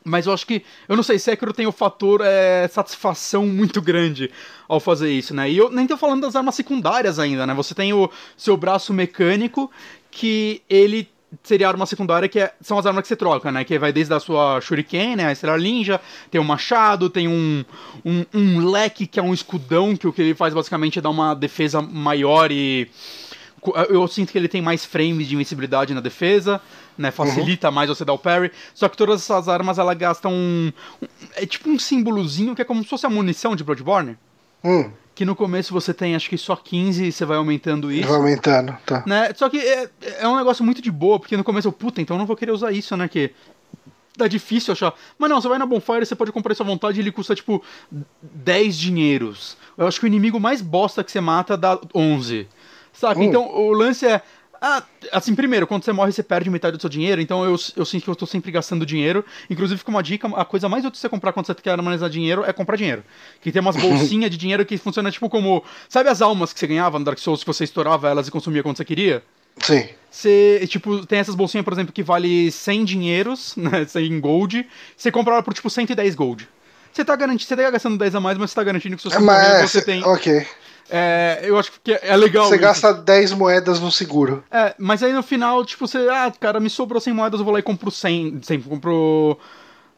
Mas 0.03 0.27
eu 0.27 0.33
acho 0.33 0.45
que, 0.45 0.63
eu 0.87 0.95
não 0.95 1.01
sei, 1.01 1.17
Sekiro 1.17 1.51
tem 1.51 1.65
o 1.65 1.71
fator 1.71 2.21
é, 2.23 2.67
satisfação 2.67 3.47
muito 3.47 3.81
grande 3.81 4.29
ao 4.67 4.79
fazer 4.79 5.11
isso, 5.11 5.33
né? 5.33 5.49
E 5.49 5.57
eu 5.57 5.71
nem 5.71 5.87
tô 5.87 5.97
falando 5.97 6.21
das 6.21 6.35
armas 6.35 6.53
secundárias 6.53 7.17
ainda, 7.17 7.47
né? 7.47 7.53
Você 7.55 7.73
tem 7.73 7.93
o 7.93 8.11
seu 8.37 8.55
braço 8.55 8.93
mecânico, 8.93 9.71
que 10.11 10.61
ele 10.69 11.09
seria 11.43 11.67
a 11.67 11.69
arma 11.69 11.85
secundária, 11.85 12.27
que 12.29 12.39
é- 12.39 12.53
são 12.61 12.77
as 12.77 12.85
armas 12.85 13.03
que 13.03 13.07
você 13.07 13.15
troca, 13.15 13.51
né? 13.51 13.63
Que 13.63 13.77
vai 13.77 13.91
desde 13.93 14.13
a 14.13 14.19
sua 14.19 14.59
Shuriken, 14.61 15.15
né? 15.15 15.25
A 15.27 15.31
Estrela 15.31 15.57
Ninja, 15.57 15.99
tem 16.31 16.39
um 16.41 16.43
machado, 16.43 17.09
tem 17.09 17.27
um, 17.27 17.63
um, 18.05 18.25
um 18.33 18.69
leque, 18.69 19.05
que 19.07 19.19
é 19.19 19.23
um 19.23 19.33
escudão, 19.33 19.95
que 19.95 20.07
o 20.07 20.13
que 20.13 20.21
ele 20.21 20.33
faz 20.35 20.53
basicamente 20.53 20.99
é 20.99 21.01
dar 21.01 21.09
uma 21.09 21.33
defesa 21.35 21.81
maior 21.81 22.51
e... 22.51 22.89
co- 23.61 23.73
Eu 23.89 24.07
sinto 24.07 24.31
que 24.31 24.37
ele 24.37 24.47
tem 24.47 24.61
mais 24.61 24.83
frames 24.85 25.27
de 25.27 25.35
invencibilidade 25.35 25.93
na 25.93 26.01
defesa, 26.01 26.59
né? 26.97 27.11
Facilita 27.11 27.69
mais 27.71 27.89
você 27.89 28.03
dar 28.03 28.13
o 28.13 28.17
parry. 28.17 28.51
Só 28.73 28.89
que 28.89 28.97
todas 28.97 29.21
essas 29.21 29.47
armas, 29.47 29.77
ela 29.77 29.93
gastam 29.93 30.31
um... 30.33 30.71
um- 31.01 31.07
É 31.35 31.45
tipo 31.45 31.69
um 31.69 31.77
símbolozinho 31.77 32.55
que 32.55 32.61
é 32.61 32.65
como 32.65 32.81
se 32.83 32.89
fosse 32.89 33.05
a 33.05 33.09
munição 33.09 33.55
de 33.55 33.63
Bloodborne. 33.63 34.17
Hum, 34.63 34.89
Que 35.19 35.25
no 35.25 35.35
começo 35.35 35.73
você 35.73 35.93
tem 35.93 36.15
acho 36.15 36.29
que 36.29 36.37
só 36.37 36.55
15 36.55 37.07
e 37.07 37.11
você 37.11 37.25
vai 37.25 37.35
aumentando 37.35 37.91
isso. 37.91 38.07
vai 38.07 38.15
aumentando, 38.15 38.77
tá. 38.85 39.03
Né? 39.05 39.33
Só 39.35 39.49
que 39.49 39.57
é, 39.57 39.89
é 40.19 40.25
um 40.25 40.37
negócio 40.37 40.63
muito 40.63 40.81
de 40.81 40.89
boa, 40.89 41.19
porque 41.19 41.35
no 41.35 41.43
começo 41.43 41.67
eu, 41.67 41.73
puta, 41.73 41.99
então 41.99 42.15
eu 42.15 42.19
não 42.19 42.25
vou 42.25 42.37
querer 42.37 42.53
usar 42.53 42.71
isso, 42.71 42.95
né? 42.95 43.05
Que 43.09 43.33
tá 44.17 44.29
difícil 44.29 44.71
achar. 44.71 44.93
Mas 45.17 45.29
não, 45.29 45.41
você 45.41 45.49
vai 45.49 45.57
na 45.57 45.65
Bonfire, 45.65 46.05
você 46.05 46.15
pode 46.15 46.31
comprar 46.31 46.53
isso 46.53 46.63
à 46.63 46.65
vontade 46.65 46.97
e 46.97 47.03
ele 47.03 47.11
custa 47.11 47.35
tipo 47.35 47.61
10 48.21 48.77
dinheiros. 48.77 49.57
Eu 49.77 49.87
acho 49.87 49.99
que 49.99 50.05
o 50.05 50.07
inimigo 50.07 50.39
mais 50.39 50.61
bosta 50.61 51.03
que 51.03 51.11
você 51.11 51.19
mata 51.19 51.57
dá 51.57 51.77
11. 51.93 52.47
Saca? 52.93 53.19
Hum. 53.19 53.23
Então 53.23 53.45
o 53.45 53.73
lance 53.73 54.07
é. 54.07 54.21
Ah, 54.61 54.83
assim, 55.11 55.33
primeiro, 55.33 55.65
quando 55.65 55.83
você 55.83 55.93
morre, 55.93 56.11
você 56.11 56.21
perde 56.21 56.49
metade 56.49 56.75
do 56.75 56.81
seu 56.81 56.89
dinheiro, 56.89 57.21
então 57.21 57.45
eu, 57.45 57.55
eu 57.75 57.85
sinto 57.85 58.03
que 58.03 58.09
eu 58.09 58.15
tô 58.15 58.25
sempre 58.25 58.51
gastando 58.51 58.85
dinheiro. 58.85 59.23
Inclusive, 59.49 59.77
fica 59.77 59.89
uma 59.89 60.03
dica: 60.03 60.27
a 60.35 60.43
coisa 60.43 60.67
mais 60.67 60.83
útil 60.83 60.91
de 60.91 60.97
você 60.97 61.09
comprar 61.09 61.31
quando 61.31 61.45
você 61.45 61.55
quer 61.55 61.79
analisar 61.79 62.09
dinheiro 62.09 62.43
é 62.45 62.51
comprar 62.51 62.75
dinheiro. 62.75 63.03
Que 63.41 63.51
tem 63.51 63.61
umas 63.61 63.75
bolsinhas 63.81 64.29
de 64.29 64.37
dinheiro 64.37 64.65
que 64.65 64.77
funciona 64.77 65.11
tipo 65.11 65.29
como. 65.29 65.63
Sabe 65.87 66.09
as 66.09 66.21
almas 66.21 66.51
que 66.51 66.59
você 66.59 66.67
ganhava 66.67 66.99
no 66.99 67.05
Dark 67.05 67.17
Souls 67.19 67.41
que 67.41 67.47
você 67.47 67.63
estourava 67.63 68.09
elas 68.09 68.27
e 68.27 68.31
consumia 68.31 68.61
quando 68.61 68.77
você 68.77 68.85
queria? 68.85 69.23
Sim. 69.57 69.87
Você, 70.09 70.65
tipo, 70.67 71.05
tem 71.05 71.19
essas 71.19 71.35
bolsinhas, 71.35 71.63
por 71.63 71.73
exemplo, 71.73 71.93
que 71.93 72.01
vale 72.01 72.51
100 72.51 72.85
dinheiros, 72.85 73.55
né, 73.57 73.85
100 73.85 74.19
gold, 74.19 74.67
você 74.95 75.11
compra 75.11 75.33
ela 75.35 75.43
por, 75.43 75.53
tipo, 75.53 75.69
110 75.69 76.15
gold. 76.15 76.47
Você 76.91 77.05
tá 77.05 77.15
garantindo, 77.15 77.47
você 77.47 77.55
tá 77.55 77.69
gastando 77.69 77.97
10 77.97 78.15
a 78.15 78.19
mais, 78.19 78.37
mas 78.37 78.49
você 78.49 78.55
tá 78.55 78.63
garantindo 78.63 78.95
que 78.95 79.01
se 79.01 79.09
você 79.09 79.19
Mas, 79.19 79.47
morrer, 79.47 79.67
você 79.67 79.81
tem... 79.81 80.03
ok. 80.03 80.45
É, 80.89 81.41
eu 81.43 81.57
acho 81.57 81.71
que 81.83 81.91
é 81.91 82.15
legal. 82.15 82.45
Você 82.47 82.55
isso. 82.55 82.63
gasta 82.63 82.93
10 82.93 83.33
moedas 83.33 83.79
no 83.79 83.91
seguro. 83.91 84.43
É, 84.51 84.73
mas 84.77 85.03
aí 85.03 85.13
no 85.13 85.21
final, 85.21 85.63
tipo, 85.63 85.87
você, 85.87 85.97
ah, 86.09 86.31
cara, 86.39 86.59
me 86.59 86.69
sobrou 86.69 86.99
100 86.99 87.13
moedas, 87.13 87.39
eu 87.39 87.43
vou 87.43 87.53
lá 87.53 87.59
e 87.59 87.63
compro 87.63 87.91
100, 87.91 88.39
100 88.41 88.61
compro... 88.61 89.37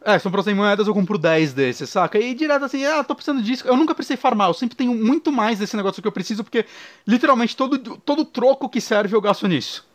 É, 0.04 0.18
sobrou 0.18 0.44
100 0.44 0.56
moedas, 0.56 0.88
eu 0.88 0.94
compro 0.96 1.16
10 1.18 1.54
desses, 1.54 1.88
saca? 1.89 2.18
E 2.18 2.34
direto 2.34 2.66
assim, 2.66 2.84
ah, 2.86 3.04
tô 3.04 3.14
precisando 3.14 3.42
disso. 3.42 3.68
Eu 3.68 3.78
nunca 3.78 3.94
precisei 3.94 4.18
farmar, 4.18 4.50
eu 4.50 4.54
sempre 4.54 4.76
tenho 4.76 4.96
muito 4.96 5.32
mais 5.32 5.60
desse 5.60 5.78
negócio 5.78 6.02
que 6.02 6.08
eu 6.08 6.12
preciso, 6.12 6.44
porque 6.44 6.66
literalmente 7.08 7.56
todo, 7.56 7.78
todo 7.78 8.26
troco 8.26 8.68
que 8.68 8.82
serve 8.82 9.16
eu 9.16 9.22
gasto 9.22 9.48
nisso. 9.48 9.91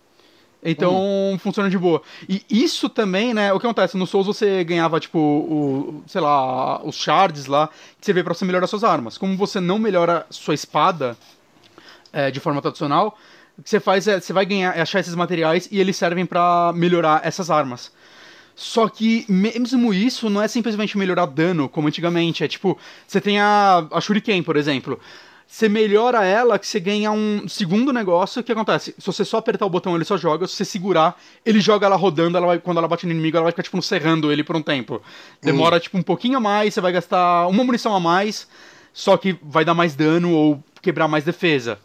Então, 0.62 0.96
hum. 0.96 1.38
funciona 1.38 1.70
de 1.70 1.78
boa. 1.78 2.02
E 2.28 2.42
isso 2.50 2.88
também, 2.88 3.32
né, 3.32 3.52
o 3.52 3.60
que 3.60 3.66
acontece, 3.66 3.96
no 3.96 4.06
Souls 4.06 4.26
você 4.26 4.64
ganhava, 4.64 4.98
tipo, 4.98 5.18
o, 5.18 6.02
sei 6.06 6.20
lá, 6.20 6.82
os 6.84 6.96
shards 6.96 7.46
lá, 7.46 7.68
que 8.00 8.12
vê 8.12 8.22
pra 8.22 8.34
você 8.34 8.44
melhorar 8.44 8.66
suas 8.66 8.82
armas. 8.82 9.16
Como 9.16 9.36
você 9.36 9.60
não 9.60 9.78
melhora 9.78 10.26
sua 10.28 10.54
espada 10.54 11.16
é, 12.12 12.30
de 12.30 12.40
forma 12.40 12.60
tradicional, 12.60 13.16
o 13.58 13.62
que 13.62 13.70
você 13.70 13.80
faz 13.80 14.08
é, 14.08 14.20
você 14.20 14.32
vai 14.32 14.44
ganhar, 14.44 14.76
é 14.76 14.82
achar 14.82 15.00
esses 15.00 15.14
materiais 15.14 15.68
e 15.70 15.78
eles 15.78 15.96
servem 15.96 16.26
para 16.26 16.72
melhorar 16.74 17.20
essas 17.24 17.50
armas. 17.50 17.92
Só 18.54 18.88
que 18.88 19.26
mesmo 19.28 19.92
isso 19.92 20.30
não 20.30 20.40
é 20.40 20.48
simplesmente 20.48 20.96
melhorar 20.96 21.26
dano, 21.26 21.68
como 21.68 21.88
antigamente. 21.88 22.42
É 22.42 22.48
tipo, 22.48 22.78
você 23.06 23.20
tem 23.20 23.38
a, 23.38 23.86
a 23.90 24.00
Shuriken, 24.00 24.42
por 24.42 24.56
exemplo. 24.56 24.98
Você 25.46 25.68
melhora 25.68 26.24
ela, 26.24 26.58
que 26.58 26.66
você 26.66 26.80
ganha 26.80 27.12
um 27.12 27.48
segundo 27.48 27.92
negócio. 27.92 28.40
O 28.40 28.44
que 28.44 28.50
acontece? 28.50 28.94
Se 28.98 29.06
você 29.06 29.24
só 29.24 29.38
apertar 29.38 29.64
o 29.64 29.70
botão, 29.70 29.94
ele 29.94 30.04
só 30.04 30.16
joga. 30.16 30.46
Se 30.46 30.54
você 30.54 30.64
segurar, 30.64 31.16
ele 31.44 31.60
joga 31.60 31.86
ela 31.86 31.96
rodando. 31.96 32.36
Ela 32.36 32.46
vai, 32.46 32.58
quando 32.58 32.78
ela 32.78 32.88
bate 32.88 33.06
no 33.06 33.12
inimigo, 33.12 33.36
ela 33.36 33.44
vai 33.44 33.52
ficar, 33.52 33.62
tipo, 33.62 33.80
serrando 33.80 34.32
ele 34.32 34.42
por 34.42 34.56
um 34.56 34.62
tempo. 34.62 35.00
Demora, 35.40 35.78
tipo, 35.78 35.96
um 35.96 36.02
pouquinho 36.02 36.38
a 36.38 36.40
mais. 36.40 36.74
Você 36.74 36.80
vai 36.80 36.92
gastar 36.92 37.46
uma 37.46 37.62
munição 37.62 37.94
a 37.94 38.00
mais. 38.00 38.48
Só 38.92 39.16
que 39.16 39.38
vai 39.42 39.64
dar 39.64 39.74
mais 39.74 39.94
dano 39.94 40.32
ou 40.32 40.62
quebrar 40.82 41.06
mais 41.06 41.24
defesa 41.24 41.78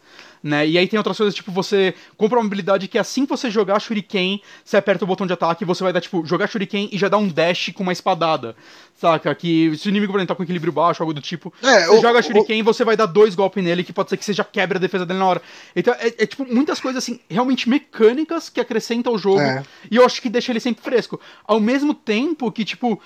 né? 0.43 0.67
E 0.67 0.77
aí 0.77 0.87
tem 0.87 0.97
outras 0.97 1.17
coisas, 1.17 1.35
tipo, 1.35 1.51
você 1.51 1.93
compra 2.17 2.39
uma 2.39 2.45
habilidade 2.45 2.87
que 2.87 2.97
assim 2.97 3.25
que 3.25 3.29
você 3.29 3.49
jogar 3.49 3.79
Shuriken, 3.79 4.41
você 4.63 4.77
aperta 4.77 5.03
o 5.03 5.07
botão 5.07 5.27
de 5.27 5.33
ataque 5.33 5.63
e 5.63 5.67
você 5.67 5.83
vai 5.83 5.93
dar, 5.93 6.01
tipo, 6.01 6.25
jogar 6.25 6.47
Shuriken 6.47 6.89
e 6.91 6.97
já 6.97 7.07
dá 7.07 7.17
um 7.17 7.27
dash 7.27 7.71
com 7.73 7.83
uma 7.83 7.91
espadada. 7.91 8.55
Saca? 8.95 9.33
Que 9.35 9.75
se 9.77 9.87
o 9.87 9.89
inimigo, 9.89 10.11
por 10.11 10.19
exemplo, 10.19 10.33
tá 10.33 10.35
com 10.35 10.43
equilíbrio 10.43 10.73
baixo, 10.73 11.03
algo 11.03 11.13
do 11.13 11.21
tipo, 11.21 11.53
é, 11.61 11.85
você 11.85 11.97
o, 11.97 12.01
joga 12.01 12.21
Shuriken 12.21 12.59
e 12.59 12.63
você 12.63 12.83
vai 12.83 12.97
dar 12.97 13.05
dois 13.05 13.35
golpes 13.35 13.63
nele, 13.63 13.83
que 13.83 13.93
pode 13.93 14.09
ser 14.09 14.17
que 14.17 14.25
você 14.25 14.33
já 14.33 14.43
quebre 14.43 14.77
a 14.77 14.81
defesa 14.81 15.05
dele 15.05 15.19
na 15.19 15.25
hora. 15.25 15.41
Então, 15.75 15.93
é, 15.99 16.07
é 16.07 16.25
tipo, 16.25 16.45
muitas 16.45 16.79
coisas, 16.79 17.03
assim, 17.03 17.19
realmente 17.29 17.69
mecânicas 17.69 18.49
que 18.49 18.59
acrescentam 18.59 19.13
o 19.13 19.17
jogo. 19.17 19.41
É. 19.41 19.63
E 19.89 19.95
eu 19.95 20.05
acho 20.05 20.21
que 20.21 20.29
deixa 20.29 20.51
ele 20.51 20.59
sempre 20.59 20.83
fresco. 20.83 21.19
Ao 21.45 21.59
mesmo 21.59 21.93
tempo 21.93 22.51
que, 22.51 22.65
tipo, 22.65 22.99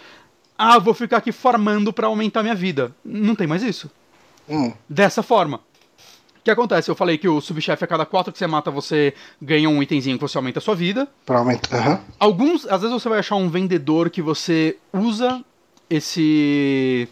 ah, 0.58 0.80
vou 0.80 0.94
ficar 0.94 1.18
aqui 1.18 1.32
farmando 1.32 1.92
para 1.92 2.08
aumentar 2.08 2.42
minha 2.44 2.56
vida. 2.56 2.96
Não 3.04 3.36
tem 3.36 3.46
mais 3.46 3.62
isso. 3.62 3.92
Hum. 4.48 4.72
Dessa 4.88 5.24
forma 5.24 5.62
que 6.46 6.52
acontece? 6.52 6.90
Eu 6.90 6.96
falei 6.96 7.18
que 7.18 7.28
o 7.28 7.42
subchefe, 7.42 7.84
a 7.84 7.88
cada 7.88 8.06
quatro 8.06 8.32
que 8.32 8.38
você 8.38 8.46
mata, 8.46 8.70
você 8.70 9.16
ganha 9.42 9.68
um 9.68 9.82
itemzinho 9.82 10.16
que 10.16 10.22
você 10.22 10.38
aumenta 10.38 10.60
a 10.60 10.62
sua 10.62 10.76
vida. 10.76 11.08
Pra 11.26 11.40
aumentar. 11.40 11.88
Uhum. 11.88 12.00
Alguns, 12.20 12.68
às 12.68 12.82
vezes 12.82 12.94
você 12.94 13.10
vai 13.10 13.18
achar 13.18 13.36
um 13.36 13.50
vendedor 13.50 14.12
que 14.12 14.22
você 14.22 14.78
usa 14.94 15.44
esse 15.90 17.10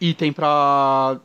item 0.00 0.32
pra. 0.32 1.18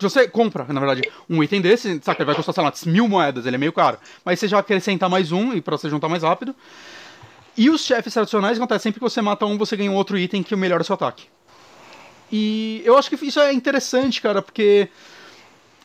Você 0.00 0.26
compra, 0.26 0.64
na 0.64 0.80
verdade, 0.80 1.02
um 1.28 1.42
item 1.44 1.60
desse, 1.60 2.00
saca? 2.02 2.22
Ele 2.22 2.26
vai 2.26 2.34
custar, 2.34 2.54
sei 2.54 2.64
lá, 2.64 2.72
mil 2.86 3.06
moedas, 3.06 3.44
ele 3.44 3.56
é 3.56 3.58
meio 3.58 3.72
caro. 3.74 3.98
Mas 4.24 4.40
você 4.40 4.48
já 4.48 4.58
acrescenta 4.58 5.06
mais 5.06 5.30
um 5.30 5.52
e 5.52 5.60
pra 5.60 5.76
você 5.76 5.90
juntar 5.90 6.08
mais 6.08 6.22
rápido. 6.22 6.56
E 7.56 7.68
os 7.68 7.84
chefes 7.84 8.14
tradicionais 8.14 8.56
acontece 8.56 8.84
sempre 8.84 8.98
que 8.98 9.04
você 9.04 9.20
mata 9.20 9.44
um, 9.44 9.58
você 9.58 9.76
ganha 9.76 9.90
um 9.90 9.94
outro 9.94 10.18
item 10.18 10.42
que 10.42 10.56
melhora 10.56 10.82
o 10.82 10.84
seu 10.84 10.94
ataque. 10.94 11.26
E 12.32 12.82
eu 12.86 12.96
acho 12.96 13.10
que 13.10 13.26
isso 13.26 13.38
é 13.38 13.52
interessante, 13.52 14.20
cara, 14.22 14.40
porque 14.40 14.88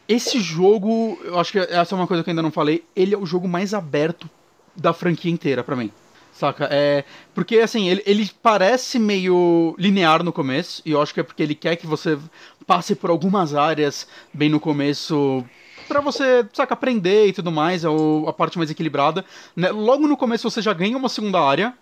esse 0.07 0.39
jogo, 0.39 1.19
eu 1.23 1.39
acho 1.39 1.51
que 1.51 1.59
essa 1.59 1.93
é 1.93 1.97
uma 1.97 2.07
coisa 2.07 2.23
que 2.23 2.29
eu 2.29 2.31
ainda 2.31 2.41
não 2.41 2.51
falei, 2.51 2.83
ele 2.95 3.13
é 3.13 3.17
o 3.17 3.25
jogo 3.25 3.47
mais 3.47 3.73
aberto 3.73 4.29
da 4.75 4.93
franquia 4.93 5.31
inteira 5.31 5.63
para 5.63 5.75
mim. 5.75 5.91
Saca? 6.31 6.67
É, 6.71 7.03
porque 7.33 7.57
assim, 7.57 7.89
ele, 7.89 8.03
ele 8.05 8.29
parece 8.43 8.99
meio 8.99 9.75
linear 9.77 10.23
no 10.23 10.31
começo, 10.31 10.83
e 10.85 10.91
eu 10.91 11.01
acho 11.01 11.13
que 11.13 11.19
é 11.19 11.23
porque 11.23 11.41
ele 11.41 11.55
quer 11.55 11.75
que 11.75 11.87
você 11.87 12.17
passe 12.65 12.93
por 12.93 13.09
algumas 13.09 13.55
áreas 13.55 14.07
bem 14.31 14.47
no 14.49 14.59
começo 14.59 15.43
para 15.87 15.99
você, 15.99 16.45
saca, 16.53 16.73
aprender 16.73 17.27
e 17.27 17.33
tudo 17.33 17.51
mais, 17.51 17.83
é 17.83 17.89
o, 17.89 18.25
a 18.27 18.33
parte 18.33 18.57
mais 18.57 18.69
equilibrada. 18.69 19.25
Né? 19.55 19.71
Logo 19.71 20.07
no 20.07 20.15
começo 20.15 20.49
você 20.49 20.61
já 20.61 20.73
ganha 20.73 20.97
uma 20.97 21.09
segunda 21.09 21.41
área, 21.41 21.73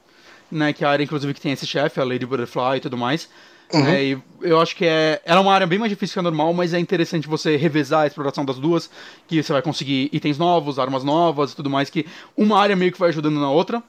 né, 0.49 0.71
que 0.71 0.83
é 0.83 0.87
a 0.87 0.91
área 0.91 1.03
inclusive 1.03 1.33
que 1.33 1.41
tem 1.41 1.51
esse 1.51 1.67
chefe, 1.67 1.99
a 1.99 2.03
Lady 2.03 2.25
Butterfly 2.25 2.77
e 2.77 2.79
tudo 2.79 2.97
mais. 2.97 3.27
Uhum. 3.73 3.87
É, 3.87 4.03
e 4.03 4.17
eu 4.41 4.61
acho 4.61 4.75
que 4.75 4.85
é, 4.85 5.21
ela 5.25 5.39
é 5.39 5.41
uma 5.41 5.53
área 5.53 5.65
bem 5.65 5.79
mais 5.79 5.89
difícil 5.89 6.13
que 6.13 6.19
a 6.19 6.21
normal, 6.21 6.53
mas 6.53 6.73
é 6.73 6.79
interessante 6.79 7.27
você 7.27 7.55
revezar 7.55 8.01
a 8.01 8.07
exploração 8.07 8.45
das 8.45 8.57
duas, 8.57 8.89
que 9.27 9.41
você 9.41 9.51
vai 9.51 9.61
conseguir 9.61 10.09
itens 10.13 10.37
novos, 10.37 10.77
armas 10.77 11.03
novas 11.03 11.51
e 11.51 11.55
tudo 11.55 11.69
mais, 11.69 11.89
que 11.89 12.05
uma 12.37 12.59
área 12.59 12.75
meio 12.75 12.91
que 12.91 12.99
vai 12.99 13.09
ajudando 13.09 13.39
na 13.39 13.49
outra. 13.49 13.83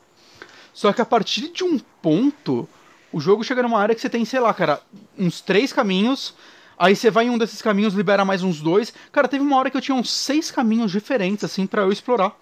Só 0.72 0.92
que 0.92 1.00
a 1.00 1.06
partir 1.06 1.48
de 1.52 1.64
um 1.64 1.78
ponto, 2.02 2.68
o 3.12 3.20
jogo 3.20 3.44
chega 3.44 3.62
numa 3.62 3.78
área 3.78 3.94
que 3.94 4.00
você 4.00 4.10
tem, 4.10 4.24
sei 4.24 4.40
lá, 4.40 4.52
cara, 4.52 4.80
uns 5.18 5.40
três 5.40 5.72
caminhos, 5.72 6.34
aí 6.78 6.96
você 6.96 7.10
vai 7.10 7.26
em 7.26 7.30
um 7.30 7.38
desses 7.38 7.60
caminhos, 7.60 7.94
libera 7.94 8.24
mais 8.24 8.42
uns 8.42 8.60
dois. 8.60 8.92
Cara, 9.12 9.28
teve 9.28 9.42
uma 9.44 9.56
hora 9.56 9.70
que 9.70 9.76
eu 9.76 9.80
tinha 9.80 9.94
uns 9.94 10.10
seis 10.10 10.50
caminhos 10.50 10.90
diferentes, 10.90 11.44
assim, 11.44 11.66
para 11.66 11.82
eu 11.82 11.92
explorar 11.92 12.34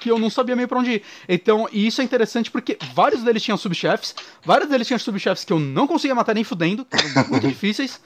que 0.00 0.10
eu 0.10 0.18
não 0.18 0.30
sabia 0.30 0.56
meio 0.56 0.68
pra 0.68 0.78
onde 0.78 0.92
ir. 0.92 1.02
Então, 1.28 1.68
e 1.72 1.86
isso 1.86 2.00
é 2.00 2.04
interessante 2.04 2.50
porque 2.50 2.78
vários 2.94 3.22
deles 3.22 3.42
tinham 3.42 3.56
subchefes, 3.56 4.14
vários 4.44 4.68
deles 4.68 4.86
tinham 4.86 4.98
subchefes 4.98 5.44
que 5.44 5.52
eu 5.52 5.58
não 5.58 5.86
conseguia 5.86 6.14
matar 6.14 6.34
nem 6.34 6.44
fudendo, 6.44 6.84
que 6.84 6.96
eram 6.96 7.28
muito 7.28 7.46
difíceis, 7.48 8.00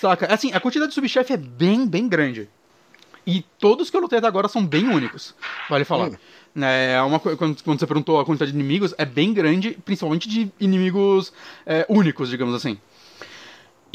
saca? 0.00 0.32
Assim, 0.32 0.52
a 0.52 0.60
quantidade 0.60 0.90
de 0.90 0.94
subchefe 0.94 1.32
é 1.32 1.36
bem, 1.36 1.86
bem 1.86 2.08
grande. 2.08 2.48
E 3.26 3.44
todos 3.58 3.88
que 3.88 3.96
eu 3.96 4.00
lutei 4.00 4.18
até 4.18 4.26
agora 4.26 4.48
são 4.48 4.64
bem 4.64 4.86
únicos, 4.88 5.34
vale 5.68 5.84
falar. 5.84 6.10
Hum. 6.10 6.16
É 6.62 7.02
uma 7.02 7.18
quando, 7.18 7.62
quando 7.64 7.80
você 7.80 7.86
perguntou 7.86 8.20
a 8.20 8.24
quantidade 8.24 8.52
de 8.52 8.58
inimigos, 8.58 8.94
é 8.96 9.04
bem 9.04 9.32
grande, 9.32 9.76
principalmente 9.84 10.28
de 10.28 10.52
inimigos 10.60 11.32
é, 11.66 11.84
únicos, 11.88 12.30
digamos 12.30 12.54
assim. 12.54 12.78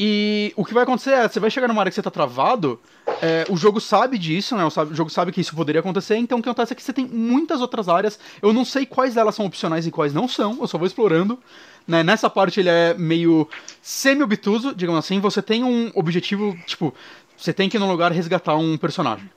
E 0.02 0.54
o 0.56 0.64
que 0.64 0.72
vai 0.72 0.84
acontecer 0.84 1.10
é, 1.10 1.28
você 1.28 1.38
vai 1.38 1.50
chegar 1.50 1.68
numa 1.68 1.82
área 1.82 1.90
que 1.90 1.94
você 1.94 2.00
tá 2.00 2.10
travado, 2.10 2.80
é, 3.20 3.44
o 3.50 3.56
jogo 3.58 3.78
sabe 3.78 4.16
disso, 4.16 4.56
né? 4.56 4.64
O, 4.64 4.94
jogo 4.94 5.10
sabe 5.10 5.30
que 5.30 5.42
isso 5.42 5.54
poderia 5.54 5.80
acontecer, 5.80 6.16
então 6.16 6.38
o 6.38 6.42
que 6.42 6.48
acontece 6.48 6.72
é 6.72 6.76
que 6.76 6.82
você 6.82 6.90
tem 6.90 7.04
muitas 7.04 7.60
outras 7.60 7.86
áreas. 7.86 8.18
Eu 8.40 8.50
não 8.50 8.64
sei 8.64 8.86
quais 8.86 9.14
delas 9.14 9.34
são 9.34 9.44
opcionais 9.44 9.86
e 9.86 9.90
quais 9.90 10.14
não 10.14 10.26
são, 10.26 10.56
eu 10.58 10.66
só 10.66 10.78
vou 10.78 10.86
explorando. 10.86 11.38
Né? 11.86 12.02
Nessa 12.02 12.30
parte 12.30 12.60
ele 12.60 12.70
é 12.70 12.94
meio 12.94 13.46
semi-obtuso, 13.82 14.74
digamos 14.74 15.00
assim. 15.00 15.20
Você 15.20 15.42
tem 15.42 15.62
um 15.62 15.92
objetivo, 15.94 16.56
tipo, 16.64 16.94
você 17.36 17.52
tem 17.52 17.68
que 17.68 17.76
ir 17.76 17.80
num 17.80 17.90
lugar 17.90 18.10
resgatar 18.10 18.56
um 18.56 18.78
personagem. 18.78 19.28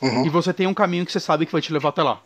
Uhum. 0.00 0.24
E 0.24 0.28
você 0.28 0.52
tem 0.52 0.68
um 0.68 0.74
caminho 0.74 1.04
que 1.04 1.10
você 1.10 1.18
sabe 1.18 1.46
que 1.46 1.52
vai 1.52 1.60
te 1.60 1.72
levar 1.72 1.88
até 1.88 2.02
lá. 2.04 2.20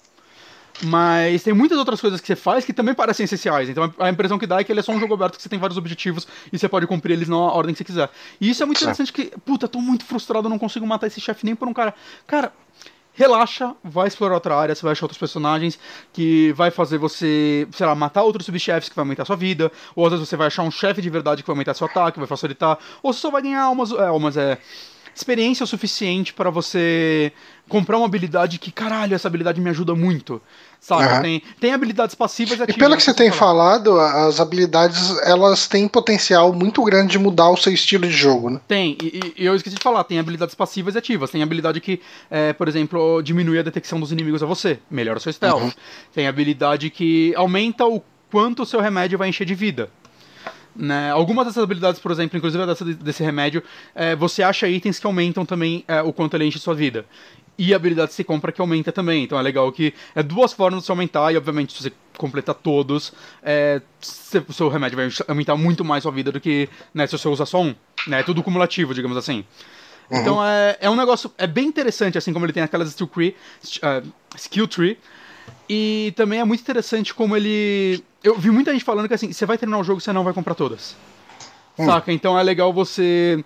Mas 0.85 1.43
tem 1.43 1.55
muitas 1.55 1.79
outras 1.79 2.01
coisas 2.01 2.20
que 2.20 2.27
você 2.27 2.37
faz 2.37 2.64
que 2.64 2.72
também 2.72 2.95
parecem 2.95 3.24
essenciais. 3.24 3.68
Então 3.68 3.93
a 3.99 4.11
impressão 4.11 4.39
que 4.39 4.47
dá 4.47 4.61
é 4.61 4.64
que 4.64 4.70
ele 4.70 4.81
é 4.81 4.83
só 4.83 4.93
um 4.93 5.01
jogo 5.01 5.14
aberto 5.14 5.37
que 5.37 5.43
você 5.43 5.49
tem 5.49 5.59
vários 5.59 5.79
objetivos 5.79 6.27
e 6.53 6.59
você 6.59 6.68
pode 6.68 6.87
cumprir 6.87 7.14
eles 7.14 7.29
na 7.29 7.37
ordem 7.37 7.74
que 7.74 7.79
você 7.79 7.85
quiser. 7.85 8.11
E 8.41 8.51
isso 8.51 8.62
é 8.62 8.66
muito 8.66 8.79
interessante 8.79 9.12
que, 9.12 9.33
puta, 9.45 9.66
tô 9.66 9.81
muito 9.81 10.05
frustrado, 10.05 10.49
não 10.49 10.59
consigo 10.59 10.87
matar 10.87 11.07
esse 11.07 11.20
chefe 11.20 11.47
nem 11.47 11.55
por 11.55 11.66
um 11.66 11.72
cara. 11.72 11.95
Cara, 12.27 12.53
relaxa, 13.16 13.74
vai 13.83 14.07
explorar 14.07 14.35
outra 14.35 14.55
área, 14.55 14.74
você 14.74 14.83
vai 14.83 14.93
achar 14.93 15.07
outros 15.07 15.18
personagens 15.18 15.79
que 16.12 16.53
vai 16.53 16.70
fazer 16.70 16.99
você, 16.99 17.66
sei 17.72 17.87
lá, 17.87 17.95
matar 17.95 18.22
outros 18.22 18.45
subchefes 18.45 18.91
que 18.91 18.95
vai 18.95 19.03
aumentar 19.03 19.22
a 19.22 19.27
sua 19.27 19.37
vida, 19.37 19.72
ou 19.95 20.05
às 20.05 20.12
vezes 20.12 20.29
você 20.29 20.37
vai 20.37 20.49
achar 20.49 20.62
um 20.62 20.70
chefe 20.70 21.01
de 21.01 21.09
verdade 21.09 21.43
que 21.43 21.47
vai 21.47 21.55
aumentar 21.55 21.72
seu 21.72 21.87
ataque, 21.87 22.18
vai 22.18 22.29
facilitar, 22.29 22.79
ou 23.03 23.12
você 23.12 23.20
só 23.20 23.31
vai 23.31 23.41
ganhar 23.41 23.62
almas, 23.62 23.90
é, 23.90 24.07
almas 24.07 24.36
é 24.36 24.59
experiência 25.16 25.64
o 25.64 25.66
suficiente 25.66 26.34
para 26.34 26.51
você 26.51 27.32
comprar 27.68 27.97
uma 27.97 28.06
habilidade 28.06 28.59
que, 28.59 28.70
caralho, 28.70 29.14
essa 29.14 29.26
habilidade 29.26 29.60
me 29.60 29.70
ajuda 29.70 29.94
muito. 29.94 30.40
Sabe? 30.78 31.14
Uhum. 31.14 31.22
Tem, 31.22 31.43
tem 31.59 31.72
habilidades 31.72 32.14
passivas 32.14 32.59
e 32.59 32.62
ativas. 32.62 32.76
E 32.76 32.78
pelo 32.78 32.97
que 32.97 33.02
você 33.02 33.14
tem 33.14 33.32
falado, 33.32 33.98
as 33.98 34.38
habilidades 34.38 35.18
elas 35.22 35.66
têm 35.66 35.88
potencial 35.88 36.52
muito 36.52 36.84
grande 36.84 37.12
de 37.12 37.18
mudar 37.18 37.48
o 37.48 37.56
seu 37.56 37.72
estilo 37.72 38.06
de 38.06 38.12
jogo, 38.12 38.51
né? 38.51 38.60
Tem, 38.68 38.97
e, 39.02 39.34
e 39.38 39.47
eu 39.47 39.56
esqueci 39.56 39.76
de 39.76 39.82
falar, 39.82 40.05
tem 40.05 40.18
habilidades 40.18 40.55
passivas 40.55 40.94
e 40.94 40.98
ativas. 40.98 41.30
Tem 41.30 41.43
habilidade 41.43 41.80
que, 41.80 42.01
é, 42.30 42.52
por 42.52 42.68
exemplo, 42.68 43.22
diminui 43.22 43.59
a 43.59 43.62
detecção 43.62 43.98
dos 43.98 44.12
inimigos 44.12 44.43
a 44.43 44.47
você, 44.47 44.78
melhora 44.90 45.18
o 45.18 45.20
seu 45.20 45.32
stealth. 45.32 45.62
Uhum. 45.62 45.72
Tem 46.14 46.28
habilidade 46.28 46.90
que 46.90 47.34
aumenta 47.34 47.86
o 47.86 48.02
quanto 48.30 48.62
o 48.62 48.66
seu 48.66 48.80
remédio 48.80 49.18
vai 49.18 49.30
encher 49.30 49.47
de 49.47 49.55
vida. 49.55 49.88
Né? 50.78 51.11
Algumas 51.11 51.47
dessas 51.47 51.62
habilidades, 51.62 52.01
por 52.01 52.11
exemplo, 52.12 52.36
inclusive 52.36 52.66
dessa, 52.66 52.85
desse 52.85 53.23
remédio, 53.23 53.62
é, 53.94 54.15
você 54.15 54.43
acha 54.43 54.69
itens 54.69 54.98
que 54.98 55.07
aumentam 55.07 55.47
também 55.47 55.85
é, 55.89 56.03
o 56.03 56.12
quanto 56.12 56.35
ele 56.36 56.44
enche 56.44 56.59
sua 56.59 56.74
vida. 56.74 57.07
E 57.59 57.73
a 57.73 57.77
habilidade 57.77 58.09
que 58.09 58.15
você 58.15 58.24
compra 58.24 58.53
que 58.53 58.61
aumenta 58.61 58.93
também. 58.93 59.24
Então 59.24 59.39
é 59.39 59.43
legal 59.43 59.73
que 59.73 59.94
é 60.15 60.23
duas 60.23 60.53
formas 60.53 60.81
de 60.81 60.86
você 60.86 60.93
aumentar, 60.93 61.32
e 61.32 61.36
obviamente 61.36 61.73
se 61.73 61.82
você 61.82 61.93
completar 62.19 62.55
todos, 62.55 63.12
é, 63.43 63.81
o 64.47 64.53
seu 64.53 64.69
remédio 64.69 64.97
vai 64.97 65.09
aumentar 65.28 65.57
muito 65.57 65.85
mais 65.85 66.03
sua 66.03 66.12
vida 66.12 66.31
do 66.31 66.40
que 66.40 66.69
né, 66.93 67.07
se 67.07 67.16
você 67.16 67.28
usar 67.28 67.47
só 67.47 67.62
um. 67.62 67.74
Né? 68.07 68.20
É 68.20 68.23
tudo 68.23 68.43
cumulativo, 68.43 68.93
digamos 68.93 69.16
assim. 69.16 69.44
Uhum. 70.11 70.20
Então 70.20 70.44
é, 70.44 70.77
é 70.81 70.90
um 70.90 70.97
negócio. 70.97 71.32
É 71.39 71.47
bem 71.47 71.66
interessante, 71.66 72.19
assim 72.19 72.32
como 72.32 72.44
ele 72.44 72.53
tem 72.53 72.62
aquelas 72.62 72.89
skill 72.89 73.07
tree, 73.07 73.35
uh, 73.82 74.07
skill 74.36 74.69
tree 74.69 74.98
e 75.68 76.12
também 76.16 76.40
é 76.40 76.44
muito 76.44 76.60
interessante 76.60 77.12
como 77.14 77.36
ele. 77.36 78.02
Eu 78.23 78.36
vi 78.39 78.51
muita 78.51 78.73
gente 78.73 78.85
falando 78.85 79.09
que 79.09 79.14
assim, 79.14 79.32
você 79.32 79.47
vai 79.47 79.59
terminar 79.59 79.78
o 79.78 79.85
jogo 79.85 80.01
e 80.01 80.02
você 80.02 80.12
não 80.12 80.24
vai 80.24 80.32
comprar 80.32 80.55
todas. 80.55 80.97
Hum. 81.78 81.86
Saca? 81.86 82.12
Então 82.12 82.39
é 82.39 82.43
legal 82.43 82.73
você 82.73 83.44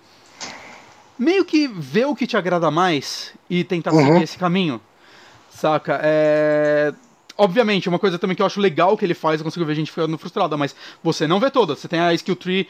meio 1.19 1.45
que 1.45 1.69
ver 1.69 2.07
o 2.07 2.15
que 2.15 2.27
te 2.27 2.37
agrada 2.37 2.71
mais 2.71 3.33
e 3.49 3.63
tentar 3.65 3.93
Uhum. 3.93 4.07
seguir 4.07 4.23
esse 4.23 4.39
caminho. 4.39 4.81
Saca? 5.51 6.01
É. 6.03 6.93
Obviamente, 7.37 7.89
uma 7.89 7.99
coisa 7.99 8.19
também 8.19 8.37
que 8.37 8.43
eu 8.43 8.47
acho 8.47 8.61
legal 8.61 8.97
que 8.99 9.05
ele 9.05 9.15
faz, 9.15 9.41
eu 9.41 9.45
consigo 9.45 9.65
ver 9.65 9.75
gente 9.75 9.91
ficando 9.91 10.17
frustrada, 10.19 10.57
mas 10.59 10.77
você 11.03 11.27
não 11.27 11.41
vê 11.41 11.51
todas. 11.51 11.79
Você 11.79 11.89
tem 11.89 11.99
a 11.99 12.13
skill 12.13 12.37
tree 12.37 12.69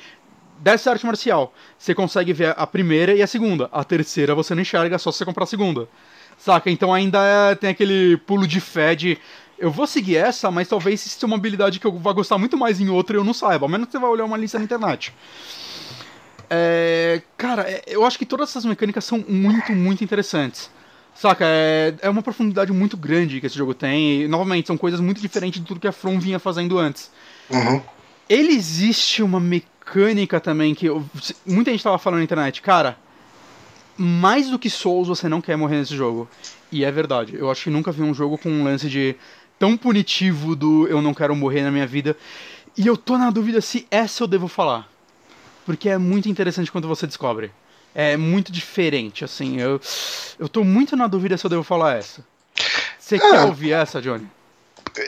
dessa 0.60 0.90
arte 0.92 1.04
marcial. 1.04 1.52
Você 1.76 1.92
consegue 1.92 2.32
ver 2.32 2.54
a 2.56 2.66
primeira 2.66 3.12
e 3.14 3.20
a 3.22 3.26
segunda. 3.26 3.68
A 3.72 3.82
terceira 3.82 4.32
você 4.34 4.54
não 4.54 4.62
enxerga, 4.62 4.96
só 4.98 5.10
se 5.10 5.18
você 5.18 5.24
comprar 5.24 5.42
a 5.44 5.46
segunda. 5.48 5.88
Saca? 6.40 6.70
Então 6.70 6.92
ainda 6.92 7.18
é- 7.22 7.54
tem 7.54 7.70
aquele 7.70 8.16
pulo 8.16 8.46
de 8.46 8.60
fé 8.60 8.94
de. 8.94 9.18
Eu 9.58 9.70
vou 9.70 9.86
seguir 9.86 10.16
essa, 10.16 10.50
mas 10.50 10.66
talvez 10.68 11.04
isso 11.04 11.10
seja 11.14 11.26
uma 11.26 11.36
habilidade 11.36 11.78
que 11.78 11.86
eu 11.86 11.92
vou 11.92 12.14
gostar 12.14 12.38
muito 12.38 12.56
mais 12.56 12.80
em 12.80 12.88
outra 12.88 13.14
e 13.14 13.20
eu 13.20 13.24
não 13.24 13.34
saiba. 13.34 13.66
Ao 13.66 13.68
menos 13.68 13.88
você 13.90 13.98
vai 13.98 14.08
olhar 14.08 14.24
uma 14.24 14.38
lista 14.38 14.58
na 14.58 14.64
internet. 14.64 15.12
É, 16.48 17.20
cara, 17.36 17.62
é- 17.70 17.82
eu 17.86 18.04
acho 18.04 18.18
que 18.18 18.24
todas 18.26 18.48
essas 18.48 18.64
mecânicas 18.64 19.04
são 19.04 19.22
muito, 19.28 19.72
muito 19.72 20.02
interessantes. 20.02 20.70
Saca, 21.14 21.44
é, 21.46 21.94
é 22.00 22.08
uma 22.08 22.22
profundidade 22.22 22.72
muito 22.72 22.96
grande 22.96 23.38
que 23.40 23.46
esse 23.46 23.56
jogo 23.58 23.74
tem. 23.74 24.22
E, 24.22 24.28
novamente, 24.28 24.66
são 24.66 24.78
coisas 24.78 24.98
muito 25.00 25.20
diferentes 25.20 25.60
de 25.60 25.66
tudo 25.66 25.78
que 25.78 25.88
a 25.88 25.92
From 25.92 26.18
vinha 26.18 26.38
fazendo 26.38 26.78
antes. 26.78 27.10
Uhum. 27.50 27.82
Ele 28.28 28.52
existe 28.54 29.22
uma 29.22 29.38
mecânica 29.38 30.40
também 30.40 30.74
que 30.74 30.86
eu- 30.86 31.04
muita 31.44 31.70
gente 31.70 31.84
tava 31.84 31.98
falando 31.98 32.18
na 32.20 32.24
internet, 32.24 32.62
cara. 32.62 32.96
Mais 34.02 34.48
do 34.48 34.58
que 34.58 34.70
Souls, 34.70 35.08
você 35.08 35.28
não 35.28 35.42
quer 35.42 35.56
morrer 35.56 35.76
nesse 35.76 35.94
jogo. 35.94 36.26
E 36.72 36.86
é 36.86 36.90
verdade. 36.90 37.36
Eu 37.36 37.50
acho 37.50 37.64
que 37.64 37.70
nunca 37.70 37.92
vi 37.92 38.00
um 38.00 38.14
jogo 38.14 38.38
com 38.38 38.48
um 38.48 38.64
lance 38.64 38.88
de 38.88 39.14
tão 39.58 39.76
punitivo 39.76 40.56
do 40.56 40.88
eu 40.88 41.02
não 41.02 41.12
quero 41.12 41.36
morrer 41.36 41.62
na 41.62 41.70
minha 41.70 41.86
vida. 41.86 42.16
E 42.74 42.86
eu 42.86 42.96
tô 42.96 43.18
na 43.18 43.30
dúvida 43.30 43.60
se 43.60 43.86
essa 43.90 44.22
eu 44.22 44.26
devo 44.26 44.48
falar. 44.48 44.88
Porque 45.66 45.86
é 45.86 45.98
muito 45.98 46.30
interessante 46.30 46.72
quando 46.72 46.88
você 46.88 47.06
descobre. 47.06 47.52
É 47.94 48.16
muito 48.16 48.50
diferente, 48.50 49.22
assim. 49.22 49.60
Eu, 49.60 49.78
eu 50.38 50.48
tô 50.48 50.64
muito 50.64 50.96
na 50.96 51.06
dúvida 51.06 51.36
se 51.36 51.44
eu 51.44 51.50
devo 51.50 51.62
falar 51.62 51.98
essa. 51.98 52.24
Você 52.98 53.18
quer 53.18 53.42
ouvir 53.42 53.72
essa, 53.72 54.00
Johnny? 54.00 54.26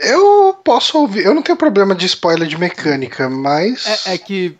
Eu 0.02 0.54
posso 0.62 0.98
ouvir. 0.98 1.24
Eu 1.24 1.34
não 1.34 1.40
tenho 1.40 1.56
problema 1.56 1.94
de 1.94 2.04
spoiler 2.04 2.46
de 2.46 2.58
mecânica, 2.58 3.30
mas. 3.30 3.86
É, 4.06 4.14
é 4.14 4.18
que 4.18 4.54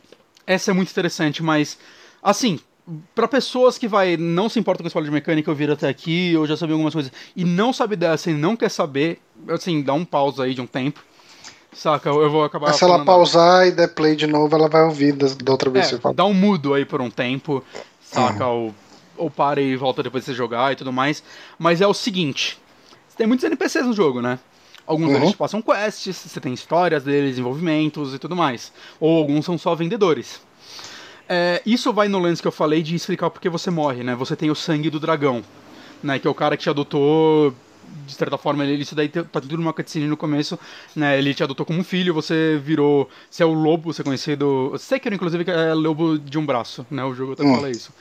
essa 0.47 0.71
é 0.71 0.75
muito 0.75 0.91
interessante, 0.91 1.43
mas 1.43 1.77
assim, 2.23 2.59
pra 3.15 3.29
pessoas 3.29 3.79
que 3.79 3.87
vai 3.87 4.17
não 4.17 4.49
se 4.49 4.59
importam 4.59 4.83
com 4.83 4.87
a 4.87 4.89
escola 4.89 5.05
de 5.05 5.11
mecânica, 5.11 5.51
eu 5.51 5.55
vir 5.55 5.71
até 5.71 5.89
aqui, 5.89 6.33
eu 6.33 6.47
já 6.47 6.57
sabia 6.57 6.75
algumas 6.75 6.93
coisas 6.93 7.13
e 7.37 7.45
não 7.45 7.73
sabe 7.73 7.97
dessa 7.97 8.31
e 8.31 8.35
não 8.35 8.57
quer 8.57 8.71
saber, 8.71 9.21
assim, 9.49 9.83
dá 9.83 9.93
um 9.95 10.05
pausa 10.05 10.45
aí 10.45 10.55
de 10.55 10.61
um 10.61 10.67
tempo. 10.67 11.03
Saca? 11.73 12.11
Eu 12.11 12.31
vou 12.31 12.45
acabar 12.45 12.67
Mas 12.69 12.77
se 12.77 12.85
ela 12.85 13.03
pausar 13.03 13.67
e 13.67 13.71
der 13.71 13.89
play 13.95 14.15
de 14.15 14.27
novo, 14.27 14.55
ela 14.55 14.69
vai 14.69 14.83
ouvir 14.83 15.13
da, 15.13 15.27
da 15.43 15.53
outra 15.53 15.71
vez 15.71 15.91
é, 15.93 15.99
dá 16.13 16.25
um 16.25 16.35
mudo 16.35 16.75
aí 16.75 16.85
por 16.85 17.01
um 17.01 17.09
tempo, 17.09 17.65
saca? 18.03 18.47
Uhum. 18.47 18.67
Ou, 18.67 18.75
ou 19.17 19.31
para 19.31 19.61
e 19.61 19.75
volta 19.75 20.03
depois 20.03 20.23
de 20.23 20.31
você 20.31 20.37
jogar 20.37 20.73
e 20.73 20.77
tudo 20.77 20.93
mais. 20.93 21.23
Mas 21.59 21.81
é 21.81 21.87
o 21.87 21.95
seguinte: 21.95 22.59
tem 23.17 23.27
muitos 23.27 23.45
NPCs 23.45 23.87
no 23.87 23.95
jogo, 23.95 24.21
né? 24.21 24.39
Alguns 24.87 25.09
Uhum. 25.09 25.21
deles 25.21 25.35
passam 25.35 25.63
quests, 25.63 26.15
você 26.15 26.41
tem 26.41 26.53
histórias 26.53 27.05
deles, 27.05 27.31
desenvolvimentos 27.31 28.13
e 28.13 28.19
tudo 28.19 28.37
mais. 28.37 28.71
Ou 29.01 29.17
alguns 29.17 29.45
são 29.47 29.57
só 29.57 29.75
vendedores. 29.75 30.43
É, 31.29 31.63
isso 31.65 31.93
vai 31.93 32.09
no 32.09 32.19
lance 32.19 32.43
que 32.43 32.49
eu 32.49 32.53
falei 32.53 32.83
de 32.83 32.95
explicar 32.95 33.31
porque 33.31 33.49
você 33.49 33.71
morre, 33.71 34.03
né? 34.03 34.15
Você 34.15 34.37
tem 34.37 34.51
o 34.51 34.55
sangue 34.55 34.91
do 34.91 35.01
dragão, 35.01 35.43
né? 36.03 36.19
Que 36.19 36.27
é 36.27 36.31
o 36.31 36.35
cara 36.35 36.57
que 36.57 36.63
te 36.65 36.71
adotou. 36.71 37.55
De 38.07 38.15
certa 38.15 38.39
forma, 38.39 38.65
ele, 38.65 38.83
isso 38.83 38.95
daí 38.95 39.09
tá 39.09 39.23
tudo 39.41 39.57
numa 39.59 39.73
cutscene 39.73 40.07
no 40.07 40.17
começo, 40.17 40.59
né? 40.97 41.19
Ele 41.19 41.35
te 41.35 41.43
adotou 41.43 41.67
como 41.67 41.79
um 41.79 41.85
filho, 41.85 42.15
você 42.15 42.59
virou. 42.63 43.09
Você 43.31 43.43
é 43.43 43.47
o 43.47 43.53
lobo, 43.53 43.93
você 43.93 44.01
é 44.01 44.05
conhecido. 44.05 44.75
Sekiro, 44.79 45.15
inclusive, 45.15 45.45
é 45.51 45.75
lobo 45.75 46.19
de 46.19 46.39
um 46.39 46.47
braço, 46.47 46.87
né? 46.91 47.05
O 47.05 47.15
jogo 47.15 47.33
até 47.33 47.45
Hum. 47.45 47.55
fala 47.55 47.71
isso, 47.71 47.93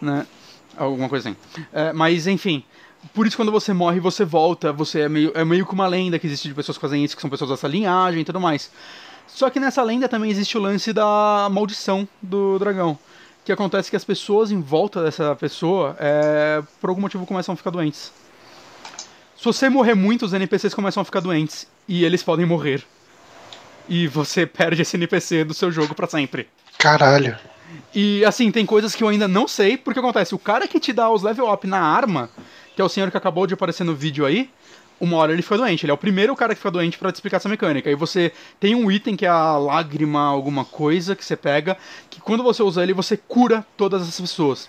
né? 0.00 0.26
Alguma 0.76 1.08
coisa 1.08 1.28
assim. 1.28 1.38
É, 1.72 1.92
mas, 1.92 2.26
enfim. 2.26 2.64
Por 3.14 3.24
isso, 3.26 3.36
quando 3.36 3.52
você 3.52 3.72
morre, 3.72 4.00
você 4.00 4.24
volta. 4.24 4.72
Você 4.72 5.00
é 5.02 5.08
meio, 5.08 5.30
é 5.34 5.44
meio 5.44 5.64
que 5.64 5.72
uma 5.72 5.86
lenda 5.86 6.18
que 6.18 6.26
existe 6.26 6.48
de 6.48 6.54
pessoas 6.54 6.76
que 6.76 6.82
fazem 6.82 7.04
isso, 7.04 7.14
que 7.14 7.22
são 7.22 7.30
pessoas 7.30 7.50
dessa 7.50 7.68
linhagem 7.68 8.22
e 8.22 8.24
tudo 8.24 8.40
mais. 8.40 8.70
Só 9.26 9.50
que 9.50 9.60
nessa 9.60 9.82
lenda 9.82 10.08
também 10.08 10.30
existe 10.30 10.56
o 10.56 10.60
lance 10.60 10.92
da 10.92 11.48
maldição 11.50 12.08
do 12.22 12.58
dragão. 12.58 12.98
Que 13.44 13.52
acontece 13.52 13.90
que 13.90 13.96
as 13.96 14.04
pessoas 14.04 14.50
em 14.50 14.60
volta 14.60 15.02
dessa 15.02 15.34
pessoa, 15.36 15.96
é, 16.00 16.62
por 16.80 16.90
algum 16.90 17.00
motivo, 17.00 17.26
começam 17.26 17.52
a 17.52 17.56
ficar 17.56 17.70
doentes. 17.70 18.12
Se 19.36 19.44
você 19.44 19.68
morrer 19.68 19.94
muito, 19.94 20.24
os 20.24 20.32
NPCs 20.32 20.74
começam 20.74 21.00
a 21.00 21.04
ficar 21.04 21.20
doentes. 21.20 21.66
E 21.86 22.04
eles 22.04 22.22
podem 22.22 22.46
morrer. 22.46 22.82
E 23.88 24.08
você 24.08 24.44
perde 24.46 24.82
esse 24.82 24.96
NPC 24.96 25.44
do 25.44 25.54
seu 25.54 25.70
jogo 25.70 25.94
pra 25.94 26.06
sempre. 26.06 26.48
Caralho. 26.78 27.38
E 27.94 28.24
assim, 28.24 28.50
tem 28.50 28.66
coisas 28.66 28.94
que 28.94 29.02
eu 29.02 29.08
ainda 29.08 29.28
não 29.28 29.46
sei, 29.46 29.76
porque 29.76 29.98
acontece, 29.98 30.34
o 30.34 30.38
cara 30.38 30.68
que 30.68 30.80
te 30.80 30.92
dá 30.92 31.10
os 31.10 31.22
level 31.22 31.52
up 31.52 31.66
na 31.66 31.80
arma, 31.80 32.30
que 32.74 32.82
é 32.82 32.84
o 32.84 32.88
senhor 32.88 33.10
que 33.10 33.16
acabou 33.16 33.46
de 33.46 33.54
aparecer 33.54 33.84
no 33.84 33.94
vídeo 33.94 34.24
aí, 34.24 34.50
uma 35.00 35.16
hora 35.18 35.32
ele 35.32 35.42
fica 35.42 35.56
doente. 35.58 35.84
Ele 35.84 35.90
é 35.90 35.94
o 35.94 35.98
primeiro 35.98 36.34
cara 36.36 36.54
que 36.54 36.58
fica 36.60 36.70
doente 36.70 36.98
pra 36.98 37.10
te 37.12 37.16
explicar 37.16 37.36
essa 37.38 37.48
mecânica. 37.48 37.88
Aí 37.88 37.94
você 37.94 38.32
tem 38.58 38.74
um 38.74 38.90
item 38.90 39.16
que 39.16 39.26
é 39.26 39.28
a 39.28 39.56
lágrima, 39.58 40.20
alguma 40.26 40.64
coisa 40.64 41.14
que 41.14 41.24
você 41.24 41.36
pega, 41.36 41.76
que 42.10 42.20
quando 42.20 42.42
você 42.42 42.62
usa 42.62 42.82
ele, 42.82 42.92
você 42.92 43.16
cura 43.16 43.66
todas 43.76 44.02
essas 44.02 44.20
pessoas. 44.20 44.68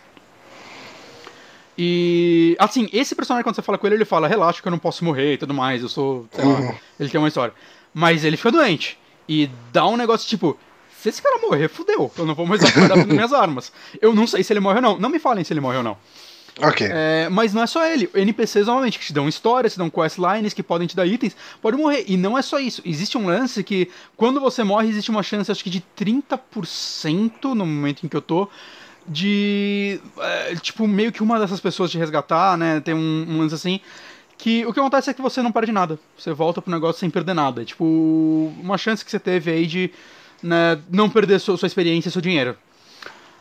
E 1.78 2.56
assim, 2.60 2.90
esse 2.92 3.14
personagem 3.16 3.44
quando 3.44 3.56
você 3.56 3.62
fala 3.62 3.78
com 3.78 3.86
ele, 3.86 3.96
ele 3.98 4.06
fala, 4.06 4.28
relaxa 4.28 4.62
que 4.62 4.68
eu 4.68 4.72
não 4.72 4.80
posso 4.80 5.06
morrer 5.06 5.34
e 5.34 5.38
tudo 5.38 5.54
mais, 5.54 5.82
eu 5.84 5.90
sou, 5.90 6.28
sei 6.32 6.44
lá, 6.44 6.60
Uhum. 6.60 6.76
ele 7.00 7.10
tem 7.10 7.20
uma 7.20 7.28
história. 7.28 7.54
Mas 7.94 8.24
ele 8.24 8.36
fica 8.38 8.52
doente. 8.52 8.98
E 9.30 9.50
dá 9.72 9.86
um 9.88 9.96
negócio 9.98 10.28
tipo, 10.28 10.58
se 11.02 11.10
esse 11.10 11.22
cara 11.22 11.40
morrer, 11.40 11.68
fudeu. 11.68 12.12
Eu 12.18 12.26
não 12.26 12.34
vou 12.34 12.46
mais 12.48 12.62
com 12.64 13.06
minhas 13.14 13.32
armas. 13.34 13.72
Eu 14.02 14.14
não 14.16 14.26
sei 14.26 14.44
se 14.44 14.52
ele 14.54 14.60
morre 14.60 14.78
ou 14.78 14.82
não. 14.82 14.98
Não 14.98 15.10
me 15.10 15.20
falem 15.20 15.44
se 15.44 15.54
ele 15.54 15.60
morre 15.62 15.78
ou 15.78 15.84
não. 15.84 15.98
Ok. 16.62 16.88
É, 16.90 17.30
mas 17.30 17.54
não 17.54 17.62
é 17.62 17.68
só 17.68 17.86
ele. 17.86 18.10
NPCs, 18.14 18.66
normalmente, 18.66 18.98
que 18.98 19.06
te 19.06 19.14
dão 19.14 19.28
histórias, 19.28 19.74
te 19.74 19.78
dão 19.78 19.90
questlines, 19.90 20.54
que 20.54 20.64
podem 20.64 20.88
te 20.88 20.96
dar 20.96 21.06
itens, 21.06 21.36
pode 21.62 21.78
morrer. 21.78 22.06
E 22.08 22.18
não 22.18 22.38
é 22.38 22.42
só 22.42 22.60
isso. 22.60 22.82
Existe 22.84 23.18
um 23.18 23.28
lance 23.28 23.64
que, 23.64 23.90
quando 24.16 24.40
você 24.40 24.64
morre, 24.64 24.90
existe 24.90 25.12
uma 25.12 25.22
chance, 25.22 25.52
acho 25.52 25.64
que 25.64 25.70
de 25.70 25.84
30% 25.98 27.54
no 27.54 27.66
momento 27.66 28.06
em 28.06 28.10
que 28.10 28.18
eu 28.18 28.22
tô, 28.22 28.50
de. 29.08 30.00
é, 30.20 30.56
tipo, 30.56 30.88
meio 30.88 31.12
que 31.12 31.22
uma 31.22 31.40
dessas 31.40 31.60
pessoas 31.60 31.92
te 31.92 31.98
resgatar, 31.98 32.58
né? 32.58 32.80
Tem 32.80 32.94
um, 32.94 33.26
um 33.30 33.40
lance 33.40 33.56
assim. 33.56 33.80
Que 34.38 34.66
o 34.66 34.74
que 34.74 34.80
acontece 34.80 35.10
é 35.10 35.14
que 35.14 35.22
você 35.22 35.42
não 35.42 35.52
perde 35.52 35.72
nada. 35.72 36.00
Você 36.18 36.32
volta 36.32 36.62
pro 36.62 36.72
negócio 36.72 37.00
sem 37.00 37.10
perder 37.10 37.34
nada. 37.34 37.62
É, 37.62 37.66
Tipo, 37.66 38.54
uma 38.60 38.78
chance 38.78 39.04
que 39.04 39.10
você 39.10 39.20
teve 39.20 39.52
aí 39.52 39.66
de 39.66 39.92
né, 40.44 40.80
não 40.92 41.10
perder 41.10 41.40
sua, 41.40 41.58
sua 41.58 41.68
experiência 41.68 42.10
e 42.10 42.12
seu 42.12 42.22
dinheiro. 42.22 42.56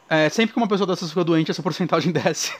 É, 0.08 0.28
sempre 0.28 0.52
que 0.52 0.58
uma 0.58 0.68
pessoa 0.68 0.86
dessas 0.86 1.10
fica 1.10 1.24
doente, 1.24 1.50
essa 1.50 1.62
porcentagem 1.62 2.12
desce. 2.12 2.52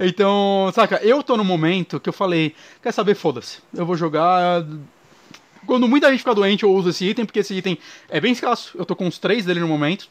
Então, 0.00 0.70
saca, 0.74 1.00
eu 1.02 1.22
tô 1.22 1.36
no 1.36 1.44
momento 1.44 2.00
que 2.00 2.08
eu 2.08 2.12
falei, 2.12 2.54
quer 2.82 2.92
saber, 2.92 3.14
foda-se. 3.14 3.58
Eu 3.74 3.86
vou 3.86 3.96
jogar. 3.96 4.64
Quando 5.66 5.86
muita 5.86 6.10
gente 6.10 6.18
fica 6.18 6.34
doente, 6.34 6.64
eu 6.64 6.72
uso 6.72 6.90
esse 6.90 7.04
item, 7.08 7.24
porque 7.24 7.38
esse 7.38 7.54
item 7.54 7.78
é 8.08 8.20
bem 8.20 8.32
escasso. 8.32 8.76
Eu 8.76 8.84
tô 8.84 8.96
com 8.96 9.06
uns 9.06 9.18
três 9.18 9.44
dele 9.44 9.60
no 9.60 9.68
momento. 9.68 10.08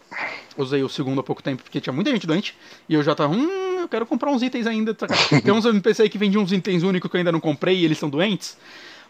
Usei 0.57 0.81
o 0.81 0.87
segundo 0.87 1.19
há 1.19 1.23
pouco 1.23 1.43
tempo, 1.43 1.61
porque 1.63 1.81
tinha 1.81 1.91
muita 1.91 2.09
gente 2.11 2.25
doente. 2.25 2.55
E 2.87 2.93
eu 2.93 3.03
já 3.03 3.13
tava, 3.13 3.33
hum, 3.33 3.79
eu 3.81 3.87
quero 3.89 4.05
comprar 4.05 4.31
uns 4.31 4.41
itens 4.41 4.65
ainda. 4.65 4.95
saca? 4.97 5.13
Tem 5.41 5.53
uns 5.53 5.65
NPC 5.65 6.03
aí 6.03 6.09
que 6.09 6.17
vendem 6.17 6.39
uns 6.39 6.51
itens 6.53 6.83
únicos 6.83 7.11
que 7.11 7.17
eu 7.17 7.19
ainda 7.19 7.31
não 7.31 7.41
comprei 7.41 7.79
e 7.79 7.85
eles 7.85 7.97
são 7.97 8.09
doentes. 8.09 8.57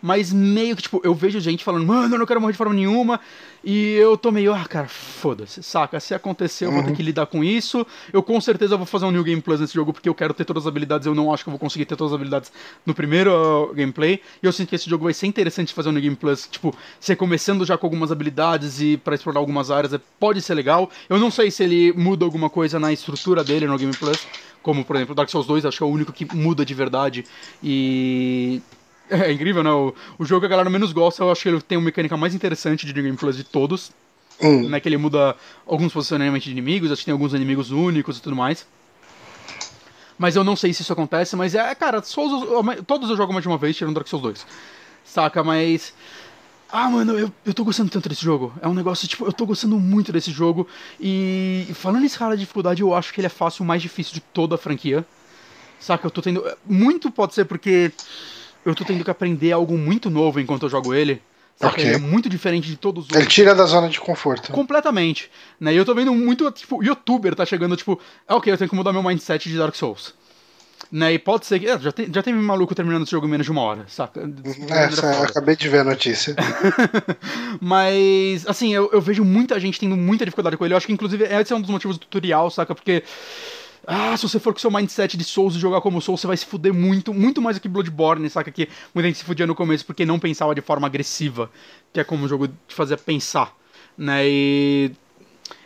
Mas 0.02 0.34
meio 0.34 0.76
que, 0.76 0.82
tipo, 0.82 1.00
eu 1.04 1.14
vejo 1.14 1.40
gente 1.40 1.64
falando, 1.64 1.86
mano, 1.86 2.16
eu 2.16 2.20
não 2.20 2.26
quero 2.26 2.42
morrer 2.42 2.54
de 2.54 2.58
forma 2.58 2.74
nenhuma. 2.74 3.20
E 3.64 3.94
eu 3.94 4.18
tô 4.18 4.32
meio, 4.32 4.54
ah, 4.54 4.66
cara, 4.66 4.88
foda-se, 4.88 5.62
saca? 5.62 6.00
Se 6.00 6.16
acontecer, 6.16 6.66
eu 6.66 6.72
vou 6.72 6.82
ter 6.84 6.94
que 6.96 7.04
lidar 7.04 7.28
com 7.28 7.44
isso. 7.44 7.86
Eu 8.12 8.24
com 8.24 8.42
certeza 8.42 8.76
vou 8.76 8.88
fazer 8.88 9.06
um 9.06 9.12
New 9.12 9.24
Game 9.24 9.40
Plus 9.40 9.60
nesse 9.60 9.76
jogo, 9.76 9.94
porque 9.94 10.10
eu 10.10 10.16
quero 10.16 10.34
ter 10.34 10.44
todas 10.46 10.64
as 10.64 10.68
habilidades. 10.68 11.06
Eu 11.06 11.14
não 11.14 11.32
acho 11.32 11.44
que 11.44 11.50
eu 11.50 11.52
vou 11.52 11.60
conseguir 11.60 11.86
ter 11.86 11.96
todas 11.96 12.12
as 12.12 12.16
habilidades 12.16 12.52
no 12.84 12.96
primeiro 12.96 13.32
uh, 13.70 13.74
gameplay. 13.76 14.20
E 14.42 14.46
eu 14.48 14.52
sinto 14.52 14.70
que 14.70 14.76
esse 14.76 14.90
jogo 14.90 15.04
vai 15.04 15.14
ser 15.14 15.28
interessante 15.28 15.74
fazer 15.74 15.90
um 15.90 15.92
New 15.92 16.02
Game 16.02 16.16
Plus, 16.16 16.48
tipo, 16.50 16.76
você 17.00 17.16
começando 17.16 17.64
já 17.64 17.78
com 17.78 17.86
algumas 17.86 18.12
habilidades 18.12 18.82
e 18.82 18.98
pra 18.98 19.14
explorar 19.14 19.40
algumas 19.40 19.70
áreas, 19.70 19.94
é- 19.94 20.00
pode 20.20 20.42
ser 20.42 20.56
legal. 20.56 20.90
Eu 21.08 21.20
não 21.20 21.30
sei 21.30 21.52
se 21.52 21.64
ele 21.64 21.94
muda 21.94 22.26
alguma 22.26 22.50
coisa 22.50 22.80
na 22.80 22.92
estrutura 22.92 23.44
dele 23.44 23.68
no 23.68 23.78
Game 23.78 23.96
Plus. 23.96 24.26
Como, 24.64 24.84
por 24.86 24.96
exemplo, 24.96 25.14
Dark 25.16 25.30
Souls 25.30 25.46
2, 25.48 25.66
acho 25.66 25.78
que 25.78 25.84
é 25.84 25.86
o 25.86 25.90
único 25.90 26.12
que 26.12 26.26
muda 26.36 26.66
de 26.66 26.74
verdade. 26.74 27.26
E 27.64 28.62
é 29.28 29.32
incrível, 29.32 29.62
né? 29.62 29.72
O, 29.72 29.94
o 30.18 30.26
jogo 30.26 30.42
que 30.42 30.46
a 30.46 30.50
galera 30.50 30.70
menos 30.70 30.94
gosta, 30.94 31.24
eu 31.24 31.32
acho 31.32 31.42
que 31.42 31.50
ele 31.50 31.62
tem 31.62 31.78
uma 31.78 31.86
mecânica 31.86 32.16
mais 32.16 32.34
interessante 32.34 32.86
de 32.86 32.94
New 32.94 33.04
Game 33.04 33.18
Plus 33.18 33.36
de 33.36 33.44
todos. 33.44 33.92
Hum. 34.42 34.70
Né, 34.70 34.80
que 34.80 34.90
ele 34.90 34.98
muda 34.98 35.36
alguns 35.68 35.94
posicionamentos 35.94 36.46
de 36.46 36.50
inimigos, 36.50 36.92
acho 36.92 37.02
que 37.02 37.06
tem 37.06 37.12
alguns 37.12 37.32
inimigos 37.32 37.70
únicos 37.70 38.18
e 38.18 38.22
tudo 38.24 38.36
mais. 38.36 38.66
Mas 40.18 40.36
eu 40.36 40.44
não 40.44 40.56
sei 40.56 40.74
se 40.74 40.82
isso 40.82 40.92
acontece, 40.92 41.36
mas 41.36 41.54
é, 41.54 41.76
cara, 41.76 42.02
Souls, 42.02 42.48
todos 42.88 43.10
eu 43.12 43.18
jogo 43.18 43.32
mais 43.34 43.44
de 43.44 43.48
uma 43.48 43.58
vez, 43.60 43.78
tirando 43.78 43.94
Dark 43.94 44.08
Souls 44.08 44.24
2. 44.24 44.46
Saca, 45.04 45.44
mas. 45.44 45.94
Ah, 46.72 46.90
mano, 46.90 47.20
eu, 47.20 47.32
eu 47.46 47.54
tô 47.54 47.64
gostando 47.64 47.92
tanto 47.92 48.10
desse 48.10 48.24
jogo. 48.24 48.52
É 48.62 48.68
um 48.68 48.74
negócio, 48.74 49.08
tipo, 49.08 49.26
eu 49.26 49.34
tô 49.34 49.46
gostando 49.46 49.78
muito 49.78 50.12
desse 50.12 50.32
jogo. 50.32 50.68
E 51.00 51.68
falando 51.76 52.04
em 52.04 52.08
escala 52.08 52.36
de 52.36 52.42
dificuldade, 52.42 52.82
eu 52.82 52.96
acho 52.96 53.14
que 53.14 53.20
ele 53.20 53.28
é 53.28 53.30
fácil, 53.30 53.64
o 53.64 53.68
mais 53.68 53.82
difícil 53.82 54.14
de 54.14 54.22
toda 54.22 54.56
a 54.56 54.58
franquia. 54.58 55.06
Saca, 55.80 56.08
eu 56.08 56.12
tô 56.12 56.22
tendo. 56.22 56.44
Muito 56.66 57.12
pode 57.12 57.36
ser 57.36 57.46
porque 57.46 57.92
eu 58.66 58.76
tô 58.76 58.84
tendo 58.86 59.04
que 59.04 59.12
aprender 59.12 59.52
algo 59.52 59.78
muito 59.78 60.10
novo 60.10 60.40
enquanto 60.40 60.64
eu 60.64 60.70
jogo 60.70 60.94
ele. 60.94 61.22
Ok. 61.64 61.84
Ele 61.84 61.96
é 61.96 61.98
muito 62.00 62.28
diferente 62.28 62.68
de 62.68 62.76
todos 62.76 63.04
os 63.06 63.10
Ele 63.12 63.20
outros. 63.20 63.34
tira 63.36 63.54
da 63.54 63.66
zona 63.66 63.88
de 63.88 64.00
conforto. 64.00 64.52
Completamente. 64.52 65.30
Né? 65.60 65.74
E 65.74 65.78
eu 65.78 65.86
tô 65.86 65.94
vendo 65.94 66.14
muito, 66.14 66.50
tipo, 66.52 66.84
youtuber 66.84 67.36
tá 67.36 67.46
chegando, 67.46 67.76
tipo, 67.78 68.00
ah, 68.28 68.36
ok, 68.38 68.52
eu 68.52 68.58
tenho 68.58 68.70
que 68.70 68.76
mudar 68.76 68.92
meu 68.92 69.04
mindset 69.04 69.48
de 69.48 69.58
Dark 69.58 69.76
Souls. 69.76 70.14
Né? 70.92 71.14
E 71.14 71.20
pode 71.20 71.46
ser 71.46 71.60
que. 71.60 71.68
é, 71.68 71.78
já, 71.80 71.92
tem, 71.92 72.12
já 72.12 72.24
tem 72.24 72.34
maluco 72.34 72.74
terminando 72.74 73.04
esse 73.04 73.12
jogo 73.12 73.28
em 73.28 73.30
menos 73.30 73.46
de 73.46 73.52
uma 73.52 73.62
hora, 73.62 73.86
saca? 73.88 74.22
É, 74.72 74.86
essa- 74.86 75.14
eu 75.14 75.24
acabei 75.24 75.56
de 75.56 75.70
ver 75.70 75.80
a 75.80 75.84
notícia. 75.84 76.36
Mas, 77.62 78.48
assim, 78.48 78.74
eu, 78.74 78.90
eu 78.92 79.00
vejo 79.02 79.24
muita 79.24 79.60
gente 79.60 79.80
tendo 79.80 79.96
muita 79.96 80.26
dificuldade 80.26 80.58
com 80.58 80.66
ele. 80.66 80.74
Eu 80.74 80.78
acho 80.78 80.88
que, 80.88 80.94
inclusive, 80.94 81.24
esse 81.26 81.54
é 81.54 81.56
um 81.56 81.62
dos 81.62 81.70
motivos 81.70 81.98
do 81.98 82.02
tutorial, 82.02 82.50
saca? 82.50 82.74
Porque. 82.74 83.04
Ah, 83.86 84.16
se 84.16 84.24
você 84.28 84.40
for 84.40 84.54
com 84.54 84.60
seu 84.60 84.70
mindset 84.72 85.18
de 85.18 85.24
Souls 85.24 85.56
e 85.56 85.60
jogar 85.60 85.82
como 85.82 86.00
Souls, 86.02 86.22
você 86.22 86.28
vai 86.28 86.38
se 86.38 86.46
fuder 86.46 86.74
muito, 86.74 87.14
muito 87.14 87.42
mais 87.42 87.58
do 87.58 87.62
que 87.62 87.68
Bloodborne, 87.68 88.30
saca? 88.30 88.52
Que 88.52 88.70
muita 88.94 89.08
gente 89.08 89.18
se 89.20 89.24
fudia 89.26 89.48
no 89.48 89.56
começo 89.56 89.86
porque 89.86 90.06
não 90.06 90.20
pensava 90.20 90.54
de 90.54 90.62
forma 90.62 90.86
agressiva, 90.88 91.50
que 91.92 92.00
é 92.00 92.04
como 92.04 92.26
o 92.26 92.28
jogo 92.28 92.48
te 92.48 92.76
fazia 92.76 92.96
pensar, 92.98 93.54
né? 93.98 94.22
E. 94.28 94.92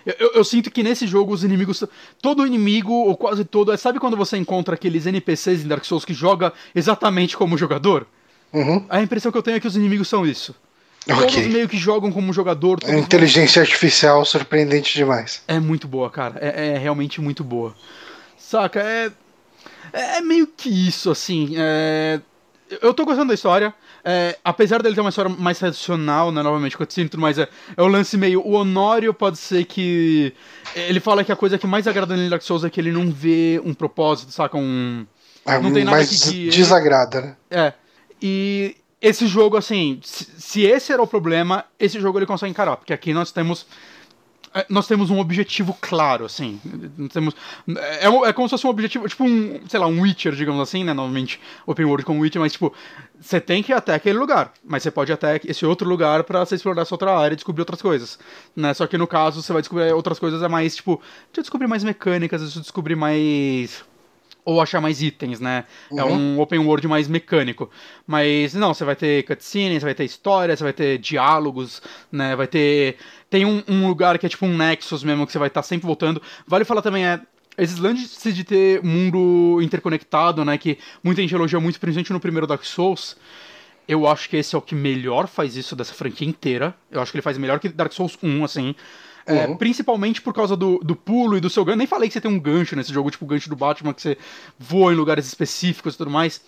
Eu, 0.05 0.15
eu- 0.19 0.31
eu 0.35 0.43
sinto 0.43 0.71
que 0.71 0.81
nesse 0.83 1.05
jogo 1.07 1.33
os 1.33 1.43
inimigos. 1.43 1.83
Todo 2.21 2.45
inimigo, 2.47 2.93
ou 2.93 3.17
quase 3.17 3.43
todo. 3.43 3.71
é- 3.73 3.77
Sabe 3.77 3.99
quando 3.99 4.15
você 4.15 4.37
encontra 4.37 4.75
aqueles 4.75 5.05
NPCs 5.05 5.63
em 5.63 5.67
Dark 5.67 5.83
Souls 5.83 6.05
que 6.05 6.13
joga 6.13 6.53
exatamente 6.73 7.35
como 7.35 7.57
jogador? 7.57 8.07
Uhum. 8.53 8.85
A 8.89 9.01
impressão 9.01 9.31
que 9.31 9.37
eu 9.37 9.43
tenho 9.43 9.57
é 9.57 9.59
que 9.59 9.67
os 9.67 9.75
inimigos 9.75 10.07
são 10.07 10.25
isso. 10.25 10.55
Todos 11.05 11.35
meio 11.47 11.67
que 11.69 11.77
jogam 11.77 12.11
como 12.11 12.31
jogador. 12.33 12.79
Inteligência 12.87 13.61
artificial 13.61 14.23
surpreendente 14.25 14.95
demais. 14.95 15.43
É 15.47 15.59
muito 15.59 15.87
boa, 15.87 16.09
cara. 16.09 16.39
É, 16.41 16.69
é 16.69 16.77
realmente 16.77 17.19
muito 17.21 17.43
boa. 17.43 17.75
Saca? 18.45 18.79
É. 18.79 19.11
É 19.91 20.21
meio 20.21 20.45
que 20.45 20.69
isso, 20.69 21.09
assim. 21.09 21.53
É... 21.57 22.19
Eu 22.81 22.93
tô 22.93 23.05
gostando 23.05 23.29
da 23.29 23.33
história. 23.33 23.73
É, 24.03 24.37
apesar 24.43 24.83
dele 24.83 24.93
ter 24.93 25.01
uma 25.01 25.09
história 25.09 25.29
mais 25.35 25.57
tradicional, 25.57 26.31
né? 26.31 26.43
Novamente, 26.43 26.77
cutscene 26.77 27.07
e 27.07 27.09
tudo 27.09 27.21
mais, 27.21 27.39
é, 27.39 27.47
é 27.75 27.81
o 27.81 27.87
lance 27.87 28.15
meio. 28.17 28.41
O 28.41 28.53
Honório 28.53 29.13
pode 29.13 29.37
ser 29.37 29.65
que. 29.65 30.31
Ele 30.75 30.99
fala 30.99 31.23
que 31.23 31.31
a 31.31 31.35
coisa 31.35 31.57
que 31.57 31.65
mais 31.65 31.87
agrada 31.87 32.15
nele 32.15 32.29
Dark 32.29 32.43
Souls 32.43 32.63
é 32.63 32.69
que 32.69 32.79
ele 32.79 32.91
não 32.91 33.11
vê 33.11 33.59
um 33.65 33.73
propósito, 33.73 34.31
saca? 34.31 34.57
Um. 34.57 35.07
Não 35.61 35.73
tem 35.73 35.83
nada 35.83 35.97
Mas 35.97 36.23
que 36.23 36.49
desagrada, 36.49 37.21
né? 37.21 37.35
É. 37.49 37.73
E 38.21 38.75
esse 39.01 39.25
jogo, 39.27 39.57
assim, 39.57 39.99
se, 40.03 40.27
se 40.37 40.61
esse 40.63 40.91
era 40.91 41.01
o 41.01 41.07
problema, 41.07 41.65
esse 41.79 41.99
jogo 41.99 42.19
ele 42.19 42.25
consegue 42.25 42.51
encarar, 42.51 42.77
porque 42.77 42.93
aqui 42.93 43.13
nós 43.13 43.31
temos. 43.31 43.65
É, 44.55 44.65
Nós 44.69 44.87
temos 44.87 45.09
um 45.09 45.19
objetivo 45.19 45.77
claro, 45.81 46.25
assim. 46.25 46.59
Temos, 47.11 47.35
é, 47.99 48.09
um- 48.09 48.25
é 48.25 48.31
como 48.33 48.47
se 48.47 48.51
fosse 48.51 48.65
um 48.65 48.69
objetivo, 48.69 49.07
tipo 49.07 49.23
um, 49.25 49.59
sei 49.67 49.79
lá, 49.79 49.85
um 49.87 50.01
Witcher, 50.01 50.33
digamos 50.33 50.61
assim, 50.61 50.83
né? 50.83 50.93
Novamente, 50.93 51.39
Open 51.67 51.85
World 51.85 52.05
com 52.05 52.19
Witcher, 52.19 52.41
mas 52.41 52.53
tipo, 52.53 52.73
você 53.19 53.39
tem 53.41 53.61
que 53.61 53.71
ir 53.71 53.75
até 53.75 53.93
aquele 53.93 54.17
lugar, 54.17 54.53
mas 54.63 54.81
você 54.83 54.89
pode 54.91 55.11
ir 55.11 55.13
até 55.13 55.39
esse 55.45 55.65
outro 55.65 55.87
lugar 55.87 56.23
pra 56.23 56.45
você 56.45 56.55
explorar 56.55 56.83
essa 56.83 56.93
outra 56.93 57.17
área 57.17 57.33
e 57.33 57.35
descobrir 57.35 57.61
outras 57.61 57.81
coisas, 57.81 58.17
né? 58.55 58.73
Só 58.73 58.87
que 58.87 58.97
no 58.97 59.07
caso, 59.07 59.41
você 59.43 59.51
vai 59.53 59.61
descobrir 59.61 59.91
outras 59.93 60.17
coisas, 60.19 60.41
é 60.41 60.47
mais, 60.47 60.75
tipo, 60.77 61.01
de 61.33 61.41
descobrir 61.41 61.67
mais 61.67 61.83
mecânicas, 61.83 62.53
de 62.53 62.59
descobrir 62.61 62.95
mais 62.95 63.83
ou 64.43 64.61
achar 64.61 64.79
mais 64.79 65.01
itens, 65.01 65.39
né? 65.39 65.63
É 65.97 66.03
um 66.03 66.39
open 66.39 66.59
world 66.59 66.87
mais 66.87 67.07
mecânico. 67.07 67.67
Mas 68.05 68.53
não, 68.53 68.75
você 68.75 68.85
vai 68.85 68.95
ter 68.95 69.23
cutscenes, 69.23 69.79
você 69.79 69.85
vai 69.85 69.95
ter 69.95 70.03
história, 70.05 70.55
você 70.55 70.63
vai 70.63 70.73
ter 70.73 70.99
diálogos, 70.99 71.81
né? 72.11 72.35
Vai 72.35 72.45
ter. 72.47 72.97
Tem 73.35 73.43
um, 73.43 73.61
um 73.67 73.85
lugar 73.85 74.17
que 74.17 74.25
é 74.25 74.29
tipo 74.29 74.45
um 74.45 74.55
Nexus 74.55 75.03
mesmo, 75.03 75.25
que 75.25 75.33
você 75.33 75.37
vai 75.37 75.49
estar 75.49 75.61
sempre 75.61 75.85
voltando. 75.85 76.21
Vale 76.47 76.63
falar 76.63 76.81
também, 76.81 77.05
é. 77.05 77.19
Esses 77.57 77.77
lances 77.79 78.33
de 78.33 78.45
ter 78.45 78.81
mundo 78.81 79.59
interconectado, 79.61 80.45
né? 80.45 80.57
Que 80.57 80.77
muita 81.03 81.21
gente 81.21 81.35
elogia 81.35 81.59
muito, 81.59 81.77
principalmente 81.77 82.13
no 82.13 82.19
primeiro 82.21 82.47
Dark 82.47 82.63
Souls. 82.63 83.17
Eu 83.85 84.07
acho 84.07 84.29
que 84.29 84.37
esse 84.37 84.55
é 84.55 84.57
o 84.57 84.61
que 84.61 84.73
melhor 84.73 85.27
faz 85.27 85.57
isso 85.57 85.75
dessa 85.75 85.93
franquia 85.93 86.25
inteira. 86.25 86.73
Eu 86.89 87.01
acho 87.01 87.11
que 87.11 87.17
ele 87.17 87.21
faz 87.23 87.37
melhor 87.37 87.59
que 87.59 87.67
Dark 87.67 87.91
Souls 87.91 88.17
1, 88.23 88.45
assim. 88.45 88.73
É, 89.25 89.47
Uhum. 89.47 89.57
principalmente 89.57 90.21
por 90.21 90.33
causa 90.33 90.55
do, 90.55 90.77
do 90.79 90.95
pulo 90.95 91.35
e 91.35 91.41
do 91.41 91.49
seu 91.49 91.65
gancho. 91.65 91.77
Nem 91.79 91.87
falei 91.87 92.07
que 92.07 92.13
você 92.13 92.21
tem 92.21 92.31
um 92.31 92.39
gancho 92.39 92.73
nesse 92.77 92.93
jogo, 92.93 93.11
tipo 93.11 93.25
o 93.25 93.27
gancho 93.27 93.49
do 93.49 93.55
Batman, 93.57 93.93
que 93.93 94.01
você 94.01 94.17
voa 94.57 94.93
em 94.93 94.95
lugares 94.95 95.27
específicos 95.27 95.95
e 95.95 95.97
tudo 95.97 96.09
mais. 96.09 96.39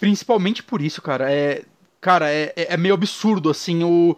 Principalmente 0.00 0.62
por 0.62 0.80
isso, 0.80 1.02
cara. 1.02 1.30
É, 1.30 1.62
cara, 2.00 2.30
é, 2.30 2.52
é 2.56 2.74
é 2.74 2.76
meio 2.76 2.94
absurdo, 2.94 3.50
assim, 3.50 3.82
o, 3.82 4.16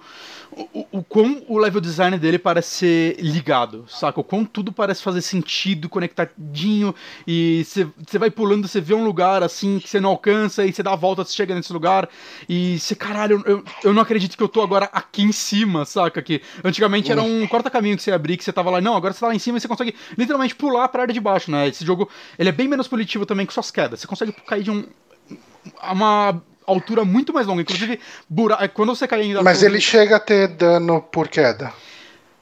o, 0.52 0.86
o 0.92 1.02
quão 1.02 1.42
o 1.48 1.58
level 1.58 1.80
design 1.80 2.18
dele 2.18 2.38
parece 2.38 2.70
ser 2.70 3.16
ligado, 3.20 3.84
saca? 3.88 4.20
O 4.20 4.24
quão 4.24 4.44
tudo 4.44 4.72
parece 4.72 5.02
fazer 5.02 5.22
sentido, 5.22 5.88
conectadinho, 5.88 6.94
e 7.26 7.64
você 7.64 8.18
vai 8.18 8.30
pulando, 8.30 8.66
você 8.66 8.80
vê 8.80 8.94
um 8.94 9.04
lugar, 9.04 9.42
assim, 9.42 9.78
que 9.78 9.88
você 9.88 10.00
não 10.00 10.10
alcança, 10.10 10.64
e 10.64 10.72
você 10.72 10.82
dá 10.82 10.92
a 10.92 10.96
volta, 10.96 11.24
você 11.24 11.32
chega 11.32 11.54
nesse 11.54 11.72
lugar, 11.72 12.08
e 12.48 12.78
você, 12.78 12.94
caralho, 12.94 13.42
eu, 13.46 13.64
eu 13.84 13.92
não 13.92 14.02
acredito 14.02 14.36
que 14.36 14.42
eu 14.42 14.48
tô 14.48 14.62
agora 14.62 14.88
aqui 14.92 15.22
em 15.22 15.32
cima, 15.32 15.84
saca? 15.84 16.20
Que 16.20 16.42
antigamente 16.64 17.10
era 17.10 17.22
um 17.22 17.46
corta-caminho 17.46 17.96
que 17.96 18.02
você 18.02 18.12
abria, 18.12 18.36
que 18.36 18.44
você 18.44 18.52
tava 18.52 18.70
lá, 18.70 18.80
não, 18.80 18.96
agora 18.96 19.12
você 19.14 19.20
tá 19.20 19.28
lá 19.28 19.34
em 19.34 19.38
cima 19.38 19.58
e 19.58 19.60
você 19.60 19.68
consegue 19.68 19.94
literalmente 20.16 20.54
pular 20.54 20.88
pra 20.88 21.02
área 21.02 21.14
de 21.14 21.20
baixo, 21.20 21.50
né? 21.50 21.68
Esse 21.68 21.84
jogo, 21.84 22.08
ele 22.38 22.48
é 22.48 22.52
bem 22.52 22.68
menos 22.68 22.88
punitivo 22.88 23.24
também 23.24 23.46
que 23.46 23.54
suas 23.54 23.70
quedas, 23.70 24.00
você 24.00 24.06
consegue 24.06 24.32
cair 24.32 24.62
de 24.62 24.70
um, 24.70 24.84
uma 25.82 26.42
altura 26.70 27.04
muito 27.04 27.32
mais 27.32 27.46
longa. 27.46 27.62
Inclusive, 27.62 28.00
bura... 28.28 28.68
quando 28.68 28.94
você 28.94 29.06
cai 29.06 29.32
Dark 29.32 29.44
Mas 29.44 29.62
ele 29.62 29.80
chega 29.80 30.16
a 30.16 30.20
ter 30.20 30.48
dano 30.48 31.00
por 31.00 31.28
queda. 31.28 31.72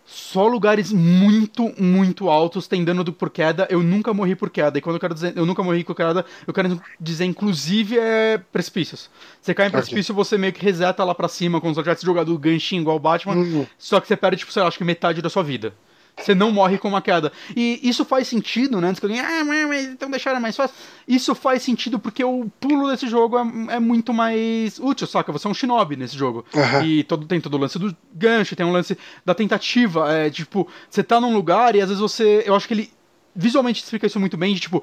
só 0.05 0.47
lugares 0.47 0.93
muito, 0.93 1.73
muito 1.81 2.29
altos 2.29 2.67
tem 2.67 2.85
dano 2.85 3.05
do 3.05 3.13
por 3.13 3.31
queda. 3.31 3.67
Eu 3.71 3.83
nunca 3.83 4.13
morri 4.13 4.35
por 4.35 4.51
queda. 4.51 4.79
E 4.79 4.81
quando 4.81 4.97
eu 4.97 5.01
quero 5.01 5.15
dizer 5.15 5.33
eu 5.37 5.47
nunca 5.47 5.63
morri 5.63 5.85
por 5.85 5.95
queda, 5.95 6.25
eu 6.47 6.53
quero 6.53 6.81
dizer, 7.01 7.25
inclusive, 7.25 7.99
é 7.99 8.39
precipícios. 8.53 9.11
Você 9.41 9.55
cai 9.55 9.69
em 9.69 9.71
precipício, 9.71 10.15
você 10.15 10.37
meio 10.39 10.53
que 10.53 10.65
reseta 10.65 11.05
lá 11.05 11.15
pra 11.15 11.29
cima, 11.29 11.61
como 11.61 11.75
se 11.75 11.81
eu 11.81 11.85
tivesse 11.85 12.05
jogado 12.05 12.35
o 12.35 12.39
ganchinho 12.39 12.83
igual 12.83 12.97
o 12.97 13.01
Batman. 13.01 13.35
Uhum. 13.35 13.67
Só 13.79 14.01
que 14.01 14.09
você 14.09 14.17
perde, 14.17 14.39
tipo, 14.39 14.53
sei 14.53 14.63
lá, 14.63 14.69
acho 14.69 14.79
que 14.79 14.85
metade 14.85 15.23
da 15.23 15.31
sua 15.31 15.43
vida. 15.43 15.75
Você 16.21 16.35
não 16.35 16.51
morre 16.51 16.79
com 16.79 16.89
uma 16.89 17.01
queda. 17.01 17.33
E 17.57 17.81
isso 17.83 18.05
faz 18.05 18.29
sentido, 18.29 18.81
né? 18.81 18.89
Antes 18.89 19.01
que 19.01 19.07
alguém, 19.07 19.21
ah, 19.21 19.45
mas 19.45 19.87
então 19.87 20.11
deixaram 20.11 20.41
mais 20.41 20.57
fácil. 20.57 20.77
Isso 21.07 21.35
faz 21.35 21.63
sentido 21.63 21.99
porque 21.99 22.23
o 22.25 22.51
pulo 22.61 22.91
desse 22.91 23.09
jogo 23.09 23.39
é, 23.39 23.77
é 23.77 23.81
muito 23.81 24.13
mais 24.13 24.79
útil, 24.79 25.07
saca? 25.07 25.33
Você 25.33 25.47
é 25.47 25.51
um 25.51 25.55
shinobi 25.55 25.97
nesse 25.97 26.17
jogo. 26.17 26.45
Aham. 26.55 26.85
E 26.85 27.05
todo, 27.05 27.27
tem 27.27 27.41
todo 27.41 27.55
o 27.55 27.59
lance 27.59 27.79
do 27.79 27.97
gancho, 28.13 28.57
tem 28.57 28.67
um 28.67 28.73
lance 28.73 28.99
da 29.25 29.35
tentativa. 29.35 30.13
É, 30.13 30.31
tipo, 30.31 30.69
você 30.91 31.03
tá 31.03 31.21
num 31.21 31.33
lugar 31.33 31.75
e 31.75 31.81
às 31.81 31.89
vezes 31.89 32.01
você. 32.01 32.43
Eu 32.45 32.55
acho 32.55 32.67
que 32.67 32.75
ele 32.75 32.91
visualmente 33.35 33.83
explica 33.83 34.07
isso 34.07 34.21
muito 34.21 34.37
bem, 34.37 34.55
de 34.55 34.61
tipo. 34.61 34.83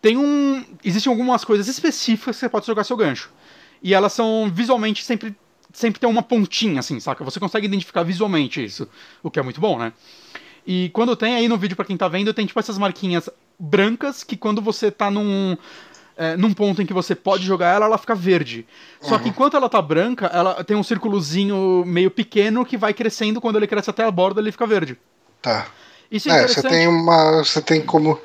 Tem 0.00 0.16
um. 0.16 0.64
Existem 0.84 1.10
algumas 1.10 1.44
coisas 1.44 1.68
específicas 1.68 2.36
que 2.36 2.40
você 2.40 2.48
pode 2.48 2.66
jogar 2.66 2.84
seu 2.84 2.96
gancho. 2.96 3.30
E 3.82 3.94
elas 3.94 4.12
são 4.12 4.50
visualmente 4.52 5.04
sempre. 5.04 5.34
Sempre 5.72 5.98
tem 5.98 6.08
uma 6.08 6.22
pontinha, 6.22 6.80
assim, 6.80 7.00
saca? 7.00 7.24
Você 7.24 7.40
consegue 7.40 7.66
identificar 7.66 8.02
visualmente 8.02 8.62
isso. 8.62 8.86
O 9.22 9.30
que 9.30 9.38
é 9.38 9.42
muito 9.42 9.58
bom, 9.58 9.78
né? 9.78 9.94
E 10.66 10.90
quando 10.90 11.16
tem 11.16 11.34
aí 11.34 11.48
no 11.48 11.58
vídeo, 11.58 11.76
pra 11.76 11.84
quem 11.84 11.96
tá 11.96 12.06
vendo, 12.08 12.32
tem 12.32 12.46
tipo 12.46 12.58
essas 12.60 12.78
marquinhas 12.78 13.28
brancas 13.58 14.22
que 14.24 14.36
quando 14.36 14.60
você 14.62 14.90
tá 14.90 15.10
num. 15.10 15.56
é, 16.16 16.36
num 16.36 16.52
ponto 16.52 16.80
em 16.82 16.86
que 16.86 16.92
você 16.92 17.14
pode 17.14 17.44
jogar 17.44 17.74
ela, 17.74 17.86
ela 17.86 17.98
fica 17.98 18.14
verde. 18.14 18.66
Só 19.00 19.18
que 19.18 19.28
enquanto 19.30 19.56
ela 19.56 19.68
tá 19.68 19.80
branca, 19.82 20.26
ela 20.26 20.62
tem 20.62 20.76
um 20.76 20.82
círculozinho 20.82 21.82
meio 21.86 22.10
pequeno 22.10 22.64
que 22.64 22.76
vai 22.76 22.92
crescendo, 22.94 23.40
quando 23.40 23.56
ele 23.56 23.66
cresce 23.66 23.90
até 23.90 24.04
a 24.04 24.10
borda, 24.10 24.40
ele 24.40 24.52
fica 24.52 24.66
verde. 24.66 24.96
Tá. 25.40 25.66
Isso 26.10 26.28
é 26.28 26.32
É, 26.32 26.34
interessante. 26.36 26.62
você 26.62 26.68
tem 26.68 26.86
uma. 26.88 27.38
Você 27.44 27.62
tem 27.62 27.80
como 27.80 28.20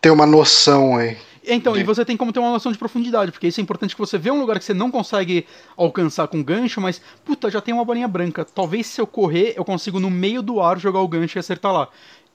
ter 0.00 0.10
uma 0.10 0.26
noção 0.26 0.96
aí. 0.96 1.16
Então, 1.48 1.76
e 1.76 1.82
você 1.82 2.04
tem 2.04 2.16
como 2.16 2.32
ter 2.32 2.40
uma 2.40 2.50
noção 2.50 2.70
de 2.70 2.78
profundidade, 2.78 3.32
porque 3.32 3.48
isso 3.48 3.60
é 3.60 3.62
importante 3.62 3.94
que 3.94 4.00
você 4.00 4.18
vê 4.18 4.30
um 4.30 4.38
lugar 4.38 4.58
que 4.58 4.64
você 4.64 4.74
não 4.74 4.90
consegue 4.90 5.46
alcançar 5.76 6.28
com 6.28 6.42
gancho, 6.42 6.80
mas, 6.80 7.00
puta, 7.24 7.50
já 7.50 7.60
tem 7.60 7.72
uma 7.72 7.84
bolinha 7.84 8.06
branca. 8.06 8.44
Talvez 8.44 8.86
se 8.86 9.00
eu 9.00 9.06
correr, 9.06 9.54
eu 9.56 9.64
consigo 9.64 9.98
no 9.98 10.10
meio 10.10 10.42
do 10.42 10.60
ar 10.60 10.78
jogar 10.78 11.00
o 11.00 11.08
gancho 11.08 11.38
e 11.38 11.40
acertar 11.40 11.72
lá. 11.72 11.88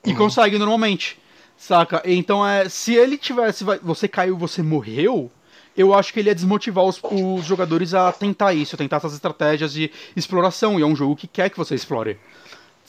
E 0.03 0.13
consegue 0.13 0.57
normalmente. 0.57 1.17
Saca? 1.55 2.01
Então, 2.03 2.45
é, 2.45 2.67
se 2.67 2.93
ele 2.93 3.17
tivesse. 3.17 3.63
Você 3.81 4.07
caiu, 4.07 4.35
você 4.37 4.61
morreu. 4.61 5.31
Eu 5.75 5.93
acho 5.93 6.13
que 6.13 6.19
ele 6.19 6.29
ia 6.29 6.35
desmotivar 6.35 6.83
os, 6.83 6.99
os 7.03 7.45
jogadores 7.45 7.93
a 7.93 8.11
tentar 8.11 8.53
isso, 8.53 8.77
tentar 8.77 8.97
essas 8.97 9.13
estratégias 9.13 9.73
de 9.73 9.89
exploração. 10.15 10.79
E 10.79 10.83
é 10.83 10.85
um 10.85 10.95
jogo 10.95 11.15
que 11.15 11.27
quer 11.27 11.49
que 11.49 11.57
você 11.57 11.73
explore. 11.73 12.19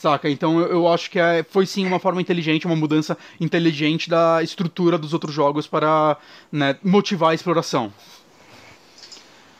Saca? 0.05 0.29
Então 0.29 0.59
eu, 0.59 0.67
eu 0.67 0.87
acho 0.87 1.09
que 1.09 1.17
é, 1.17 1.43
foi 1.49 1.65
sim 1.65 1.83
uma 1.83 1.99
forma 1.99 2.21
inteligente, 2.21 2.67
uma 2.67 2.75
mudança 2.75 3.17
inteligente 3.41 4.07
da 4.07 4.43
estrutura 4.43 4.99
dos 4.99 5.13
outros 5.13 5.33
jogos 5.33 5.65
para 5.65 6.15
né, 6.51 6.77
motivar 6.83 7.31
a 7.31 7.33
exploração. 7.33 7.91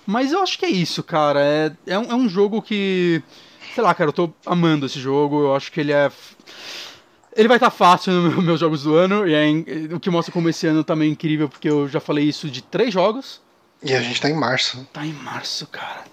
Mas 0.06 0.32
eu 0.32 0.44
acho 0.44 0.60
que 0.60 0.66
é 0.66 0.70
isso, 0.70 1.02
cara. 1.02 1.40
É, 1.40 1.72
é, 1.88 1.98
um, 1.98 2.12
é 2.12 2.14
um 2.14 2.30
jogo 2.30 2.62
que. 2.62 3.24
Sei 3.74 3.84
lá, 3.84 3.92
cara, 3.96 4.10
eu 4.10 4.14
tô 4.14 4.32
amando 4.46 4.86
esse 4.86 5.00
jogo. 5.00 5.46
Eu 5.46 5.56
acho 5.56 5.72
que 5.72 5.80
ele 5.80 5.92
é. 5.92 6.12
Ele 7.36 7.48
vai 7.48 7.58
estar 7.58 7.72
fácil 7.72 8.14
nos 8.14 8.36
meus 8.46 8.60
jogos 8.60 8.84
do 8.84 8.94
ano. 8.94 9.28
E 9.28 9.34
é 9.34 9.96
o 9.96 10.00
que 10.00 10.12
mostra 10.12 10.32
como 10.32 10.48
esse 10.48 10.68
ano 10.68 10.84
tá 10.84 10.96
meio 10.96 11.12
incrível, 11.12 11.50
porque 11.50 11.68
eu 11.68 11.90
já 11.90 12.00
falei 12.00 12.26
isso 12.26 12.52
de 12.52 12.62
três 12.62 12.94
jogos. 12.94 13.42
E 13.82 13.96
a 13.96 14.00
gente 14.00 14.22
tá 14.22 14.30
em 14.30 14.36
março. 14.36 14.88
Tá 14.94 15.04
em 15.04 15.14
março, 15.14 15.66
cara. 15.66 16.04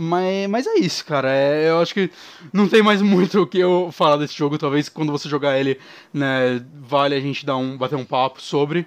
Mas, 0.00 0.48
mas 0.48 0.64
é 0.64 0.74
isso, 0.76 1.04
cara. 1.04 1.28
É, 1.28 1.70
eu 1.70 1.80
acho 1.80 1.92
que 1.92 2.08
não 2.52 2.68
tem 2.68 2.80
mais 2.80 3.02
muito 3.02 3.42
o 3.42 3.46
que 3.48 3.58
eu 3.58 3.90
falar 3.90 4.16
desse 4.16 4.32
jogo. 4.32 4.56
Talvez 4.56 4.88
quando 4.88 5.10
você 5.10 5.28
jogar 5.28 5.58
ele, 5.58 5.76
né, 6.14 6.64
vale 6.80 7.16
a 7.16 7.20
gente 7.20 7.44
dar 7.44 7.56
um, 7.56 7.76
bater 7.76 7.96
um 7.96 8.04
papo 8.04 8.40
sobre. 8.40 8.86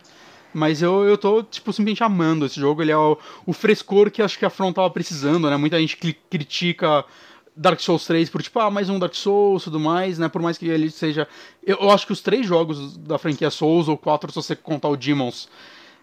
Mas 0.54 0.82
eu, 0.82 1.04
eu 1.04 1.18
tô, 1.18 1.44
tipo, 1.44 1.74
simplesmente 1.74 2.02
amando 2.02 2.46
esse 2.46 2.58
jogo. 2.58 2.82
Ele 2.82 2.94
é 2.94 2.98
o, 2.98 3.18
o 3.46 3.52
frescor 3.52 4.10
que 4.10 4.22
acho 4.22 4.40
que 4.40 4.46
a 4.46 4.50
From 4.50 4.72
tava 4.72 4.90
precisando, 4.90 5.50
né? 5.50 5.58
Muita 5.58 5.78
gente 5.82 5.98
critica 5.98 7.04
Dark 7.54 7.82
Souls 7.82 8.06
3 8.06 8.30
por 8.30 8.42
tipo, 8.42 8.58
ah, 8.62 8.72
mais 8.72 8.90
um 8.90 8.98
Dark 8.98 9.14
Souls 9.14 9.64
e 9.64 9.66
tudo 9.66 9.82
mais, 9.82 10.18
né? 10.18 10.30
Por 10.30 10.42
mais 10.42 10.58
que 10.58 10.66
ele 10.66 10.90
seja. 10.90 11.28
Eu, 11.62 11.78
eu, 11.82 11.92
acho 11.92 12.08
que 12.08 12.14
os 12.14 12.22
três 12.22 12.48
jogos 12.48 12.96
da 12.96 13.18
franquia 13.18 13.50
Souls, 13.50 13.90
ou 13.90 13.98
quatro 13.98 14.32
se 14.32 14.36
você 14.36 14.56
contar 14.56 14.88
o 14.88 14.96
Demons, 14.96 15.50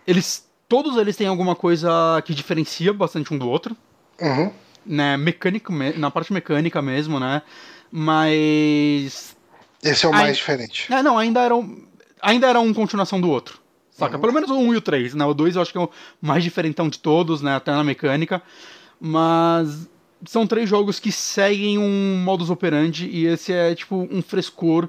eles. 0.07 0.47
Todos 0.69 0.99
eles 0.99 1.17
têm 1.17 1.27
alguma 1.27 1.57
coisa 1.57 1.89
que 2.27 2.35
diferencia 2.35 2.93
bastante 2.93 3.33
um 3.33 3.39
do 3.39 3.49
outro. 3.49 3.75
Uhum. 4.21 4.53
Né? 4.85 5.17
Mecânico, 5.17 5.73
na 5.97 6.11
parte 6.11 6.33
mecânica 6.33 6.81
mesmo, 6.81 7.21
né? 7.21 7.43
Mas. 7.91 9.37
Esse 9.83 10.07
é 10.07 10.09
o 10.09 10.13
mais 10.13 10.37
diferente. 10.37 10.93
É, 10.93 11.03
não, 11.03 11.17
ainda 11.17 11.41
era 11.41 11.55
um, 11.55 11.87
ainda 12.21 12.47
era 12.47 12.61
um 12.61 12.73
continuação 12.75 13.21
do 13.21 13.31
outro. 13.31 13.61
Saca? 13.93 14.17
Uhum. 14.17 14.21
Pelo 14.21 14.33
menos 14.33 14.51
o 14.51 14.59
1 14.59 14.75
e 14.75 14.77
o 14.77 14.81
3, 14.81 15.15
né? 15.15 15.25
O 15.25 15.35
2 15.35 15.57
eu 15.57 15.63
acho 15.63 15.73
que 15.73 15.79
é 15.79 15.81
o 15.81 15.91
mais 16.21 16.45
diferentão 16.45 16.89
de 16.89 16.99
todos, 16.99 17.43
né? 17.43 17.57
Até 17.57 17.73
na 17.73 17.85
mecânica. 17.85 18.43
Mas 19.01 19.89
são 20.27 20.47
três 20.47 20.69
jogos 20.69 20.99
que 20.99 21.13
seguem 21.13 21.79
um 21.79 22.21
modus 22.25 22.51
operandi 22.51 23.09
e 23.09 23.27
esse 23.27 23.53
é 23.53 23.75
tipo 23.75 24.09
um 24.11 24.21
frescor 24.21 24.89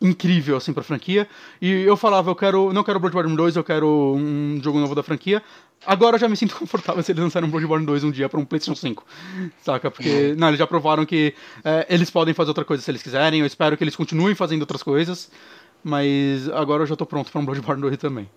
incrível 0.00 0.56
assim 0.56 0.72
pra 0.72 0.82
franquia. 0.82 1.28
E 1.60 1.70
eu 1.70 1.96
falava, 1.96 2.30
eu 2.30 2.36
quero, 2.36 2.72
não 2.72 2.84
quero 2.84 3.00
Bloodborne 3.00 3.34
2, 3.36 3.56
eu 3.56 3.64
quero 3.64 4.14
um 4.16 4.60
jogo 4.62 4.78
novo 4.78 4.94
da 4.94 5.02
franquia. 5.02 5.42
Agora 5.86 6.16
eu 6.16 6.20
já 6.20 6.28
me 6.28 6.36
sinto 6.36 6.54
confortável 6.58 7.02
se 7.02 7.12
eles 7.12 7.22
lançarem 7.22 7.48
um 7.48 7.50
Bloodborne 7.50 7.86
2 7.86 8.04
um 8.04 8.10
dia 8.10 8.28
para 8.28 8.38
um 8.38 8.44
PlayStation 8.44 8.78
5. 8.78 9.04
Saca? 9.62 9.90
Porque, 9.90 10.34
não, 10.36 10.48
eles 10.48 10.58
já 10.58 10.66
provaram 10.66 11.06
que 11.06 11.34
é, 11.64 11.86
eles 11.88 12.10
podem 12.10 12.34
fazer 12.34 12.50
outra 12.50 12.64
coisa 12.64 12.82
se 12.82 12.90
eles 12.90 13.02
quiserem. 13.02 13.40
Eu 13.40 13.46
espero 13.46 13.76
que 13.76 13.84
eles 13.84 13.96
continuem 13.96 14.34
fazendo 14.34 14.62
outras 14.62 14.82
coisas. 14.82 15.30
Mas 15.82 16.48
agora 16.50 16.82
eu 16.82 16.86
já 16.86 16.96
tô 16.96 17.06
pronto 17.06 17.30
para 17.30 17.40
um 17.40 17.44
Bloodborne 17.44 17.80
2 17.80 17.96
também. 17.96 18.28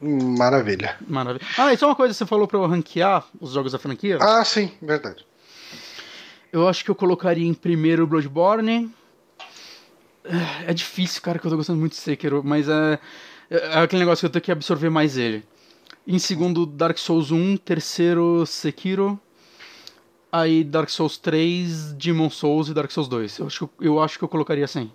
Maravilha. 0.00 0.96
Maravilha. 1.06 1.44
Ah, 1.56 1.72
e 1.72 1.76
só 1.76 1.86
uma 1.86 1.96
coisa, 1.96 2.14
você 2.14 2.24
falou 2.24 2.46
pra 2.46 2.58
eu 2.58 2.66
ranquear 2.66 3.26
os 3.40 3.52
jogos 3.52 3.72
da 3.72 3.78
franquia? 3.78 4.18
Ah, 4.20 4.44
sim, 4.44 4.70
verdade. 4.80 5.26
Eu 6.52 6.68
acho 6.68 6.84
que 6.84 6.90
eu 6.90 6.94
colocaria 6.94 7.46
em 7.46 7.52
primeiro 7.52 8.06
Bloodborne. 8.06 8.90
É 10.66 10.72
difícil, 10.72 11.20
cara, 11.20 11.38
que 11.38 11.46
eu 11.46 11.50
tô 11.50 11.56
gostando 11.56 11.78
muito 11.78 11.92
de 11.92 11.98
Sekiro, 11.98 12.42
mas 12.44 12.68
é, 12.68 12.98
é 13.50 13.78
aquele 13.80 14.00
negócio 14.00 14.20
que 14.20 14.26
eu 14.26 14.30
tenho 14.30 14.42
que 14.42 14.52
absorver 14.52 14.90
mais 14.90 15.16
ele. 15.16 15.44
Em 16.10 16.18
segundo, 16.18 16.64
Dark 16.64 16.96
Souls 16.96 17.30
1. 17.30 17.58
Terceiro, 17.58 18.46
Sekiro. 18.46 19.20
Aí, 20.32 20.64
Dark 20.64 20.88
Souls 20.88 21.18
3, 21.18 21.92
Demon 21.92 22.30
Souls 22.30 22.70
e 22.70 22.74
Dark 22.74 22.90
Souls 22.90 23.08
2. 23.08 23.38
Eu 23.38 23.46
acho 23.46 23.66
que 23.66 23.86
eu, 23.86 24.00
acho 24.00 24.18
que 24.18 24.24
eu 24.24 24.28
colocaria 24.28 24.64
assim. 24.64 24.90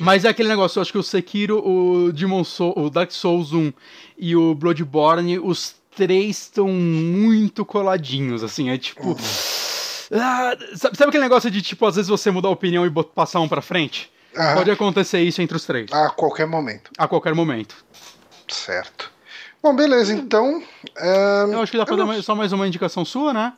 Mas 0.00 0.24
é 0.24 0.28
aquele 0.28 0.48
negócio, 0.48 0.78
eu 0.78 0.82
acho 0.82 0.92
que 0.92 0.98
o 0.98 1.02
Sekiro, 1.02 1.58
o 1.66 2.12
Demon 2.12 2.44
Souls, 2.44 2.74
o 2.76 2.88
Dark 2.88 3.10
Souls 3.10 3.52
1 3.52 3.72
e 4.16 4.36
o 4.36 4.54
Bloodborne, 4.54 5.40
os 5.40 5.74
três 5.96 6.42
estão 6.42 6.68
muito 6.68 7.64
coladinhos, 7.64 8.44
assim, 8.44 8.70
é 8.70 8.78
tipo... 8.78 9.08
Uhum. 9.08 9.16
Ah, 10.12 10.56
sabe, 10.76 10.96
sabe, 10.96 11.08
aquele 11.08 11.24
negócio 11.24 11.50
de, 11.50 11.60
tipo, 11.62 11.84
às 11.84 11.96
vezes 11.96 12.08
você 12.08 12.30
mudar 12.30 12.48
a 12.48 12.52
opinião 12.52 12.86
e 12.86 12.90
passar 13.14 13.40
um 13.40 13.48
pra 13.48 13.62
frente? 13.62 14.12
Uhum. 14.36 14.54
Pode 14.54 14.70
acontecer 14.70 15.20
isso 15.22 15.42
entre 15.42 15.56
os 15.56 15.64
três. 15.64 15.90
A 15.92 16.10
qualquer 16.10 16.46
momento. 16.46 16.92
A 16.96 17.08
qualquer 17.08 17.34
momento. 17.34 17.74
Certo. 18.46 19.11
Bom, 19.62 19.74
beleza, 19.74 20.12
então... 20.12 20.62
É... 20.96 21.44
Eu 21.44 21.62
acho 21.62 21.70
que 21.70 21.78
dá 21.78 21.86
pra 21.86 21.96
dar 21.96 22.22
só 22.22 22.34
mais 22.34 22.52
uma 22.52 22.66
indicação 22.66 23.04
sua, 23.04 23.32
né? 23.32 23.52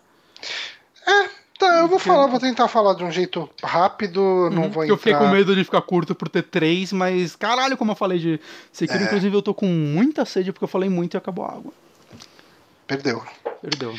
É, 1.06 1.28
Tá, 1.58 1.78
eu 1.78 1.88
vou 1.88 2.00
falar, 2.00 2.26
vou 2.26 2.40
tentar 2.40 2.66
falar 2.66 2.94
de 2.94 3.04
um 3.04 3.12
jeito 3.12 3.48
rápido, 3.62 4.20
uhum, 4.20 4.50
não 4.50 4.62
vou 4.70 4.82
entrar... 4.82 4.88
Eu 4.88 4.96
fiquei 4.96 5.14
com 5.14 5.28
medo 5.28 5.54
de 5.54 5.62
ficar 5.62 5.82
curto 5.82 6.14
por 6.14 6.28
ter 6.28 6.42
três, 6.42 6.92
mas 6.92 7.36
caralho, 7.36 7.76
como 7.76 7.92
eu 7.92 7.96
falei 7.96 8.18
de 8.18 8.40
Sekiro, 8.72 8.98
é. 8.98 9.06
inclusive 9.06 9.36
eu 9.36 9.42
tô 9.42 9.54
com 9.54 9.66
muita 9.66 10.24
sede 10.24 10.52
porque 10.52 10.64
eu 10.64 10.68
falei 10.68 10.88
muito 10.88 11.14
e 11.14 11.16
acabou 11.16 11.44
a 11.44 11.52
água. 11.52 11.72
Perdeu. 12.86 13.22
Perdeu. 13.62 13.94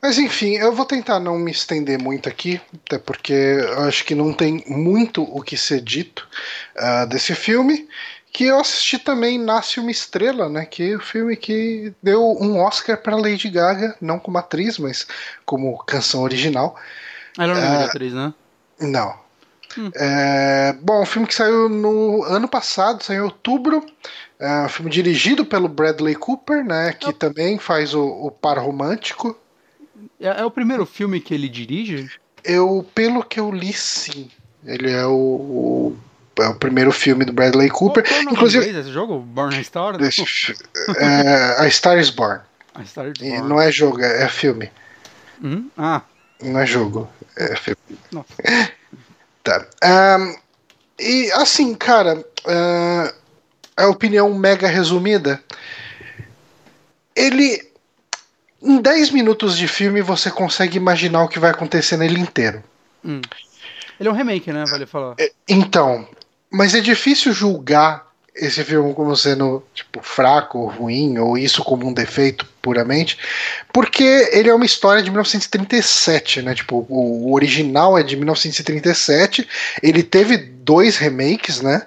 Mas 0.00 0.18
enfim, 0.18 0.52
eu 0.52 0.72
vou 0.72 0.86
tentar 0.86 1.18
não 1.18 1.36
me 1.36 1.50
estender 1.50 2.00
muito 2.00 2.28
aqui, 2.28 2.60
até 2.86 2.98
porque 2.98 3.32
eu 3.32 3.80
acho 3.80 4.04
que 4.04 4.14
não 4.14 4.32
tem 4.32 4.62
muito 4.68 5.24
o 5.24 5.42
que 5.42 5.56
ser 5.56 5.80
dito 5.80 6.28
uh, 6.76 7.06
desse 7.08 7.34
filme 7.34 7.88
que 8.32 8.44
eu 8.44 8.60
assisti 8.60 8.98
também 8.98 9.38
Nasce 9.38 9.80
uma 9.80 9.90
Estrela, 9.90 10.48
né? 10.48 10.64
Que 10.64 10.92
é 10.92 10.96
o 10.96 11.00
filme 11.00 11.36
que 11.36 11.92
deu 12.02 12.22
um 12.40 12.60
Oscar 12.60 12.96
para 12.96 13.16
Lady 13.16 13.48
Gaga, 13.48 13.96
não 14.00 14.18
como 14.18 14.38
atriz, 14.38 14.78
mas 14.78 15.06
como 15.44 15.76
canção 15.78 16.22
original. 16.22 16.76
Ela 17.38 17.54
não 17.54 17.60
é, 17.60 17.82
é 17.82 17.84
atriz, 17.86 18.12
né? 18.12 18.32
Não. 18.80 19.14
Hum. 19.76 19.90
É, 19.94 20.76
bom, 20.80 21.02
um 21.02 21.06
filme 21.06 21.26
que 21.26 21.34
saiu 21.34 21.68
no 21.68 22.22
ano 22.24 22.48
passado, 22.48 23.02
saiu 23.02 23.22
em 23.22 23.24
outubro. 23.24 23.84
É 24.38 24.62
um 24.62 24.68
filme 24.68 24.90
dirigido 24.90 25.44
pelo 25.44 25.68
Bradley 25.68 26.14
Cooper, 26.14 26.64
né? 26.64 26.92
Que 26.92 27.12
também 27.12 27.58
faz 27.58 27.94
o, 27.94 28.04
o 28.04 28.30
par 28.30 28.58
romântico. 28.58 29.36
É, 30.20 30.40
é, 30.40 30.44
o 30.44 30.50
primeiro 30.50 30.86
filme 30.86 31.20
que 31.20 31.34
ele 31.34 31.48
dirige? 31.48 32.10
Eu, 32.44 32.86
pelo 32.94 33.24
que 33.24 33.40
eu 33.40 33.50
li, 33.50 33.72
sim. 33.72 34.30
Ele 34.64 34.90
é 34.90 35.06
o, 35.06 35.12
o 35.12 35.98
é 36.40 36.48
o 36.48 36.54
primeiro 36.54 36.92
filme 36.92 37.24
do 37.24 37.32
Bradley 37.32 37.68
Cooper. 37.68 38.06
Qual, 38.06 38.22
Inclusive, 38.22 38.68
esse 38.68 38.92
jogo? 38.92 39.18
Born 39.20 39.56
a 39.56 39.64
Star? 39.64 39.94
é, 40.96 41.56
a 41.58 41.70
Star 41.70 41.98
is 41.98 42.10
Born. 42.10 42.40
A 42.74 42.84
Star 42.84 43.08
is 43.08 43.18
Born. 43.18 43.48
não 43.48 43.60
é 43.60 43.70
jogo, 43.72 44.00
é 44.00 44.28
filme. 44.28 44.70
Hum? 45.42 45.68
Ah. 45.76 46.02
Não 46.42 46.60
é 46.60 46.66
jogo, 46.66 47.08
é 47.36 47.56
filme. 47.56 47.98
Nossa. 48.12 48.28
Tá. 49.44 49.64
Um, 50.18 50.36
e 51.00 51.30
assim, 51.32 51.74
cara, 51.74 52.18
uh, 52.18 53.14
a 53.74 53.86
opinião 53.86 54.34
mega 54.34 54.68
resumida. 54.68 55.42
Ele. 57.16 57.66
Em 58.60 58.82
10 58.82 59.10
minutos 59.12 59.56
de 59.56 59.68
filme 59.68 60.02
você 60.02 60.30
consegue 60.30 60.76
imaginar 60.76 61.22
o 61.22 61.28
que 61.28 61.38
vai 61.38 61.50
acontecer 61.50 61.96
nele 61.96 62.20
inteiro. 62.20 62.62
Hum. 63.02 63.20
Ele 63.98 64.08
é 64.08 64.12
um 64.12 64.14
remake, 64.14 64.52
né? 64.52 64.64
Vale 64.68 64.84
falar. 64.84 65.14
É, 65.18 65.30
então, 65.48 66.06
mas 66.50 66.74
é 66.74 66.80
difícil 66.80 67.32
julgar 67.32 68.08
esse 68.40 68.62
filme 68.62 68.94
como 68.94 69.16
sendo 69.16 69.64
tipo 69.74 70.00
fraco 70.00 70.58
ou 70.58 70.68
ruim 70.68 71.18
ou 71.18 71.36
isso 71.36 71.64
como 71.64 71.86
um 71.86 71.92
defeito 71.92 72.46
puramente, 72.62 73.18
porque 73.72 74.28
ele 74.32 74.48
é 74.48 74.54
uma 74.54 74.64
história 74.64 75.02
de 75.02 75.10
1937, 75.10 76.42
né? 76.42 76.54
Tipo, 76.54 76.86
o 76.88 77.32
original 77.34 77.98
é 77.98 78.02
de 78.02 78.16
1937. 78.16 79.48
Ele 79.82 80.02
teve 80.02 80.36
dois 80.36 80.96
remakes, 80.96 81.60
né? 81.60 81.82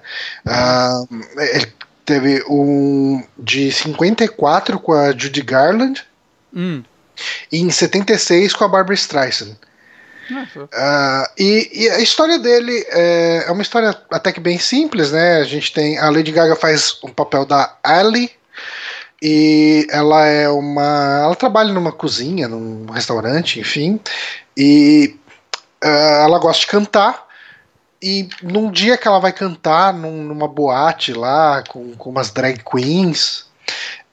Uh, 0.45 1.23
ele 1.39 1.71
teve 2.05 2.43
um 2.49 3.23
de 3.37 3.71
54 3.71 4.79
com 4.79 4.91
a 4.91 5.11
Judy 5.11 5.41
Garland 5.41 6.03
hum. 6.53 6.83
e 7.51 7.59
em 7.59 7.69
76 7.69 8.53
com 8.53 8.65
a 8.65 8.67
Barbara 8.67 8.95
Streisand. 8.95 9.55
Uh, 10.29 11.27
e, 11.37 11.69
e, 11.73 11.89
a 11.89 11.99
história 11.99 12.37
dele 12.37 12.85
é, 12.89 13.45
é, 13.47 13.51
uma 13.51 13.61
história 13.61 13.95
até 14.11 14.31
que 14.31 14.39
bem 14.39 14.57
simples, 14.57 15.11
né? 15.11 15.37
A 15.37 15.43
gente 15.43 15.73
tem. 15.73 15.97
A 15.97 16.09
Lady 16.09 16.31
Gaga 16.31 16.55
faz 16.55 16.99
um 17.03 17.09
papel 17.09 17.45
da 17.45 17.77
Ali. 17.83 18.31
E 19.21 19.87
ela 19.91 20.25
é 20.25 20.49
uma. 20.49 21.21
Ela 21.23 21.35
trabalha 21.35 21.73
numa 21.73 21.91
cozinha, 21.91 22.47
num 22.47 22.85
restaurante, 22.91 23.59
enfim. 23.59 23.99
E 24.57 25.15
uh, 25.83 26.23
ela 26.23 26.39
gosta 26.39 26.61
de 26.61 26.67
cantar. 26.67 27.27
E 28.01 28.27
num 28.41 28.71
dia 28.71 28.97
que 28.97 29.07
ela 29.07 29.19
vai 29.19 29.31
cantar 29.31 29.93
num, 29.93 30.23
numa 30.23 30.47
boate 30.47 31.13
lá, 31.13 31.63
com, 31.67 31.95
com 31.95 32.09
umas 32.09 32.31
drag 32.31 32.63
queens. 32.63 33.45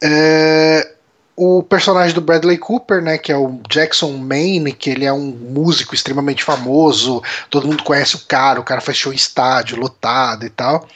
É, 0.03 0.95
o 1.39 1.63
personagem 1.63 2.13
do 2.13 2.21
Bradley 2.21 2.59
Cooper, 2.59 3.01
né, 3.01 3.17
que 3.17 3.31
é 3.31 3.37
o 3.37 3.61
Jackson 3.71 4.11
Maine, 4.17 4.73
que 4.73 4.91
ele 4.91 5.05
é 5.05 5.13
um 5.13 5.27
músico 5.27 5.95
extremamente 5.95 6.43
famoso, 6.43 7.23
todo 7.49 7.69
mundo 7.69 7.85
conhece 7.85 8.17
o 8.17 8.27
cara, 8.27 8.59
o 8.59 8.65
cara 8.65 8.81
faz 8.81 8.99
show 8.99 9.13
em 9.13 9.17
estádio, 9.17 9.79
lotado 9.79 10.45
e 10.45 10.51
tal. 10.51 10.89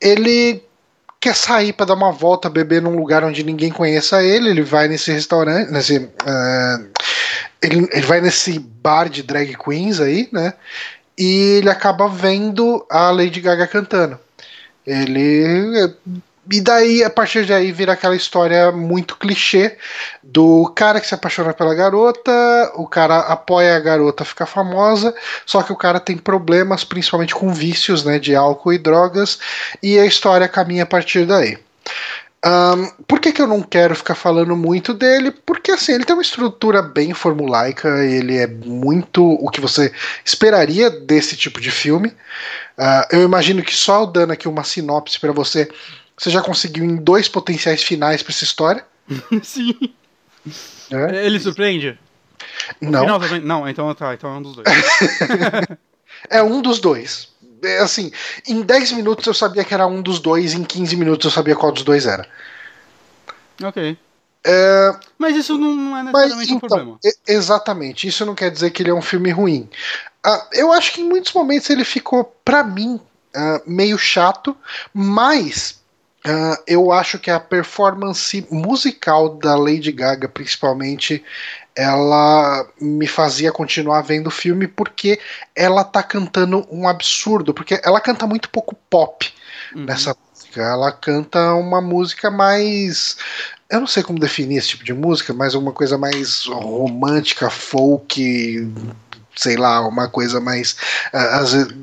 Ele 0.00 0.62
quer 1.20 1.34
sair 1.34 1.72
para 1.72 1.86
dar 1.86 1.94
uma 1.94 2.12
volta, 2.12 2.48
beber 2.48 2.80
num 2.80 2.96
lugar 2.96 3.24
onde 3.24 3.42
ninguém 3.42 3.72
conheça 3.72 4.22
ele, 4.22 4.48
ele 4.48 4.62
vai 4.62 4.86
nesse 4.86 5.10
restaurante, 5.10 5.72
nesse, 5.72 5.96
uh, 5.98 6.88
ele, 7.60 7.88
ele 7.90 8.06
vai 8.06 8.20
nesse 8.20 8.60
bar 8.60 9.08
de 9.08 9.24
drag 9.24 9.56
queens 9.56 9.98
aí, 9.98 10.28
né, 10.30 10.52
e 11.18 11.58
ele 11.58 11.68
acaba 11.68 12.08
vendo 12.08 12.86
a 12.88 13.10
Lady 13.10 13.40
Gaga 13.40 13.66
cantando. 13.66 14.20
Ele 14.86 15.92
e 16.50 16.60
daí, 16.60 17.02
a 17.02 17.10
partir 17.10 17.46
de 17.46 17.52
aí, 17.52 17.72
vira 17.72 17.92
aquela 17.92 18.14
história 18.14 18.70
muito 18.70 19.16
clichê 19.16 19.76
do 20.22 20.70
cara 20.74 21.00
que 21.00 21.06
se 21.06 21.14
apaixona 21.14 21.54
pela 21.54 21.74
garota, 21.74 22.32
o 22.76 22.86
cara 22.86 23.20
apoia 23.20 23.76
a 23.76 23.80
garota 23.80 24.22
a 24.22 24.26
ficar 24.26 24.46
famosa, 24.46 25.14
só 25.46 25.62
que 25.62 25.72
o 25.72 25.76
cara 25.76 25.98
tem 25.98 26.16
problemas, 26.16 26.84
principalmente 26.84 27.34
com 27.34 27.52
vícios, 27.52 28.04
né, 28.04 28.18
de 28.18 28.34
álcool 28.34 28.72
e 28.72 28.78
drogas, 28.78 29.38
e 29.82 29.98
a 29.98 30.04
história 30.04 30.48
caminha 30.48 30.82
a 30.82 30.86
partir 30.86 31.26
daí. 31.26 31.58
Um, 32.46 32.90
por 33.08 33.20
que, 33.20 33.32
que 33.32 33.40
eu 33.40 33.46
não 33.46 33.62
quero 33.62 33.96
ficar 33.96 34.14
falando 34.14 34.54
muito 34.54 34.92
dele? 34.92 35.30
Porque 35.30 35.70
assim, 35.70 35.92
ele 35.92 36.04
tem 36.04 36.14
uma 36.14 36.20
estrutura 36.20 36.82
bem 36.82 37.14
formulaica, 37.14 37.88
ele 38.04 38.36
é 38.36 38.46
muito 38.46 39.24
o 39.24 39.48
que 39.48 39.62
você 39.62 39.90
esperaria 40.22 40.90
desse 40.90 41.38
tipo 41.38 41.58
de 41.58 41.70
filme. 41.70 42.08
Uh, 42.76 43.06
eu 43.12 43.22
imagino 43.22 43.62
que 43.62 43.74
só 43.74 44.04
dando 44.04 44.32
aqui 44.32 44.46
uma 44.46 44.62
sinopse 44.62 45.18
para 45.18 45.32
você 45.32 45.70
você 46.16 46.30
já 46.30 46.40
conseguiu 46.42 46.84
em 46.84 46.96
dois 46.96 47.28
potenciais 47.28 47.82
finais 47.82 48.22
pra 48.22 48.32
essa 48.32 48.44
história. 48.44 48.84
Sim. 49.42 49.74
É. 50.90 51.26
Ele 51.26 51.40
surpreende? 51.40 51.98
Não, 52.80 53.00
final 53.00 53.20
também- 53.20 53.40
Não, 53.40 53.68
então 53.68 53.94
tá, 53.94 54.14
então 54.14 54.30
é 54.34 54.36
um 54.38 54.42
dos 54.42 54.56
dois. 54.56 54.66
é 56.30 56.42
um 56.42 56.60
dos 56.62 56.78
dois. 56.78 57.28
É 57.62 57.78
assim, 57.78 58.12
em 58.46 58.60
10 58.60 58.92
minutos 58.92 59.26
eu 59.26 59.32
sabia 59.34 59.64
que 59.64 59.72
era 59.72 59.86
um 59.86 60.02
dos 60.02 60.18
dois, 60.20 60.52
em 60.52 60.62
15 60.64 60.96
minutos 60.96 61.24
eu 61.24 61.30
sabia 61.30 61.56
qual 61.56 61.72
dos 61.72 61.82
dois 61.82 62.06
era. 62.06 62.26
ok. 63.62 63.96
É, 64.46 64.94
Mas 65.16 65.34
isso 65.36 65.56
não 65.56 65.96
é 65.96 66.02
Mas 66.02 66.12
necessariamente 66.12 66.52
um 66.52 66.56
então, 66.56 66.68
problema. 66.68 66.98
e- 67.02 67.16
exatamente, 67.32 68.06
isso 68.06 68.26
não 68.26 68.34
quer 68.34 68.50
dizer 68.50 68.70
que 68.70 68.82
ele 68.82 68.90
é 68.90 68.94
um 68.94 69.00
filme 69.00 69.30
ruim. 69.30 69.70
Ah, 70.22 70.46
eu 70.52 70.70
acho 70.70 70.92
que 70.92 71.00
em 71.00 71.08
muitos 71.08 71.32
momentos 71.32 71.70
ele 71.70 71.82
ficou, 71.84 72.24
pra 72.44 72.62
mim, 72.62 73.00
ah, 73.34 73.62
meio 73.66 73.96
chato, 73.96 74.54
mas 74.92 75.82
ah, 76.26 76.58
eu 76.66 76.90
acho 76.92 77.18
que 77.18 77.30
a 77.30 77.38
performance 77.40 78.46
musical 78.50 79.36
da 79.36 79.54
Lady 79.56 79.92
Gaga, 79.92 80.28
principalmente, 80.28 81.22
ela 81.76 82.66
me 82.80 83.06
fazia 83.06 83.52
continuar 83.52 84.02
vendo 84.02 84.28
o 84.28 84.30
filme 84.30 84.66
porque 84.68 85.20
ela 85.54 85.84
tá 85.84 86.02
cantando 86.02 86.66
um 86.70 86.88
absurdo, 86.88 87.52
porque 87.52 87.80
ela 87.84 88.00
canta 88.00 88.26
muito 88.26 88.48
pouco 88.50 88.74
pop 88.90 89.32
Uhum. 89.74 89.84
nessa 89.86 90.14
música. 90.30 90.62
Ela 90.62 90.92
canta 90.92 91.54
uma 91.54 91.80
música 91.80 92.30
mais. 92.30 93.16
Eu 93.68 93.80
não 93.80 93.86
sei 93.86 94.02
como 94.02 94.18
definir 94.20 94.58
esse 94.58 94.68
tipo 94.68 94.84
de 94.84 94.92
música, 94.94 95.32
mas 95.34 95.54
uma 95.54 95.72
coisa 95.72 95.98
mais 95.98 96.44
romântica, 96.46 97.50
folk, 97.50 98.72
sei 99.36 99.56
lá, 99.56 99.86
uma 99.86 100.08
coisa 100.08 100.40
mais. 100.40 100.76
ah, 101.12 101.38
às 101.40 101.52
vezes, 101.52 101.74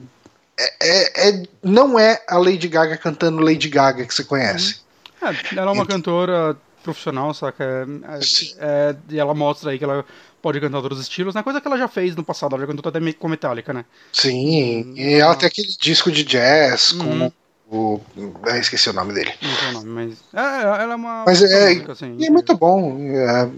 é, 0.61 0.73
é- 0.81 1.29
é- 1.29 1.43
não 1.63 1.97
é 1.97 2.21
a 2.27 2.37
Lady 2.37 2.67
Gaga 2.67 2.97
cantando 2.97 3.41
Lady 3.41 3.69
Gaga 3.69 4.05
que 4.05 4.13
você 4.13 4.23
conhece. 4.23 4.81
É, 5.21 5.57
ela 5.57 5.71
é 5.71 5.73
uma 5.73 5.85
cantora 5.85 6.57
profissional, 6.83 7.33
saca? 7.33 7.63
É- 7.63 8.17
é- 8.17 8.89
é- 8.91 8.95
e 9.09 9.19
ela 9.19 9.33
mostra 9.33 9.71
aí 9.71 9.77
que 9.77 9.83
ela 9.83 10.03
pode 10.41 10.59
cantar 10.59 10.77
outros 10.77 10.99
estilos, 10.99 11.35
né? 11.35 11.43
Coisa 11.43 11.61
que 11.61 11.67
ela 11.67 11.77
já 11.77 11.87
fez 11.87 12.15
no 12.15 12.23
passado, 12.23 12.55
ela 12.55 12.61
já 12.65 12.67
cantou 12.67 12.89
até 12.89 13.13
com 13.13 13.27
Metallica, 13.27 13.71
né? 13.73 13.85
Sim, 14.11 14.93
e 14.95 15.13
ela 15.13 15.35
tem 15.35 15.47
aquele 15.47 15.67
disco 15.79 16.11
de 16.11 16.23
jazz 16.23 16.91
Uhum. 16.93 17.31
com 17.69 17.71
o. 17.77 18.01
Eu 18.45 18.55
esqueci 18.57 18.89
o 18.89 18.93
nome 18.93 19.13
dele. 19.13 19.31
Não 19.41 19.55
sei 19.55 19.69
o 19.69 19.71
nome, 19.73 19.89
mas. 19.89 20.17
É, 20.33 20.61
ela 20.83 20.93
é 20.93 20.95
uma. 20.95 21.23
Mas 21.25 21.41
é- 21.43 21.69
música, 21.75 21.91
assim, 21.93 22.15
E 22.19 22.25
é 22.25 22.29
muito 22.29 22.57
bom. 22.57 22.97
é, 23.11 23.49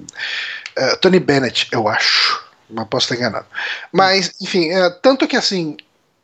é, 0.76 0.96
Tony 0.98 1.20
Bennett, 1.20 1.68
eu 1.72 1.88
acho. 1.88 2.44
Mas 2.70 2.88
posso 2.88 3.06
estar 3.06 3.16
enganado. 3.16 3.46
Mas, 3.92 4.34
enfim, 4.42 4.70
é, 4.70 4.90
tanto 4.90 5.28
que 5.28 5.36
assim, 5.38 5.78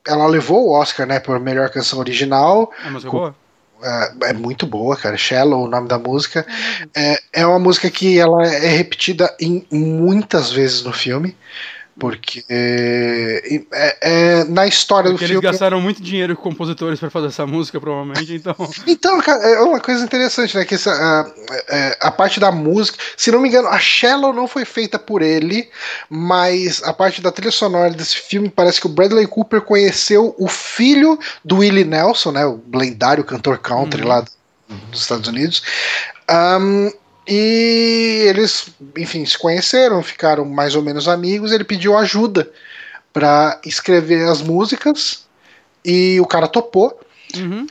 ela 0.08 0.26
levou 0.28 0.68
o 0.68 0.72
Oscar, 0.72 1.06
né, 1.06 1.20
por 1.20 1.40
melhor 1.40 1.70
canção 1.70 2.00
original. 2.00 2.72
É 2.86 2.90
música 2.90 3.12
com- 3.12 3.18
boa? 3.18 3.36
É, 3.82 4.30
é 4.32 4.34
muito 4.34 4.68
boa, 4.68 4.98
cara. 4.98 5.16
Shallow, 5.16 5.64
o 5.64 5.68
nome 5.68 5.88
da 5.88 5.98
música. 5.98 6.46
É, 6.96 7.18
é 7.32 7.46
uma 7.46 7.60
música 7.60 7.90
que 7.90 8.20
ela 8.20 8.46
é 8.46 8.68
repetida 8.68 9.34
em 9.40 9.66
muitas 9.72 10.52
vezes 10.52 10.84
no 10.84 10.92
filme. 10.92 11.36
Porque 12.00 12.44
é, 12.50 13.62
é- 14.02 14.44
na 14.46 14.66
história 14.66 15.10
Porque 15.12 15.26
do 15.26 15.32
eles 15.32 15.40
filme. 15.42 15.52
gastaram 15.52 15.82
muito 15.82 16.02
dinheiro 16.02 16.36
com 16.36 16.44
compositores 16.44 17.00
pra 17.00 17.10
fazer 17.10 17.28
essa 17.28 17.46
música, 17.46 17.80
provavelmente, 17.80 18.34
então. 18.34 18.56
Então, 18.88 19.20
cara, 19.22 19.44
é 19.44 19.60
uma 19.62 19.80
coisa 19.80 20.04
interessante, 20.04 20.56
né? 20.58 20.66
Que 20.66 20.76
essa, 20.76 20.92
a, 20.92 21.30
é, 21.68 21.98
a 22.02 22.10
parte 22.12 22.40
da 22.40 22.52
música, 22.52 22.98
se 23.18 23.32
não 23.32 23.40
me 23.42 23.50
engano, 23.50 23.68
a 23.68 23.78
Shallow 23.80 24.34
não 24.34 24.48
foi 24.48 24.66
feita 24.66 24.98
por 24.98 25.22
ele, 25.22 25.70
mas 26.10 26.82
a 26.84 26.94
parte 26.94 27.22
da 27.22 27.32
trilha 27.32 27.52
sonora 27.52 27.92
desse 27.92 28.16
filme 28.18 28.50
parece 28.50 28.80
que 28.80 28.88
o 28.88 28.90
Bradley 28.90 29.28
Cooper 29.28 29.62
conheceu 29.62 30.34
o 30.40 30.48
filho 30.48 31.20
do 31.44 31.58
Willie 31.58 31.84
Nelson, 31.86 32.32
né? 32.32 32.46
O 32.46 32.60
lendário 32.74 33.24
cantor 33.24 33.58
country 33.60 34.02
Uhum. 34.02 34.08
lá 34.08 34.26
dos 34.92 35.02
Estados 35.02 35.28
Unidos. 35.28 35.62
Ahn, 36.28 36.90
e 37.30 38.24
eles, 38.28 38.70
enfim, 38.98 39.26
se 39.26 39.38
conheceram, 39.38 40.02
ficaram 40.02 40.44
mais 40.46 40.76
ou 40.76 40.82
menos 40.82 41.08
amigos. 41.08 41.52
Ele 41.52 41.64
pediu 41.64 41.96
ajuda 41.98 42.50
para 43.14 43.60
escrever 43.66 44.28
as 44.28 44.42
músicas 44.42 45.26
e 45.86 46.20
o 46.20 46.26
cara 46.26 46.48
topou. 46.48 47.00
Uhum. 47.38 47.68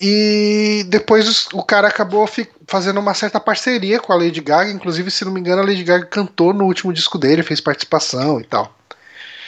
E 0.00 0.84
depois 0.88 1.46
o 1.52 1.62
cara 1.62 1.86
acabou 1.88 2.28
fazendo 2.66 2.98
uma 2.98 3.14
certa 3.14 3.38
parceria 3.38 4.00
com 4.00 4.12
a 4.12 4.16
Lady 4.16 4.40
Gaga. 4.40 4.70
Inclusive, 4.70 5.10
se 5.10 5.24
não 5.24 5.30
me 5.32 5.38
engano, 5.40 5.62
a 5.62 5.64
Lady 5.64 5.84
Gaga 5.84 6.06
cantou 6.06 6.52
no 6.52 6.64
último 6.64 6.92
disco 6.92 7.18
dele, 7.18 7.42
fez 7.42 7.60
participação 7.60 8.40
e 8.40 8.44
tal. 8.44 8.74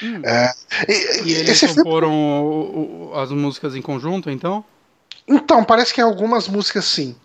Hum. 0.02 0.20
E, 0.88 1.28
E 1.28 1.32
eles 1.34 1.58
filme, 1.58 1.74
comporam 1.76 2.12
o- 2.12 3.10
o- 3.12 3.18
as 3.18 3.30
músicas 3.30 3.74
em 3.74 3.82
conjunto, 3.82 4.30
então? 4.30 4.64
então, 5.26 5.64
parece 5.64 5.94
que 5.94 6.00
algumas 6.00 6.46
músicas 6.46 6.84
sim. 6.84 7.16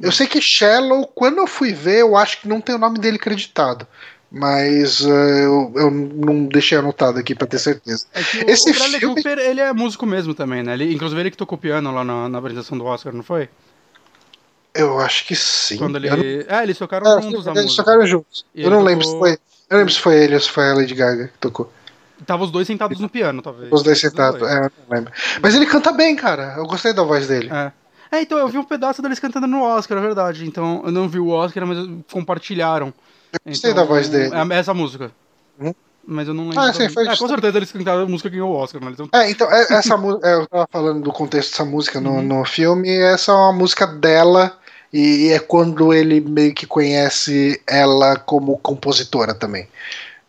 Eu 0.00 0.12
sei 0.12 0.26
que 0.26 0.40
Shallow, 0.40 1.06
quando 1.08 1.38
eu 1.38 1.46
fui 1.46 1.72
ver, 1.72 2.00
eu 2.00 2.16
acho 2.16 2.40
que 2.40 2.48
não 2.48 2.60
tem 2.60 2.74
o 2.74 2.78
nome 2.78 2.98
dele 2.98 3.18
creditado. 3.18 3.86
Mas 4.30 5.02
eh, 5.04 5.44
eu, 5.44 5.72
eu 5.76 5.90
não 5.90 6.46
deixei 6.46 6.78
anotado 6.78 7.18
aqui 7.18 7.34
pra 7.34 7.46
ter 7.46 7.58
certeza. 7.58 8.06
É 8.14 8.20
o, 8.20 8.50
Esse 8.50 8.70
o 8.70 8.74
Bradley 8.74 9.00
filme- 9.00 9.14
Cooper, 9.16 9.38
ele 9.38 9.60
é 9.60 9.72
músico 9.74 10.06
mesmo 10.06 10.34
também, 10.34 10.62
né? 10.62 10.72
Ele, 10.72 10.94
inclusive 10.94 11.20
ele 11.20 11.30
que 11.30 11.36
tocou 11.36 11.58
piano 11.58 11.92
lá 11.92 12.02
na, 12.02 12.30
na 12.30 12.38
apresentação 12.38 12.78
do 12.78 12.84
Oscar, 12.86 13.12
não 13.12 13.22
foi? 13.22 13.50
Eu 14.74 14.98
acho 15.00 15.26
que 15.26 15.36
sim. 15.36 15.76
Quando 15.76 15.96
ele... 15.96 16.08
Não- 16.08 16.56
É, 16.56 16.62
eles 16.62 16.78
tocaram 16.78 17.06
É, 17.06 17.20
juntos 17.20 17.46
a 17.46 17.52
eles 17.52 17.76
tocaram 17.76 18.06
juntos. 18.06 18.46
Eu 18.54 18.70
não 18.70 18.82
lembro 18.82 19.04
se 19.04 19.12
tocou- 19.12 19.28
foi. 19.28 19.38
Eu 19.68 19.76
lembro 19.78 19.92
se 19.92 20.00
foi 20.00 20.14
ele 20.24 20.34
ou 20.34 20.40
se 20.40 20.50
foi 20.50 20.70
a 20.70 20.74
Lady 20.74 20.94
Gaga 20.94 21.28
que 21.28 21.38
tocou. 21.38 21.70
Tava 22.24 22.44
os 22.44 22.50
dois 22.50 22.66
sentados 22.66 22.98
no 23.00 23.08
piano, 23.10 23.42
talvez. 23.42 23.70
Os 23.70 23.82
dois 23.82 24.00
sentados. 24.00 24.40
É, 24.48 24.56
eu 24.66 24.72
não 24.88 24.96
lembro. 24.96 25.12
Mas 25.42 25.54
ele 25.54 25.66
canta 25.66 25.92
bem, 25.92 26.14
cara. 26.16 26.54
Eu 26.56 26.64
gostei 26.66 26.92
da 26.94 27.02
voz 27.02 27.26
dele. 27.26 27.50
É. 27.52 27.70
É, 28.12 28.20
então 28.20 28.36
eu 28.38 28.46
vi 28.48 28.58
um 28.58 28.64
pedaço 28.64 29.00
deles 29.00 29.18
cantando 29.18 29.46
no 29.46 29.62
Oscar, 29.62 29.96
é 29.96 30.00
verdade. 30.02 30.46
Então 30.46 30.82
eu 30.84 30.92
não 30.92 31.08
vi 31.08 31.18
o 31.18 31.28
Oscar, 31.28 31.66
mas 31.66 31.78
compartilharam. 32.12 32.92
gostei 33.46 33.70
Então, 33.70 33.82
da 33.82 33.88
voz 33.88 34.08
dele. 34.10 34.30
É 34.34 34.58
essa 34.58 34.74
música. 34.74 35.10
Hum? 35.58 35.72
Mas 36.06 36.28
eu 36.28 36.34
não 36.34 36.44
lembro. 36.48 36.60
Ah, 36.60 36.72
sim, 36.72 36.88
foi 36.88 37.06
é, 37.08 37.16
com 37.16 37.28
certeza 37.28 37.56
eles 37.58 37.72
cantaram 37.72 38.02
a 38.02 38.06
música 38.06 38.28
que 38.28 38.36
ganhou 38.36 38.50
o 38.52 38.56
Oscar, 38.56 38.84
né? 38.84 38.90
Então, 38.92 39.08
É, 39.14 39.30
então, 39.30 39.50
é- 39.50 39.72
essa 39.72 39.96
música. 39.96 40.26
eu 40.28 40.46
tava 40.48 40.68
falando 40.70 41.00
do 41.02 41.12
contexto 41.12 41.52
dessa 41.52 41.64
música 41.64 42.00
no, 42.00 42.10
Uhum. 42.16 42.22
no 42.22 42.44
filme. 42.44 42.90
Essa 42.90 43.32
é 43.32 43.34
uma 43.34 43.52
música 43.52 43.86
dela. 43.86 44.58
E 44.92 45.28
é 45.30 45.38
quando 45.38 45.90
ele 45.94 46.20
meio 46.20 46.52
que 46.52 46.66
conhece 46.66 47.62
ela 47.66 48.16
como 48.18 48.58
compositora 48.58 49.32
também. 49.32 49.66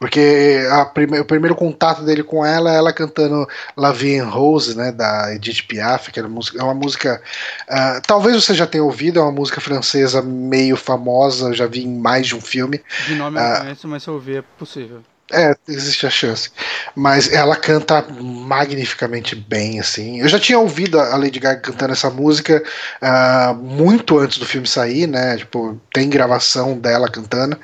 Porque 0.03 0.67
prime- 0.93 1.21
o 1.21 1.23
primeiro 1.23 1.55
contato 1.55 2.03
dele 2.03 2.23
com 2.25 2.45
ela 2.45 2.73
é 2.73 2.75
ela 2.75 2.91
cantando 2.91 3.47
La 3.77 3.93
Vie 3.93 4.17
en 4.17 4.25
Rose, 4.25 4.75
né, 4.75 4.91
da 4.91 5.33
Edith 5.33 5.65
Piaf, 5.65 6.11
que 6.11 6.19
era 6.19 6.27
música, 6.27 6.59
é 6.59 6.61
uma 6.63 6.73
música. 6.73 7.21
ah, 7.69 8.01
talvez 8.05 8.35
você 8.43 8.53
já 8.53 8.67
tenha 8.67 8.83
ouvido, 8.83 9.17
é 9.19 9.21
uma 9.23 9.31
música 9.31 9.61
francesa 9.61 10.21
meio 10.21 10.75
famosa, 10.75 11.47
eu 11.47 11.53
já 11.53 11.67
vi 11.67 11.85
em 11.85 11.97
mais 11.97 12.27
de 12.27 12.35
um 12.35 12.41
filme. 12.41 12.81
de 13.07 13.15
nome 13.15 13.39
eu 13.39 13.43
Ah. 13.43 13.49
não 13.53 13.59
conheço, 13.61 13.87
mas 13.87 14.03
se 14.03 14.09
eu 14.09 14.15
ouvir 14.15 14.39
é 14.39 14.43
possível. 14.59 15.01
É, 15.35 15.55
existe 15.67 16.05
a 16.05 16.11
chance. 16.11 16.51
Mas 16.95 17.31
ela 17.31 17.55
canta 17.55 18.05
magnificamente 18.21 19.35
bem, 19.35 19.79
assim. 19.79 20.19
Eu 20.21 20.27
já 20.27 20.39
tinha 20.39 20.59
ouvido 20.59 20.99
a 20.99 21.15
Lady 21.17 21.39
Gaga 21.39 21.59
cantando 21.59 21.93
essa 21.93 22.09
música 22.11 22.63
ah, 23.01 23.51
muito 23.59 24.19
antes 24.19 24.37
do 24.37 24.45
filme 24.45 24.67
sair, 24.67 25.07
né? 25.07 25.37
Tipo, 25.37 25.81
tem 25.91 26.07
gravação 26.07 26.77
dela 26.77 27.09
cantando. 27.09 27.57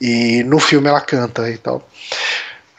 E 0.00 0.42
no 0.44 0.58
filme 0.58 0.88
ela 0.88 1.00
canta 1.00 1.48
e 1.48 1.58
tal. 1.58 1.88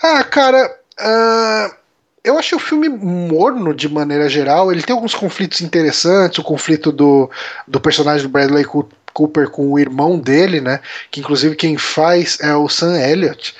Ah, 0.01 0.23
cara. 0.23 0.75
ah, 0.99 1.75
eu 2.23 2.39
achei 2.39 2.55
o 2.57 2.61
filme 2.61 2.87
morno 2.89 3.73
de 3.73 3.89
maneira 3.89 4.29
geral. 4.29 4.71
Ele 4.71 4.81
tem 4.81 4.95
alguns 4.95 5.15
conflitos 5.15 5.61
interessantes. 5.61 6.39
O 6.39 6.43
conflito 6.43 6.91
do, 6.91 7.29
do 7.67 7.79
personagem 7.81 8.23
do 8.25 8.29
Bradley 8.31 8.63
Coo- 8.65 8.89
Cooper 9.13 9.49
com 9.49 9.67
o 9.71 9.79
irmão 9.79 10.17
dele, 10.19 10.61
né? 10.61 10.79
Que 11.11 11.19
inclusive 11.19 11.55
quem 11.55 11.77
faz 11.77 12.37
é 12.41 12.55
o 12.55 12.69
Sam 12.69 12.97
Elliott. 12.99 13.55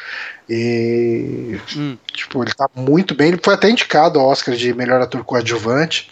E 0.50 1.60
Hum. 1.76 1.98
tipo, 2.14 2.44
ele 2.44 2.54
tá 2.54 2.70
muito 2.76 3.16
bem. 3.16 3.30
Ele 3.30 3.40
foi 3.42 3.54
até 3.54 3.70
indicado 3.70 4.20
ao 4.20 4.28
Oscar 4.28 4.56
de 4.56 4.74
melhor 4.74 5.02
ator 5.02 5.24
coadjuvante. 5.24 6.10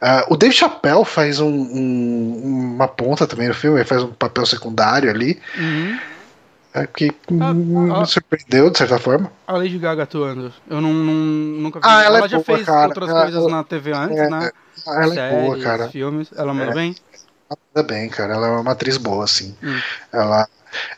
Ah, 0.00 0.26
o 0.28 0.36
Dave 0.36 0.52
Chappelle 0.54 1.04
faz 1.04 1.38
um- 1.40 1.46
um- 1.48 2.72
uma 2.74 2.88
ponta 2.88 3.26
também 3.26 3.48
no 3.48 3.54
filme, 3.54 3.78
ele 3.78 3.84
faz 3.88 4.02
um 4.02 4.12
papel 4.12 4.44
secundário 4.46 5.08
ali, 5.10 5.40
Uhum. 5.56 5.98
é, 6.74 6.86
que 6.86 7.10
Ah, 7.40 7.50
hum, 7.52 7.92
ah. 7.94 8.00
me 8.00 8.06
surpreendeu 8.06 8.68
de 8.70 8.78
certa 8.78 8.98
forma. 8.98 9.30
A 9.46 9.52
Lady 9.52 9.78
Gaga 9.78 10.02
atuando. 10.02 10.52
Eu 10.68 10.80
não, 10.80 10.92
não- 10.92 11.14
nunca 11.14 11.78
vi. 11.78 11.86
Ah, 11.88 12.02
ela 12.02 12.18
é 12.24 12.28
já 12.28 12.36
boa, 12.38 12.44
fez 12.44 12.66
cara. 12.66 12.88
outras 12.88 13.08
Ela- 13.08 13.22
coisas 13.22 13.46
na 13.50 13.64
TV 13.64 13.92
antes, 13.92 14.18
é, 14.18 14.28
né? 14.28 14.50
Ela 14.86 15.14
é 15.14 15.30
boa, 15.30 15.48
Séries, 15.50 15.64
cara. 15.64 15.88
filmes. 15.88 16.28
Ela 16.36 16.52
manda 16.54 16.72
É. 16.72 16.74
bem? 16.74 16.94
Ainda 17.76 17.86
bem, 17.88 18.08
cara. 18.10 18.34
Ela 18.34 18.46
é 18.48 18.50
uma 18.50 18.72
atriz 18.72 18.96
boa, 18.98 19.24
assim. 19.24 19.56
Hum. 19.62 19.78
Ela. 20.12 20.46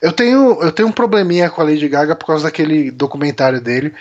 Eu 0.00 0.12
tenho, 0.12 0.62
eu 0.62 0.72
tenho 0.72 0.88
um 0.88 0.92
probleminha 0.92 1.50
com 1.50 1.60
a 1.60 1.64
Lady 1.64 1.88
Gaga 1.88 2.14
por 2.14 2.26
causa 2.26 2.44
daquele 2.44 2.90
documentário 2.90 3.60
dele 3.60 3.94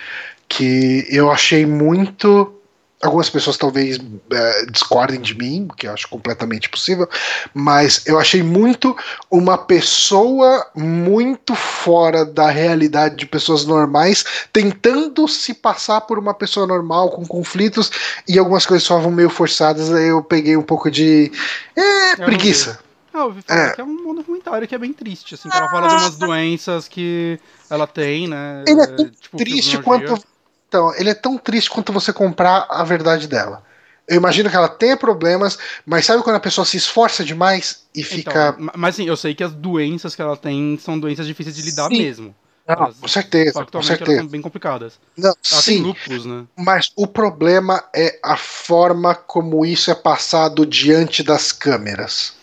que 0.48 1.06
eu 1.10 1.32
achei 1.32 1.66
muito 1.66 2.60
Algumas 3.02 3.30
pessoas 3.30 3.56
talvez 3.56 3.98
é, 4.30 4.66
discordem 4.66 5.22
de 5.22 5.34
mim, 5.34 5.70
que 5.78 5.88
eu 5.88 5.94
acho 5.94 6.10
completamente 6.10 6.68
possível, 6.68 7.08
mas 7.54 8.06
eu 8.06 8.20
achei 8.20 8.44
muito 8.44 8.94
uma 9.32 9.58
pessoa 9.58 10.68
muito 10.76 11.56
fora 11.56 12.26
da 12.26 12.50
realidade 12.50 13.16
de 13.16 13.26
pessoas 13.26 13.64
normais, 13.66 14.26
tentando 14.52 15.30
se 15.30 15.54
passar 15.54 16.02
por 16.02 16.20
uma 16.20 16.34
pessoa 16.34 16.68
normal, 16.68 17.12
com 17.12 17.26
conflitos, 17.26 17.90
e 18.28 18.38
algumas 18.38 18.66
coisas 18.66 18.86
soavam 18.86 19.12
meio 19.12 19.30
forçadas, 19.30 19.94
aí 19.94 20.10
eu 20.10 20.22
peguei 20.22 20.58
um 20.58 20.62
pouco 20.62 20.92
de. 20.92 21.32
É, 21.78 22.18
preguiça. 22.18 22.80
Ah, 23.20 23.24
eu 23.24 23.28
ouvi 23.28 23.42
falar 23.42 23.68
é. 23.68 23.74
que 23.74 23.82
é 23.82 23.84
um 23.84 24.16
documentário 24.16 24.68
que 24.68 24.76
é 24.76 24.78
bem 24.78 24.94
triste, 24.94 25.36
assim, 25.36 25.50
que 25.50 25.58
ela 25.58 25.70
fala 25.70 25.88
de 25.88 25.96
umas 25.96 26.18
doenças 26.18 26.88
que 26.88 27.40
ela 27.70 27.86
tem, 27.86 28.28
né? 28.28 28.64
Ele 28.68 28.82
é 28.82 28.88
tão 28.88 29.10
tipo, 29.10 29.38
triste 29.38 29.78
quanto 29.82 30.22
então, 30.70 30.94
ele 30.96 31.10
é 31.10 31.16
tão 31.16 31.36
triste 31.36 31.70
quanto 31.70 31.92
você 31.92 32.14
comprar 32.14 32.68
a 32.70 32.84
verdade 32.84 33.28
dela. 33.28 33.64
Eu 34.08 34.16
imagino 34.16 34.50
que 34.50 34.56
ela 34.56 34.70
tenha 34.70 34.96
problemas, 34.96 35.58
mas 35.86 36.06
sabe 36.06 36.24
quando 36.24 36.36
a 36.36 36.40
pessoa 36.40 36.64
se 36.64 36.78
esforça 36.78 37.24
demais 37.24 37.86
e 37.94 38.02
então, 38.02 38.18
fica. 38.18 38.56
Então, 38.58 38.72
mas 38.76 38.96
sim, 38.96 39.08
eu 39.08 39.18
sei 39.18 39.34
que 39.34 39.44
as 39.44 39.52
doenças 39.52 40.16
que 40.16 40.22
ela 40.22 40.38
tem 40.38 40.80
são 40.80 41.00
doenças 41.00 41.26
difíceis 41.26 41.56
de 41.56 41.64
lidar 41.64 41.90
sim. 41.90 41.98
mesmo. 41.98 42.36
Não, 42.68 42.76
elas, 42.76 42.98
com 43.00 43.08
certeza, 43.08 43.66
com 43.66 43.82
certeza. 43.82 44.20
são 44.20 44.28
bem 44.28 44.42
complicadas. 44.42 45.00
Não, 45.18 45.30
ela 45.30 45.62
sim, 45.62 45.94
tem 46.08 46.20
né? 46.26 46.46
Mas 46.56 46.92
o 46.96 47.08
problema 47.08 47.84
é 47.96 48.20
a 48.24 48.38
forma 48.38 49.16
como 49.16 49.66
isso 49.66 49.90
é 49.90 49.96
passado 49.96 50.68
diante 50.68 51.24
das 51.24 51.52
câmeras. 51.52 52.34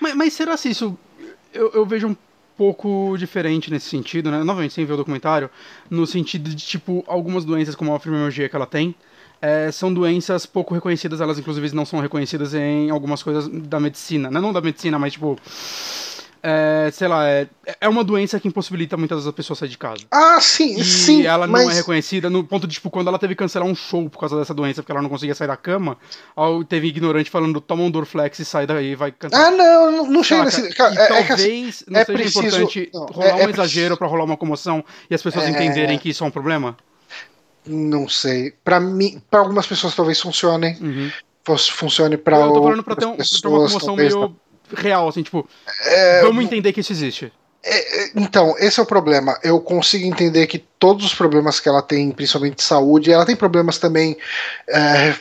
Mas, 0.00 0.14
mas 0.14 0.32
será 0.32 0.56
se 0.56 0.70
isso. 0.70 0.98
Eu, 1.52 1.70
eu 1.72 1.86
vejo 1.86 2.08
um 2.08 2.16
pouco 2.56 3.16
diferente 3.18 3.70
nesse 3.70 3.88
sentido, 3.88 4.30
né? 4.30 4.42
Novamente, 4.42 4.74
sem 4.74 4.84
ver 4.84 4.94
o 4.94 4.96
documentário, 4.96 5.50
no 5.90 6.06
sentido 6.06 6.50
de, 6.50 6.56
tipo, 6.56 7.04
algumas 7.06 7.44
doenças 7.44 7.74
como 7.74 7.94
a 7.94 8.00
fibromialgia 8.00 8.48
que 8.48 8.56
ela 8.56 8.66
tem, 8.66 8.94
é, 9.40 9.70
são 9.70 9.92
doenças 9.92 10.46
pouco 10.46 10.74
reconhecidas, 10.74 11.20
elas 11.20 11.38
inclusive 11.38 11.74
não 11.74 11.84
são 11.84 12.00
reconhecidas 12.00 12.54
em 12.54 12.90
algumas 12.90 13.22
coisas 13.22 13.48
da 13.48 13.78
medicina, 13.78 14.30
né? 14.30 14.40
Não 14.40 14.52
da 14.52 14.60
medicina, 14.60 14.98
mas 14.98 15.12
tipo 15.12 15.38
é, 16.48 16.90
sei 16.92 17.08
lá, 17.08 17.28
é, 17.28 17.48
é 17.80 17.88
uma 17.88 18.04
doença 18.04 18.38
que 18.38 18.46
impossibilita 18.46 18.96
muitas 18.96 19.24
das 19.24 19.34
pessoas 19.34 19.58
sair 19.58 19.68
de 19.68 19.76
casa. 19.76 20.04
Ah, 20.12 20.38
sim, 20.40 20.78
e 20.78 20.84
sim. 20.84 21.26
ela 21.26 21.48
mas... 21.48 21.64
não 21.64 21.72
é 21.72 21.74
reconhecida 21.74 22.30
no 22.30 22.44
ponto 22.44 22.68
de, 22.68 22.74
tipo, 22.74 22.88
quando 22.88 23.08
ela 23.08 23.18
teve 23.18 23.34
que 23.34 23.40
cancelar 23.40 23.66
um 23.66 23.74
show 23.74 24.08
por 24.08 24.20
causa 24.20 24.38
dessa 24.38 24.54
doença, 24.54 24.80
porque 24.80 24.92
ela 24.92 25.02
não 25.02 25.08
conseguia 25.08 25.34
sair 25.34 25.48
da 25.48 25.56
cama, 25.56 25.98
teve 26.68 26.86
ignorante 26.86 27.30
falando, 27.30 27.60
toma 27.60 27.82
um 27.82 27.90
Dorflex 27.90 28.38
e 28.38 28.44
sai 28.44 28.64
daí 28.64 28.92
e 28.92 28.94
vai 28.94 29.10
cantar. 29.10 29.44
Ah, 29.44 29.50
não, 29.50 29.90
não, 29.90 30.06
não 30.06 30.22
chega 30.22 30.44
nesse... 30.44 30.72
Cara, 30.72 30.94
é, 30.94 31.08
talvez 31.08 31.32
é 31.40 31.68
assim, 31.68 31.84
não 31.88 32.00
é 32.00 32.04
seja 32.04 32.18
preciso... 32.18 32.46
importante 32.46 32.90
não, 32.94 33.06
rolar 33.06 33.28
é, 33.28 33.34
um 33.34 33.48
é 33.48 33.50
exagero 33.50 33.96
para 33.96 34.06
rolar 34.06 34.24
uma 34.24 34.36
comoção 34.36 34.84
e 35.10 35.16
as 35.16 35.22
pessoas 35.22 35.48
entenderem 35.48 35.98
que 35.98 36.10
isso 36.10 36.22
é 36.22 36.26
um 36.28 36.30
problema? 36.30 36.76
Não 37.66 38.08
sei. 38.08 38.54
Para 38.62 38.78
mim, 38.78 39.20
para 39.28 39.40
algumas 39.40 39.66
pessoas 39.66 39.96
talvez 39.96 40.20
funcione. 40.20 40.76
Uhum. 40.80 41.10
Funcione 41.44 42.16
para 42.16 42.38
Eu 42.38 42.52
tô 42.52 42.62
falando 42.62 42.82
pra 42.84 42.96
ter, 42.96 43.06
um, 43.06 43.16
pra 43.16 43.24
ter 43.24 43.48
uma 43.48 43.66
comoção 43.66 43.96
meio 43.96 44.36
real, 44.74 45.08
assim, 45.08 45.22
tipo, 45.22 45.48
é, 45.84 46.22
vamos 46.22 46.44
entender 46.44 46.72
que 46.72 46.80
isso 46.80 46.92
existe. 46.92 47.32
É, 47.68 48.04
é, 48.04 48.10
então, 48.14 48.54
esse 48.58 48.78
é 48.78 48.82
o 48.82 48.86
problema. 48.86 49.36
Eu 49.42 49.60
consigo 49.60 50.06
entender 50.06 50.46
que 50.46 50.58
todos 50.78 51.04
os 51.04 51.14
problemas 51.14 51.58
que 51.58 51.68
ela 51.68 51.82
tem, 51.82 52.12
principalmente 52.12 52.56
de 52.56 52.62
saúde, 52.62 53.10
ela 53.10 53.26
tem 53.26 53.34
problemas 53.34 53.76
também 53.76 54.16
é, 54.68 55.14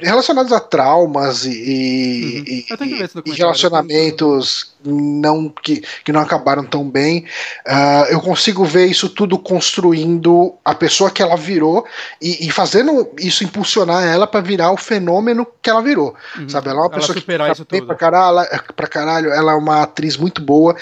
relacionados 0.00 0.52
a 0.52 0.60
traumas 0.60 1.44
e, 1.44 2.64
uhum. 2.70 2.84
e, 2.86 3.32
e 3.32 3.32
relacionamentos 3.32 4.74
não 4.84 5.48
que, 5.48 5.82
que 6.04 6.12
não 6.12 6.20
acabaram 6.20 6.64
tão 6.64 6.88
bem. 6.88 7.26
Uh, 7.66 8.10
eu 8.10 8.20
consigo 8.20 8.64
ver 8.64 8.86
isso 8.86 9.08
tudo 9.08 9.38
construindo 9.38 10.54
a 10.64 10.74
pessoa 10.74 11.10
que 11.10 11.22
ela 11.22 11.36
virou 11.36 11.86
e, 12.20 12.46
e 12.46 12.50
fazendo 12.50 13.10
isso 13.18 13.44
impulsionar 13.44 14.04
ela 14.04 14.26
para 14.26 14.40
virar 14.40 14.72
o 14.72 14.76
fenômeno 14.76 15.46
que 15.60 15.68
ela 15.68 15.82
virou. 15.82 16.14
Uhum. 16.38 16.48
Sabe? 16.48 16.68
Ela 16.68 16.78
é 16.78 16.82
uma 16.82 16.90
pessoa 16.90 17.14
que 17.14 17.20
isso 17.52 17.66
bem 17.70 17.84
pra 17.84 17.94
caralho, 17.94 18.48
pra 18.74 18.86
caralho, 18.86 19.30
ela 19.30 19.52
é 19.52 19.54
uma 19.54 19.82
atriz 19.82 20.16
muito 20.16 20.40
boa, 20.40 20.76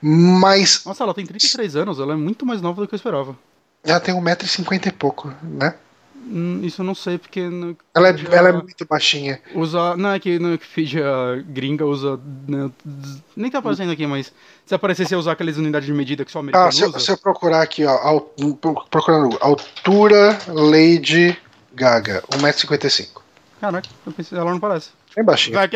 mas. 0.00 0.84
Nossa, 0.84 1.04
ela 1.04 1.14
tem 1.14 1.26
33 1.26 1.76
anos, 1.76 1.98
ela 1.98 2.12
é 2.12 2.16
muito 2.16 2.44
mais 2.44 2.60
nova 2.60 2.80
do 2.80 2.88
que 2.88 2.94
eu 2.94 2.96
esperava. 2.96 3.36
Ela 3.84 4.00
tem 4.00 4.14
1,50m 4.14 4.86
e 4.86 4.92
pouco, 4.92 5.32
né? 5.42 5.74
Hum, 6.26 6.60
isso 6.62 6.80
eu 6.80 6.86
não 6.86 6.94
sei, 6.94 7.18
porque. 7.18 7.40
ela, 7.94 8.08
é, 8.08 8.14
ela 8.32 8.48
é 8.48 8.52
muito 8.52 8.86
baixinha. 8.86 9.40
Usa. 9.54 9.96
Não, 9.96 10.10
é 10.10 10.18
que 10.18 10.38
no 10.38 10.52
Wikipedia 10.52 11.04
gringa 11.46 11.84
usa. 11.84 12.18
Né, 12.48 12.70
nem 13.36 13.50
tá 13.50 13.58
aparecendo 13.58 13.92
aqui, 13.92 14.06
mas. 14.06 14.32
Se 14.64 14.74
aparecer, 14.74 15.06
você 15.06 15.16
usar 15.16 15.32
aquelas 15.32 15.58
unidades 15.58 15.86
de 15.86 15.92
medida 15.92 16.24
que 16.24 16.30
só 16.30 16.38
americano 16.38 16.68
ah, 16.68 16.72
se, 16.72 16.84
usa. 16.84 16.98
se 16.98 17.10
eu 17.10 17.18
procurar 17.18 17.62
aqui, 17.62 17.84
ó. 17.84 18.20
procurando. 18.90 19.36
Altura 19.40 20.38
Lady 20.48 21.36
Gaga, 21.74 22.22
1,55m. 22.32 23.08
Caraca, 23.60 23.88
eu 24.06 24.12
pensei, 24.12 24.38
ela 24.38 24.50
não 24.50 24.60
parece. 24.60 24.90
Bem 25.14 25.24
baixinho. 25.24 25.54
Tá 25.54 25.68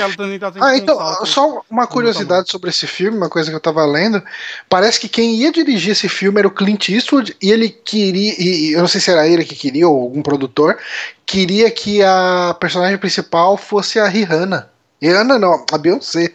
ah, 0.60 0.76
então, 0.76 0.98
um 1.22 1.26
só 1.26 1.62
uma 1.70 1.86
curiosidade 1.86 2.50
sobre 2.50 2.70
esse 2.70 2.88
filme, 2.88 3.16
uma 3.16 3.28
coisa 3.28 3.50
que 3.50 3.56
eu 3.56 3.60
tava 3.60 3.86
lendo. 3.86 4.20
Parece 4.68 4.98
que 4.98 5.08
quem 5.08 5.36
ia 5.36 5.52
dirigir 5.52 5.92
esse 5.92 6.08
filme 6.08 6.40
era 6.40 6.48
o 6.48 6.50
Clint 6.50 6.88
Eastwood 6.88 7.36
e 7.40 7.50
ele 7.52 7.68
queria, 7.68 8.34
e 8.36 8.72
eu 8.72 8.80
não 8.80 8.88
sei 8.88 9.00
se 9.00 9.10
era 9.10 9.28
ele 9.28 9.44
que 9.44 9.54
queria 9.54 9.88
ou 9.88 10.02
algum 10.02 10.22
produtor, 10.22 10.76
queria 11.24 11.70
que 11.70 12.02
a 12.02 12.56
personagem 12.58 12.98
principal 12.98 13.56
fosse 13.56 14.00
a 14.00 14.08
Rihanna. 14.08 14.70
Rihanna 15.00 15.38
não, 15.38 15.64
a 15.70 15.78
Beyoncé. 15.78 16.32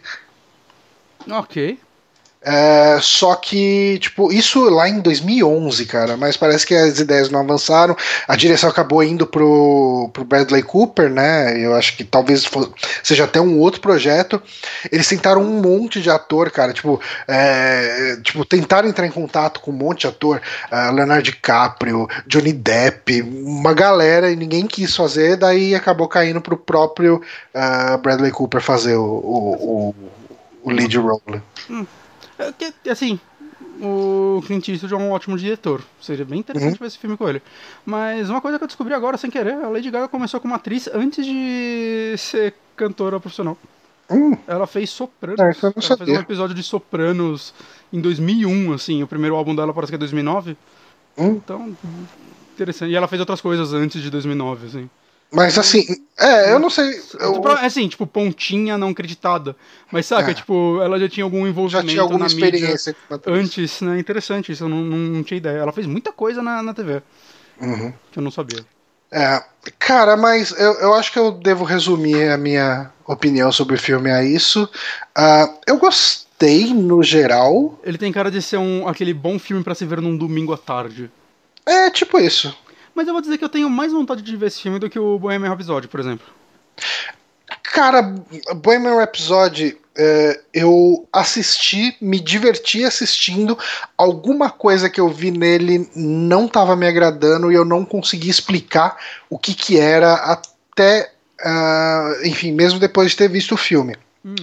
Ok. 1.30 1.78
É, 2.46 2.98
só 3.00 3.34
que, 3.36 3.98
tipo, 4.00 4.30
isso 4.30 4.68
lá 4.68 4.86
em 4.86 5.00
2011, 5.00 5.86
cara, 5.86 6.14
mas 6.14 6.36
parece 6.36 6.66
que 6.66 6.74
as 6.74 7.00
ideias 7.00 7.30
não 7.30 7.40
avançaram. 7.40 7.96
A 8.28 8.36
direção 8.36 8.68
acabou 8.68 9.02
indo 9.02 9.26
pro, 9.26 10.10
pro 10.12 10.26
Bradley 10.26 10.62
Cooper, 10.62 11.08
né? 11.08 11.58
Eu 11.58 11.74
acho 11.74 11.96
que 11.96 12.04
talvez 12.04 12.44
fosse, 12.44 12.70
seja 13.02 13.24
até 13.24 13.40
um 13.40 13.58
outro 13.58 13.80
projeto. 13.80 14.42
Eles 14.92 15.08
tentaram 15.08 15.40
um 15.40 15.62
monte 15.62 16.02
de 16.02 16.10
ator, 16.10 16.50
cara, 16.50 16.74
tipo, 16.74 17.00
é, 17.26 18.18
tipo 18.22 18.44
tentaram 18.44 18.88
entrar 18.90 19.06
em 19.06 19.10
contato 19.10 19.60
com 19.60 19.70
um 19.70 19.74
monte 19.74 20.02
de 20.02 20.08
ator, 20.08 20.42
uh, 20.70 20.92
Leonardo 20.92 21.22
DiCaprio, 21.22 22.06
Johnny 22.26 22.52
Depp, 22.52 23.22
uma 23.22 23.72
galera 23.72 24.30
e 24.30 24.36
ninguém 24.36 24.66
quis 24.66 24.94
fazer, 24.94 25.36
daí 25.38 25.74
acabou 25.74 26.08
caindo 26.08 26.42
pro 26.42 26.58
próprio 26.58 27.22
uh, 27.54 27.96
Bradley 27.98 28.30
Cooper 28.30 28.60
fazer 28.60 28.96
o, 28.96 29.02
o, 29.02 29.94
o, 29.94 29.94
o 30.64 30.70
lead 30.70 30.98
role. 30.98 31.40
Hum. 31.70 31.86
É 32.38 32.52
que, 32.52 32.90
assim, 32.90 33.18
o 33.80 34.42
Clint 34.46 34.68
Eastwood 34.68 34.94
é 34.94 34.96
um 34.96 35.10
ótimo 35.10 35.36
diretor. 35.36 35.82
Seria 36.00 36.24
bem 36.24 36.40
interessante 36.40 36.72
uhum. 36.72 36.78
ver 36.78 36.86
esse 36.86 36.98
filme 36.98 37.16
com 37.16 37.28
ele. 37.28 37.42
Mas 37.84 38.30
uma 38.30 38.40
coisa 38.40 38.58
que 38.58 38.64
eu 38.64 38.68
descobri 38.68 38.94
agora, 38.94 39.16
sem 39.16 39.30
querer, 39.30 39.54
a 39.54 39.68
Lady 39.68 39.90
Gaga 39.90 40.08
começou 40.08 40.40
como 40.40 40.54
atriz 40.54 40.88
antes 40.92 41.24
de 41.24 42.14
ser 42.18 42.54
cantora 42.76 43.20
profissional. 43.20 43.56
Uhum. 44.10 44.36
Ela 44.46 44.66
fez 44.66 44.90
Sopranos. 44.90 45.40
É, 45.40 45.44
ela 45.44 45.96
fez 45.96 46.08
um 46.08 46.20
episódio 46.20 46.54
de 46.54 46.62
Sopranos 46.62 47.54
em 47.92 48.00
2001, 48.00 48.72
assim. 48.72 49.02
O 49.02 49.06
primeiro 49.06 49.34
álbum 49.34 49.54
dela 49.54 49.72
parece 49.72 49.92
que 49.92 49.96
é 49.96 49.98
2009. 49.98 50.56
Uhum. 51.16 51.30
Então, 51.32 51.76
interessante. 52.54 52.90
E 52.90 52.96
ela 52.96 53.08
fez 53.08 53.20
outras 53.20 53.40
coisas 53.40 53.72
antes 53.72 54.02
de 54.02 54.10
2009, 54.10 54.66
assim. 54.66 54.90
Mas 55.34 55.58
assim, 55.58 55.84
é, 56.16 56.52
eu 56.52 56.58
não 56.60 56.70
sei. 56.70 57.00
Eu... 57.18 57.42
É 57.48 57.66
assim, 57.66 57.88
tipo, 57.88 58.06
pontinha 58.06 58.78
não 58.78 58.90
acreditada. 58.90 59.56
Mas 59.90 60.06
saca, 60.06 60.30
é. 60.30 60.34
tipo, 60.34 60.80
ela 60.80 60.98
já 60.98 61.08
tinha 61.08 61.24
algum 61.24 61.46
envolvimento 61.46 61.86
já 61.86 61.92
tinha 61.92 62.02
alguma 62.02 62.26
experiência 62.26 62.94
antes, 63.26 63.80
né? 63.80 63.98
Interessante, 63.98 64.52
isso 64.52 64.64
eu 64.64 64.68
não, 64.68 64.78
não, 64.78 64.96
não, 64.96 65.22
tinha 65.24 65.38
ideia. 65.38 65.58
Ela 65.58 65.72
fez 65.72 65.86
muita 65.86 66.12
coisa 66.12 66.40
na, 66.40 66.62
na 66.62 66.72
TV. 66.72 67.02
Uhum. 67.60 67.92
Que 68.12 68.18
eu 68.18 68.22
não 68.22 68.30
sabia. 68.30 68.64
É, 69.10 69.42
cara, 69.78 70.16
mas 70.16 70.52
eu, 70.52 70.72
eu 70.74 70.94
acho 70.94 71.12
que 71.12 71.18
eu 71.18 71.32
devo 71.32 71.64
resumir 71.64 72.30
a 72.30 72.38
minha 72.38 72.90
opinião 73.06 73.50
sobre 73.50 73.74
o 73.74 73.78
filme 73.78 74.10
a 74.10 74.22
isso. 74.24 74.68
Uh, 75.16 75.58
eu 75.66 75.78
gostei 75.78 76.72
no 76.72 77.02
geral. 77.02 77.78
Ele 77.82 77.98
tem 77.98 78.12
cara 78.12 78.30
de 78.30 78.40
ser 78.40 78.58
um, 78.58 78.86
aquele 78.86 79.12
bom 79.12 79.38
filme 79.38 79.64
para 79.64 79.74
se 79.74 79.84
ver 79.84 80.00
num 80.00 80.16
domingo 80.16 80.52
à 80.52 80.58
tarde. 80.58 81.10
É, 81.66 81.90
tipo 81.90 82.18
isso. 82.18 82.56
Mas 82.94 83.06
eu 83.06 83.12
vou 83.12 83.22
dizer 83.22 83.38
que 83.38 83.44
eu 83.44 83.48
tenho 83.48 83.68
mais 83.68 83.92
vontade 83.92 84.22
de 84.22 84.36
ver 84.36 84.46
esse 84.46 84.60
filme 84.60 84.78
do 84.78 84.88
que 84.88 84.98
o 84.98 85.18
Bohemian 85.18 85.50
Rhapsody, 85.50 85.88
por 85.88 86.00
exemplo. 86.00 86.26
Cara, 87.62 88.14
Bohemian 88.56 88.96
Rhapsody, 88.96 89.76
é, 89.96 90.40
eu 90.52 91.08
assisti, 91.12 91.96
me 92.00 92.20
diverti 92.20 92.84
assistindo. 92.84 93.58
Alguma 93.96 94.50
coisa 94.50 94.88
que 94.88 95.00
eu 95.00 95.08
vi 95.08 95.30
nele 95.30 95.88
não 95.94 96.46
estava 96.46 96.76
me 96.76 96.86
agradando 96.86 97.50
e 97.50 97.54
eu 97.54 97.64
não 97.64 97.84
consegui 97.84 98.28
explicar 98.28 98.96
o 99.28 99.38
que, 99.38 99.54
que 99.54 99.78
era 99.78 100.14
até, 100.14 101.12
uh, 101.40 102.26
enfim, 102.26 102.52
mesmo 102.52 102.78
depois 102.78 103.10
de 103.10 103.16
ter 103.16 103.28
visto 103.28 103.54
o 103.54 103.58
filme. 103.58 103.96
Hum. 104.24 104.34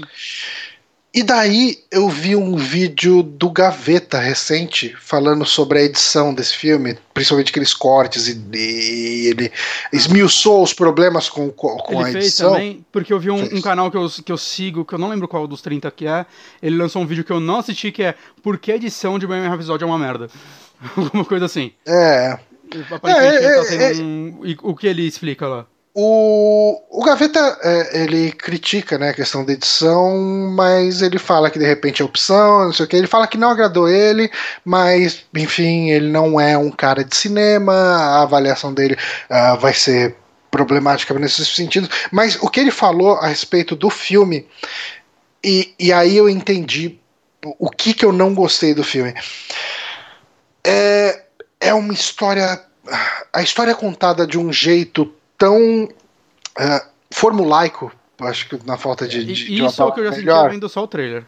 E 1.13 1.23
daí 1.23 1.77
eu 1.91 2.07
vi 2.07 2.37
um 2.37 2.55
vídeo 2.55 3.21
do 3.21 3.49
Gaveta 3.49 4.17
recente 4.17 4.95
falando 4.97 5.45
sobre 5.45 5.79
a 5.79 5.81
edição 5.81 6.33
desse 6.33 6.55
filme, 6.55 6.97
principalmente 7.13 7.49
aqueles 7.49 7.73
cortes, 7.73 8.29
e, 8.29 8.41
e 8.53 9.27
ele 9.27 9.51
esmiuçou 9.91 10.63
os 10.63 10.73
problemas 10.73 11.27
com, 11.27 11.49
com 11.51 11.77
ele 11.89 12.01
a 12.01 12.11
fez 12.13 12.25
edição. 12.27 12.53
também, 12.53 12.85
porque 12.93 13.11
eu 13.11 13.19
vi 13.19 13.29
um, 13.29 13.43
um, 13.43 13.61
canal 13.61 13.91
que 13.91 13.97
eu, 13.97 14.09
que 14.23 14.31
eu 14.31 14.37
sigo, 14.37 14.85
que 14.85 14.93
eu 14.93 14.99
não 14.99 15.09
lembro 15.09 15.27
qual 15.27 15.45
dos 15.47 15.61
30 15.61 15.91
que 15.91 16.07
é, 16.07 16.25
ele 16.63 16.77
lançou 16.77 17.01
um 17.01 17.05
vídeo 17.05 17.25
que 17.25 17.31
eu 17.31 17.41
não 17.41 17.57
assisti, 17.57 17.91
que 17.91 18.03
é 18.03 18.15
Por 18.41 18.57
que 18.57 18.71
a 18.71 18.75
edição 18.77 19.19
de 19.19 19.27
Bohemian 19.27 19.49
Rhapsody 19.49 19.83
é 19.83 19.87
uma 19.87 19.99
merda? 19.99 20.29
Alguma 20.95 21.25
coisa 21.25 21.43
assim. 21.43 21.73
É. 21.85 22.39
Aparentemente 22.89 23.43
é, 23.43 23.75
é, 23.75 23.77
tá 23.77 23.99
é, 23.99 24.01
um... 24.01 24.39
o 24.63 24.73
que 24.73 24.87
ele 24.87 25.05
explica 25.05 25.45
lá? 25.45 25.65
O, 25.93 26.81
o 26.89 27.03
Gaveta, 27.03 27.59
é, 27.61 28.03
ele 28.03 28.31
critica 28.31 28.97
né, 28.97 29.09
a 29.09 29.13
questão 29.13 29.43
da 29.43 29.51
edição, 29.51 30.49
mas 30.55 31.01
ele 31.01 31.19
fala 31.19 31.49
que 31.49 31.59
de 31.59 31.65
repente 31.65 32.01
é 32.01 32.05
opção, 32.05 32.65
não 32.65 32.73
sei 32.73 32.85
o 32.85 32.87
que. 32.87 32.95
Ele 32.95 33.07
fala 33.07 33.27
que 33.27 33.37
não 33.37 33.49
agradou 33.49 33.89
ele, 33.89 34.31
mas, 34.63 35.25
enfim, 35.35 35.89
ele 35.89 36.09
não 36.09 36.39
é 36.39 36.57
um 36.57 36.71
cara 36.71 37.03
de 37.03 37.15
cinema, 37.15 37.73
a 37.73 38.21
avaliação 38.21 38.73
dele 38.73 38.95
uh, 39.29 39.59
vai 39.59 39.73
ser 39.73 40.15
problemática 40.49 41.13
nesse 41.13 41.45
sentido. 41.45 41.89
Mas 42.09 42.37
o 42.41 42.49
que 42.49 42.61
ele 42.61 42.71
falou 42.71 43.15
a 43.15 43.27
respeito 43.27 43.75
do 43.75 43.89
filme, 43.89 44.47
e, 45.43 45.73
e 45.77 45.91
aí 45.91 46.15
eu 46.15 46.29
entendi 46.29 46.99
o 47.59 47.69
que, 47.69 47.93
que 47.93 48.05
eu 48.05 48.13
não 48.13 48.33
gostei 48.33 48.73
do 48.73 48.83
filme. 48.83 49.13
É, 50.63 51.23
é 51.59 51.73
uma 51.73 51.93
história. 51.93 52.63
A 53.33 53.41
história 53.41 53.71
é 53.71 53.75
contada 53.75 54.25
de 54.25 54.37
um 54.37 54.53
jeito 54.53 55.13
tão 55.41 55.85
uh, 55.85 56.87
formulaico, 57.11 57.91
acho 58.19 58.47
que 58.47 58.59
na 58.67 58.77
falta 58.77 59.07
de. 59.07 59.25
de, 59.25 59.33
de 59.33 59.65
isso 59.65 59.81
é 59.81 59.85
o 59.85 59.91
que 59.91 59.99
eu 60.01 60.05
já 60.05 60.13
senti 60.13 60.49
vendo 60.51 60.69
só 60.69 60.83
o 60.83 60.87
trailer. 60.87 61.25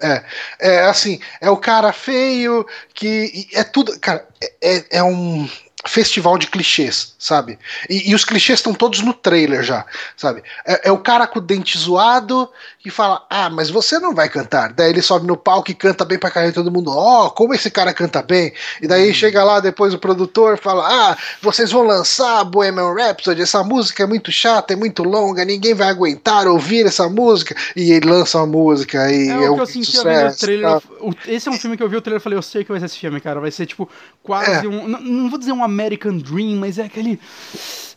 É, 0.00 0.24
é 0.60 0.80
assim, 0.84 1.18
é 1.40 1.50
o 1.50 1.56
cara 1.56 1.92
feio 1.92 2.64
que 2.94 3.48
é 3.52 3.64
tudo, 3.64 3.98
cara, 3.98 4.24
é, 4.62 4.98
é 4.98 5.02
um 5.02 5.48
festival 5.86 6.38
de 6.38 6.46
clichês, 6.46 7.14
sabe? 7.18 7.58
E, 7.88 8.10
e 8.10 8.14
os 8.14 8.24
clichês 8.24 8.58
estão 8.58 8.74
todos 8.74 9.00
no 9.00 9.12
trailer 9.12 9.62
já, 9.62 9.84
sabe? 10.16 10.42
É, 10.64 10.88
é, 10.88 10.92
o 10.92 10.98
cara 10.98 11.26
com 11.26 11.38
o 11.38 11.42
dente 11.42 11.78
zoado 11.78 12.48
que 12.78 12.90
fala: 12.90 13.24
Ah, 13.28 13.50
mas 13.50 13.70
você 13.70 13.98
não 13.98 14.14
vai 14.14 14.28
cantar. 14.28 14.72
Daí 14.72 14.90
ele 14.90 15.02
sobe 15.02 15.26
no 15.26 15.36
palco 15.36 15.70
e 15.70 15.74
canta 15.74 16.04
bem 16.04 16.18
pra 16.18 16.30
caralho 16.30 16.52
todo 16.52 16.70
mundo. 16.70 16.90
Ó, 16.90 17.26
oh, 17.26 17.30
como 17.30 17.54
esse 17.54 17.70
cara 17.70 17.92
canta 17.92 18.22
bem. 18.22 18.52
E 18.80 18.86
daí 18.86 19.10
hum. 19.10 19.14
chega 19.14 19.42
lá 19.42 19.60
depois 19.60 19.94
o 19.94 19.98
produtor 19.98 20.58
fala: 20.58 20.86
Ah, 20.86 21.16
vocês 21.42 21.70
vão 21.70 21.82
lançar 21.82 22.44
Bohemian 22.44 22.94
Rhapsody. 22.94 23.42
Essa 23.42 23.62
música 23.62 24.02
é 24.02 24.06
muito 24.06 24.30
chata, 24.30 24.72
é 24.72 24.76
muito 24.76 25.02
longa, 25.02 25.44
ninguém 25.44 25.74
vai 25.74 25.88
aguentar 25.88 26.46
ouvir 26.46 26.86
essa 26.86 27.08
música. 27.08 27.54
E 27.74 27.92
ele 27.92 28.08
lança 28.08 28.38
uma 28.38 28.46
música 28.46 29.10
e 29.10 29.28
é, 29.28 29.44
é 29.44 29.50
o 29.50 29.54
que 29.54 29.60
eu 29.60 29.66
senti 29.66 29.92
sucesso, 29.92 30.34
no 30.34 30.40
trailer. 30.40 30.80
Tá? 30.80 30.82
Esse 31.26 31.48
é 31.48 31.52
um 31.52 31.58
filme 31.58 31.76
que 31.76 31.82
eu 31.82 31.88
vi 31.88 31.96
o 31.96 32.00
trailer 32.00 32.20
e 32.20 32.22
falei: 32.22 32.38
Eu 32.38 32.42
sei 32.42 32.64
que 32.64 32.70
vai 32.70 32.80
ser 32.80 32.86
esse 32.86 32.98
filme, 32.98 33.20
cara. 33.20 33.40
Vai 33.40 33.50
ser 33.50 33.66
tipo 33.66 33.88
quase 34.22 34.66
é. 34.66 34.68
um. 34.68 34.86
Não, 34.88 35.00
não 35.00 35.30
vou 35.30 35.38
dizer 35.38 35.52
um 35.52 35.64
American 35.76 36.18
Dream, 36.18 36.56
mas 36.56 36.78
é 36.78 36.84
aquele. 36.84 37.20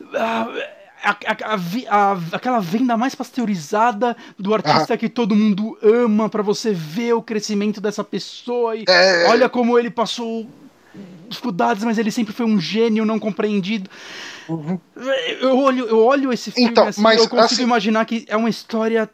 Uh, 0.01 0.80
a, 1.03 1.11
a, 1.11 2.11
a, 2.11 2.19
aquela 2.34 2.60
venda 2.60 2.97
mais 2.97 3.15
pasteurizada 3.15 4.18
do 4.38 4.53
artista 4.53 4.97
que 4.97 5.07
todo 5.07 5.35
mundo 5.35 5.77
ama 5.81 6.27
para 6.27 6.43
você 6.43 6.73
ver 6.73 7.14
o 7.14 7.22
crescimento 7.22 7.80
dessa 7.80 8.03
pessoa 8.03 8.76
e 8.76 8.84
é... 8.88 9.27
olha 9.30 9.47
como 9.47 9.80
ele 9.80 9.89
passou 9.89 10.45
dificuldades, 11.30 11.84
mas 11.84 11.97
ele 11.97 12.11
sempre 12.11 12.34
foi 12.34 12.45
um 12.45 12.60
gênio 12.60 13.06
não 13.06 13.19
compreendido. 13.19 13.89
Uhum. 14.49 14.80
Eu, 15.39 15.57
olho, 15.60 15.85
eu 15.85 15.99
olho 15.99 16.34
esse 16.34 16.51
filme 16.51 16.72
então, 16.72 16.88
assim, 16.88 17.01
mas, 17.01 17.19
eu 17.19 17.30
consigo 17.30 17.45
assim... 17.45 17.64
imaginar 17.64 18.03
que 18.06 18.26
é 18.27 18.35
uma 18.35 18.49
história 18.49 19.10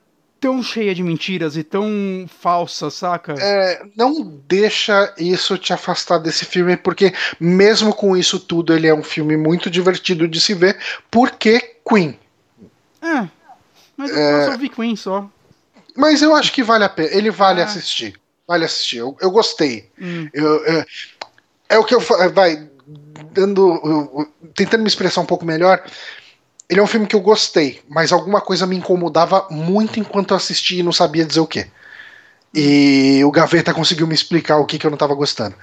tão 0.46 0.62
cheia 0.62 0.94
de 0.94 1.02
mentiras 1.02 1.58
e 1.58 1.64
tão 1.64 1.90
falsa, 2.40 2.92
saca? 2.92 3.34
É, 3.34 3.82
não 3.96 4.40
deixa 4.48 5.12
isso 5.18 5.58
te 5.58 5.74
afastar 5.74 6.20
desse 6.20 6.46
filme, 6.46 6.78
porque 6.78 7.12
mesmo 7.40 7.92
com 7.92 8.16
isso 8.16 8.40
tudo, 8.40 8.72
ele 8.72 8.86
é 8.86 8.94
um 8.94 9.02
filme 9.02 9.36
muito 9.36 9.72
divertido 9.72 10.28
de 10.28 10.40
se 10.40 10.54
ver, 10.54 10.78
porque 11.10 11.78
Queen. 11.84 12.20
É, 13.02 13.28
mas 13.98 14.12
eu 14.12 14.18
é... 14.18 14.46
só 14.46 14.56
vi 14.56 14.70
Queen 14.70 14.96
só. 14.96 15.28
Mas 15.98 16.22
eu 16.22 16.36
acho 16.36 16.54
que 16.54 16.62
vale 16.62 16.84
a 16.84 16.90
pena, 16.90 17.10
ele 17.12 17.32
vale 17.32 17.60
é. 17.60 17.64
assistir. 17.64 18.14
Vale 18.48 18.66
assistir, 18.66 18.98
eu, 18.98 19.18
eu 19.20 19.32
gostei. 19.32 19.90
Hum. 20.00 20.30
Eu, 20.32 20.64
é, 20.64 20.86
é 21.70 21.80
o 21.80 21.84
que 21.84 21.96
eu 21.96 22.02
vai 22.32 22.70
dando, 23.32 24.30
tentando 24.54 24.82
me 24.82 24.88
expressar 24.88 25.22
um 25.22 25.26
pouco 25.26 25.44
melhor 25.44 25.84
ele 26.70 26.80
é 26.80 26.84
um 26.84 26.88
filme 26.88 27.06
que 27.06 27.16
eu 27.16 27.22
gostei, 27.22 27.82
mas 27.88 28.12
alguma 28.12 28.42
coisa 28.42 28.66
me 28.66 28.76
incomodava 28.76 29.48
muito 29.50 30.00
enquanto 30.00 30.32
eu 30.32 30.38
assistia 30.38 30.80
e 30.80 30.84
não 30.84 30.92
sabia 30.92 31.26
dizer 31.26 31.40
o 31.40 31.48
que. 31.48 31.68
E 32.54 33.22
o 33.24 33.32
Gaveta 33.32 33.74
conseguiu 33.74 34.08
me 34.08 34.16
explicar 34.16 34.58
o 34.58 34.66
que, 34.66 34.80
que 34.80 34.86
eu 34.86 34.92
não 34.92 34.96
estava 34.96 35.14
gostando, 35.14 35.56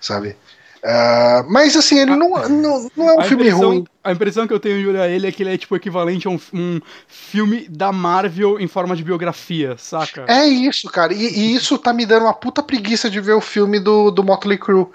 sabe? 0.00 0.36
Uh, 0.82 1.46
mas 1.48 1.76
assim, 1.76 2.00
ele 2.00 2.16
não, 2.16 2.30
não, 2.48 2.90
não 2.96 3.08
é 3.08 3.14
um 3.14 3.20
a 3.20 3.24
filme 3.24 3.48
ruim. 3.50 3.84
A 4.02 4.10
impressão 4.10 4.48
que 4.48 4.52
eu 4.52 4.58
tenho 4.58 4.80
de 4.80 4.88
olhar 4.88 5.08
ele 5.08 5.28
é 5.28 5.32
que 5.32 5.44
ele 5.44 5.54
é 5.54 5.56
tipo 5.56 5.76
equivalente 5.76 6.26
a 6.26 6.30
um, 6.30 6.40
um 6.52 6.80
filme 7.06 7.68
da 7.68 7.92
Marvel 7.92 8.58
em 8.58 8.66
forma 8.66 8.96
de 8.96 9.04
biografia, 9.04 9.76
saca? 9.78 10.24
É 10.26 10.44
isso, 10.44 10.90
cara. 10.90 11.14
E, 11.14 11.24
e, 11.24 11.54
isso 11.54 11.78
tá 11.78 11.92
me 11.92 12.04
dando 12.04 12.24
uma 12.24 12.34
puta 12.34 12.64
preguiça 12.64 13.08
de 13.08 13.20
ver 13.20 13.34
o 13.34 13.40
filme 13.40 13.78
do, 13.78 14.10
do 14.10 14.24
Motley 14.24 14.58
Crue 14.58 14.88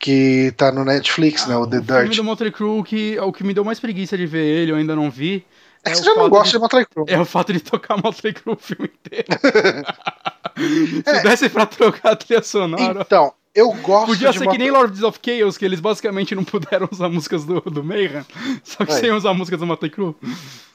que 0.00 0.52
tá 0.56 0.72
no 0.72 0.82
Netflix, 0.82 1.46
né? 1.46 1.54
O 1.56 1.66
The 1.66 1.76
o 1.76 1.80
Dirt. 1.82 1.90
O 1.90 2.00
filme 2.00 2.16
do 2.16 2.24
Motley 2.24 2.50
Crue, 2.50 2.82
que 2.82 3.20
o 3.20 3.32
que 3.32 3.44
me 3.44 3.52
deu 3.52 3.62
mais 3.62 3.78
preguiça 3.78 4.16
de 4.16 4.26
ver 4.26 4.44
ele, 4.44 4.72
eu 4.72 4.76
ainda 4.76 4.96
não 4.96 5.10
vi. 5.10 5.44
É, 5.84 5.90
é 5.90 5.92
que 5.92 5.98
você 5.98 6.04
já 6.04 6.14
não 6.14 6.28
gosta 6.28 6.46
de, 6.46 6.52
de 6.52 6.58
Motley 6.58 6.86
Crue. 6.86 7.04
É 7.06 7.20
o 7.20 7.24
fato 7.26 7.52
de 7.52 7.60
tocar 7.60 7.96
Motley 8.02 8.32
Crue 8.32 8.54
o 8.54 8.58
filme 8.58 8.90
inteiro. 8.92 9.26
Se 11.04 11.16
é. 11.16 11.22
desse 11.22 11.48
pra 11.48 11.66
trocar 11.66 12.12
a 12.12 12.16
trilha 12.16 12.42
sonora. 12.42 13.02
Então, 13.02 13.32
eu 13.54 13.72
gosto 13.72 14.06
Podia 14.06 14.32
ser 14.32 14.46
que 14.48 14.58
nem 14.58 14.70
Lords 14.70 15.02
of 15.02 15.18
Chaos, 15.20 15.58
que 15.58 15.64
eles 15.64 15.80
basicamente 15.80 16.34
não 16.34 16.44
puderam 16.44 16.88
usar 16.90 17.08
músicas 17.08 17.44
do, 17.44 17.60
do 17.60 17.82
Mayhem, 17.82 18.24
só 18.62 18.84
que 18.84 18.92
é. 18.92 18.96
sem 18.96 19.10
usar 19.10 19.34
músicas 19.34 19.58
do 19.58 19.66
Motley 19.66 19.90
Crue. 19.90 20.14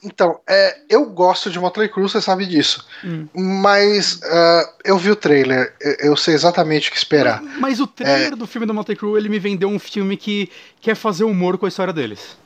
Então, 0.03 0.39
é, 0.47 0.77
eu 0.89 1.05
gosto 1.05 1.49
de 1.49 1.57
Motley 1.57 1.87
Crue, 1.87 2.03
você 2.09 2.21
sabe 2.21 2.45
disso. 2.45 2.85
Hum. 3.03 3.27
Mas 3.33 4.15
uh, 4.15 4.69
eu 4.83 4.97
vi 4.97 5.09
o 5.09 5.15
trailer, 5.15 5.73
eu 5.99 6.17
sei 6.17 6.33
exatamente 6.33 6.89
o 6.89 6.91
que 6.91 6.97
esperar. 6.97 7.41
Mas, 7.41 7.59
mas 7.59 7.79
o 7.79 7.87
trailer 7.87 8.33
é... 8.33 8.35
do 8.35 8.45
filme 8.45 8.67
do 8.67 8.73
Motley 8.73 8.97
Crue, 8.97 9.17
ele 9.17 9.29
me 9.29 9.39
vendeu 9.39 9.69
um 9.69 9.79
filme 9.79 10.17
que 10.17 10.51
quer 10.81 10.95
fazer 10.95 11.23
humor 11.23 11.57
com 11.57 11.65
a 11.65 11.69
história 11.69 11.93
deles. 11.93 12.37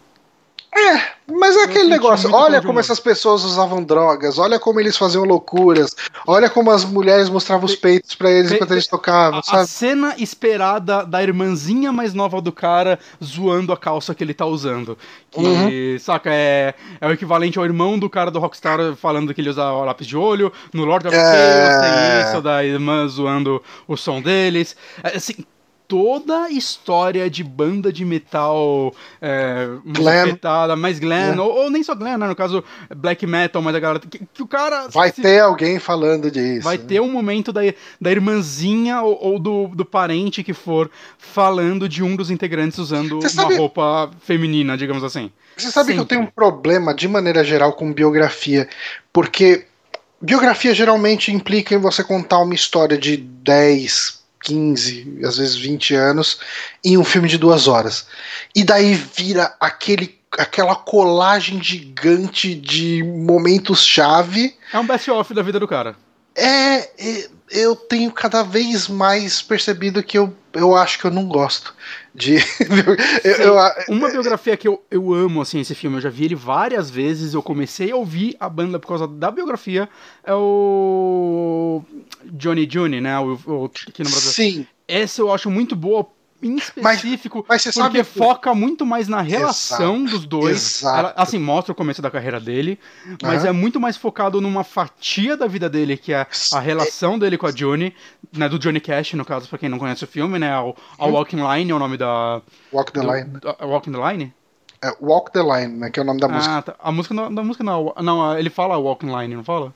É, 0.76 1.02
mas 1.32 1.58
é 1.58 1.64
aquele 1.64 1.90
negócio. 1.90 2.32
Olha 2.32 2.62
como 2.62 2.80
essas 2.80 3.00
pessoas 3.00 3.44
usavam 3.44 3.84
drogas, 3.84 4.38
olha 4.38 4.60
como 4.60 4.80
eles 4.80 4.96
faziam 4.96 5.24
loucuras, 5.24 5.96
olha 6.28 6.50
como 6.50 6.70
as 6.70 6.86
mulheres 6.86 7.28
mostravam 7.28 7.66
os 7.66 7.76
peitos 7.76 8.14
para 8.14 8.30
eles 8.30 8.52
enquanto 8.52 8.72
eles 8.72 8.88
tocavam, 8.88 9.42
sabe? 9.42 9.64
A 9.64 9.66
cena 9.66 10.16
esperada 10.20 11.04
da 11.04 11.24
irmãzinha 11.24 11.92
mais 11.92 12.14
nova 12.14 12.40
do 12.40 12.52
cara 12.52 13.00
zoando 13.24 13.74
a 13.74 13.78
calça 13.78 14.14
que 14.14 14.24
ele 14.24 14.34
tá 14.34 14.46
usando. 14.46 14.98
Que, 15.32 15.40
uhum. 15.94 16.00
saca, 16.00 16.32
é, 16.32 16.76
é 17.02 17.08
o 17.08 17.12
equivalente 17.12 17.58
ao 17.58 17.66
irmão 17.66 17.98
do 17.98 18.10
cara 18.10 18.30
do 18.30 18.40
Rockstar 18.40 18.96
falando 18.96 19.34
que 19.34 19.42
ele 19.42 19.50
usa 19.50 19.72
lápis 19.72 20.08
de 20.08 20.16
olho. 20.16 20.54
No 20.72 20.86
Lord 20.86 21.08
of 21.08 21.16
é... 21.16 21.20
Chaos 21.20 21.82
tem 21.82 22.30
isso, 22.30 22.42
da 22.42 22.64
irmã 22.64 23.08
zoando 23.08 23.62
o 23.88 23.98
som 23.98 24.22
deles. 24.22 24.76
É, 25.04 25.18
assim, 25.18 25.46
toda 25.90 26.52
história 26.52 27.28
de 27.28 27.44
banda 27.44 27.92
de 27.92 28.06
metal 28.06 28.94
é, 29.20 29.68
glam. 29.84 30.78
mais 30.78 31.00
glam, 31.00 31.40
ou, 31.40 31.64
ou, 31.64 31.70
nem 31.72 31.82
só 31.82 31.96
glam, 31.96 32.16
né? 32.16 32.28
No 32.28 32.36
caso, 32.36 32.64
black 32.96 33.26
metal, 33.26 33.60
mas 33.60 33.74
a 33.74 33.80
galera. 33.80 34.00
Que, 34.00 34.22
que 34.32 34.44
o 34.44 34.48
cara. 34.48 34.88
Vai 34.88 35.12
se, 35.12 35.20
ter 35.20 35.40
alguém 35.40 35.80
falando 35.80 36.30
disso. 36.30 36.64
Vai 36.64 36.78
né? 36.78 36.84
ter 36.88 37.02
um 37.02 37.12
momento 37.12 37.52
da, 37.52 37.62
da 38.00 38.12
irmãzinha 38.12 39.02
ou, 39.02 39.18
ou, 39.20 39.40
do, 39.40 39.68
do 39.70 39.84
parente 39.84 40.44
que 40.44 40.54
for 40.54 40.92
falando 41.18 41.90
de 41.90 42.04
um 42.04 42.16
dos 42.16 42.30
integrantes 42.30 42.78
usando 42.78 43.20
uma 43.20 43.28
sabe... 43.28 43.56
roupa 43.56 44.12
feminina, 44.22 44.78
digamos 44.78 45.04
assim. 45.04 45.32
Você 45.58 45.72
sabe 45.72 45.88
Sempre. 45.88 45.94
que 45.96 46.02
eu 46.02 46.06
tenho 46.06 46.22
um 46.22 46.32
problema, 46.32 46.94
de 46.94 47.08
maneira 47.08 47.44
geral, 47.44 47.74
com 47.74 47.92
biografia, 47.92 48.70
porque 49.12 49.66
biografia 50.22 50.74
geralmente 50.76 51.32
implica 51.32 51.74
em 51.74 51.80
você 51.80 52.04
contar 52.04 52.40
uma 52.40 52.54
história 52.54 52.98
de 52.98 53.18
10, 53.18 54.19
15, 54.44 55.20
às 55.24 55.38
vezes 55.38 55.56
20 55.56 55.96
anos 55.96 56.40
em 56.84 56.98
um 56.98 57.04
filme 57.04 57.28
de 57.28 57.38
duas 57.38 57.68
horas. 57.68 58.08
E 58.56 58.64
daí 58.64 58.94
vira 58.94 59.56
aquele 59.60 60.18
aquela 60.38 60.76
colagem 60.76 61.62
gigante 61.62 62.54
de 62.54 63.04
momentos 63.04 63.84
chave. 63.84 64.56
É 64.72 64.80
um 64.80 64.86
best-of 64.86 65.34
da 65.34 65.42
vida 65.42 65.60
do 65.60 65.68
cara. 65.68 65.96
É, 66.36 66.78
é, 66.98 67.30
eu 67.52 67.76
tenho 67.76 68.12
cada 68.12 68.44
vez 68.44 68.88
mais 68.88 69.42
percebido 69.42 70.04
que 70.04 70.18
eu, 70.18 70.34
eu 70.54 70.76
acho 70.76 71.00
que 71.00 71.06
eu 71.06 71.12
não 71.12 71.26
gosto 71.26 71.74
de. 72.14 72.36
eu, 73.24 73.46
eu, 73.46 73.56
uma 73.90 74.10
biografia 74.10 74.58
que 74.58 74.68
eu, 74.68 74.84
eu 74.90 75.14
amo, 75.14 75.42
assim, 75.42 75.60
esse 75.60 75.76
filme, 75.76 75.98
eu 75.98 76.02
já 76.02 76.10
vi 76.10 76.26
ele 76.26 76.36
várias 76.36 76.90
vezes, 76.90 77.34
eu 77.34 77.42
comecei 77.42 77.92
a 77.92 77.96
ouvir 77.96 78.36
a 78.40 78.50
banda 78.50 78.80
por 78.80 78.88
causa 78.88 79.08
da 79.08 79.32
biografia, 79.32 79.90
é 80.24 80.34
o 80.34 81.84
Johnny 82.26 82.68
June, 82.70 83.02
né? 83.02 83.20
O, 83.20 83.40
o, 83.46 83.66
aqui 83.66 84.04
no 84.04 84.10
Brasil. 84.10 84.32
Sim. 84.32 84.68
Essa 84.88 85.22
eu 85.22 85.32
acho 85.32 85.50
muito 85.50 85.76
boa 85.76 86.08
em 86.42 86.56
específico, 86.56 87.46
mas, 87.48 87.66
mas 87.66 87.76
porque 87.76 88.04
sabe... 88.04 88.04
foca 88.04 88.54
muito 88.56 88.86
mais 88.86 89.08
na 89.08 89.22
relação 89.22 89.98
Exato. 89.98 90.12
dos 90.12 90.26
dois. 90.26 90.80
Exato. 90.82 91.00
Ela, 91.00 91.14
assim, 91.18 91.38
mostra 91.38 91.72
o 91.72 91.76
começo 91.76 92.02
da 92.02 92.10
carreira 92.10 92.40
dele, 92.40 92.80
mas 93.22 93.44
uhum. 93.44 93.50
é 93.50 93.52
muito 93.52 93.80
mais 93.80 93.98
focado 93.98 94.40
numa 94.40 94.64
fatia 94.64 95.36
da 95.36 95.48
vida 95.48 95.70
dele, 95.70 95.98
que 95.98 96.14
é 96.14 96.26
a 96.54 96.60
relação 96.60 97.20
dele 97.20 97.38
com 97.38 97.46
a 97.46 97.52
Johnny, 97.52 97.94
né, 98.32 98.48
do 98.48 98.58
Johnny 98.58 98.80
Cash, 98.80 99.14
no 99.14 99.26
caso, 99.26 99.50
pra 99.50 99.58
quem 99.58 99.70
não 99.70 99.80
conhece 99.80 100.04
o 100.04 100.08
filme, 100.08 100.40
né, 100.40 100.52
a, 100.52 100.64
a 100.98 101.06
Walking 101.06 101.42
Line 101.46 101.72
é 101.72 101.76
o 101.76 101.80
nome 101.80 101.98
da... 101.98 102.42
Walk 102.72 102.92
the 102.94 103.02
do, 103.02 103.14
Line. 103.14 103.32
A 103.60 103.66
Walking 103.66 103.92
the 103.92 104.12
Line? 104.12 104.34
É, 104.82 104.96
Walk 105.02 105.32
the 105.32 105.42
Line, 105.42 105.78
né, 105.78 105.90
que 105.90 106.00
é 106.00 106.04
o 106.04 106.06
nome 106.06 106.22
da 106.22 106.28
ah, 106.28 106.30
música. 106.30 106.62
Tá. 106.62 106.76
A 106.80 106.92
música, 106.92 107.14
não, 107.14 107.34
da 107.34 107.44
música 107.44 107.64
não, 107.64 107.94
não, 108.02 108.38
ele 108.38 108.50
fala 108.50 108.78
Walking 108.78 109.14
Line, 109.14 109.36
não 109.36 109.44
fala? 109.44 109.74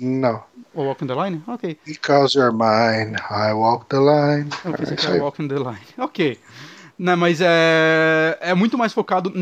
Não. 0.00 0.42
O 0.74 0.82
Walking 0.84 1.06
the 1.06 1.14
Line? 1.14 1.42
Ok. 1.46 1.78
Because 1.86 2.38
you're 2.38 2.52
mine, 2.52 3.16
I 3.30 3.52
walk 3.52 3.86
the 3.88 3.98
line. 3.98 4.48
Eu 4.64 4.72
pensei 4.74 4.96
que 4.96 5.06
era 5.06 5.22
Walking 5.22 5.48
the 5.48 5.56
Line. 5.58 5.78
Ok. 5.98 6.38
Né, 6.98 7.14
mas 7.14 7.40
é, 7.40 8.36
é 8.40 8.54
muito 8.54 8.76
mais 8.76 8.92
focado 8.92 9.32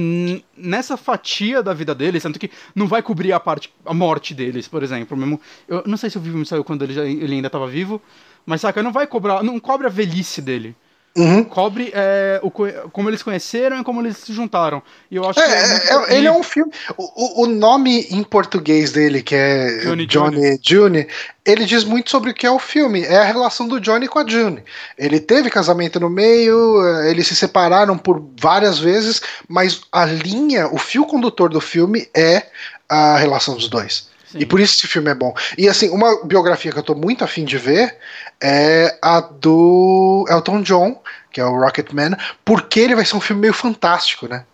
nessa 0.55 0.95
fatia 0.99 1.63
da 1.63 1.73
vida 1.73 1.95
deles, 1.95 2.23
tanto 2.23 2.39
que 2.39 2.51
não 2.75 2.87
vai 2.87 3.01
cobrir 3.01 3.33
a 3.33 3.41
parte 3.41 3.73
a 3.87 3.95
morte 3.95 4.35
deles, 4.35 4.69
por 4.69 4.83
exemplo. 4.83 5.17
Mesmo, 5.17 5.41
eu 5.67 5.83
não 5.87 5.97
sei 5.97 6.11
se 6.11 6.19
o 6.19 6.21
filme 6.21 6.45
saiu 6.45 6.63
quando 6.63 6.83
ele, 6.85 6.93
já- 6.93 7.05
ele 7.07 7.35
ainda 7.35 7.47
estava 7.47 7.67
vivo, 7.67 7.99
mas 8.45 8.61
saca, 8.61 8.83
não 8.83 8.93
vai 8.93 9.07
cobrar, 9.07 9.43
não 9.43 9.59
cobre 9.59 9.87
a 9.87 9.91
velhice 9.91 10.43
dele. 10.43 10.77
Uhum. 11.17 11.45
Cobre 11.45 11.91
é, 11.95 12.39
o, 12.43 12.51
co- 12.51 12.69
como 12.93 13.09
eles 13.09 13.23
conheceram 13.23 13.81
e 13.81 13.85
como 13.85 14.01
eles 14.03 14.19
se 14.19 14.33
juntaram. 14.33 14.83
E 15.11 15.17
eu 15.17 15.29
acho 15.29 15.41
É, 15.41 15.47
que 15.47 15.53
é, 15.53 15.69
muito- 15.97 16.13
é- 16.13 16.17
ele 16.17 16.27
é 16.27 16.33
um 16.33 16.43
filme. 16.43 16.71
O, 16.97 17.43
o- 17.43 17.43
o 17.45 17.47
nome 17.47 18.07
em 18.11 18.23
português 18.23 18.93
dele, 18.93 19.23
que 19.23 19.35
é 19.35 19.79
Johnny 19.85 20.07
Johnny 20.07 20.61
June, 20.63 21.07
ele 21.45 21.65
diz 21.65 21.85
muito 21.85 22.11
sobre 22.11 22.31
o 22.31 22.35
que 22.35 22.47
é 22.47 22.51
o 22.51 22.59
filme. 22.59 23.03
É 23.03 23.19
a 23.19 23.25
relação 23.25 23.67
do 23.67 23.81
Johnny 23.81 24.09
com 24.09 24.19
a 24.19 24.29
June. 24.29 24.63
Ele 24.99 25.19
teve 25.21 25.49
casamento 25.49 25.99
no 25.99 26.11
meio, 26.11 26.85
eh, 26.87 27.11
eles 27.11 27.27
se 27.27 27.35
separaram 27.37 27.97
por 27.97 28.23
várias 28.41 28.79
vezes, 28.79 29.23
mas 29.49 29.81
a 29.91 30.05
linha, 30.05 30.69
o 30.69 30.77
fio 30.79 31.07
condutor 31.07 31.49
do 31.49 31.61
filme 31.61 32.09
é 32.15 32.47
a 32.89 33.17
relação 33.17 33.55
dos 33.55 33.69
dois. 33.69 34.09
Sim. 34.37 34.43
E 34.43 34.47
por 34.47 34.61
isso 34.61 34.75
esse 34.77 34.87
filme 34.87 35.11
é 35.11 35.15
bom. 35.15 35.35
E 35.59 35.69
assim, 35.69 35.89
uma 35.91 36.25
biografia 36.25 36.71
que 36.73 36.79
eu 36.79 36.83
tô 36.83 36.95
muito 36.95 37.25
afim 37.25 37.45
de 37.45 37.59
ver 37.59 37.97
é 38.41 38.99
a 39.03 39.21
do 39.21 40.25
Elton 40.29 40.63
John, 40.63 41.01
que 41.33 41.41
é 41.41 41.45
o 41.45 41.59
Rocketman, 41.59 42.17
porque 42.45 42.81
ele 42.81 42.95
vai 42.95 43.05
ser 43.05 43.17
um 43.17 43.21
filme 43.21 43.43
meio 43.43 43.55
fantástico, 43.55 44.27
né? 44.29 44.45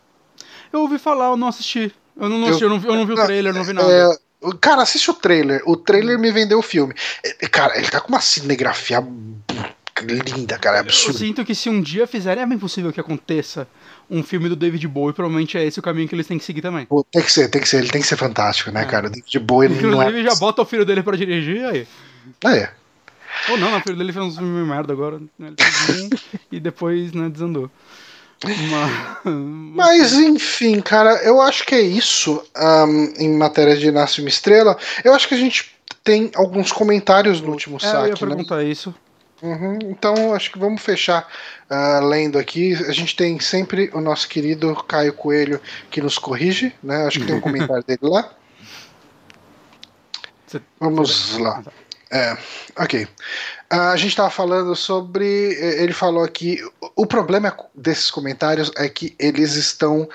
Eu 0.72 0.80
ouvi 0.80 0.98
falar, 0.98 1.26
eu 1.26 1.36
não 1.36 1.48
assisti. 1.48 1.94
Eu 2.18 2.28
não, 2.28 2.38
não 2.38 2.46
Eu- 2.46 2.48
assisti, 2.48 2.64
eu 2.64 2.70
não, 2.70 2.78
vi- 2.80 2.88
eu 2.88 2.94
não 2.94 3.06
vi 3.06 3.12
o 3.12 3.16
Não, 3.16 3.24
trailer, 3.26 3.54
não 3.54 3.64
vi 3.64 3.72
nada. 3.72 3.90
É, 3.92 4.08
cara, 4.60 4.82
assiste 4.82 5.10
o 5.10 5.14
trailer. 5.14 5.62
O 5.66 5.76
trailer 5.76 6.18
me 6.18 6.30
vendeu 6.32 6.58
o 6.58 6.62
filme. 6.62 6.94
É, 7.24 7.46
Cara, 7.48 7.76
ele 7.78 7.88
tá 7.88 8.00
com 8.00 8.08
uma 8.08 8.20
cinegrafia 8.20 9.04
linda, 10.00 10.58
cara. 10.58 10.76
É 10.76 10.80
Eu 10.80 10.84
absurdo. 10.84 11.18
sinto 11.18 11.44
que 11.44 11.54
se 11.54 11.68
um 11.68 11.80
dia 11.80 12.06
fizerem, 12.06 12.42
é 12.42 12.46
bem 12.46 12.58
possível 12.58 12.92
que 12.92 13.00
aconteça 13.00 13.66
um 14.10 14.22
filme 14.22 14.48
do 14.48 14.56
David 14.56 14.86
Bowie, 14.88 15.14
provavelmente 15.14 15.56
é 15.56 15.64
esse 15.64 15.78
o 15.78 15.82
caminho 15.82 16.08
que 16.08 16.14
eles 16.14 16.26
têm 16.26 16.38
que 16.38 16.44
seguir 16.44 16.60
também. 16.62 16.86
Pô, 16.86 17.04
Tem 17.04 17.22
que 17.22 17.30
ser, 17.32 17.48
tem 17.48 17.60
que 17.62 17.68
ser. 17.68 17.78
Ele 17.78 17.88
tem 17.90 18.00
que 18.00 18.06
ser 18.06 18.16
fantástico, 18.16 18.70
né, 18.70 18.82
É. 18.82 18.84
cara? 18.84 19.06
O 19.06 19.10
David 19.10 19.38
Bowie 19.40 19.68
não 19.68 19.76
Inclusive, 19.76 20.20
é. 20.20 20.24
já 20.24 20.34
bota 20.36 20.62
o 20.62 20.64
filho 20.64 20.84
dele 20.84 21.02
pra 21.02 21.16
dirigir 21.16 21.64
aí. 21.64 21.86
É. 22.46 22.70
Ou 23.50 23.56
não, 23.56 23.76
o 23.76 23.80
filho 23.80 23.96
dele 23.96 24.12
fez 24.12 24.24
uns 24.24 24.36
filmes 24.36 24.66
merda 24.68 24.92
agora. 24.92 25.18
Né? 25.38 25.52
Um 25.90 26.10
e 26.52 26.60
depois 26.60 27.12
né, 27.12 27.28
desandou. 27.30 27.70
Mas... 28.44 29.24
Mas 29.74 30.12
enfim, 30.14 30.80
cara, 30.80 31.14
eu 31.22 31.40
acho 31.40 31.64
que 31.64 31.74
é 31.74 31.80
isso 31.80 32.42
ahn, 32.56 33.12
em 33.16 33.36
matéria 33.36 33.76
de 33.76 33.90
Nasce 33.90 34.20
uma 34.20 34.28
Estrela. 34.28 34.76
Eu 35.04 35.14
acho 35.14 35.28
que 35.28 35.34
a 35.34 35.38
gente 35.38 35.72
tem 36.02 36.30
alguns 36.34 36.72
comentários 36.72 37.40
no 37.40 37.50
último 37.50 37.78
É, 37.80 37.86
eu 37.86 37.88
ia 37.88 37.92
saque, 37.92 38.24
né? 38.24 38.28
perguntar 38.34 38.64
isso. 38.64 38.92
Uhum, 39.42 39.78
Então, 39.90 40.32
acho 40.34 40.52
que 40.52 40.58
vamos 40.58 40.80
fechar 40.82 41.26
ah, 41.68 41.98
lendo 42.00 42.38
aqui. 42.38 42.74
A 42.86 42.92
gente 42.92 43.16
tem 43.16 43.40
sempre 43.40 43.90
o 43.92 44.00
nosso 44.00 44.28
querido 44.28 44.74
Caio 44.84 45.12
Coelho 45.12 45.60
que 45.90 46.00
nos 46.00 46.16
corrige, 46.16 46.72
né? 46.82 47.06
Acho 47.06 47.18
que 47.20 47.26
tem 47.26 47.34
um 47.34 47.40
comentário 47.42 47.82
dele 47.82 47.98
lá. 48.02 48.32
Vamos 50.78 51.38
lá. 51.38 51.62
É, 52.10 52.36
ok. 52.78 53.08
Ah, 53.70 53.90
a 53.92 53.96
gente 53.96 54.10
estava 54.10 54.30
falando 54.30 54.76
sobre. 54.76 55.24
Ele 55.26 55.92
falou 55.92 56.22
aqui. 56.22 56.58
O 56.94 57.06
problema 57.06 57.56
desses 57.74 58.10
comentários 58.10 58.70
é 58.76 58.88
que 58.88 59.16
eles 59.18 59.54
estão. 59.54 60.08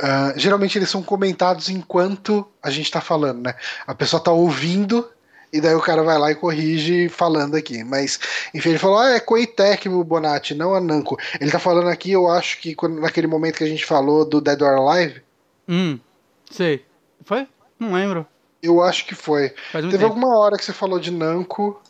ah, 0.00 0.32
geralmente 0.36 0.78
eles 0.78 0.88
são 0.88 1.02
comentados 1.02 1.68
enquanto 1.68 2.46
a 2.62 2.70
gente 2.70 2.86
está 2.86 3.00
falando, 3.02 3.42
né? 3.42 3.54
A 3.86 3.94
pessoa 3.94 4.18
está 4.18 4.30
ouvindo 4.30 5.10
e 5.56 5.60
daí 5.60 5.74
o 5.74 5.80
cara 5.80 6.02
vai 6.02 6.18
lá 6.18 6.30
e 6.30 6.34
corrige 6.34 7.08
falando 7.08 7.54
aqui. 7.56 7.82
Mas, 7.84 8.18
enfim, 8.54 8.70
ele 8.70 8.78
falou: 8.78 8.98
ah, 8.98 9.10
é 9.10 9.20
Koei 9.20 9.46
Tecmo, 9.46 10.02
Bonatti, 10.04 10.54
não 10.54 10.74
a 10.74 10.80
Namco. 10.80 11.16
Ele 11.40 11.50
tá 11.50 11.58
falando 11.58 11.88
aqui, 11.88 12.12
eu 12.12 12.28
acho 12.30 12.58
que 12.60 12.74
quando, 12.74 13.00
naquele 13.00 13.26
momento 13.26 13.56
que 13.58 13.64
a 13.64 13.68
gente 13.68 13.84
falou 13.84 14.24
do 14.24 14.40
Dead 14.40 14.60
or 14.62 14.78
Alive, 14.90 15.22
Hum, 15.68 15.98
sei. 16.50 16.84
Foi? 17.24 17.46
Não 17.78 17.92
lembro. 17.92 18.24
eu 18.62 18.82
acho 18.82 19.04
que 19.06 19.14
foi. 19.14 19.52
Teve 19.72 19.90
tempo. 19.90 20.04
alguma 20.04 20.38
hora 20.38 20.56
que 20.56 20.64
você 20.64 20.72
falou 20.72 20.98
de 21.00 21.10
Namco. 21.10 21.80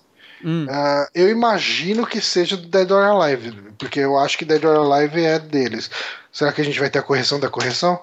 Hum. 0.44 0.66
Ah, 0.68 1.08
eu 1.14 1.28
imagino 1.30 2.06
que 2.06 2.20
seja 2.20 2.56
do 2.56 2.66
Dead 2.66 2.90
or 2.90 3.02
Alive, 3.04 3.52
porque 3.78 4.00
eu 4.00 4.18
acho 4.18 4.36
que 4.38 4.44
Dead 4.44 4.62
or 4.64 4.92
Alive 4.92 5.22
é 5.24 5.38
deles. 5.38 5.90
Será 6.32 6.52
que 6.52 6.60
a 6.60 6.64
gente 6.64 6.78
vai 6.78 6.90
ter 6.90 6.98
a 6.98 7.02
correção 7.02 7.38
da 7.40 7.48
correção? 7.48 8.00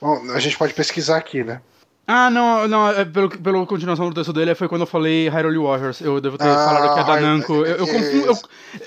Bom, 0.00 0.30
a 0.32 0.38
gente 0.38 0.58
pode 0.58 0.74
pesquisar 0.74 1.16
aqui, 1.16 1.42
né? 1.42 1.60
Ah, 2.06 2.28
não, 2.28 2.68
não, 2.68 2.88
é 2.90 3.04
pelo, 3.04 3.30
pela 3.30 3.64
continuação 3.66 4.08
do 4.10 4.14
texto 4.14 4.32
dele 4.32 4.54
foi 4.54 4.68
quando 4.68 4.82
eu 4.82 4.86
falei 4.86 5.28
Hyrule 5.28 5.56
Warriors. 5.58 6.00
Eu 6.00 6.20
devo 6.20 6.36
ter 6.36 6.44
Ah, 6.46 6.64
falado 6.66 6.94
que 6.94 7.00
é 7.00 7.04
da 7.04 7.20
Namco. 7.20 7.52
Eu, 7.54 7.76
eu 7.76 7.86
confundo. 7.86 8.26
Eu, 8.26 8.38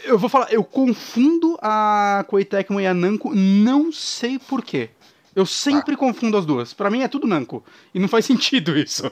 eu 0.06 0.20
vou 0.20 0.30
falar, 0.30 0.54
eu 0.54 0.64
confundo 0.64 1.58
a 1.62 2.24
Koei 2.28 2.46
Tecmo 2.46 2.80
e 2.80 2.86
a 2.86 2.94
Namco, 2.94 3.34
não 3.34 3.92
sei 3.92 4.38
porquê. 4.38 4.90
Eu 5.36 5.46
sempre 5.46 5.96
confundo 5.96 6.38
as 6.38 6.46
duas. 6.46 6.74
Pra 6.74 6.90
mim 6.92 7.02
é 7.02 7.08
tudo 7.08 7.26
Namco. 7.28 7.64
E 7.94 8.00
não 8.00 8.08
faz 8.08 8.26
sentido 8.26 8.78
isso. 8.78 9.12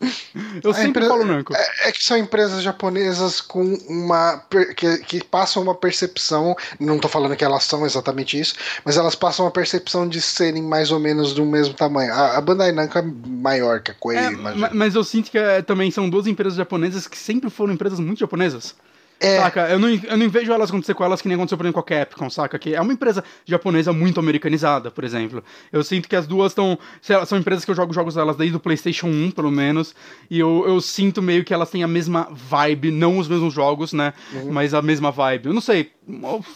eu 0.64 0.70
A 0.70 0.74
sempre 0.74 1.04
empre- 1.04 1.08
falo 1.08 1.24
Namco. 1.24 1.54
É, 1.54 1.88
é 1.88 1.92
que 1.92 2.02
são 2.02 2.16
empresas 2.16 2.62
japonesas 2.62 3.40
com 3.40 3.62
uma. 3.88 4.42
que, 4.76 4.98
que 4.98 5.24
passam 5.24 5.62
uma 5.62 5.74
percepção. 5.74 6.56
Não 6.78 6.98
tô 6.98 7.08
falando 7.08 7.36
que 7.36 7.44
elas 7.44 7.64
são 7.64 7.84
exatamente 7.84 8.38
isso, 8.38 8.54
mas 8.84 8.96
elas 8.96 9.14
passam 9.14 9.44
uma 9.44 9.50
percepção 9.50 10.08
de 10.08 10.20
serem 10.20 10.62
mais 10.62 10.90
ou 10.90 10.98
menos 10.98 11.34
do 11.34 11.44
mesmo 11.44 11.74
tamanho. 11.74 12.12
A, 12.12 12.38
a 12.38 12.40
Bandai 12.40 12.72
Namco 12.72 12.96
é 12.98 13.02
maior 13.26 13.80
que 13.80 13.90
a 13.90 13.94
Koei, 13.94 14.16
É, 14.18 14.30
mas 14.72 14.94
eu 14.94 15.04
sinto 15.04 15.30
que 15.30 15.38
é, 15.38 15.60
também 15.62 15.90
são 15.90 16.08
duas 16.08 16.26
empresas 16.26 16.56
japonesas 16.56 17.06
que 17.06 17.18
sempre 17.18 17.50
foram 17.50 17.74
empresas 17.74 18.00
muito 18.00 18.18
japonesas. 18.20 18.74
É. 19.20 19.36
Saca? 19.36 19.68
Eu 19.68 19.78
não, 19.78 19.88
eu 19.88 20.16
não 20.16 20.30
vejo 20.30 20.50
elas 20.50 20.70
acontecer 20.70 20.94
com 20.94 21.04
elas 21.04 21.20
que 21.20 21.28
nem 21.28 21.34
aconteceu, 21.34 21.58
por 21.58 21.64
exemplo, 21.64 21.82
com 21.82 21.94
a 21.94 21.98
Capcom, 21.98 22.30
saca? 22.30 22.58
Que 22.58 22.74
é 22.74 22.80
uma 22.80 22.92
empresa 22.92 23.22
japonesa 23.44 23.92
muito 23.92 24.18
americanizada, 24.18 24.90
por 24.90 25.04
exemplo. 25.04 25.44
Eu 25.70 25.84
sinto 25.84 26.08
que 26.08 26.16
as 26.16 26.26
duas 26.26 26.52
estão. 26.52 26.78
São 27.26 27.38
empresas 27.38 27.62
que 27.62 27.70
eu 27.70 27.74
jogo 27.74 27.92
jogos 27.92 28.14
delas 28.14 28.34
desde 28.36 28.56
o 28.56 28.60
PlayStation 28.60 29.08
1, 29.08 29.32
pelo 29.32 29.50
menos. 29.50 29.94
E 30.30 30.40
eu, 30.40 30.64
eu 30.66 30.80
sinto 30.80 31.20
meio 31.20 31.44
que 31.44 31.52
elas 31.52 31.68
têm 31.68 31.82
a 31.82 31.88
mesma 31.88 32.28
vibe, 32.30 32.90
não 32.90 33.18
os 33.18 33.28
mesmos 33.28 33.52
jogos, 33.52 33.92
né? 33.92 34.14
Uhum. 34.32 34.52
Mas 34.52 34.72
a 34.72 34.80
mesma 34.80 35.10
vibe. 35.10 35.46
Eu 35.46 35.52
não 35.52 35.60
sei. 35.60 35.92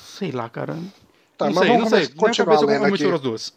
sei 0.01 0.33
lá, 0.33 0.49
cara. 0.49 0.79
Tá, 1.37 1.47
não 1.47 1.55
mas 1.55 1.59
sei, 1.59 1.69
vamos 1.69 1.83
não 1.83 1.91
sei. 1.91 2.01
Na 2.01 2.07
minha 2.07 2.17
continuar 2.17 2.61
cabeça 2.61 2.83
eu 2.83 2.95
aqui. 2.95 3.15
as 3.15 3.21
duas. 3.21 3.53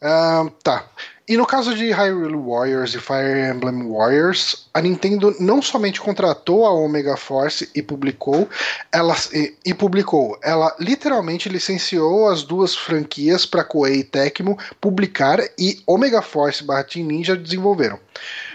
Ah, 0.00 0.46
tá. 0.62 0.86
E 1.28 1.36
no 1.36 1.44
caso 1.44 1.74
de 1.74 1.90
Hyrule 1.90 2.36
Warriors 2.36 2.94
e 2.94 3.00
Fire 3.00 3.50
Emblem 3.50 3.90
Warriors, 3.90 4.68
a 4.72 4.80
Nintendo 4.80 5.34
não 5.40 5.60
somente 5.60 6.00
contratou 6.00 6.64
a 6.64 6.72
Omega 6.72 7.16
Force 7.16 7.68
e 7.74 7.82
publicou, 7.82 8.48
ela 8.92 9.16
e, 9.32 9.52
e 9.64 9.74
publicou, 9.74 10.38
ela 10.40 10.72
literalmente 10.78 11.48
licenciou 11.48 12.28
as 12.28 12.44
duas 12.44 12.76
franquias 12.76 13.44
para 13.44 13.64
Koei 13.64 13.96
e 13.96 14.04
Tecmo 14.04 14.56
publicar 14.80 15.40
e 15.58 15.80
Omega 15.84 16.22
Force 16.22 16.62
e 16.62 16.84
Team 16.84 17.06
Ninja 17.06 17.36
desenvolveram. 17.36 17.98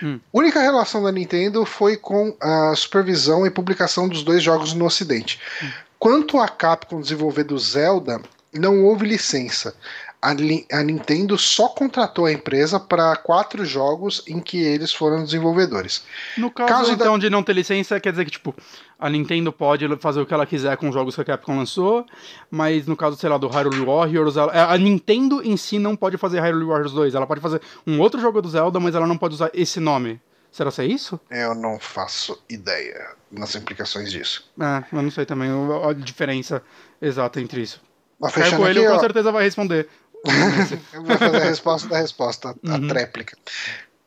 Hum. 0.01 0.19
Única 0.31 0.61
relação 0.61 1.03
da 1.03 1.11
Nintendo 1.11 1.65
foi 1.65 1.97
com 1.97 2.33
a 2.39 2.73
supervisão 2.73 3.45
e 3.45 3.49
publicação 3.49 4.07
dos 4.07 4.23
dois 4.23 4.41
jogos 4.41 4.73
no 4.73 4.85
Ocidente. 4.85 5.41
Quanto 5.99 6.39
a 6.39 6.47
Capcom 6.47 7.01
desenvolver 7.01 7.43
do 7.43 7.59
Zelda, 7.59 8.21
não 8.53 8.83
houve 8.85 9.05
licença. 9.05 9.75
A, 10.21 10.29
a 10.31 10.83
Nintendo 10.83 11.35
só 11.37 11.67
contratou 11.69 12.27
a 12.27 12.31
empresa 12.31 12.79
para 12.79 13.15
quatro 13.15 13.65
jogos 13.65 14.23
em 14.27 14.39
que 14.39 14.61
eles 14.61 14.93
foram 14.93 15.23
desenvolvedores. 15.23 16.03
No 16.37 16.51
caso, 16.51 16.69
Caso 16.71 16.91
então, 16.91 17.17
de 17.17 17.29
não 17.29 17.41
ter 17.41 17.53
licença, 17.53 17.99
quer 17.99 18.11
dizer 18.11 18.25
que, 18.25 18.31
tipo, 18.31 18.53
a 18.99 19.09
Nintendo 19.09 19.51
pode 19.51 19.87
fazer 19.97 20.21
o 20.21 20.25
que 20.25 20.33
ela 20.33 20.45
quiser 20.45 20.77
com 20.77 20.87
os 20.89 20.93
jogos 20.93 21.15
que 21.15 21.21
a 21.21 21.25
Capcom 21.25 21.57
lançou, 21.57 22.05
mas 22.51 22.85
no 22.85 22.95
caso, 22.95 23.17
sei 23.17 23.29
lá, 23.29 23.37
do 23.39 23.47
Hyrule 23.47 23.83
Warriors, 23.83 24.37
ela- 24.37 24.71
a 24.71 24.77
Nintendo 24.77 25.41
em 25.43 25.57
si 25.57 25.79
não 25.79 25.95
pode 25.95 26.17
fazer 26.17 26.39
Hyrule 26.39 26.65
Warriors 26.65 26.91
2. 26.93 27.15
Ela 27.15 27.25
pode 27.25 27.41
fazer 27.41 27.59
um 27.87 27.99
outro 27.99 28.21
jogo 28.21 28.43
do 28.43 28.49
Zelda, 28.49 28.79
mas 28.79 28.93
ela 28.93 29.07
não 29.07 29.17
pode 29.17 29.33
usar 29.33 29.49
esse 29.55 29.79
nome. 29.79 30.21
Será 30.51 30.71
que 30.71 30.81
é 30.81 30.85
isso? 30.85 31.19
Eu 31.31 31.55
não 31.55 31.79
faço 31.79 32.37
ideia 32.49 33.15
nas 33.31 33.55
implicações 33.55 34.11
disso. 34.11 34.51
É, 34.59 34.83
eu 34.95 35.01
não 35.01 35.09
sei 35.09 35.25
também 35.25 35.49
a, 35.49 35.93
diferença 35.93 36.61
exata 37.01 37.39
entre 37.39 37.61
isso. 37.61 37.81
Mas 38.19 38.35
Caio 38.35 38.57
Coelho 38.57 38.81
aqui, 38.83 38.93
com 38.93 38.99
certeza 38.99 39.31
vai 39.31 39.43
responder. 39.43 39.87
eu 40.93 41.03
vou 41.03 41.17
fazer 41.17 41.37
a 41.41 41.45
resposta 41.45 41.87
da 41.87 41.97
resposta, 41.97 42.55
a 42.67 42.75
Uhum. 42.75 42.87
tréplica. 42.87 43.37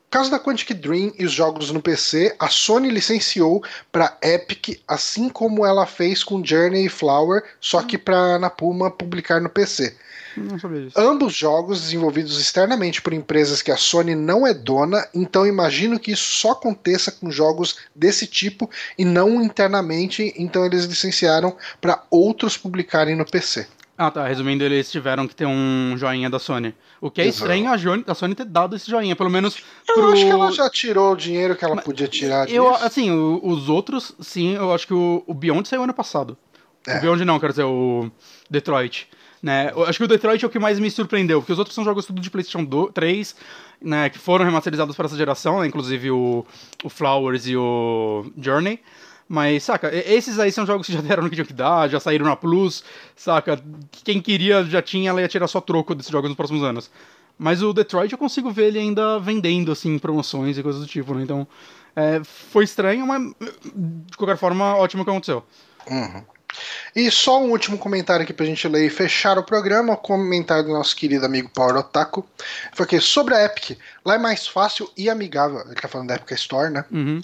caso 0.09 0.31
da 0.31 0.39
Quantic 0.39 0.73
Dream 0.73 1.11
e 1.19 1.25
os 1.25 1.31
jogos 1.33 1.71
no 1.71 1.81
PC, 1.81 2.35
a 2.39 2.47
Sony 2.47 2.89
licenciou 2.89 3.61
para 3.91 4.17
Epic, 4.23 4.79
assim 4.87 5.27
como 5.27 5.65
ela 5.65 5.85
fez 5.85 6.23
com 6.23 6.43
Journey 6.43 6.85
e 6.85 6.89
Flower, 6.89 7.43
só 7.59 7.81
que 7.81 7.97
para 7.97 8.39
na 8.39 8.49
Puma 8.49 8.89
publicar 8.89 9.41
no 9.41 9.49
PC. 9.49 9.93
Ambos 10.97 11.33
jogos 11.33 11.81
desenvolvidos 11.81 12.39
externamente 12.39 13.01
por 13.01 13.13
empresas 13.13 13.61
que 13.61 13.71
a 13.71 13.77
Sony 13.77 14.15
não 14.15 14.45
é 14.45 14.53
dona, 14.53 15.05
então 15.13 15.47
imagino 15.47 15.99
que 15.99 16.11
isso 16.11 16.23
só 16.39 16.51
aconteça 16.51 17.11
com 17.11 17.31
jogos 17.31 17.77
desse 17.93 18.27
tipo 18.27 18.69
e 18.97 19.05
não 19.05 19.41
internamente, 19.41 20.33
então 20.37 20.65
eles 20.65 20.85
licenciaram 20.85 21.55
para 21.79 22.03
outros 22.09 22.57
publicarem 22.57 23.15
no 23.15 23.25
PC. 23.25 23.67
Ah, 23.97 24.11
tá. 24.11 24.27
Resumindo, 24.27 24.63
eles 24.63 24.91
tiveram 24.91 25.27
que 25.27 25.33
ter 25.35 25.45
um 25.45 25.95
joinha 25.97 26.29
da 26.29 26.37
Sony. 26.37 26.73
O 26.99 27.09
que 27.09 27.21
é 27.21 27.25
Exato. 27.27 27.43
estranho 27.43 27.69
a, 27.71 27.77
Jo- 27.77 28.03
a 28.05 28.13
Sony 28.13 28.35
ter 28.35 28.45
dado 28.45 28.75
esse 28.75 28.89
joinha, 28.91 29.15
pelo 29.15 29.29
menos 29.29 29.57
Eu 29.87 29.95
pro... 29.95 30.11
acho 30.11 30.25
que 30.25 30.31
ela 30.31 30.51
já 30.51 30.69
tirou 30.69 31.13
o 31.13 31.15
dinheiro 31.15 31.55
que 31.55 31.63
ela 31.63 31.77
podia 31.81 32.07
tirar 32.07 32.45
disso. 32.45 32.57
Eu, 32.57 32.75
assim, 32.75 33.09
o- 33.11 33.39
os 33.43 33.69
outros, 33.69 34.13
sim, 34.19 34.53
eu 34.55 34.73
acho 34.73 34.85
que 34.87 34.93
o, 34.93 35.23
o 35.25 35.33
Beyond 35.33 35.67
saiu 35.67 35.83
ano 35.83 35.93
passado. 35.93 36.37
É. 36.85 36.97
O 36.97 37.01
Beyond 37.01 37.23
não, 37.23 37.39
quero 37.39 37.53
dizer, 37.53 37.63
o 37.63 38.11
Detroit. 38.49 39.07
Né? 39.41 39.71
Eu 39.75 39.83
acho 39.85 39.99
que 39.99 40.03
o 40.05 40.07
Detroit 40.07 40.43
é 40.43 40.47
o 40.47 40.49
que 40.49 40.57
mais 40.59 40.79
me 40.79 40.89
surpreendeu, 40.89 41.39
porque 41.39 41.53
os 41.53 41.59
outros 41.59 41.75
são 41.75 41.83
jogos 41.83 42.05
tudo 42.05 42.19
de 42.19 42.31
PlayStation 42.31 42.63
2, 42.63 42.91
3, 42.93 43.35
né, 43.79 44.09
que 44.09 44.17
foram 44.17 44.43
remasterizados 44.43 44.95
para 44.95 45.05
essa 45.05 45.15
geração, 45.15 45.59
né, 45.61 45.67
inclusive 45.67 46.09
o, 46.09 46.43
o 46.83 46.89
Flowers 46.89 47.45
e 47.45 47.55
o 47.55 48.25
Journey. 48.37 48.79
Mas, 49.27 49.63
saca, 49.63 49.91
esses 49.93 50.37
aí 50.37 50.51
são 50.51 50.65
jogos 50.65 50.85
que 50.85 50.93
já 50.93 51.01
deram 51.01 51.23
no 51.23 51.29
que 51.29 51.35
tinha 51.35 51.45
que 51.45 51.53
dar, 51.53 51.89
já 51.89 51.99
saíram 51.99 52.25
na 52.25 52.35
Plus, 52.35 52.83
saca? 53.15 53.59
Quem 54.03 54.21
queria 54.21 54.63
já 54.63 54.81
tinha, 54.81 55.09
ela 55.09 55.21
ia 55.21 55.27
tirar 55.27 55.47
só 55.47 55.59
troco 55.59 55.95
desses 55.95 56.11
jogos 56.11 56.29
nos 56.29 56.37
próximos 56.37 56.63
anos. 56.63 56.91
Mas 57.37 57.61
o 57.61 57.73
Detroit 57.73 58.11
eu 58.11 58.17
consigo 58.17 58.51
ver 58.51 58.67
ele 58.67 58.79
ainda 58.79 59.19
vendendo, 59.19 59.71
assim, 59.71 59.97
promoções 59.97 60.57
e 60.57 60.63
coisas 60.63 60.81
do 60.81 60.87
tipo, 60.87 61.13
né? 61.13 61.23
Então, 61.23 61.47
é, 61.95 62.21
foi 62.23 62.63
estranho, 62.63 63.05
mas 63.07 63.33
de 63.75 64.15
qualquer 64.15 64.37
forma, 64.37 64.75
ótimo 64.75 65.03
que 65.03 65.09
aconteceu. 65.09 65.43
Uhum. 65.89 66.23
E 66.95 67.11
só 67.11 67.41
um 67.41 67.51
último 67.51 67.77
comentário 67.77 68.23
aqui 68.23 68.31
pra 68.31 68.45
gente 68.45 68.67
ler 68.67 68.85
e 68.85 68.89
fechar 68.89 69.37
o 69.37 69.43
programa, 69.43 69.93
o 69.93 69.97
comentário 69.97 70.65
do 70.65 70.71
nosso 70.71 70.95
querido 70.95 71.25
amigo 71.25 71.49
Power 71.49 71.75
Otaku. 71.75 72.25
Foi 72.73 72.85
que 72.85 72.99
sobre 73.01 73.35
a 73.35 73.43
Epic, 73.43 73.77
lá 74.05 74.15
é 74.15 74.17
mais 74.17 74.47
fácil 74.47 74.89
e 74.95 75.09
amigável. 75.09 75.61
Ele 75.65 75.75
tá 75.75 75.87
falando 75.87 76.09
da 76.09 76.15
Epic 76.15 76.31
Store, 76.31 76.71
né? 76.71 76.85
Uhum. 76.91 77.21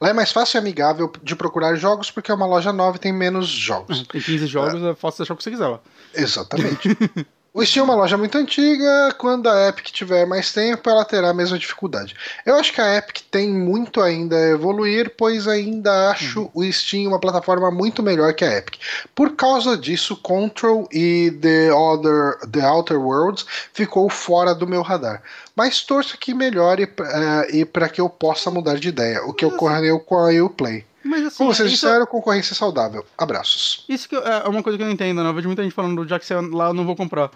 Lá 0.00 0.10
é 0.10 0.12
mais 0.12 0.32
fácil 0.32 0.56
e 0.56 0.58
amigável 0.58 1.12
de 1.22 1.36
procurar 1.36 1.74
jogos 1.76 2.10
porque 2.10 2.30
é 2.30 2.34
uma 2.34 2.46
loja 2.46 2.72
nova 2.72 2.96
e 2.96 3.00
tem 3.00 3.12
menos 3.12 3.48
jogos. 3.48 4.06
Tem 4.06 4.20
15 4.20 4.46
jogos, 4.46 4.82
é, 4.82 4.90
é 4.90 4.94
fácil 4.94 5.22
achar 5.22 5.34
o 5.34 5.36
que 5.36 5.42
você 5.42 5.50
quiser 5.50 5.68
lá. 5.68 5.80
Exatamente. 6.14 6.88
O 7.54 7.62
Steam 7.62 7.82
é 7.82 7.84
uma 7.84 7.94
loja 7.94 8.16
muito 8.16 8.38
antiga, 8.38 9.14
quando 9.18 9.46
a 9.46 9.68
Epic 9.68 9.88
tiver 9.88 10.24
mais 10.24 10.50
tempo, 10.50 10.88
ela 10.88 11.04
terá 11.04 11.28
a 11.28 11.34
mesma 11.34 11.58
dificuldade. 11.58 12.16
Eu 12.46 12.54
acho 12.54 12.72
que 12.72 12.80
a 12.80 12.96
Epic 12.96 13.18
tem 13.30 13.50
muito 13.50 14.00
ainda 14.00 14.34
a 14.34 14.48
evoluir, 14.48 15.12
pois 15.18 15.46
ainda 15.46 16.08
acho 16.10 16.44
uhum. 16.44 16.50
o 16.54 16.72
Steam 16.72 17.08
uma 17.08 17.20
plataforma 17.20 17.70
muito 17.70 18.02
melhor 18.02 18.32
que 18.32 18.42
a 18.42 18.56
Epic. 18.56 18.80
Por 19.14 19.36
causa 19.36 19.76
disso, 19.76 20.16
Control 20.16 20.88
e 20.90 21.30
The, 21.42 21.74
Other, 21.74 22.38
The 22.50 22.66
Outer 22.66 22.98
Worlds 22.98 23.44
ficou 23.74 24.08
fora 24.08 24.54
do 24.54 24.66
meu 24.66 24.80
radar. 24.80 25.22
Mas 25.54 25.82
torço 25.82 26.16
que 26.16 26.32
melhore 26.32 26.84
uh, 26.84 27.54
e 27.54 27.66
para 27.66 27.90
que 27.90 28.00
eu 28.00 28.08
possa 28.08 28.50
mudar 28.50 28.78
de 28.78 28.88
ideia, 28.88 29.22
o 29.26 29.34
que 29.34 29.44
ocorreu 29.44 30.00
com 30.00 30.16
a 30.16 30.30
Uplay. 30.42 30.86
Mas, 31.04 31.26
assim, 31.26 31.38
Como 31.38 31.54
vocês 31.54 31.72
isso... 31.72 31.86
disseram, 31.86 32.06
concorrência 32.06 32.54
saudável. 32.54 33.04
Abraços. 33.18 33.84
Isso 33.88 34.08
que 34.08 34.14
é 34.14 34.48
uma 34.48 34.62
coisa 34.62 34.76
que 34.76 34.82
eu 34.82 34.86
não 34.86 34.94
entendo, 34.94 35.22
né? 35.22 35.28
Eu 35.28 35.34
vejo 35.34 35.48
muita 35.48 35.62
gente 35.62 35.74
falando, 35.74 36.06
já 36.06 36.18
que 36.18 36.26
você 36.26 36.34
é 36.34 36.40
lá, 36.40 36.68
eu 36.68 36.74
não 36.74 36.84
vou 36.84 36.96
comprar. 36.96 37.30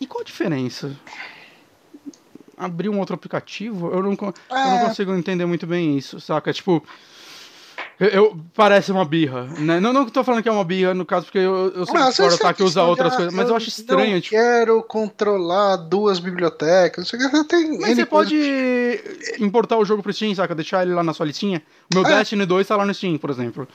E 0.00 0.06
qual 0.06 0.22
a 0.22 0.24
diferença? 0.24 0.96
Abrir 2.56 2.88
um 2.88 2.98
outro 2.98 3.14
aplicativo? 3.14 3.90
Eu 3.90 4.02
não, 4.02 4.12
é... 4.12 4.16
eu 4.16 4.34
não 4.50 4.78
é. 4.78 4.84
consigo 4.86 5.14
entender 5.14 5.46
muito 5.46 5.66
bem 5.66 5.96
isso, 5.96 6.20
saca? 6.20 6.52
Tipo, 6.52 6.84
eu, 8.00 8.08
eu, 8.08 8.40
parece 8.54 8.90
uma 8.90 9.04
birra, 9.04 9.44
né? 9.58 9.78
Não, 9.78 9.92
não 9.92 10.08
tô 10.08 10.24
falando 10.24 10.42
que 10.42 10.48
é 10.48 10.52
uma 10.52 10.64
birra 10.64 10.94
no 10.94 11.04
caso, 11.04 11.26
porque 11.26 11.38
eu, 11.38 11.72
eu 11.74 11.86
sou 11.86 11.94
mas, 11.94 12.16
fora, 12.16 12.36
tá? 12.36 12.54
Que 12.54 12.62
usa 12.62 12.82
outras 12.82 13.14
coisas, 13.14 13.32
mas 13.32 13.48
eu, 13.48 13.56
acho 13.56 13.68
estranho. 13.68 14.16
Eu 14.16 14.20
tipo... 14.20 14.36
quero 14.36 14.82
controlar 14.82 15.76
duas 15.76 16.18
bibliotecas. 16.18 17.08
Você 17.08 17.44
tem 17.44 17.78
mas 17.78 17.94
você 17.94 18.06
pode 18.06 18.36
importar 19.38 19.76
o 19.76 19.84
jogo 19.84 20.02
pro 20.02 20.12
Steam, 20.12 20.34
saca? 20.34 20.54
Deixar 20.54 20.82
ele 20.82 20.94
lá 20.94 21.02
na 21.02 21.12
sua 21.12 21.26
listinha. 21.26 21.62
O 21.92 21.98
meu 21.98 22.06
é. 22.06 22.18
Destiny 22.18 22.46
2 22.46 22.66
tá 22.66 22.76
lá 22.76 22.84
no 22.84 22.94
Steam, 22.94 23.18
por 23.18 23.30
exemplo. 23.30 23.68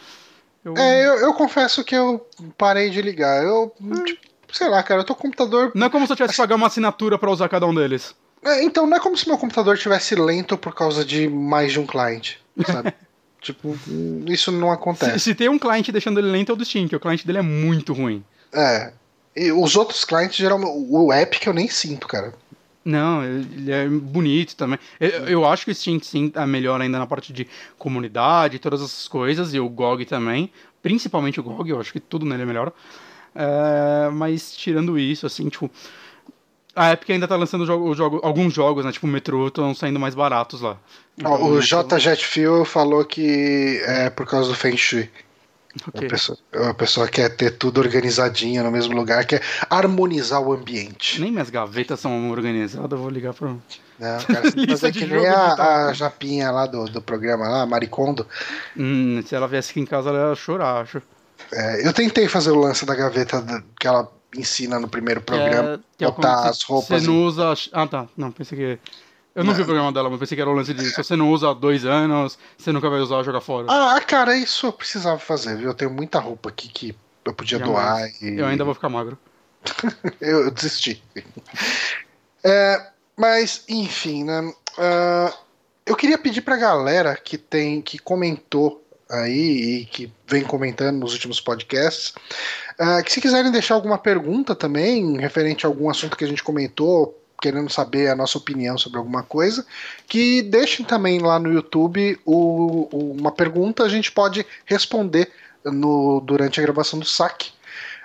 Eu... 0.63 0.75
É, 0.75 1.23
eu, 1.23 1.33
confesso 1.33 1.83
que 1.83 1.95
eu 1.95 2.27
parei 2.57 2.89
de 2.89 3.01
ligar. 3.01 3.43
Eu, 3.43 3.73
hum. 3.81 4.03
tipo, 4.03 4.21
sei 4.51 4.67
lá, 4.67 4.83
cara, 4.83 5.01
eu 5.01 5.05
tô 5.05 5.15
com 5.15 5.23
computador. 5.23 5.71
Não 5.73 5.87
é 5.87 5.89
como 5.89 6.05
se 6.05 6.11
eu 6.11 6.17
tivesse 6.17 6.33
que 6.33 6.41
pagar 6.41 6.55
uma 6.55 6.67
assinatura 6.67 7.17
para 7.17 7.31
usar 7.31 7.47
cada 7.47 7.65
um 7.65 7.73
deles. 7.73 8.13
É, 8.43 8.63
então, 8.63 8.85
não 8.85 8.97
é 8.97 8.99
como 8.99 9.17
se 9.17 9.27
meu 9.27 9.37
computador 9.37 9.77
tivesse 9.77 10.15
lento 10.15 10.57
por 10.57 10.75
causa 10.75 11.03
de 11.03 11.27
mais 11.27 11.71
de 11.71 11.79
um 11.79 11.85
cliente, 11.85 12.39
sabe? 12.65 12.93
Tipo, 13.53 13.77
isso 14.27 14.51
não 14.51 14.71
acontece. 14.71 15.19
Se, 15.19 15.19
se, 15.19 15.35
tem 15.35 15.47
um 15.47 15.57
cliente 15.57 15.91
deixando 15.91 16.19
ele 16.19 16.29
lento 16.29 16.51
é 16.51 16.53
o 16.53 16.55
do 16.57 16.65
Steam, 16.65 16.87
que 16.87 16.95
o 16.95 16.99
cliente 16.99 17.25
dele 17.25 17.39
é 17.39 17.41
muito 17.41 17.93
ruim. 17.93 18.23
É. 18.53 18.91
E 19.35 19.51
os 19.51 19.75
outros 19.75 20.03
clientes, 20.03 20.35
geralmente, 20.35 20.71
o 20.71 21.13
Epic 21.13 21.45
eu 21.45 21.53
nem 21.53 21.69
sinto, 21.69 22.07
cara. 22.07 22.33
Não, 22.83 23.23
ele 23.23 23.71
é 23.71 23.87
bonito 23.87 24.55
também. 24.55 24.79
Eu, 24.99 25.09
eu 25.27 25.45
acho 25.45 25.65
que 25.65 25.71
o 25.71 25.75
Steam 25.75 25.99
sim 26.01 26.31
é 26.35 26.45
melhor 26.45 26.81
ainda 26.81 26.99
na 26.99 27.07
parte 27.07 27.31
de 27.31 27.47
comunidade 27.77 28.55
e 28.55 28.59
todas 28.59 28.81
essas 28.81 29.07
coisas, 29.07 29.53
e 29.53 29.59
o 29.59 29.69
GOG 29.69 30.05
também. 30.05 30.51
Principalmente 30.81 31.39
o 31.39 31.43
GOG, 31.43 31.69
eu 31.69 31.79
acho 31.79 31.93
que 31.93 31.99
tudo 31.99 32.25
nele 32.25 32.43
é 32.43 32.45
melhor. 32.45 32.73
É, 33.35 34.09
mas 34.09 34.55
tirando 34.55 34.97
isso, 34.97 35.25
assim, 35.25 35.47
tipo. 35.49 35.69
A 36.77 36.93
Epic 36.93 37.09
ainda 37.09 37.27
tá 37.27 37.35
lançando 37.35 37.65
jogo, 37.65 37.93
jogo, 37.95 38.19
alguns 38.23 38.53
jogos, 38.53 38.85
né? 38.85 38.91
Tipo, 38.91 39.07
o 39.07 39.09
Metro 39.09 39.47
estão 39.47 39.73
saindo 39.73 39.99
mais 39.99 40.13
baratos 40.13 40.61
lá. 40.61 40.77
Então, 41.17 41.43
o 41.43 41.59
J 41.59 41.97
Jetfield 41.97 42.69
falou 42.69 43.03
que 43.03 43.81
é 43.83 44.11
por 44.11 44.27
causa 44.27 44.49
do 44.49 44.55
Feng 44.55 44.77
Shui. 44.77 45.09
Okay. 45.87 46.07
A, 46.07 46.09
pessoa, 46.09 46.37
a 46.69 46.73
pessoa 46.73 47.07
quer 47.07 47.29
ter 47.35 47.51
tudo 47.51 47.79
organizadinho 47.79 48.63
no 48.63 48.71
mesmo 48.71 48.95
lugar, 48.95 49.25
quer 49.25 49.41
harmonizar 49.69 50.41
o 50.41 50.53
ambiente. 50.53 51.19
Nem 51.19 51.31
minhas 51.31 51.49
gavetas 51.49 51.99
são 51.99 52.31
organizadas, 52.31 52.91
eu 52.91 52.97
vou 52.97 53.09
ligar 53.09 53.33
pro. 53.33 53.61
Não, 53.99 54.19
cara, 54.21 54.51
você 54.51 54.67
fazer 54.67 54.91
que 54.91 55.05
nem 55.07 55.25
a, 55.25 55.87
a, 55.87 55.93
Japinha 55.93 56.51
lá 56.51 56.67
do, 56.67 56.85
do 56.85 57.01
programa 57.01 57.47
lá, 57.47 57.61
a 57.63 57.65
Maricondo. 57.65 58.27
Hum, 58.77 59.23
se 59.25 59.33
ela 59.33 59.47
viesse 59.47 59.71
aqui 59.71 59.79
em 59.79 59.85
casa, 59.85 60.09
ela 60.09 60.29
ia 60.29 60.35
chorar, 60.35 60.83
acho. 60.83 61.01
É, 61.51 61.87
eu 61.87 61.91
tentei 61.91 62.27
fazer 62.27 62.51
o 62.51 62.59
lance 62.59 62.85
da 62.85 62.93
gaveta 62.93 63.43
que 63.79 63.87
ela 63.87 64.07
ensina 64.35 64.79
no 64.79 64.87
primeiro 64.87 65.21
programa, 65.21 65.81
é, 65.99 66.05
botar 66.05 66.49
as 66.49 66.63
roupas. 66.63 67.01
Você 67.01 67.07
não 67.07 67.23
usa. 67.23 67.53
Ah, 67.71 67.87
tá. 67.87 68.07
Não, 68.15 68.31
pensei 68.31 68.57
que. 68.57 68.79
Eu 69.35 69.43
não, 69.43 69.51
não, 69.51 69.53
vi 69.53 69.61
o 69.61 69.65
programa 69.65 69.91
dela, 69.91 70.09
mas 70.09 70.19
pensei 70.19 70.35
que 70.35 70.41
era 70.41 70.49
o 70.49 70.53
lance 70.53 70.73
de 70.73 70.83
se 70.89 70.97
você 71.03 71.15
não 71.15 71.29
usa 71.29 71.51
há 71.51 71.53
dois 71.53 71.85
anos, 71.85 72.39
você 72.57 72.71
nunca 72.71 72.89
vai 72.89 72.99
usar 72.99 73.21
jogar 73.21 73.39
fora. 73.39 73.67
Ah, 73.69 74.01
cara, 74.01 74.35
isso 74.35 74.65
eu 74.65 74.73
precisava 74.73 75.19
fazer, 75.19 75.55
viu? 75.57 75.67
Eu 75.67 75.75
tenho 75.75 75.91
muita 75.91 76.19
roupa 76.19 76.49
aqui 76.49 76.67
que 76.67 76.95
eu 77.23 77.33
podia 77.33 77.59
doar. 77.59 78.09
E... 78.19 78.39
Eu 78.39 78.47
ainda 78.47 78.63
vou 78.63 78.73
ficar 78.73 78.89
magro. 78.89 79.15
eu, 80.19 80.45
eu, 80.45 80.51
desisti. 80.51 81.03
É, 82.43 82.87
mas, 83.15 83.63
enfim, 83.69 84.23
né? 84.23 84.41
Uh, 84.41 85.37
eu 85.85 85.95
queria 85.95 86.17
pedir 86.17 86.41
pra 86.41 86.57
galera 86.57 87.15
que 87.15 87.37
tem 87.37 87.79
que 87.79 87.99
comentou 87.99 88.83
aí 89.09 89.81
e 89.81 89.85
que 89.85 90.11
vem 90.27 90.43
comentando 90.43 90.97
nos 90.97 91.13
últimos 91.13 91.39
podcasts. 91.39 92.13
Uh, 92.79 93.03
que 93.03 93.11
se 93.11 93.21
quiserem 93.21 93.51
deixar 93.51 93.75
alguma 93.75 93.97
pergunta 93.97 94.55
também, 94.55 95.17
referente 95.17 95.65
a 95.65 95.69
algum 95.69 95.89
assunto 95.89 96.17
que 96.17 96.23
a 96.23 96.27
gente 96.27 96.43
comentou, 96.43 97.19
querendo 97.41 97.69
saber 97.69 98.09
a 98.09 98.15
nossa 98.15 98.37
opinião 98.37 98.77
sobre 98.77 98.97
alguma 98.97 99.23
coisa, 99.23 99.65
que 100.07 100.41
deixem 100.41 100.85
também 100.85 101.19
lá 101.19 101.39
no 101.39 101.51
YouTube 101.51 102.19
o, 102.25 102.89
o, 102.91 103.11
uma 103.11 103.31
pergunta, 103.31 103.83
a 103.83 103.89
gente 103.89 104.11
pode 104.11 104.45
responder 104.65 105.31
no, 105.63 106.19
durante 106.21 106.59
a 106.59 106.63
gravação 106.63 106.99
do 106.99 107.05
saque. 107.05 107.51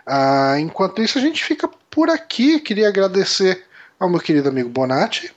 Uh, 0.06 0.58
enquanto 0.58 1.02
isso, 1.02 1.18
a 1.18 1.20
gente 1.20 1.44
fica 1.44 1.68
por 1.90 2.10
aqui. 2.10 2.60
Queria 2.60 2.88
agradecer 2.88 3.64
ao 3.98 4.08
meu 4.08 4.20
querido 4.20 4.48
amigo 4.48 4.68
Bonatti 4.68 5.32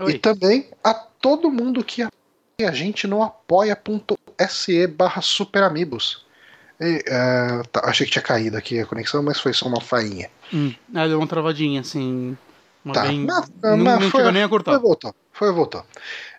Oi. 0.00 0.12
e 0.12 0.18
também 0.18 0.68
a 0.82 0.92
todo 0.92 1.50
mundo 1.50 1.84
que 1.84 2.02
a 2.64 2.72
gente 2.72 3.06
no 3.06 3.22
apoia.se 3.22 4.86
barra 4.88 5.22
superamigos. 5.22 6.26
Uh, 6.80 7.66
tá, 7.70 7.82
achei 7.84 8.04
que 8.04 8.12
tinha 8.12 8.22
caído 8.22 8.56
aqui 8.56 8.80
a 8.80 8.86
conexão, 8.86 9.22
mas 9.22 9.38
foi 9.38 9.52
só 9.52 9.66
uma 9.66 9.80
fainha. 9.80 10.28
Hum, 10.52 10.74
ah, 10.92 11.06
deu 11.06 11.18
uma 11.18 11.26
travadinha, 11.26 11.80
assim. 11.80 12.36
Uma 12.84 12.94
tá, 12.94 13.02
bem... 13.02 13.20
mas, 13.20 13.48
não, 13.62 13.76
mas 13.76 14.00
não 14.00 14.10
foi, 14.10 14.32
nem 14.32 14.42
a 14.42 14.48
cortar. 14.48 14.72
Foi 14.72 14.80
voltou. 14.80 15.14
Foi 15.32 15.52
voltou. 15.52 15.84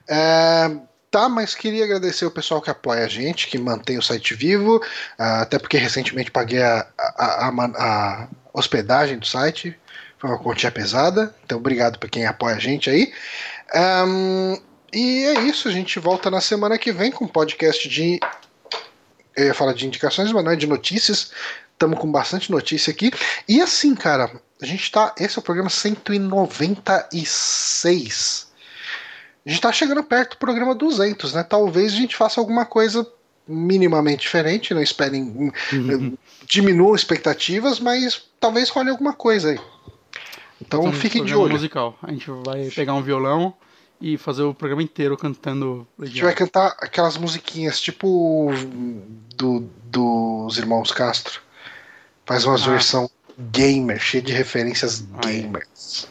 É, 0.10 0.78
tá, 1.10 1.30
mas 1.30 1.56
queria 1.56 1.86
agradecer 1.86 2.26
o 2.26 2.32
pessoal 2.32 2.62
que 2.62 2.70
apoia 2.70 3.06
a 3.06 3.08
gente, 3.08 3.48
que 3.48 3.58
mantém 3.58 3.98
o 3.98 4.04
site 4.04 4.34
vivo, 4.34 4.78
uh, 4.78 5.42
até 5.42 5.58
porque 5.58 5.78
recentemente 5.78 6.32
paguei 6.32 6.62
a, 6.62 6.86
a, 6.98 7.48
a, 7.48 7.50
a, 7.78 8.28
hospedagem 8.54 9.18
do 9.18 9.26
site. 9.26 9.74
Foi 10.18 10.30
uma 10.30 10.40
quantia 10.40 10.70
pesada. 10.70 11.34
Então, 11.46 11.60
obrigado 11.60 11.98
para 11.98 12.10
quem 12.10 12.26
apoia 12.26 12.58
a 12.58 12.60
gente 12.60 12.90
aí. 12.90 13.14
Um, 14.06 14.58
e 14.94 15.26
é 15.26 15.42
isso, 15.42 15.68
a 15.68 15.72
gente 15.72 16.00
volta 16.00 16.32
na 16.32 16.42
semana 16.42 16.78
que 16.78 16.92
vem 16.92 17.12
com 17.12 17.26
um 17.26 17.28
podcast 17.28 17.88
de. 17.88 18.20
Eu 19.36 19.46
ia 19.46 19.54
falar 19.54 19.74
de 19.74 19.86
indicações, 19.86 20.32
mas 20.32 20.44
não 20.44 20.52
é 20.52 20.56
de 20.56 20.66
notícias. 20.68 21.32
Estamos 21.74 22.00
com 22.00 22.12
bastante 22.12 22.52
notícia 22.52 22.90
aqui. 22.92 23.12
E 23.48 23.62
assim, 23.62 23.94
cara, 23.96 24.32
a 24.62 24.66
gente 24.66 24.92
tá. 24.92 25.16
Esse 25.18 25.38
é 25.38 25.40
o 25.40 25.44
programa 25.44 25.70
196. 25.70 28.50
A 29.46 29.50
gente 29.50 29.62
tá 29.62 29.72
chegando 29.72 30.04
perto 30.04 30.32
do 30.32 30.38
programa 30.38 30.76
200, 30.76 31.34
né? 31.34 31.44
Talvez 31.44 31.94
a 31.94 31.96
gente 31.96 32.14
faça 32.16 32.42
alguma 32.42 32.66
coisa 32.66 33.08
minimamente 33.48 34.24
diferente. 34.24 34.74
Não 34.74 34.82
esperem. 34.82 35.54
Uhum. 35.72 36.18
Diminuam 36.46 36.96
expectativas, 36.96 37.80
mas 37.80 38.24
talvez 38.40 38.70
role 38.70 38.90
alguma 38.90 39.14
coisa 39.14 39.52
aí. 39.52 39.60
Então, 40.62 40.82
então 40.82 40.94
fiquem 40.94 41.24
de 41.24 41.34
olho. 41.34 41.54
musical. 41.54 41.98
A 42.04 42.12
gente 42.12 42.30
vai 42.46 42.70
pegar 42.70 42.94
um 42.94 43.02
violão 43.02 43.56
e 44.02 44.18
fazer 44.18 44.44
o 44.44 44.54
programa 44.54 44.84
inteiro 44.84 45.18
cantando. 45.18 45.88
A 46.00 46.06
gente 46.06 46.22
vai 46.22 46.34
cantar 46.34 46.76
aquelas 46.80 47.18
musiquinhas 47.18 47.80
tipo 47.80 48.52
do, 49.36 49.70
dos 49.86 50.58
Irmãos 50.58 50.92
Castro. 50.92 51.42
Faz 52.26 52.46
umas 52.46 52.64
ah. 52.64 52.72
versão 52.72 53.10
gamer, 53.52 54.00
cheia 54.00 54.22
de 54.22 54.34
referências 54.34 55.06
gamers. 55.22 56.08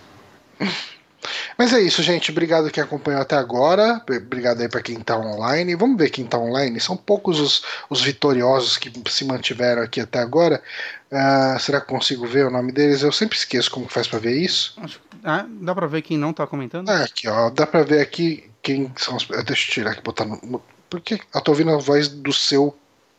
Mas 1.59 1.73
é 1.73 1.81
isso, 1.81 2.05
gente. 2.05 2.31
Obrigado 2.31 2.70
quem 2.70 2.82
acompanhou 2.82 3.20
até 3.20 3.35
agora. 3.36 4.01
Obrigado 4.09 4.60
aí 4.60 4.69
para 4.69 4.81
quem 4.81 5.01
tá 5.01 5.19
online. 5.19 5.74
Vamos 5.74 5.98
ver 5.98 6.09
quem 6.09 6.24
tá 6.24 6.39
online. 6.39 6.78
São 6.78 6.97
poucos 6.97 7.40
os, 7.40 7.65
os 7.90 8.01
vitoriosos 8.01 8.77
que 8.77 8.93
se 9.10 9.24
mantiveram 9.24 9.82
aqui 9.82 10.01
até 10.01 10.20
agora. 10.20 10.62
Uh, 11.10 11.59
será 11.59 11.81
que 11.81 11.89
consigo 11.89 12.27
ver 12.27 12.47
o 12.47 12.51
nome 12.51 12.70
deles? 12.70 13.02
Eu 13.02 13.10
sempre 13.10 13.36
esqueço 13.36 13.70
como 13.73 13.89
faz 13.89 14.06
para 14.06 14.20
ver 14.20 14.36
isso. 14.36 14.81
Ah, 15.29 15.47
dá 15.47 15.75
para 15.75 15.87
ver 15.87 16.01
quem 16.01 16.17
não 16.17 16.33
tá 16.33 16.47
comentando? 16.47 16.91
É, 16.91 17.05
aqui, 17.05 17.29
ó. 17.29 17.51
Dá 17.51 17.67
para 17.67 17.83
ver 17.83 18.01
aqui 18.01 18.51
quem 18.63 18.91
são 18.97 19.15
os. 19.15 19.27
Deixa 19.27 19.69
eu 19.69 19.75
tirar 19.75 19.91
aqui, 19.91 20.01
botar 20.03 20.25
no. 20.25 20.41
no... 20.43 20.63
Porque 20.89 21.21
eu 21.35 21.41
tô 21.43 21.51
ouvindo 21.51 21.71
a 21.71 21.77
voz 21.77 22.09
do 22.09 22.33
seu. 22.33 22.75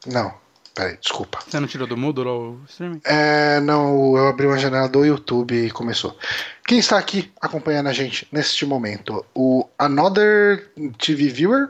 Não. 0.08 0.34
Peraí, 0.74 0.98
desculpa. 0.98 1.38
Você 1.48 1.60
não 1.60 1.68
tirou 1.68 1.86
do 1.86 1.96
Moodle 1.96 2.28
o 2.28 2.60
streaming? 2.68 3.00
É, 3.04 3.60
não, 3.60 4.18
eu 4.18 4.28
abri 4.28 4.48
uma 4.48 4.58
janela 4.58 4.90
do 4.90 5.06
YouTube 5.06 5.54
e 5.54 5.70
começou. 5.70 6.18
Quem 6.66 6.80
está 6.80 6.98
aqui 6.98 7.32
acompanhando 7.40 7.90
a 7.90 7.94
gente 7.94 8.28
neste 8.32 8.66
momento? 8.66 9.24
O 9.36 9.70
Another 9.78 10.72
TV 10.98 11.28
Viewer, 11.28 11.70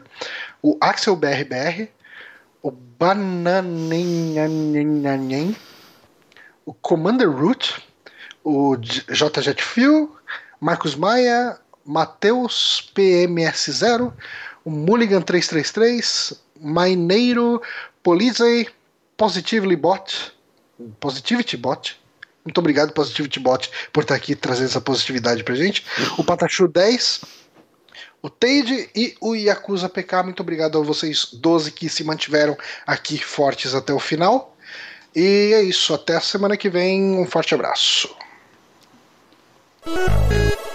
o 0.61 0.78
Axel 0.80 1.18
BRBR, 1.18 1.90
o 2.61 2.72
Bananinhaninhanin, 2.72 5.53
o 6.66 6.74
Commander 6.74 7.30
Root, 7.30 7.76
o 8.44 8.76
JJet 8.78 9.61
Phil, 9.61 10.16
Marcos 10.60 10.95
Maia, 10.95 11.57
Matheus 11.86 12.91
PMS0, 12.95 14.14
o 14.65 14.69
Mulligan 14.69 15.22
333, 15.22 16.34
Maineiro, 16.61 17.61
Polizei, 18.03 18.68
Positively 19.18 19.76
Bot, 19.76 20.34
Positivity 20.99 21.57
Bot. 21.57 21.99
Muito 22.44 22.57
obrigado, 22.57 22.94
Positivity 22.94 23.40
Bot, 23.40 23.72
por 23.91 24.03
estar 24.03 24.15
aqui 24.15 24.36
trazendo 24.36 24.69
essa 24.69 24.81
positividade 24.81 25.44
pra 25.44 25.56
gente. 25.56 25.86
O 26.18 26.23
Patachu 26.23 26.68
10, 26.68 27.22
o 28.22 28.30
Teide 28.30 28.90
e 28.95 29.15
o 29.22 29.36
Yakuza 29.36 29.88
PK. 29.88 30.23
Muito 30.23 30.41
obrigado 30.41 30.77
a 30.77 30.84
vocês 30.84 31.30
12 31.34 31.72
que 31.72 31.88
se 31.90 32.03
mantiveram 32.03 32.57
aqui 32.86 33.18
fortes 33.18 33.73
até 33.73 33.94
o 33.94 33.99
final. 33.99 34.56
E 35.15 35.52
é 35.53 35.61
isso, 35.61 35.94
até 35.94 36.15
a 36.15 36.22
semana 36.22 36.57
que 36.57 36.69
vem. 36.69 37.18
Um 37.18 37.26
forte 37.26 37.53
abraço. 37.53 38.10
Música 39.85 40.69